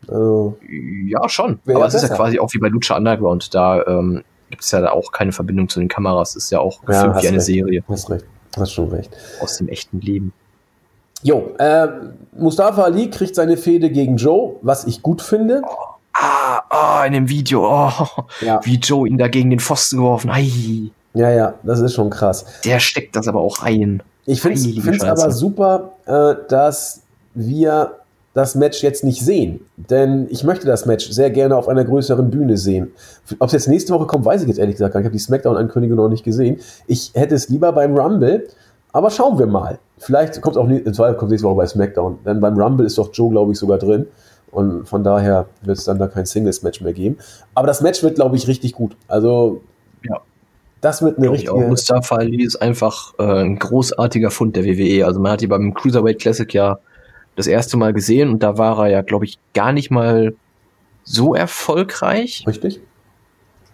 Also, 0.08 0.58
Ja, 1.08 1.28
schon. 1.30 1.60
Aber 1.68 1.86
es 1.88 1.94
ist 1.94 2.04
ja 2.08 2.10
quasi 2.16 2.38
auch 2.38 2.54
wie 2.54 2.60
bei 2.60 2.68
Lucha 2.68 2.96
Underground. 2.98 3.56
Da 3.56 3.84
ähm, 3.88 4.24
gibt 4.54 4.64
es 4.64 4.70
ja 4.70 4.92
auch 4.92 5.12
keine 5.12 5.32
Verbindung 5.32 5.68
zu 5.68 5.80
den 5.80 5.90
Kameras. 5.90 6.36
Ist 6.36 6.52
ja 6.52 6.60
auch 6.60 6.80
Ja, 6.88 7.16
wie 7.16 7.28
eine 7.28 7.38
recht. 7.38 7.42
Serie 7.42 7.84
hast 7.90 8.08
recht. 8.12 8.26
Hast 8.56 8.72
schon 8.72 8.90
recht. 8.90 9.10
aus 9.42 9.58
dem 9.58 9.68
echten 9.68 10.00
Leben. 10.00 10.32
Jo, 11.24 11.56
äh, 11.58 11.88
Mustafa 12.38 12.84
Ali 12.84 13.10
kriegt 13.10 13.34
seine 13.34 13.58
Fehde 13.58 13.90
gegen 13.90 14.18
Joe, 14.18 14.58
was 14.62 14.86
ich 14.86 15.02
gut 15.02 15.24
finde. 15.24 15.64
Ah, 16.14 16.62
ah, 16.70 17.04
in 17.08 17.14
dem 17.14 17.30
Video. 17.30 17.66
Oh, 17.68 17.92
Ja, 18.42 18.60
wie 18.64 18.76
Joe 18.76 19.08
ihn 19.08 19.18
da 19.18 19.28
gegen 19.28 19.50
den 19.50 19.60
Pfosten 19.60 19.98
geworfen. 19.98 20.30
Ei, 20.30 20.92
ja, 21.16 21.32
ja, 21.32 21.54
das 21.64 21.80
ist 21.80 21.96
schon 21.96 22.12
krass. 22.12 22.46
der 22.64 22.80
steckt 22.80 23.16
das 23.16 23.28
aber 23.28 23.40
auch 23.42 23.64
ein. 23.64 24.04
Ich 24.28 24.40
finde 24.42 24.60
es 24.60 25.04
aber 25.04 25.32
super, 25.32 25.94
äh, 26.06 26.36
dass 26.48 27.02
wir 27.34 27.96
das 28.34 28.56
Match 28.56 28.82
jetzt 28.82 29.04
nicht 29.04 29.22
sehen. 29.24 29.62
Denn 29.78 30.28
ich 30.30 30.44
möchte 30.44 30.66
das 30.66 30.86
Match 30.86 31.10
sehr 31.12 31.30
gerne 31.30 31.56
auf 31.56 31.68
einer 31.68 31.86
größeren 31.86 32.32
Bühne 32.32 32.58
sehen. 32.58 32.92
Ob 33.40 33.48
es 33.48 33.54
jetzt 33.54 33.68
nächste 33.68 33.94
Woche 33.94 34.08
kommt, 34.08 34.26
weiß 34.26 34.42
ich 34.42 34.48
jetzt 34.48 34.58
ehrlich 34.58 34.76
gesagt 34.76 34.94
gar 34.94 35.00
nicht. 35.00 35.06
Ich 35.06 35.10
habe 35.10 35.18
die 35.18 35.24
Smackdown-Ankündigung 35.24 35.98
noch 35.98 36.10
nicht 36.10 36.24
gesehen. 36.24 36.60
Ich 36.88 37.12
hätte 37.14 37.36
es 37.36 37.50
lieber 37.50 37.72
beim 37.72 37.96
Rumble, 37.96 38.48
aber 38.92 39.12
schauen 39.12 39.38
wir 39.38 39.46
mal. 39.46 39.78
Vielleicht 40.00 40.42
kommt 40.42 40.56
es 40.56 40.62
auch 40.62 40.68
im 40.68 40.94
Zweifel 40.94 41.16
kommt 41.16 41.32
nächste 41.32 41.48
Woche 41.48 41.58
bei 41.58 41.68
Smackdown. 41.68 42.20
Denn 42.26 42.40
beim 42.42 42.60
Rumble 42.60 42.86
ist 42.86 42.98
doch 42.98 43.10
Joe, 43.14 43.30
glaube 43.30 43.52
ich, 43.52 43.60
sogar 43.60 43.78
drin. 43.78 44.08
Und 44.52 44.88
von 44.88 45.04
daher 45.04 45.46
wird 45.62 45.78
es 45.78 45.86
dann 45.86 45.98
da 46.00 46.08
kein 46.08 46.26
Singles-Match 46.26 46.82
mehr 46.82 46.94
geben. 46.94 47.18
Aber 47.56 47.68
das 47.68 47.82
Match 47.82 48.02
wird, 48.04 48.16
glaube 48.16 48.36
ich, 48.36 48.48
richtig 48.48 48.74
gut. 48.74 48.96
Also, 49.08 49.62
Ja. 50.08 50.22
das 50.82 51.02
wird 51.02 51.18
eine 51.18 51.28
Glaub 51.28 51.36
ich 51.38 51.50
auch. 51.50 51.54
richtige. 51.56 51.70
Mustafa 51.70 52.16
Ali 52.18 52.44
ist 52.44 52.58
einfach 52.62 53.14
äh, 53.20 53.24
ein 53.24 53.58
großartiger 53.58 54.30
Fund 54.32 54.56
der 54.56 54.64
WWE. 54.66 55.06
Also 55.06 55.20
man 55.20 55.32
hat 55.32 55.42
ihn 55.42 55.50
beim 55.50 55.74
Cruiserweight 55.74 56.20
Classic 56.20 56.52
ja 56.54 56.80
das 57.36 57.48
erste 57.48 57.78
Mal 57.78 57.94
gesehen 57.94 58.30
und 58.30 58.44
da 58.44 58.58
war 58.58 58.86
er 58.86 58.92
ja, 58.92 59.02
glaube 59.02 59.26
ich, 59.26 59.40
gar 59.54 59.72
nicht 59.72 59.92
mal 59.92 60.36
so 61.04 61.36
erfolgreich. 61.36 62.46
Richtig? 62.48 62.80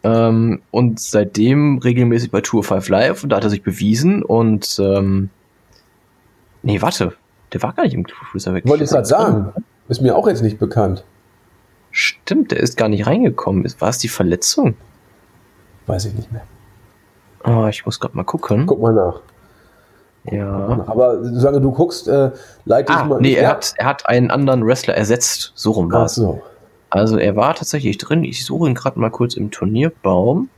Ähm, 0.04 0.62
und 0.72 1.00
seitdem 1.00 1.80
regelmäßig 1.80 2.32
bei 2.32 2.42
Tour 2.42 2.64
5 2.64 2.88
Live 2.88 3.24
und 3.24 3.30
da 3.30 3.38
hat 3.38 3.44
er 3.44 3.50
sich 3.50 3.64
bewiesen 3.64 4.24
und 4.24 4.80
ähm, 4.80 5.30
nee, 6.64 6.82
warte, 6.82 7.14
der 7.52 7.62
war 7.64 7.74
gar 7.74 7.84
nicht 7.84 7.94
im 7.94 8.06
Cruiserweight 8.06 8.68
Wollte 8.68 8.86
ich 8.86 8.90
gerade 8.90 9.06
sagen. 9.06 9.52
Ist 9.90 10.02
mir 10.02 10.16
auch 10.16 10.28
jetzt 10.28 10.42
nicht 10.42 10.60
bekannt. 10.60 11.04
Stimmt, 11.92 12.52
der 12.52 12.60
ist 12.60 12.78
gar 12.78 12.88
nicht 12.88 13.08
reingekommen. 13.08 13.66
War 13.80 13.90
es 13.90 13.98
die 13.98 14.08
Verletzung? 14.08 14.76
Weiß 15.88 16.06
ich 16.06 16.14
nicht 16.14 16.32
mehr. 16.32 16.44
Oh, 17.44 17.66
ich 17.68 17.86
muss 17.86 18.00
gerade 18.00 18.16
mal 18.16 18.24
gucken. 18.24 18.68
Guck 18.68 18.82
mal 18.82 18.94
nach. 18.94 19.22
Ja. 20.32 20.84
Aber 20.88 21.24
solange 21.24 21.62
du 21.62 21.72
guckst, 21.72 22.08
äh, 22.08 22.32
leite 22.66 22.92
ich 22.94 22.98
Ah, 23.00 23.06
mal. 23.06 23.20
nee, 23.22 23.34
er 23.34 23.50
hat, 23.50 23.74
er 23.78 23.86
hat 23.86 24.08
einen 24.08 24.30
anderen 24.32 24.66
Wrestler 24.66 24.94
ersetzt. 24.96 25.52
So 25.56 25.72
rum 25.72 25.92
war 25.92 26.02
Ach 26.02 26.06
es. 26.06 26.16
so. 26.16 26.42
Also 26.92 27.18
er 27.18 27.36
war 27.36 27.54
tatsächlich 27.56 27.98
drin. 27.98 28.24
Ich 28.24 28.46
suche 28.46 28.68
ihn 28.68 28.76
gerade 28.76 29.00
mal 29.00 29.10
kurz 29.12 29.36
im 29.36 29.52
Turnierbaum. 29.52 30.50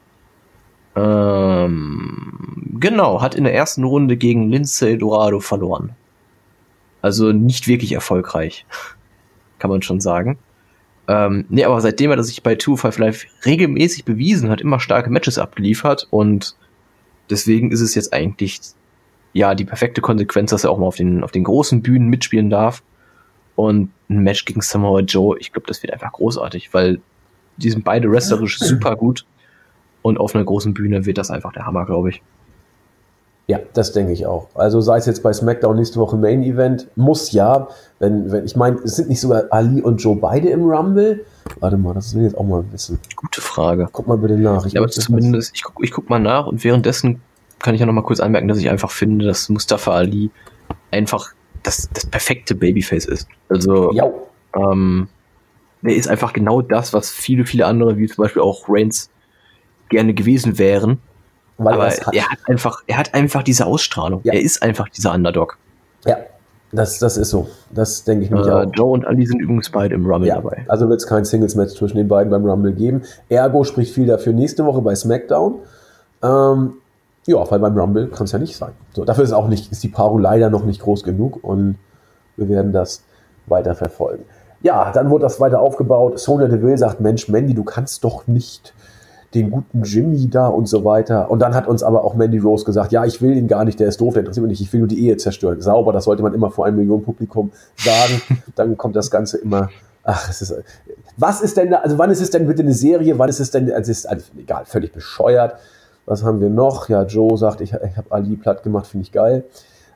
Ähm, 0.95 2.67
genau, 2.80 3.22
hat 3.22 3.36
in 3.36 3.43
der 3.43 3.53
ersten 3.53 3.84
Runde 3.84 4.17
gegen 4.17 4.49
Lindsay 4.49 4.97
Dorado 4.97 5.39
verloren. 5.39 5.91
Also 7.01 7.32
nicht 7.32 7.67
wirklich 7.67 7.93
erfolgreich, 7.93 8.65
kann 9.59 9.69
man 9.72 9.82
schon 9.82 9.99
sagen. 10.01 10.38
Ähm, 11.07 11.45
nee, 11.49 11.63
aber 11.65 11.82
seitdem 11.82 12.11
er 12.11 12.24
sich 12.24 12.43
bei 12.43 12.55
205 12.55 12.97
Live 12.99 13.26
regelmäßig 13.45 14.05
bewiesen 14.05 14.49
hat, 14.49 14.61
immer 14.61 14.80
starke 14.80 15.09
Matches 15.09 15.38
abgeliefert 15.38 16.07
und 16.11 16.55
deswegen 17.30 17.72
ist 17.72 17.82
es 17.82 17.95
jetzt 17.95 18.13
eigentlich 18.13 18.59
ja 19.34 19.55
die 19.55 19.65
perfekte 19.65 20.01
Konsequenz, 20.01 20.51
dass 20.51 20.63
er 20.63 20.71
auch 20.71 20.77
mal 20.77 20.88
auf 20.88 20.95
den, 20.95 21.23
auf 21.23 21.32
den 21.32 21.43
großen 21.43 21.82
Bühnen 21.82 22.07
mitspielen 22.07 22.49
darf. 22.49 22.84
Und 23.55 23.91
ein 24.09 24.19
Match 24.19 24.45
gegen 24.45 24.61
Samoa 24.61 25.01
Joe, 25.01 25.38
ich 25.39 25.51
glaube, 25.51 25.67
das 25.67 25.84
wird 25.84 25.93
einfach 25.93 26.13
großartig, 26.13 26.73
weil 26.73 26.99
die 27.57 27.69
sind 27.69 27.84
beide 27.84 28.11
wrestlerisch 28.11 28.59
super 28.59 28.95
gut. 28.95 29.25
Und 30.01 30.19
auf 30.19 30.34
einer 30.34 30.43
großen 30.43 30.73
Bühne 30.73 31.05
wird 31.05 31.17
das 31.17 31.29
einfach 31.29 31.53
der 31.53 31.65
Hammer, 31.65 31.86
glaube 31.86 32.09
ich. 32.09 32.21
Ja, 33.47 33.59
das 33.73 33.91
denke 33.91 34.13
ich 34.13 34.25
auch. 34.25 34.47
Also 34.55 34.79
sei 34.82 34.97
es 34.97 35.05
jetzt 35.05 35.23
bei 35.23 35.34
SmackDown 35.34 35.75
nächste 35.75 35.99
Woche 35.99 36.15
Main 36.15 36.41
Event, 36.41 36.88
muss 36.95 37.34
ja, 37.34 37.67
wenn, 37.99 38.32
wenn 38.32 38.45
ich 38.45 38.55
meine, 38.55 38.77
es 38.77 38.95
sind 38.95 39.09
nicht 39.09 39.19
sogar 39.19 39.43
Ali 39.49 39.82
und 39.82 39.97
Joe 39.97 40.15
beide 40.15 40.49
im 40.49 40.63
Rumble. 40.63 41.25
Warte 41.59 41.77
mal, 41.77 41.93
das 41.93 42.15
will 42.15 42.21
ich 42.21 42.32
jetzt 42.32 42.39
auch 42.39 42.45
mal 42.45 42.63
wissen. 42.71 42.99
Gute 43.15 43.41
Frage. 43.41 43.89
Guck 43.91 44.07
mal 44.07 44.17
bitte 44.17 44.38
nach. 44.38 44.65
Ich 44.65 44.73
Ja, 44.73 44.82
aber 44.82 44.89
zumindest, 44.89 45.51
ich 45.53 45.63
guck, 45.63 45.84
ich 45.84 45.91
guck 45.91 46.09
mal 46.09 46.19
nach 46.19 46.47
und 46.47 46.63
währenddessen 46.63 47.21
kann 47.62 47.74
ich 47.76 47.80
ja 47.80 47.86
noch 47.86 47.93
mal 47.93 48.03
kurz 48.03 48.20
anmerken, 48.20 48.47
dass 48.47 48.57
ich 48.57 48.70
einfach 48.70 48.91
finde, 48.91 49.26
dass 49.26 49.49
Mustafa 49.49 49.91
Ali 49.93 50.30
einfach 50.91 51.30
das, 51.64 51.89
das 51.93 52.05
perfekte 52.05 52.55
Babyface 52.55 53.05
ist. 53.05 53.28
Also, 53.49 53.91
Ja, 53.93 54.09
ähm, 54.55 55.07
der 55.82 55.95
ist 55.95 56.07
einfach 56.07 56.34
genau 56.34 56.62
das, 56.62 56.93
was 56.93 57.09
viele, 57.09 57.45
viele 57.45 57.66
andere, 57.66 57.97
wie 57.97 58.07
zum 58.07 58.24
Beispiel 58.24 58.41
auch 58.41 58.66
Reigns, 58.68 59.09
gerne 59.89 60.14
gewesen 60.14 60.57
wären. 60.57 60.99
weil 61.57 61.74
aber 61.74 61.88
er 61.88 62.05
hat. 62.05 62.14
er 62.16 62.30
hat 62.32 62.39
einfach, 62.47 62.82
er 62.88 62.97
hat 62.97 63.14
einfach 63.14 63.43
diese 63.43 63.66
Ausstrahlung. 63.66 64.22
Ja. 64.24 64.34
Er 64.34 64.41
ist 64.41 64.64
einfach 64.64 64.89
dieser 64.89 65.14
Underdog. 65.14 65.57
Ja, 66.05 66.18
das, 66.72 66.97
das 66.99 67.18
ist 67.18 67.30
so. 67.30 67.49
Das 67.72 68.03
denke 68.05 68.26
ich 68.26 68.32
mir 68.32 68.39
Äh, 68.45 68.51
auch. 68.68 68.72
Joe 68.74 68.91
und 68.91 69.05
Ali 69.05 69.26
sind 69.26 69.39
übrigens 69.41 69.70
beide 69.70 69.93
im 69.95 70.05
Rumble 70.05 70.28
Ja, 70.28 70.36
dabei. 70.36 70.66
also 70.70 70.88
wird 70.89 71.01
es 71.01 71.07
kein 71.07 71.26
Singles-Match 71.26 71.76
zwischen 71.76 71.97
den 71.97 72.07
beiden 72.07 72.32
beim 72.32 72.45
Rumble 72.45 72.72
geben. 72.74 73.01
Ergo 73.30 73.64
spricht 73.64 73.93
viel 73.93 74.07
dafür 74.07 74.34
nächste 74.34 74.66
Woche 74.66 74.82
bei 74.82 74.95
SmackDown. 74.95 75.55
Ähm, 76.24 76.74
ja, 77.28 77.51
weil 77.51 77.59
beim 77.59 77.78
Rumble 77.78 78.07
kann 78.07 78.26
es 78.26 78.32
ja 78.32 78.39
nicht 78.39 78.57
sein. 78.57 78.72
So, 78.93 79.05
dafür 79.05 79.24
ist 79.24 79.34
auch 79.34 79.47
nicht, 79.47 79.72
ist 79.72 79.84
die 79.84 79.89
Paarung 79.89 80.19
leider 80.19 80.49
noch 80.49 80.65
nicht 80.65 80.82
groß 80.82 81.03
genug 81.03 81.43
und 81.43 81.78
wir 82.38 82.49
werden 82.49 82.72
das 82.72 83.03
weiter 83.47 83.76
verfolgen. 83.76 84.26
Ja, 84.63 84.91
dann 84.91 85.09
wurde 85.09 85.24
das 85.24 85.39
weiter 85.39 85.59
aufgebaut. 85.59 86.19
Sonya 86.19 86.47
Deville 86.47 86.78
sagt, 86.78 86.99
Mensch, 86.99 87.28
Mandy, 87.30 87.53
du 87.53 87.63
kannst 87.63 88.03
doch 88.03 88.28
nicht 88.28 88.74
den 89.34 89.49
guten 89.49 89.84
Jimmy 89.84 90.30
da 90.30 90.47
und 90.47 90.67
so 90.67 90.84
weiter. 90.84 91.32
Und 91.32 91.39
dann 91.39 91.55
hat 91.55 91.67
uns 91.67 91.84
aber 91.84 92.03
auch 92.03 92.15
Mandy 92.15 92.38
Rose 92.38 92.65
gesagt, 92.65 92.91
ja, 92.91 93.05
ich 93.05 93.22
will 93.22 93.36
ihn 93.36 93.47
gar 93.47 93.63
nicht, 93.65 93.80
der 93.80 93.88
ist 93.88 94.01
doof, 94.01 94.13
der 94.13 94.22
interessiert 94.22 94.45
mich 94.45 94.59
nicht, 94.59 94.67
ich 94.67 94.74
will 94.74 94.82
nur 94.82 94.89
die 94.89 95.05
Ehe 95.05 95.17
zerstören. 95.17 95.61
Sauber, 95.61 95.93
das 95.93 96.03
sollte 96.03 96.22
man 96.22 96.34
immer 96.34 96.51
vor 96.51 96.65
einem 96.65 96.78
Millionen 96.78 97.03
Publikum 97.03 97.51
sagen. 97.76 98.22
dann 98.55 98.78
kommt 98.78 98.95
das 98.95 99.09
Ganze 99.09 99.38
immer, 99.38 99.69
ach, 100.03 100.30
es 100.30 100.41
ist, 100.41 100.53
was 101.17 101.41
ist 101.41 101.55
denn 101.57 101.72
da, 101.72 101.78
also 101.78 101.97
wann 101.97 102.11
ist 102.11 102.22
es 102.22 102.30
denn 102.30 102.45
bitte 102.45 102.61
eine 102.61 102.74
Serie, 102.74 103.17
wann 103.17 103.30
ist 103.30 103.39
es 103.39 103.51
denn, 103.51 103.72
also 103.72 103.91
es 103.91 103.99
ist 103.99 104.05
also, 104.05 104.26
egal, 104.38 104.65
völlig 104.65 104.91
bescheuert. 104.91 105.55
Was 106.06 106.24
haben 106.24 106.41
wir 106.41 106.49
noch? 106.49 106.89
Ja, 106.89 107.04
Joe 107.04 107.38
sagt, 107.38 107.62
ich, 107.62 107.74
ich 107.74 107.97
habe 107.97 108.12
Ali 108.12 108.36
platt 108.36 108.64
gemacht, 108.64 108.88
finde 108.88 109.04
ich 109.06 109.12
geil. 109.12 109.43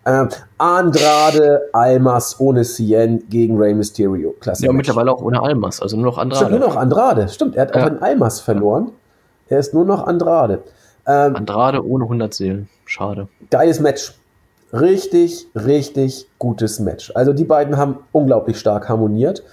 Ähm, 0.05 0.29
Andrade 0.59 1.61
Almas 1.73 2.39
ohne 2.39 2.63
Cien 2.63 3.23
gegen 3.29 3.57
Rey 3.57 3.73
Mysterio. 3.73 4.35
Klasse. 4.39 4.65
Ja, 4.65 4.71
mittlerweile 4.71 5.11
auch 5.11 5.21
ohne 5.21 5.41
Almas, 5.41 5.81
also 5.81 5.97
nur 5.97 6.05
noch 6.05 6.17
Stimmt, 6.17 6.33
Andrade. 6.33 6.59
nur 6.59 6.67
noch 6.67 6.75
Andrade. 6.75 7.27
Stimmt, 7.29 7.55
er 7.55 7.63
hat 7.63 7.75
Ja. 7.75 7.81
auch 7.81 7.87
einen 7.87 8.03
Almas 8.03 8.39
verloren. 8.39 8.91
Er 9.49 9.59
ist 9.59 9.73
nur 9.73 9.83
noch 9.85 10.05
Andrade. 10.05 10.61
Ähm, 11.07 11.35
Andrade 11.35 11.85
ohne 11.85 12.05
100 12.05 12.33
Seelen. 12.33 12.69
Schade. 12.85 13.27
Geiles 13.49 13.79
Match. 13.79 14.13
Richtig, 14.73 15.47
richtig 15.55 16.27
gutes 16.39 16.79
Match. 16.79 17.11
Also 17.15 17.33
die 17.33 17.43
beiden 17.45 17.77
haben 17.77 17.97
unglaublich 18.11 18.59
stark 18.59 18.89
harmoniert 18.89 19.43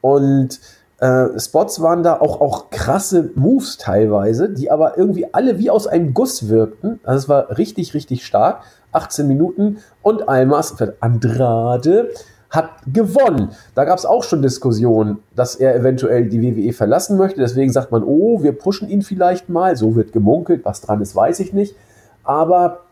und 0.00 0.60
äh, 1.02 1.36
Spots 1.36 1.82
waren 1.82 2.04
da 2.04 2.20
auch, 2.20 2.40
auch 2.40 2.70
krasse 2.70 3.32
Moves 3.34 3.76
teilweise, 3.76 4.48
die 4.48 4.70
aber 4.70 4.96
irgendwie 4.96 5.26
alle 5.34 5.58
wie 5.58 5.68
aus 5.68 5.88
einem 5.88 6.14
Guss 6.14 6.48
wirkten. 6.48 7.00
Also 7.02 7.18
es 7.24 7.28
war 7.28 7.58
richtig, 7.58 7.92
richtig 7.92 8.24
stark. 8.24 8.62
18 8.92 9.26
Minuten 9.26 9.78
und 10.02 10.28
Almas, 10.28 10.76
Andrade, 11.00 12.10
hat 12.50 12.70
gewonnen. 12.86 13.48
Da 13.74 13.84
gab 13.84 13.98
es 13.98 14.06
auch 14.06 14.22
schon 14.22 14.42
Diskussionen, 14.42 15.18
dass 15.34 15.56
er 15.56 15.74
eventuell 15.74 16.28
die 16.28 16.40
WWE 16.40 16.72
verlassen 16.72 17.16
möchte. 17.16 17.40
Deswegen 17.40 17.72
sagt 17.72 17.90
man, 17.90 18.04
oh, 18.04 18.44
wir 18.44 18.52
pushen 18.52 18.88
ihn 18.88 19.02
vielleicht 19.02 19.48
mal. 19.48 19.74
So 19.76 19.96
wird 19.96 20.12
gemunkelt. 20.12 20.64
Was 20.64 20.82
dran 20.82 21.00
ist, 21.00 21.16
weiß 21.16 21.40
ich 21.40 21.52
nicht. 21.52 21.74
Aber 22.22 22.82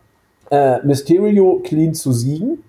äh, 0.49 0.85
Mysterio 0.85 1.61
clean 1.63 1.93
zu 1.93 2.11
siegen. 2.11 2.61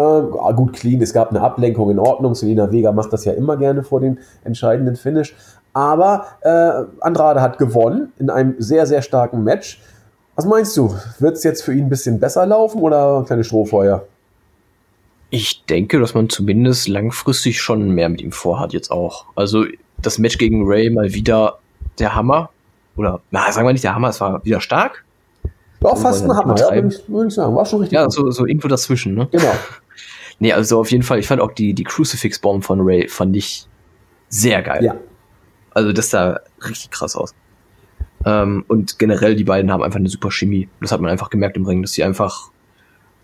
Äh, 0.00 0.52
gut, 0.54 0.72
clean, 0.72 1.02
es 1.02 1.12
gab 1.12 1.30
eine 1.30 1.42
Ablenkung 1.42 1.90
in 1.90 1.98
Ordnung. 1.98 2.34
Selena 2.34 2.72
Vega 2.72 2.90
macht 2.92 3.12
das 3.12 3.24
ja 3.24 3.32
immer 3.32 3.56
gerne 3.56 3.82
vor 3.82 4.00
dem 4.00 4.18
entscheidenden 4.44 4.96
Finish. 4.96 5.34
Aber 5.72 6.26
äh, 6.40 6.84
Andrade 7.00 7.42
hat 7.42 7.58
gewonnen 7.58 8.12
in 8.18 8.30
einem 8.30 8.54
sehr, 8.58 8.86
sehr 8.86 9.02
starken 9.02 9.44
Match. 9.44 9.80
Was 10.36 10.46
meinst 10.46 10.76
du? 10.76 10.94
Wird 11.18 11.36
es 11.36 11.44
jetzt 11.44 11.62
für 11.62 11.74
ihn 11.74 11.84
ein 11.86 11.88
bisschen 11.90 12.18
besser 12.18 12.46
laufen 12.46 12.80
oder 12.80 13.18
ein 13.18 13.24
kleines 13.26 13.46
Strohfeuer? 13.48 14.06
Ich 15.28 15.64
denke, 15.66 16.00
dass 16.00 16.14
man 16.14 16.28
zumindest 16.28 16.88
langfristig 16.88 17.60
schon 17.60 17.90
mehr 17.90 18.08
mit 18.08 18.20
ihm 18.22 18.32
vorhat 18.32 18.72
jetzt 18.72 18.90
auch. 18.90 19.26
Also 19.36 19.64
das 19.98 20.18
Match 20.18 20.38
gegen 20.38 20.66
Ray 20.66 20.90
mal 20.90 21.12
wieder 21.12 21.58
der 21.98 22.14
Hammer. 22.14 22.50
Oder, 22.96 23.20
na, 23.30 23.52
sagen 23.52 23.66
wir 23.66 23.72
nicht 23.72 23.84
der 23.84 23.94
Hammer, 23.94 24.08
es 24.08 24.20
war 24.20 24.44
wieder 24.44 24.60
stark. 24.60 25.04
War 25.80 25.96
fast 25.96 26.24
ein 26.24 26.36
Hammer, 26.36 26.58
ja, 26.58 26.70
würde 26.72 27.28
ich, 27.28 27.34
sagen. 27.34 27.54
War 27.54 27.64
schon 27.64 27.80
richtig. 27.80 27.96
Ja, 27.96 28.04
gut. 28.04 28.12
so, 28.12 28.30
so 28.30 28.46
irgendwo 28.46 28.68
dazwischen, 28.68 29.14
ne? 29.14 29.28
Genau. 29.30 29.44
nee, 30.40 30.52
also 30.52 30.80
auf 30.80 30.90
jeden 30.90 31.04
Fall, 31.04 31.20
ich 31.20 31.28
fand 31.28 31.40
auch 31.40 31.52
die, 31.52 31.72
die 31.74 31.84
Crucifix-Bomb 31.84 32.64
von 32.64 32.80
Ray, 32.80 33.08
fand 33.08 33.36
ich 33.36 33.66
sehr 34.28 34.62
geil. 34.62 34.84
Ja. 34.84 34.96
Also 35.72 35.92
das 35.92 36.10
sah 36.10 36.40
richtig 36.66 36.90
krass 36.90 37.14
aus. 37.14 37.34
Ähm, 38.24 38.64
und 38.66 38.98
generell, 38.98 39.36
die 39.36 39.44
beiden 39.44 39.70
haben 39.70 39.82
einfach 39.82 39.98
eine 39.98 40.08
super 40.08 40.30
Chemie. 40.30 40.68
Das 40.80 40.92
hat 40.92 41.00
man 41.00 41.10
einfach 41.10 41.30
gemerkt 41.30 41.56
im 41.56 41.64
Ring, 41.64 41.82
dass 41.82 41.92
sie 41.92 42.04
einfach, 42.04 42.50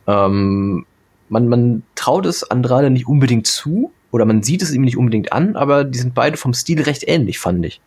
ähm, 0.07 0.87
man, 1.29 1.49
man 1.49 1.83
traut 1.97 2.27
es 2.27 2.49
Andrade 2.49 2.91
nicht 2.91 3.09
unbedingt 3.09 3.47
zu, 3.47 3.93
oder 4.13 4.25
man 4.25 4.43
sieht 4.43 4.63
es 4.63 4.73
ihm 4.73 4.83
nicht 4.83 4.97
unbedingt 4.97 5.33
an, 5.33 5.57
aber 5.57 5.85
die 5.85 5.99
sind 5.99 6.15
beide 6.15 6.37
vom 6.37 6.55
Stil 6.55 6.81
recht 6.83 7.05
ähnlich, 7.07 7.39
fand 7.39 7.65
ich. 7.67 7.81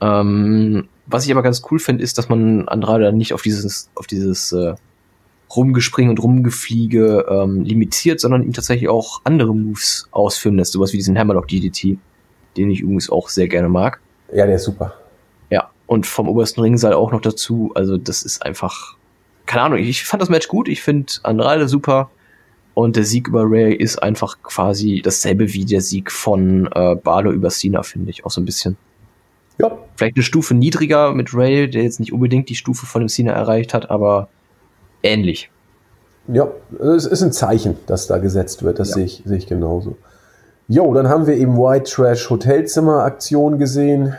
Ähm, 0.00 0.88
was 1.06 1.26
ich 1.26 1.32
aber 1.32 1.42
ganz 1.42 1.62
cool 1.70 1.78
finde, 1.78 2.02
ist, 2.02 2.16
dass 2.16 2.28
man 2.28 2.68
Andrade 2.68 3.12
nicht 3.12 3.34
auf 3.34 3.42
dieses, 3.42 3.90
auf 3.94 4.06
dieses 4.06 4.52
äh, 4.52 4.74
Rumgespring 5.56 6.08
und 6.08 6.22
Rumgefliege 6.22 7.26
ähm, 7.28 7.62
limitiert, 7.62 8.20
sondern 8.20 8.42
ihm 8.42 8.52
tatsächlich 8.52 8.88
auch 8.88 9.20
andere 9.24 9.54
Moves 9.54 10.08
ausführen 10.10 10.56
lässt, 10.56 10.72
sowas 10.72 10.92
wie 10.92 10.98
diesen 10.98 11.18
Hammerlock 11.18 11.48
DDT, 11.48 11.98
den 12.56 12.70
ich 12.70 12.80
übrigens 12.80 13.10
auch 13.10 13.28
sehr 13.28 13.48
gerne 13.48 13.68
mag. 13.68 14.00
Ja, 14.32 14.46
der 14.46 14.56
ist 14.56 14.64
super. 14.64 14.94
Ja, 15.50 15.70
und 15.86 16.06
vom 16.06 16.28
obersten 16.28 16.60
Ringseil 16.60 16.94
auch 16.94 17.12
noch 17.12 17.20
dazu. 17.20 17.72
Also 17.74 17.96
das 17.96 18.22
ist 18.22 18.44
einfach, 18.44 18.96
keine 19.46 19.62
Ahnung, 19.62 19.78
ich 19.78 20.04
fand 20.04 20.22
das 20.22 20.28
Match 20.28 20.48
gut, 20.48 20.68
ich 20.68 20.82
finde 20.82 21.12
Andrade 21.22 21.68
super. 21.68 22.10
Und 22.74 22.96
der 22.96 23.04
Sieg 23.04 23.28
über 23.28 23.44
Ray 23.48 23.72
ist 23.72 24.02
einfach 24.02 24.42
quasi 24.42 25.00
dasselbe 25.02 25.52
wie 25.52 25.64
der 25.64 25.80
Sieg 25.80 26.10
von 26.10 26.68
äh, 26.74 26.96
Barlow 26.96 27.30
über 27.30 27.48
Cena, 27.50 27.84
finde 27.84 28.10
ich, 28.10 28.24
auch 28.24 28.32
so 28.32 28.40
ein 28.40 28.44
bisschen. 28.44 28.76
Ja. 29.58 29.78
Vielleicht 29.94 30.16
eine 30.16 30.24
Stufe 30.24 30.54
niedriger 30.54 31.12
mit 31.12 31.32
Ray, 31.34 31.70
der 31.70 31.84
jetzt 31.84 32.00
nicht 32.00 32.12
unbedingt 32.12 32.48
die 32.48 32.56
Stufe 32.56 32.86
von 32.86 33.02
dem 33.02 33.08
Cena 33.08 33.32
erreicht 33.32 33.74
hat, 33.74 33.90
aber 33.90 34.28
ähnlich. 35.04 35.50
Ja, 36.26 36.48
es 36.80 37.04
ist 37.04 37.22
ein 37.22 37.32
Zeichen, 37.32 37.76
das 37.86 38.06
da 38.06 38.18
gesetzt 38.18 38.62
wird. 38.62 38.78
Das 38.78 38.90
ja. 38.90 38.94
sehe 38.94 39.04
ich, 39.04 39.22
sehe 39.24 39.36
ich 39.36 39.46
genauso. 39.46 39.96
Jo, 40.68 40.94
dann 40.94 41.08
haben 41.08 41.26
wir 41.26 41.36
eben 41.36 41.58
White 41.58 41.90
Trash 41.90 42.30
Hotelzimmer 42.30 43.04
Aktion 43.04 43.58
gesehen. 43.58 44.14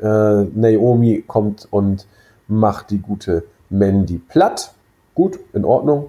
Äh, 0.00 0.04
Naomi 0.04 1.22
kommt 1.26 1.68
und 1.70 2.06
macht 2.48 2.90
die 2.90 2.98
gute 2.98 3.44
Mandy 3.68 4.18
platt. 4.18 4.72
Gut, 5.14 5.38
in 5.52 5.66
Ordnung. 5.66 6.08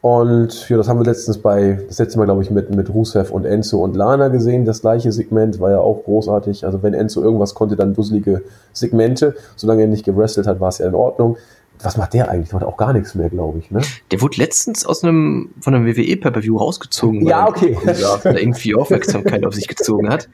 Und 0.00 0.68
ja, 0.68 0.76
das 0.76 0.88
haben 0.88 1.00
wir 1.00 1.04
letztens 1.04 1.38
bei, 1.38 1.80
das 1.88 1.98
letzte 1.98 2.18
Mal, 2.18 2.26
glaube 2.26 2.42
ich, 2.42 2.50
mit, 2.50 2.74
mit 2.74 2.92
Rusev 2.92 3.32
und 3.32 3.44
Enzo 3.44 3.82
und 3.82 3.96
Lana 3.96 4.28
gesehen. 4.28 4.64
Das 4.64 4.80
gleiche 4.80 5.10
Segment 5.10 5.58
war 5.58 5.70
ja 5.70 5.78
auch 5.78 6.04
großartig. 6.04 6.64
Also 6.64 6.82
wenn 6.82 6.94
Enzo 6.94 7.22
irgendwas 7.22 7.54
konnte, 7.54 7.76
dann 7.76 7.94
dusselige 7.94 8.42
Segmente. 8.72 9.34
Solange 9.56 9.82
er 9.82 9.88
nicht 9.88 10.04
gewrestelt 10.04 10.46
hat, 10.46 10.60
war 10.60 10.68
es 10.68 10.78
ja 10.78 10.86
in 10.86 10.94
Ordnung. 10.94 11.36
Was 11.82 11.96
macht 11.96 12.14
der 12.14 12.30
eigentlich? 12.30 12.48
Der 12.50 12.58
macht 12.60 12.66
auch 12.66 12.76
gar 12.76 12.92
nichts 12.92 13.14
mehr, 13.14 13.28
glaube 13.28 13.58
ich, 13.58 13.70
ne? 13.70 13.80
Der 14.10 14.20
wurde 14.20 14.36
letztens 14.38 14.86
aus 14.86 15.04
einem, 15.04 15.50
von 15.60 15.74
einem 15.74 15.86
WWE-Pay-Per-View 15.86 16.56
rausgezogen. 16.56 17.26
Ja, 17.26 17.48
okay. 17.48 17.76
Da 17.84 18.20
irgendwie 18.24 18.74
Aufmerksamkeit 18.74 19.44
auf 19.44 19.54
sich 19.54 19.68
gezogen 19.68 20.08
hat. 20.08 20.28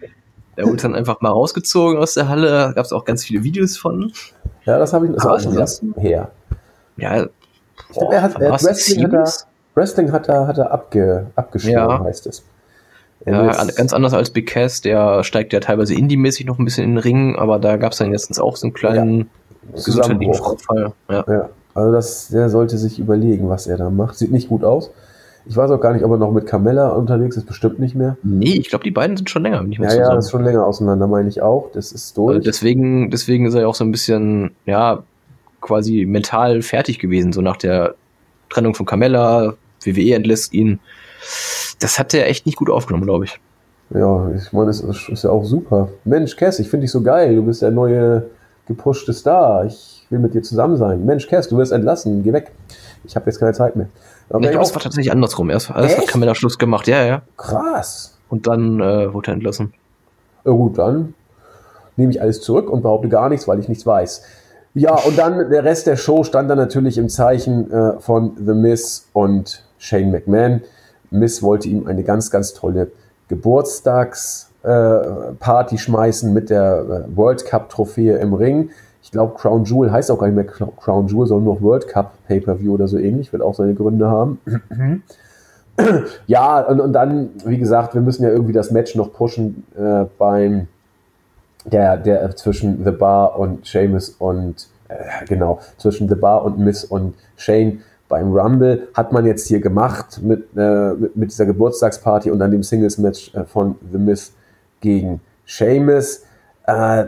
Der 0.57 0.67
wurde 0.67 0.83
dann 0.83 0.95
einfach 0.95 1.21
mal 1.21 1.31
rausgezogen 1.31 1.99
aus 1.99 2.15
der 2.15 2.29
Halle. 2.29 2.51
Da 2.51 2.73
gab 2.73 2.85
es 2.85 2.93
auch 2.93 3.05
ganz 3.05 3.25
viele 3.25 3.43
Videos 3.43 3.77
von. 3.77 4.13
Ja, 4.65 4.79
das 4.79 4.93
habe 4.93 5.07
ich, 5.07 5.13
das 5.13 5.27
auch 5.27 5.41
schon 5.41 5.95
her. 5.97 6.31
Ja, 6.97 7.27
ich 7.93 7.99
glaube, 7.99 8.15
er 8.15 8.23
hat, 8.23 8.41
er 8.41 8.53
Wrestling 8.53 9.05
hat 9.05 9.13
er, 9.13 9.33
Wrestling 9.75 10.13
hat 10.13 10.29
er, 10.29 10.47
hat 10.47 10.59
er 10.59 10.71
abge, 10.71 11.27
abgeschworen, 11.37 11.75
ja. 11.75 12.05
heißt 12.05 12.27
es. 12.27 12.45
ja, 13.27 13.53
ganz 13.53 13.93
anders 13.93 14.15
als 14.15 14.31
Big 14.31 14.49
Cass, 14.49 14.81
der 14.81 15.25
steigt 15.25 15.53
ja 15.53 15.61
teilweise 15.61 15.95
indie-mäßig 15.95 16.47
noch 16.47 16.59
ein 16.59 16.65
bisschen 16.65 16.85
in 16.85 16.91
den 16.93 16.99
Ring, 16.99 17.37
aber 17.37 17.59
da 17.59 17.77
gab 17.77 17.93
es 17.93 17.99
dann 17.99 18.13
letztens 18.13 18.39
auch 18.39 18.57
so 18.57 18.67
einen 18.67 18.75
kleinen 18.75 19.19
ja. 19.19 19.27
Zusammenbruch. 19.75 20.57
Ja. 20.75 20.93
ja. 21.09 21.49
Also 21.75 21.93
das, 21.93 22.29
der 22.29 22.49
sollte 22.51 22.77
sich 22.79 22.99
überlegen, 22.99 23.49
was 23.49 23.67
er 23.67 23.77
da 23.77 23.91
macht. 23.91 24.17
Sieht 24.17 24.31
nicht 24.31 24.49
gut 24.49 24.65
aus. 24.65 24.91
Ich 25.45 25.57
weiß 25.57 25.71
auch 25.71 25.81
gar 25.81 25.93
nicht, 25.93 26.05
ob 26.05 26.11
er 26.13 26.19
noch 26.19 26.31
mit 26.31 26.47
Carmella 26.47 26.91
unterwegs 26.91 27.37
ist, 27.37 27.47
bestimmt 27.47 27.81
nicht 27.81 27.97
mehr. 27.97 28.17
Nee, 28.23 28.55
ich 28.55 28.69
glaube, 28.69 28.85
die 28.85 28.93
beiden 28.93 29.17
sind 29.17 29.29
schon 29.29 29.43
länger, 29.43 29.65
ich 29.69 29.79
mal 29.79 29.89
Ja, 29.89 30.03
ja, 30.03 30.15
das 30.15 30.27
ist 30.27 30.31
schon 30.31 30.45
länger 30.45 30.65
auseinander, 30.65 31.09
meine 31.09 31.29
ich 31.29 31.43
auch. 31.43 31.71
Das 31.73 31.91
ist 31.91 32.17
durch. 32.17 32.37
Also 32.37 32.45
deswegen, 32.45 33.11
deswegen 33.11 33.47
ist 33.47 33.55
er 33.55 33.63
ja 33.63 33.67
auch 33.67 33.75
so 33.75 33.85
ein 33.85 33.91
bisschen, 33.91 34.53
ja, 34.67 35.03
quasi 35.61 36.05
mental 36.07 36.63
fertig 36.63 36.99
gewesen, 37.01 37.33
so 37.33 37.41
nach 37.41 37.57
der 37.57 37.95
Trennung 38.51 38.75
von 38.75 38.87
Carmella, 38.87 39.55
WWE 39.85 40.15
entlässt 40.15 40.53
ihn. 40.53 40.79
Das 41.81 41.99
hat 41.99 42.15
er 42.15 42.29
echt 42.29 42.47
nicht 42.47 42.57
gut 42.57 42.71
aufgenommen, 42.71 43.07
glaube 43.07 43.25
ich. 43.25 43.41
Ja, 43.95 44.31
ich 44.37 44.53
meine, 44.53 44.71
es 44.71 44.81
ist 44.81 45.25
ja 45.25 45.31
auch 45.31 45.45
super. 45.45 45.89
Mensch, 46.05 46.37
Cass, 46.37 46.61
ich 46.61 46.69
finde 46.69 46.85
dich 46.85 46.93
so 46.93 47.03
geil. 47.03 47.35
Du 47.35 47.45
bist 47.45 47.63
der 47.63 47.73
neue 47.73 48.27
gepushte 48.67 49.13
Star. 49.13 49.65
Ich 49.65 50.07
will 50.11 50.19
mit 50.19 50.35
dir 50.35 50.43
zusammen 50.43 50.77
sein. 50.77 51.05
Mensch, 51.05 51.27
Cass, 51.29 51.49
du 51.49 51.57
wirst 51.57 51.73
entlassen. 51.73 52.23
Geh 52.23 52.33
weg. 52.33 52.53
Ich 53.05 53.17
habe 53.17 53.27
jetzt 53.27 53.39
keine 53.39 53.53
Zeit 53.53 53.77
mehr. 53.77 53.89
Aber 54.31 54.45
ich 54.45 54.51
glaube, 54.51 54.65
es 54.65 54.75
war 54.75 54.83
tatsächlich 54.83 55.13
andersrum. 55.13 55.51
Erst, 55.51 55.71
erst 55.71 55.99
hat 55.99 56.07
Kamella 56.07 56.35
Schluss 56.35 56.59
gemacht. 56.59 56.87
Ja, 56.87 57.05
ja. 57.05 57.23
Krass. 57.37 58.17
Und 58.29 58.47
dann 58.47 58.81
äh, 58.81 59.13
wurde 59.13 59.31
er 59.31 59.35
entlassen. 59.35 59.75
Ja, 60.45 60.53
gut, 60.53 60.79
dann 60.79 61.15
nehme 61.97 62.13
ich 62.13 62.23
alles 62.23 62.41
zurück 62.41 62.71
und 62.71 62.83
behaupte 62.83 63.09
gar 63.09 63.29
nichts, 63.29 63.47
weil 63.47 63.59
ich 63.59 63.69
nichts 63.69 63.87
weiß. 63.87 64.23
Ja, 64.75 64.95
und 64.95 65.19
dann 65.19 65.51
der 65.51 65.65
Rest 65.65 65.87
der 65.87 65.97
Show 65.97 66.25
stand 66.25 66.49
dann 66.49 66.57
natürlich 66.57 66.97
im 66.97 67.11
Zeichen 67.11 67.71
äh, 67.71 68.01
von 68.01 68.33
The 68.37 68.55
Miss 68.55 69.09
und 69.13 69.63
Shane 69.77 70.11
McMahon. 70.11 70.63
Miss 71.11 71.43
wollte 71.43 71.69
ihm 71.69 71.87
eine 71.87 72.03
ganz, 72.03 72.31
ganz 72.31 72.55
tolle 72.55 72.91
Geburtstagsparty 73.29 74.52
äh, 74.63 75.79
schmeißen 75.79 76.33
mit 76.33 76.51
der 76.51 77.07
äh, 77.11 77.17
World 77.17 77.45
Cup 77.45 77.69
Trophäe 77.69 78.17
im 78.19 78.35
Ring. 78.35 78.71
Ich 79.03 79.11
glaube, 79.11 79.35
Crown 79.35 79.65
Jewel 79.65 79.91
heißt 79.91 80.11
auch 80.11 80.19
gar 80.19 80.29
nicht 80.29 80.37
mehr 80.37 80.69
Crown 80.77 81.09
Jewel, 81.09 81.27
sondern 81.27 81.45
nur 81.45 81.63
World 81.63 81.89
Cup 81.89 82.13
Pay-Per-View 82.29 82.75
oder 82.75 82.87
so 82.87 82.99
ähnlich. 82.99 83.33
Wird 83.33 83.43
auch 83.43 83.55
seine 83.55 83.75
Gründe 83.75 84.09
haben. 84.09 84.41
ja, 86.27 86.61
und, 86.61 86.81
und 86.81 86.93
dann, 86.93 87.31
wie 87.45 87.59
gesagt, 87.59 87.95
wir 87.95 88.01
müssen 88.01 88.23
ja 88.23 88.31
irgendwie 88.31 88.53
das 88.53 88.71
Match 88.71 88.95
noch 88.95 89.13
pushen 89.13 89.65
äh, 89.77 90.05
beim 90.19 90.69
der, 91.65 91.97
der 91.97 92.35
zwischen 92.37 92.85
The 92.85 92.91
Bar 92.91 93.39
und 93.39 93.67
Seamus 93.67 94.11
und 94.11 94.69
äh, 94.89 95.27
genau, 95.27 95.61
zwischen 95.79 96.09
The 96.09 96.15
Bar 96.15 96.45
und 96.45 96.59
Miss 96.59 96.85
und 96.85 97.15
Shane 97.37 97.81
beim 98.09 98.33
Rumble 98.33 98.89
hat 98.95 99.13
man 99.13 99.25
jetzt 99.25 99.49
hier 99.49 99.61
gemacht 99.61 100.21
mit, 100.23 100.49
äh, 100.57 100.93
mit, 100.93 101.17
mit, 101.17 101.31
dieser 101.31 101.47
Geburtstagsparty 101.47 102.31
und 102.31 102.41
dann 102.41 102.51
dem 102.51 102.63
Singles-Match 102.63 103.35
äh, 103.35 103.45
von 103.45 103.77
The 103.91 103.99
Miss 103.99 104.33
gegen 104.83 105.21
Seamus. 105.47 106.25
Äh, 106.67 107.07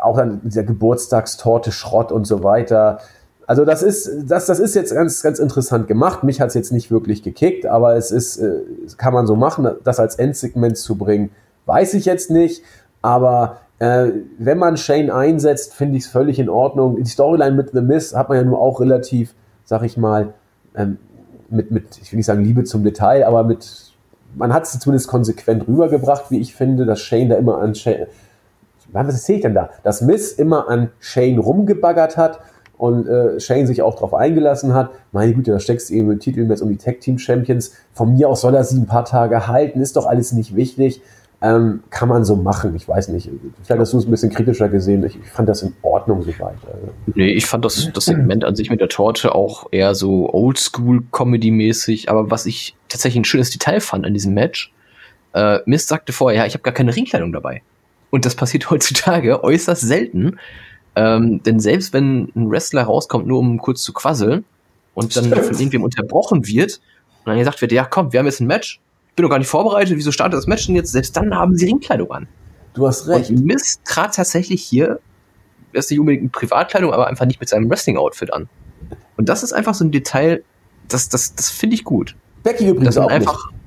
auch 0.00 0.16
dann 0.16 0.40
dieser 0.44 0.62
Geburtstagstorte, 0.62 1.72
Schrott 1.72 2.12
und 2.12 2.26
so 2.26 2.44
weiter. 2.44 3.00
Also 3.46 3.64
das 3.64 3.82
ist, 3.82 4.10
das, 4.30 4.46
das 4.46 4.58
ist 4.58 4.74
jetzt 4.74 4.94
ganz, 4.94 5.22
ganz 5.22 5.38
interessant 5.38 5.88
gemacht. 5.88 6.22
Mich 6.22 6.40
hat 6.40 6.48
es 6.48 6.54
jetzt 6.54 6.72
nicht 6.72 6.90
wirklich 6.90 7.22
gekickt, 7.22 7.66
aber 7.66 7.96
es 7.96 8.10
ist, 8.10 8.38
äh, 8.38 8.60
kann 8.96 9.12
man 9.12 9.26
so 9.26 9.36
machen, 9.36 9.68
das 9.82 10.00
als 10.00 10.16
Endsegment 10.16 10.76
zu 10.76 10.96
bringen, 10.96 11.30
weiß 11.66 11.94
ich 11.94 12.04
jetzt 12.04 12.30
nicht. 12.30 12.62
Aber 13.02 13.58
äh, 13.78 14.10
wenn 14.38 14.58
man 14.58 14.76
Shane 14.76 15.10
einsetzt, 15.10 15.74
finde 15.74 15.98
ich 15.98 16.04
es 16.04 16.10
völlig 16.10 16.38
in 16.38 16.48
Ordnung. 16.48 17.02
Die 17.02 17.10
Storyline 17.10 17.54
mit 17.56 17.72
The 17.72 17.82
Miss 17.82 18.14
hat 18.14 18.28
man 18.28 18.38
ja 18.38 18.44
nur 18.44 18.60
auch 18.60 18.80
relativ, 18.80 19.34
sag 19.64 19.82
ich 19.82 19.96
mal, 19.96 20.32
ähm, 20.74 20.98
mit, 21.50 21.70
mit, 21.70 21.98
ich 22.00 22.12
will 22.12 22.18
nicht 22.18 22.26
sagen 22.26 22.44
Liebe 22.44 22.64
zum 22.64 22.82
Detail, 22.82 23.26
aber 23.26 23.44
mit, 23.44 23.93
man 24.36 24.52
hat 24.52 24.64
es 24.64 24.78
zumindest 24.78 25.08
konsequent 25.08 25.66
rübergebracht, 25.68 26.30
wie 26.30 26.40
ich 26.40 26.54
finde, 26.54 26.86
dass 26.86 27.00
Shane 27.00 27.28
da 27.28 27.36
immer 27.36 27.58
an 27.58 27.74
Shane, 27.74 28.06
was 28.92 29.14
erzähle 29.14 29.36
ich 29.36 29.42
denn 29.42 29.54
da? 29.54 29.70
Dass 29.82 30.00
Miss 30.00 30.32
immer 30.32 30.68
an 30.68 30.90
Shane 31.00 31.38
rumgebaggert 31.38 32.16
hat 32.16 32.40
und 32.76 33.06
äh, 33.08 33.40
Shane 33.40 33.66
sich 33.66 33.82
auch 33.82 33.94
darauf 33.94 34.14
eingelassen 34.14 34.74
hat. 34.74 34.90
Meine 35.12 35.32
Güte, 35.34 35.52
da 35.52 35.58
steckst 35.58 35.90
du 35.90 35.94
eben 35.94 36.08
mit 36.08 36.20
Titeln 36.20 36.48
jetzt 36.50 36.62
um 36.62 36.68
die 36.68 36.76
Tag 36.76 37.00
Team 37.00 37.18
Champions. 37.18 37.72
Von 37.92 38.14
mir 38.14 38.28
aus 38.28 38.40
soll 38.40 38.54
er 38.54 38.64
sie 38.64 38.78
ein 38.78 38.86
paar 38.86 39.04
Tage 39.04 39.48
halten, 39.48 39.80
ist 39.80 39.96
doch 39.96 40.06
alles 40.06 40.32
nicht 40.32 40.54
wichtig. 40.54 41.02
Ähm, 41.44 41.82
kann 41.90 42.08
man 42.08 42.24
so 42.24 42.36
machen. 42.36 42.74
Ich 42.74 42.88
weiß 42.88 43.08
nicht. 43.08 43.28
Vielleicht 43.62 43.78
hast 43.78 43.92
du 43.92 43.98
es 43.98 44.06
ein 44.06 44.10
bisschen 44.10 44.30
kritischer 44.30 44.70
gesehen. 44.70 45.04
Ich, 45.04 45.18
ich 45.20 45.30
fand 45.30 45.46
das 45.46 45.62
in 45.62 45.74
Ordnung 45.82 46.22
soweit. 46.22 46.56
Also. 46.66 46.88
Nee, 47.14 47.32
ich 47.32 47.44
fand 47.44 47.66
das, 47.66 47.90
das 47.92 48.06
Segment 48.06 48.44
an 48.44 48.56
sich 48.56 48.70
mit 48.70 48.80
der 48.80 48.88
Torte 48.88 49.34
auch 49.34 49.66
eher 49.70 49.94
so 49.94 50.32
Oldschool-Comedy-mäßig. 50.32 52.08
Aber 52.08 52.30
was 52.30 52.46
ich 52.46 52.74
tatsächlich 52.88 53.20
ein 53.20 53.24
schönes 53.26 53.50
Detail 53.50 53.80
fand 53.80 54.06
an 54.06 54.14
diesem 54.14 54.32
Match, 54.32 54.72
äh, 55.34 55.58
Mist 55.66 55.88
sagte 55.88 56.14
vorher, 56.14 56.40
ja, 56.40 56.46
ich 56.46 56.54
habe 56.54 56.62
gar 56.62 56.72
keine 56.72 56.96
Ringkleidung 56.96 57.30
dabei. 57.30 57.60
Und 58.08 58.24
das 58.24 58.36
passiert 58.36 58.70
heutzutage 58.70 59.44
äußerst 59.44 59.82
selten. 59.82 60.38
Ähm, 60.96 61.42
denn 61.42 61.60
selbst 61.60 61.92
wenn 61.92 62.32
ein 62.34 62.50
Wrestler 62.50 62.84
rauskommt, 62.84 63.26
nur 63.26 63.40
um 63.40 63.58
kurz 63.58 63.82
zu 63.82 63.92
quasseln 63.92 64.46
und 64.94 65.14
dann 65.14 65.24
von 65.24 65.54
irgendwem 65.54 65.82
unterbrochen 65.82 66.46
wird 66.46 66.80
und 67.18 67.26
dann 67.26 67.38
gesagt 67.38 67.60
wird, 67.60 67.72
ja 67.72 67.84
komm, 67.84 68.14
wir 68.14 68.20
haben 68.20 68.26
jetzt 68.26 68.40
ein 68.40 68.46
Match, 68.46 68.80
bin 69.14 69.22
doch 69.24 69.30
gar 69.30 69.38
nicht 69.38 69.48
vorbereitet, 69.48 69.96
wieso 69.96 70.12
startet 70.12 70.38
das 70.38 70.46
Match 70.46 70.66
denn 70.66 70.76
jetzt? 70.76 70.92
Selbst 70.92 71.16
dann 71.16 71.34
haben 71.34 71.56
sie 71.56 71.66
Ringkleidung 71.66 72.10
an. 72.10 72.28
Du 72.74 72.86
hast 72.86 73.06
recht. 73.06 73.30
Und 73.30 73.44
Mist 73.44 73.80
trat 73.84 74.14
tatsächlich 74.14 74.62
hier, 74.62 74.98
das 75.72 75.86
ist 75.86 75.90
nicht 75.90 76.00
unbedingt 76.00 76.22
eine 76.22 76.30
Privatkleidung, 76.30 76.92
aber 76.92 77.06
einfach 77.06 77.26
nicht 77.26 77.40
mit 77.40 77.48
seinem 77.48 77.70
Wrestling-Outfit 77.70 78.32
an. 78.32 78.48
Und 79.16 79.28
das 79.28 79.42
ist 79.42 79.52
einfach 79.52 79.74
so 79.74 79.84
ein 79.84 79.92
Detail, 79.92 80.42
das, 80.88 81.08
das, 81.08 81.34
das 81.34 81.50
finde 81.50 81.74
ich 81.74 81.84
gut. 81.84 82.16
Becky 82.42 82.68
übrigens 82.68 82.98
auch 82.98 83.08
einfach, 83.08 83.50
nicht. 83.50 83.60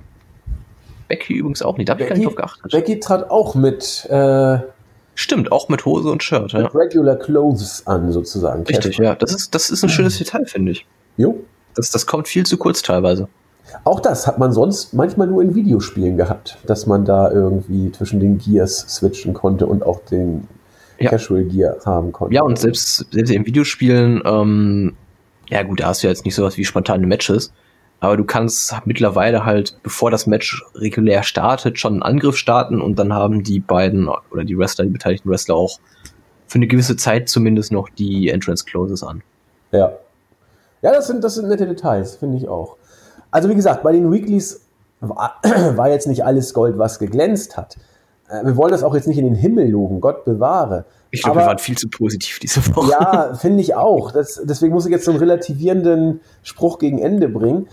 Becky 1.08 1.34
übrigens 1.36 1.62
auch 1.62 1.78
nicht, 1.78 1.88
da 1.88 1.94
habe 1.94 2.04
ich 2.04 2.10
gar 2.10 2.18
nicht 2.18 2.28
drauf 2.28 2.36
geachtet. 2.36 2.72
Becky 2.72 3.00
trat 3.00 3.30
auch 3.30 3.56
mit 3.56 4.06
äh, 4.10 4.60
Stimmt, 5.20 5.52
auch 5.52 5.68
mit 5.68 5.84
Hose 5.84 6.12
und 6.12 6.22
Shirt. 6.22 6.52
Ja. 6.52 6.68
Regular 6.68 7.16
Clothes 7.16 7.82
an, 7.88 8.12
sozusagen. 8.12 8.62
Richtig, 8.66 9.00
ja. 9.00 9.16
Das 9.16 9.34
ist, 9.34 9.56
das 9.56 9.72
ist 9.72 9.84
ein 9.84 9.90
schönes 9.90 10.20
Detail, 10.20 10.46
finde 10.46 10.74
ich. 10.74 10.86
Jo. 11.18 11.44
Das, 11.74 11.90
das 11.90 12.06
kommt 12.06 12.28
viel 12.28 12.46
zu 12.46 12.56
kurz 12.58 12.84
teilweise. 12.84 13.28
Auch 13.84 14.00
das 14.00 14.28
hat 14.28 14.38
man 14.38 14.52
sonst 14.52 14.94
manchmal 14.94 15.28
nur 15.28 15.42
in 15.42 15.56
Videospielen 15.56 16.18
gehabt, 16.18 16.58
dass 16.66 16.86
man 16.86 17.06
da 17.06 17.32
irgendwie 17.32 17.92
zwischen 17.92 18.20
den 18.20 18.38
Gears 18.38 18.80
switchen 18.88 19.34
konnte 19.34 19.68
und 19.68 19.86
auch 19.86 20.00
den 20.06 20.48
ja. 21.00 21.10
Casual 21.10 21.44
Gear 21.44 21.78
haben 21.86 22.12
konnte. 22.12 22.34
Ja, 22.34 22.44
und 22.44 22.58
selbst, 22.58 23.06
selbst 23.12 23.32
in 23.32 23.46
Videospielen, 23.46 24.22
ähm, 24.26 24.96
ja 25.50 25.64
gut, 25.64 25.80
da 25.80 25.88
hast 25.88 26.04
du 26.04 26.08
ja 26.08 26.12
jetzt 26.12 26.26
nicht 26.26 26.36
sowas 26.36 26.58
wie 26.58 26.66
spontane 26.66 27.06
Matches, 27.06 27.54
aber 28.00 28.18
du 28.18 28.26
kannst 28.26 28.76
mittlerweile 28.86 29.46
halt, 29.46 29.78
bevor 29.84 30.12
das 30.12 30.28
Match 30.28 30.64
regulär 30.76 31.24
startet, 31.24 31.80
schon 31.80 31.94
einen 31.94 32.04
Angriff 32.04 32.38
starten 32.38 32.82
und 32.82 33.00
dann 33.00 33.14
haben 33.14 33.44
die 33.44 33.60
beiden 33.60 34.10
oder 34.32 34.44
die 34.44 34.58
Wrestler, 34.58 34.86
die 34.86 34.92
beteiligten 34.92 35.30
Wrestler 35.30 35.56
auch 35.56 35.80
für 36.48 36.56
eine 36.60 36.68
gewisse 36.68 36.96
Zeit 36.96 37.28
zumindest 37.28 37.72
noch 37.72 37.90
die 37.90 38.30
Entrance 38.30 38.66
Closes 38.66 39.04
an. 39.04 39.22
Ja. 39.72 39.94
Ja, 40.82 40.92
das 40.92 41.08
sind, 41.08 41.24
das 41.24 41.36
sind 41.36 41.50
nette 41.50 41.66
Details, 41.66 42.18
finde 42.18 42.38
ich 42.38 42.48
auch. 42.48 42.78
Also 43.32 43.50
wie 43.50 43.56
gesagt, 43.56 43.84
bei 43.84 43.92
den 43.92 44.12
Weeklies 44.12 44.62
war, 45.00 45.42
war 45.76 45.90
jetzt 45.90 46.08
nicht 46.08 46.26
alles 46.26 46.54
Gold, 46.54 46.78
was 46.78 47.00
geglänzt 47.00 47.58
hat. 47.58 47.78
Äh, 48.30 48.46
wir 48.46 48.58
wollen 48.58 48.72
das 48.72 48.84
auch 48.84 48.96
jetzt 48.96 49.08
nicht 49.08 49.18
in 49.18 49.26
den 49.26 49.36
Himmel 49.36 49.70
loben, 49.70 50.02
Gott 50.02 50.26
bewahre. 50.26 50.86
Ich 51.10 51.22
glaube, 51.22 51.40
wir 51.40 51.46
waren 51.46 51.58
viel 51.58 51.78
zu 51.78 51.90
positiv 51.90 52.40
diese 52.40 52.66
Woche. 52.76 52.92
Ja, 52.92 53.34
finde 53.36 53.62
ich 53.62 53.76
auch. 53.76 54.12
Das, 54.12 54.42
deswegen 54.44 54.74
muss 54.74 54.86
ich 54.86 54.92
jetzt 54.92 55.06
so 55.06 55.12
einen 55.12 55.20
relativierenden 55.20 56.20
Spruch 56.44 56.80
gegen 56.80 57.00
Ende 57.00 57.30
bringen. 57.30 57.68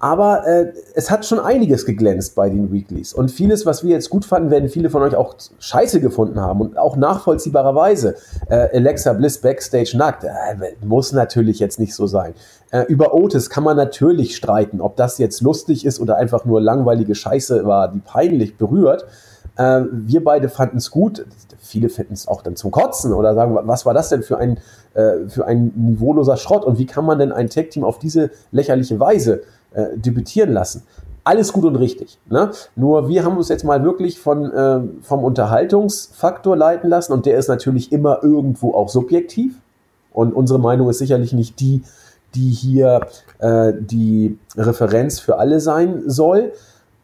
Aber 0.00 0.46
äh, 0.46 0.72
es 0.94 1.10
hat 1.10 1.26
schon 1.26 1.40
einiges 1.40 1.84
geglänzt 1.84 2.34
bei 2.36 2.48
den 2.48 2.72
Weeklies. 2.72 3.12
Und 3.12 3.30
vieles, 3.30 3.66
was 3.66 3.82
wir 3.82 3.90
jetzt 3.90 4.10
gut 4.10 4.24
fanden, 4.24 4.50
werden 4.50 4.68
viele 4.68 4.90
von 4.90 5.02
euch 5.02 5.16
auch 5.16 5.34
scheiße 5.58 6.00
gefunden 6.00 6.40
haben. 6.40 6.60
Und 6.60 6.78
auch 6.78 6.96
nachvollziehbarerweise. 6.96 8.14
Äh, 8.48 8.68
Alexa 8.76 9.12
Bliss 9.12 9.38
Backstage 9.38 9.96
nackt. 9.96 10.24
Äh, 10.24 10.28
muss 10.84 11.12
natürlich 11.12 11.58
jetzt 11.58 11.80
nicht 11.80 11.94
so 11.94 12.06
sein. 12.06 12.34
Äh, 12.70 12.82
über 12.82 13.12
Otis 13.12 13.50
kann 13.50 13.64
man 13.64 13.76
natürlich 13.76 14.36
streiten, 14.36 14.80
ob 14.80 14.96
das 14.96 15.18
jetzt 15.18 15.40
lustig 15.40 15.84
ist 15.84 16.00
oder 16.00 16.16
einfach 16.16 16.44
nur 16.44 16.60
langweilige 16.60 17.14
Scheiße 17.14 17.64
war, 17.64 17.88
die 17.88 18.00
peinlich 18.00 18.56
berührt. 18.56 19.04
Äh, 19.56 19.82
wir 19.90 20.22
beide 20.22 20.48
fanden 20.48 20.76
es 20.76 20.90
gut. 20.92 21.26
Viele 21.58 21.88
finden 21.88 22.14
es 22.14 22.28
auch 22.28 22.42
dann 22.42 22.54
zum 22.54 22.70
Kotzen 22.70 23.12
oder 23.12 23.34
sagen, 23.34 23.58
was 23.62 23.84
war 23.84 23.94
das 23.94 24.10
denn 24.10 24.22
für 24.22 24.38
ein, 24.38 24.58
äh, 24.94 25.28
für 25.28 25.46
ein 25.46 25.72
niveauloser 25.74 26.36
Schrott? 26.36 26.64
Und 26.64 26.78
wie 26.78 26.86
kann 26.86 27.04
man 27.04 27.18
denn 27.18 27.32
ein 27.32 27.50
Tag-Team 27.50 27.82
auf 27.84 27.98
diese 27.98 28.30
lächerliche 28.52 29.00
Weise 29.00 29.42
äh, 29.72 29.96
debütieren 29.96 30.52
lassen. 30.52 30.82
Alles 31.24 31.52
gut 31.52 31.64
und 31.64 31.76
richtig. 31.76 32.18
Ne? 32.30 32.50
Nur 32.74 33.08
wir 33.08 33.24
haben 33.24 33.36
uns 33.36 33.48
jetzt 33.48 33.64
mal 33.64 33.84
wirklich 33.84 34.18
von, 34.18 34.50
äh, 34.50 34.80
vom 35.02 35.24
Unterhaltungsfaktor 35.24 36.56
leiten 36.56 36.88
lassen 36.88 37.12
und 37.12 37.26
der 37.26 37.36
ist 37.36 37.48
natürlich 37.48 37.92
immer 37.92 38.22
irgendwo 38.22 38.72
auch 38.72 38.88
subjektiv. 38.88 39.54
Und 40.12 40.32
unsere 40.32 40.58
Meinung 40.58 40.88
ist 40.88 40.98
sicherlich 40.98 41.32
nicht 41.32 41.60
die, 41.60 41.82
die 42.34 42.50
hier 42.50 43.06
äh, 43.38 43.72
die 43.78 44.38
Referenz 44.56 45.20
für 45.20 45.38
alle 45.38 45.60
sein 45.60 46.02
soll. 46.06 46.52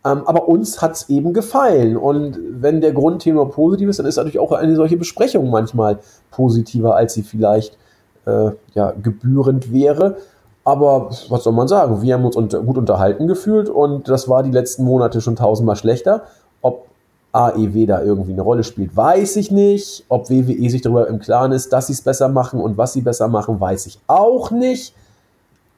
Ähm, 0.05 0.23
aber 0.27 0.49
uns 0.49 0.83
hat 0.83 0.93
es 0.93 1.09
eben 1.09 1.33
gefallen. 1.33 1.97
Und 1.97 2.39
wenn 2.51 2.81
der 2.81 2.93
Grundthema 2.93 3.47
positiv 3.47 3.89
ist, 3.89 3.99
dann 3.99 4.07
ist 4.07 4.17
natürlich 4.17 4.39
auch 4.39 4.53
eine 4.53 4.77
solche 4.77 4.97
Besprechung 4.97 5.51
manchmal 5.51 5.99
positiver, 6.31 6.95
als 6.97 7.15
sie 7.15 7.23
vielleicht 7.23 7.79
äh, 8.27 8.51
ja, 8.75 8.93
gebührend 8.93 9.73
wäre. 9.73 10.17
Aber 10.65 11.11
was 11.29 11.45
soll 11.45 11.53
man 11.53 11.69
sagen? 11.69 12.01
Wir 12.01 12.15
haben 12.15 12.25
uns 12.25 12.37
unter, 12.37 12.63
gut 12.63 12.79
unterhalten 12.79 13.29
gefühlt 13.29 13.69
und 13.69 14.09
das 14.09 14.29
war 14.29 14.43
die 14.43 14.51
letzten 14.51 14.85
Monate 14.85 15.21
schon 15.21 15.37
tausendmal 15.37 15.77
schlechter. 15.77 16.23
Ob 16.63 16.87
AEW 17.33 17.87
da 17.87 18.03
irgendwie 18.03 18.33
eine 18.33 18.43
Rolle 18.43 18.65
spielt, 18.65 18.97
weiß 18.97 19.37
ich 19.37 19.51
nicht. 19.51 20.05
Ob 20.09 20.31
WWE 20.31 20.71
sich 20.71 20.81
darüber 20.81 21.07
im 21.09 21.19
Klaren 21.19 21.53
ist, 21.53 21.73
dass 21.73 21.89
sie 21.89 21.93
es 21.93 22.01
besser 22.01 22.29
machen 22.29 22.61
und 22.61 22.79
was 22.79 22.95
sie 22.95 23.03
besser 23.03 23.29
machen, 23.29 23.61
weiß 23.61 23.87
ich 23.87 23.99
auch 24.07 24.51
nicht. 24.51 24.95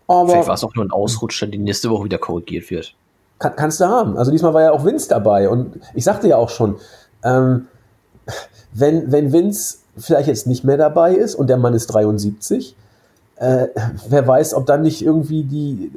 Aber 0.07 0.29
Vielleicht 0.29 0.49
war 0.49 0.55
es 0.55 0.63
auch 0.63 0.75
nur 0.77 0.85
ein 0.85 0.93
Ausrutscher, 0.93 1.49
die 1.49 1.59
nächste 1.59 1.91
Woche 1.91 2.05
wieder 2.05 2.19
korrigiert 2.19 2.71
wird. 2.71 2.95
Kann, 3.41 3.57
kannst 3.57 3.81
du 3.81 3.87
haben. 3.87 4.17
Also 4.17 4.31
diesmal 4.31 4.55
war 4.55 4.63
ja 4.63 4.71
auch 4.71 4.85
Vince 4.85 5.09
dabei 5.09 5.49
und 5.49 5.81
ich 5.95 6.05
sagte 6.05 6.29
ja 6.29 6.37
auch 6.37 6.49
schon, 6.49 6.77
ähm, 7.25 7.67
wenn, 8.73 9.11
wenn 9.11 9.33
Vince 9.33 9.79
vielleicht 9.97 10.29
jetzt 10.29 10.47
nicht 10.47 10.63
mehr 10.63 10.77
dabei 10.77 11.15
ist 11.15 11.35
und 11.35 11.49
der 11.49 11.57
Mann 11.57 11.75
ist 11.75 11.89
73, 11.89 12.77
äh, 13.37 13.69
wer 14.09 14.27
weiß, 14.27 14.55
ob 14.55 14.67
dann 14.67 14.83
nicht 14.83 15.05
irgendwie 15.05 15.45
die, 15.45 15.93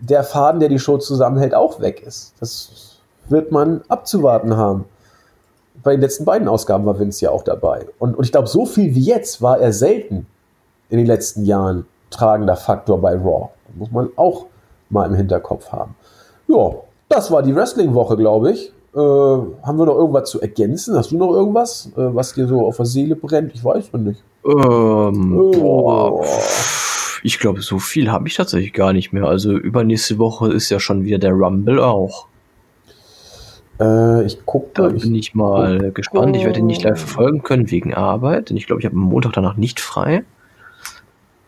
der 0.00 0.24
Faden, 0.24 0.60
der 0.60 0.68
die 0.68 0.78
Show 0.78 0.98
zusammenhält, 0.98 1.54
auch 1.54 1.80
weg 1.80 2.02
ist. 2.06 2.34
Das 2.40 2.98
wird 3.28 3.52
man 3.52 3.82
abzuwarten 3.88 4.56
haben. 4.56 4.84
Bei 5.82 5.92
den 5.92 6.00
letzten 6.00 6.24
beiden 6.24 6.48
Ausgaben 6.48 6.84
war 6.86 6.98
Vince 6.98 7.24
ja 7.24 7.30
auch 7.30 7.44
dabei. 7.44 7.86
Und, 7.98 8.16
und 8.16 8.24
ich 8.24 8.32
glaube, 8.32 8.48
so 8.48 8.66
viel 8.66 8.94
wie 8.94 9.04
jetzt 9.04 9.40
war 9.42 9.60
er 9.60 9.72
selten 9.72 10.26
in 10.90 10.98
den 10.98 11.06
letzten 11.06 11.44
Jahren 11.44 11.86
tragender 12.10 12.56
Faktor 12.56 13.00
bei 13.00 13.14
Raw. 13.14 13.50
Muss 13.74 13.90
man 13.90 14.08
auch 14.16 14.46
mal 14.88 15.06
im 15.06 15.14
Hinterkopf 15.14 15.70
haben. 15.70 15.94
Ja, 16.48 16.72
das 17.08 17.30
war 17.30 17.42
die 17.42 17.54
Wrestling-Woche, 17.54 18.16
glaube 18.16 18.52
ich. 18.52 18.72
Äh, 18.98 19.00
haben 19.00 19.78
wir 19.78 19.86
noch 19.86 19.94
irgendwas 19.94 20.28
zu 20.28 20.40
ergänzen? 20.40 20.96
Hast 20.96 21.12
du 21.12 21.18
noch 21.18 21.30
irgendwas, 21.30 21.92
äh, 21.96 22.12
was 22.14 22.34
dir 22.34 22.48
so 22.48 22.66
auf 22.66 22.78
der 22.78 22.86
Seele 22.86 23.14
brennt? 23.14 23.54
Ich 23.54 23.64
weiß 23.64 23.92
noch 23.92 24.00
nicht. 24.00 24.24
Ähm, 24.44 25.38
oh. 25.38 25.52
boah, 25.52 26.24
ich 27.22 27.38
glaube, 27.38 27.62
so 27.62 27.78
viel 27.78 28.10
habe 28.10 28.26
ich 28.26 28.34
tatsächlich 28.34 28.72
gar 28.72 28.92
nicht 28.92 29.12
mehr. 29.12 29.24
Also 29.24 29.52
übernächste 29.52 30.18
Woche 30.18 30.52
ist 30.52 30.68
ja 30.70 30.80
schon 30.80 31.04
wieder 31.04 31.18
der 31.18 31.32
Rumble 31.32 31.80
auch. 31.80 32.26
Äh, 33.80 34.24
ich 34.24 34.44
gucke 34.44 34.70
da. 34.74 34.88
bin 34.88 35.14
ich 35.14 35.32
mal 35.32 35.78
guck, 35.78 35.94
gespannt. 35.94 36.34
Ich 36.34 36.44
werde 36.44 36.58
ihn 36.58 36.66
nicht 36.66 36.82
live 36.82 36.98
verfolgen 36.98 37.44
können 37.44 37.70
wegen 37.70 37.94
Arbeit, 37.94 38.50
denn 38.50 38.56
ich 38.56 38.66
glaube, 38.66 38.80
ich 38.80 38.86
habe 38.86 38.96
am 38.96 39.02
Montag 39.02 39.34
danach 39.34 39.56
nicht 39.56 39.78
frei. 39.78 40.24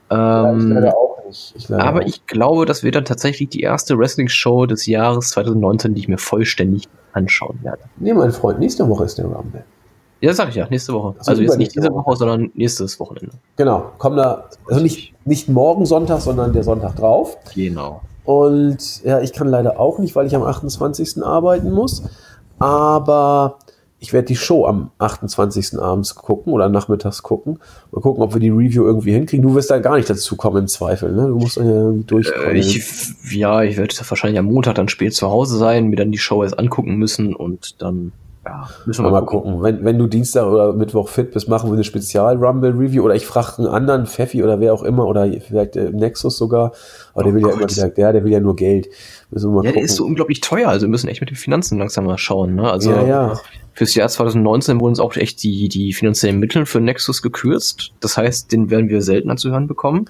Ähm, 0.09 0.73
ja, 0.73 0.85
ich 0.85 0.95
auch 0.95 1.19
nicht. 1.31 1.55
Ich 1.57 1.71
aber 1.73 2.01
auch. 2.01 2.07
ich 2.07 2.27
glaube, 2.27 2.67
das 2.67 2.83
wird 2.83 2.95
dann 2.95 3.05
tatsächlich 3.05 3.49
die 3.49 3.61
erste 3.61 3.97
Wrestling-Show 3.99 4.67
des 4.67 4.87
Jahres 4.87 5.31
2019, 5.31 5.95
die 5.95 6.01
ich 6.01 6.09
mir 6.09 6.19
vollständig 6.19 6.89
anschauen 7.13 7.59
werde. 7.63 7.83
Nee, 7.97 8.13
mein 8.13 8.33
Freund, 8.33 8.59
nächste 8.59 8.89
Woche 8.89 9.05
ist 9.05 9.19
der 9.19 9.27
Rumble. 9.27 9.65
Ja, 10.21 10.35
sag 10.35 10.51
ich 10.51 10.57
ja, 10.57 10.67
nächste 10.69 10.93
Woche. 10.93 11.15
Also, 11.19 11.31
also 11.31 11.43
jetzt 11.43 11.57
nicht 11.57 11.75
diese 11.75 11.89
Woche, 11.91 12.07
Woche, 12.07 12.17
sondern 12.17 12.51
nächstes 12.55 13.01
Wochenende. 13.01 13.33
Genau, 13.57 13.93
kommen 13.99 14.17
da, 14.17 14.51
also 14.69 14.83
nicht, 14.83 15.15
nicht 15.25 15.49
morgen 15.49 15.87
Sonntag, 15.87 16.21
sondern 16.21 16.53
der 16.53 16.63
Sonntag 16.63 16.97
drauf. 16.97 17.39
Genau. 17.55 18.03
Und 18.25 19.03
ja, 19.03 19.21
ich 19.21 19.33
kann 19.33 19.49
leider 19.49 19.81
auch 19.81 19.99
nicht, 19.99 20.15
weil 20.15 20.27
ich 20.27 20.37
am 20.37 20.43
28. 20.43 21.25
arbeiten 21.25 21.71
muss. 21.71 22.03
Aber 22.59 23.59
ich 24.01 24.15
werde 24.15 24.27
die 24.27 24.37
Show 24.37 24.67
am 24.67 24.91
28. 24.99 25.79
abends 25.79 26.15
gucken 26.15 26.55
oder 26.55 26.71
nachmittags 26.71 27.23
gucken. 27.23 27.59
Mal 27.93 28.01
gucken, 28.01 28.23
ob 28.23 28.33
wir 28.33 28.41
die 28.41 28.49
Review 28.49 28.85
irgendwie 28.85 29.13
hinkriegen. 29.13 29.47
Du 29.47 29.55
wirst 29.55 29.71
da 29.71 29.79
gar 29.79 29.97
nicht 29.97 30.09
dazu 30.09 30.37
kommen 30.37 30.57
im 30.57 30.69
Zweifel, 30.69 31.13
ne? 31.13 31.29
Du 31.29 31.37
musst 31.37 31.59
ja 31.59 31.65
irgendwie 31.65 32.05
durchkommen. 32.05 32.57
Äh, 32.57 32.59
ich, 32.59 32.83
ja, 33.31 33.63
ich 33.63 33.77
werde 33.77 33.95
wahrscheinlich 34.09 34.39
am 34.39 34.47
Montag 34.47 34.77
dann 34.77 34.89
spät 34.89 35.15
zu 35.15 35.29
Hause 35.29 35.59
sein, 35.59 35.89
mir 35.89 35.97
dann 35.97 36.13
die 36.13 36.19
Show 36.19 36.43
erst 36.43 36.59
angucken 36.59 36.97
müssen 36.97 37.37
und 37.37 37.83
dann 37.83 38.13
Ja, 38.51 38.69
müssen 38.85 39.05
wir 39.05 39.11
mal, 39.11 39.21
mal 39.21 39.27
gucken. 39.27 39.53
gucken. 39.53 39.63
Wenn, 39.63 39.85
wenn 39.85 39.97
du 39.97 40.09
Dienstag 40.09 40.45
oder 40.45 40.73
Mittwoch 40.73 41.09
fit 41.09 41.31
bist, 41.31 41.49
machen 41.49 41.71
wir 41.71 41.75
eine 41.75 41.85
Spezial-Rumble-Review 41.85 43.05
oder 43.05 43.15
ich 43.15 43.25
frage 43.25 43.59
einen 43.59 43.69
anderen, 43.69 44.07
Pfeffi 44.07 44.43
oder 44.43 44.59
wer 44.59 44.75
auch 44.75 44.83
immer 44.83 45.07
oder 45.07 45.31
vielleicht 45.41 45.77
äh, 45.77 45.91
Nexus 45.91 46.37
sogar. 46.37 46.73
Aber 47.15 47.21
oh 47.21 47.23
der 47.23 47.35
will 47.35 47.43
Gott. 47.43 47.53
ja 47.53 47.57
immer 47.59 47.67
gesagt, 47.69 47.97
der, 47.97 48.13
der 48.13 48.25
will 48.25 48.33
ja 48.33 48.41
nur 48.41 48.57
Geld. 48.57 48.89
Müssen 49.31 49.51
wir 49.51 49.55
mal 49.55 49.65
ja, 49.65 49.71
gucken. 49.71 49.75
der 49.75 49.85
ist 49.85 49.95
so 49.95 50.05
unglaublich 50.05 50.41
teuer, 50.41 50.69
also 50.69 50.87
wir 50.87 50.91
müssen 50.91 51.07
echt 51.07 51.21
mit 51.21 51.31
den 51.31 51.37
Finanzen 51.37 51.79
langsam 51.79 52.07
mal 52.07 52.19
schauen. 52.19 52.57
Ne? 52.57 52.69
Also 52.69 52.91
ja, 52.91 53.07
ja. 53.07 53.41
fürs 53.73 53.95
Jahr 53.95 54.09
2019 54.09 54.81
wurden 54.81 54.91
uns 54.91 55.01
auch 55.01 55.15
echt 55.15 55.45
die, 55.45 55.69
die 55.69 55.93
finanziellen 55.93 56.41
Mittel 56.41 56.67
für 56.67 56.81
Nexus 56.81 57.23
gekürzt. 57.23 57.93
Das 58.01 58.17
heißt, 58.17 58.51
den 58.51 58.69
werden 58.69 58.89
wir 58.89 59.01
seltener 59.01 59.37
zu 59.37 59.51
hören 59.53 59.69
bekommen. 59.69 60.07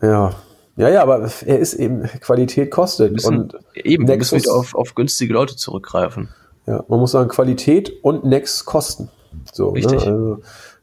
Ja, 0.00 0.32
ja, 0.76 0.88
ja, 0.88 1.02
aber 1.02 1.30
er 1.44 1.58
ist 1.58 1.74
eben, 1.74 2.04
Qualität 2.20 2.70
kostet. 2.70 3.12
Müssen, 3.12 3.40
und 3.42 3.56
eben, 3.74 4.04
Nexus, 4.04 4.32
wir 4.32 4.38
müssen 4.38 4.50
auf, 4.50 4.74
auf 4.74 4.94
günstige 4.94 5.34
Leute 5.34 5.54
zurückgreifen. 5.54 6.30
Ja, 6.66 6.84
man 6.88 7.00
muss 7.00 7.12
sagen, 7.12 7.28
Qualität 7.28 7.92
und 8.02 8.24
Next 8.24 8.64
kosten. 8.64 9.08
So, 9.52 9.70
ne? 9.70 9.76
Richtig. 9.76 10.06
Ne? 10.06 10.12
Also 10.12 10.38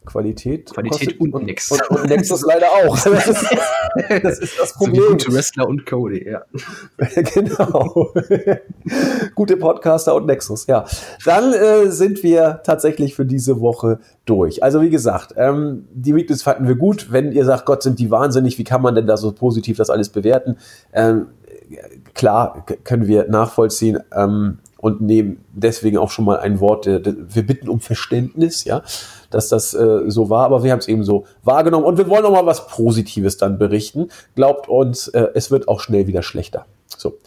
Qualität. 0.10 0.74
Qualität 0.74 1.20
und, 1.20 1.34
und 1.34 1.46
Next. 1.46 1.72
Und, 1.72 1.90
und 1.92 2.10
Nexus 2.10 2.44
leider 2.46 2.68
auch. 2.68 2.98
Das 3.10 3.28
ist 3.28 4.24
das, 4.24 4.40
ist 4.40 4.60
das 4.60 4.74
Problem. 4.74 5.04
So 5.04 5.10
gute 5.10 5.34
Wrestler 5.34 5.68
und 5.68 5.86
Cody, 5.86 6.30
ja. 6.30 6.44
genau. 7.34 8.14
gute 9.36 9.58
Podcaster 9.58 10.16
und 10.16 10.26
Nexus, 10.26 10.68
ja. 10.68 10.86
Dann 11.26 11.54
äh, 11.54 11.90
sind 11.92 12.24
wir 12.24 12.62
tatsächlich 12.64 13.16
für 13.16 13.26
diese 13.26 13.62
Woche 13.62 14.00
durch. 14.26 14.64
Also 14.64 14.82
wie 14.82 14.90
gesagt, 14.90 15.34
ähm, 15.38 15.88
die 15.92 16.16
Weeklies 16.16 16.44
fanden 16.44 16.68
wir 16.68 16.76
gut. 16.76 17.12
Wenn 17.12 17.32
ihr 17.32 17.46
sagt, 17.46 17.66
Gott, 17.66 17.84
sind 17.84 18.00
die 18.00 18.12
wahnsinnig, 18.12 18.58
wie 18.58 18.64
kann 18.64 18.82
man 18.82 18.96
denn 18.96 19.08
da 19.08 19.18
so 19.18 19.32
positiv 19.32 19.78
das 19.78 19.90
alles 19.90 20.10
bewerten? 20.10 20.58
Ähm, 20.94 21.28
klar, 22.14 22.66
können 22.84 23.08
wir 23.08 23.28
nachvollziehen. 23.28 24.00
Ähm, 24.16 24.60
und 24.82 25.02
nehmen 25.02 25.44
deswegen 25.54 25.98
auch 25.98 26.10
schon 26.10 26.26
mal 26.26 26.40
ein 26.40 26.60
Wort, 26.60 26.88
äh, 26.88 27.02
wir 27.04 27.46
bitten 27.46 27.70
um 27.70 27.80
Verständnis, 27.80 28.64
ja, 28.64 28.82
dass 29.30 29.50
das 29.50 29.74
äh, 29.74 30.04
so 30.08 30.30
war, 30.30 30.46
aber 30.46 30.64
wir 30.64 30.72
haben 30.72 30.80
es 30.80 30.88
eben 30.88 31.04
so 31.04 31.26
wahrgenommen 31.44 31.86
und 31.86 31.98
wir 31.98 32.08
wollen 32.10 32.26
auch 32.26 32.32
mal 32.32 32.46
was 32.46 32.68
Positives 32.68 33.38
dann 33.38 33.58
berichten. 33.58 34.10
Glaubt 34.36 34.70
uns, 34.70 35.08
äh, 35.10 35.28
es 35.34 35.52
wird 35.52 35.68
auch 35.68 35.82
schnell 35.82 36.08
wieder 36.08 36.24
schlechter. 36.24 36.66
So. 36.98 37.18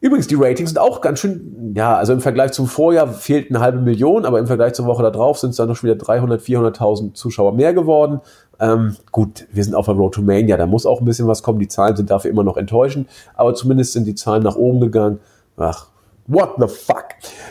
Übrigens, 0.00 0.26
die 0.26 0.34
Ratings 0.34 0.70
sind 0.70 0.78
auch 0.78 1.00
ganz 1.00 1.20
schön, 1.20 1.74
ja, 1.76 1.96
also 1.96 2.12
im 2.12 2.20
Vergleich 2.20 2.50
zum 2.50 2.66
Vorjahr 2.66 3.06
fehlt 3.06 3.50
eine 3.50 3.60
halbe 3.60 3.78
Million, 3.78 4.24
aber 4.24 4.40
im 4.40 4.48
Vergleich 4.48 4.72
zur 4.72 4.86
Woche 4.86 5.04
darauf 5.04 5.38
sind 5.38 5.50
es 5.50 5.56
dann 5.56 5.68
noch 5.68 5.76
schon 5.76 5.88
wieder 5.90 5.98
300, 5.98 6.42
400.000 6.42 7.14
Zuschauer 7.14 7.52
mehr 7.52 7.72
geworden. 7.72 8.20
Ähm, 8.58 8.96
gut, 9.12 9.46
wir 9.52 9.62
sind 9.62 9.76
auf 9.76 9.86
der 9.86 9.94
Road 9.94 10.14
to 10.14 10.22
Mania, 10.22 10.56
da 10.56 10.66
muss 10.66 10.86
auch 10.86 11.00
ein 11.00 11.04
bisschen 11.04 11.28
was 11.28 11.44
kommen. 11.44 11.60
Die 11.60 11.68
Zahlen 11.68 11.94
sind 11.94 12.10
dafür 12.10 12.32
immer 12.32 12.42
noch 12.42 12.56
enttäuschend, 12.56 13.08
aber 13.34 13.54
zumindest 13.54 13.92
sind 13.92 14.04
die 14.04 14.16
Zahlen 14.16 14.42
nach 14.42 14.56
oben 14.56 14.80
gegangen. 14.80 15.20
Ach, 15.56 15.86
What 16.32 16.54
the 16.58 16.66
fuck? 16.66 17.08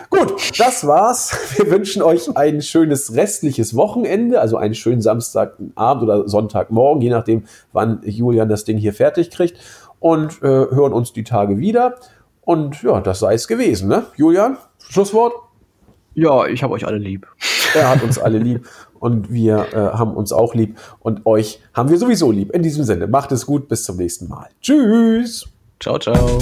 Gut, 0.10 0.60
das 0.60 0.88
war's. 0.88 1.38
Wir 1.56 1.70
wünschen 1.70 2.02
euch 2.02 2.36
ein 2.36 2.64
schönes 2.64 3.14
restliches 3.14 3.76
Wochenende, 3.76 4.42
also 4.42 4.58
einen 4.58 4.74
schönen 4.74 5.04
Samstagabend 5.04 6.04
oder 6.04 6.28
Sonntagmorgen, 6.28 7.04
je 7.04 7.12
nachdem, 7.12 7.44
wann 7.74 8.02
Julian 8.04 8.50
das 8.50 8.64
Ding 8.64 8.80
hier 8.80 8.94
fertig 8.94 9.30
kriegt. 9.30 9.58
Und 10.00 10.42
äh, 10.42 10.48
hören 10.48 10.94
uns 10.94 11.14
die 11.14 11.24
Tage 11.24 11.60
wieder. 11.60 11.98
Und 12.42 12.82
ja, 12.82 13.00
das 13.02 13.20
sei 13.20 13.36
es 13.36 13.48
gewesen, 13.48 13.88
ne? 13.88 14.06
Julian, 14.16 14.58
Schlusswort? 14.90 15.34
Ja, 16.16 16.48
ich 16.48 16.64
habe 16.64 16.74
euch 16.74 16.88
alle 16.88 16.98
lieb. 16.98 17.28
Er 17.74 17.90
hat 17.90 18.04
uns 18.04 18.20
alle 18.20 18.38
lieb 18.38 18.68
und 19.00 19.32
wir 19.32 19.68
äh, 19.72 19.78
haben 19.98 20.14
uns 20.18 20.34
auch 20.34 20.54
lieb 20.54 20.78
und 21.00 21.26
euch 21.26 21.62
haben 21.74 21.90
wir 21.90 21.98
sowieso 21.98 22.30
lieb. 22.30 22.52
In 22.52 22.64
diesem 22.64 22.84
Sinne, 22.84 23.08
macht 23.08 23.32
es 23.32 23.46
gut, 23.46 23.70
bis 23.70 23.86
zum 23.86 23.96
nächsten 23.96 24.28
Mal. 24.28 24.50
Tschüss. 24.60 25.48
Ciao, 25.80 25.98
ciao. 25.98 26.40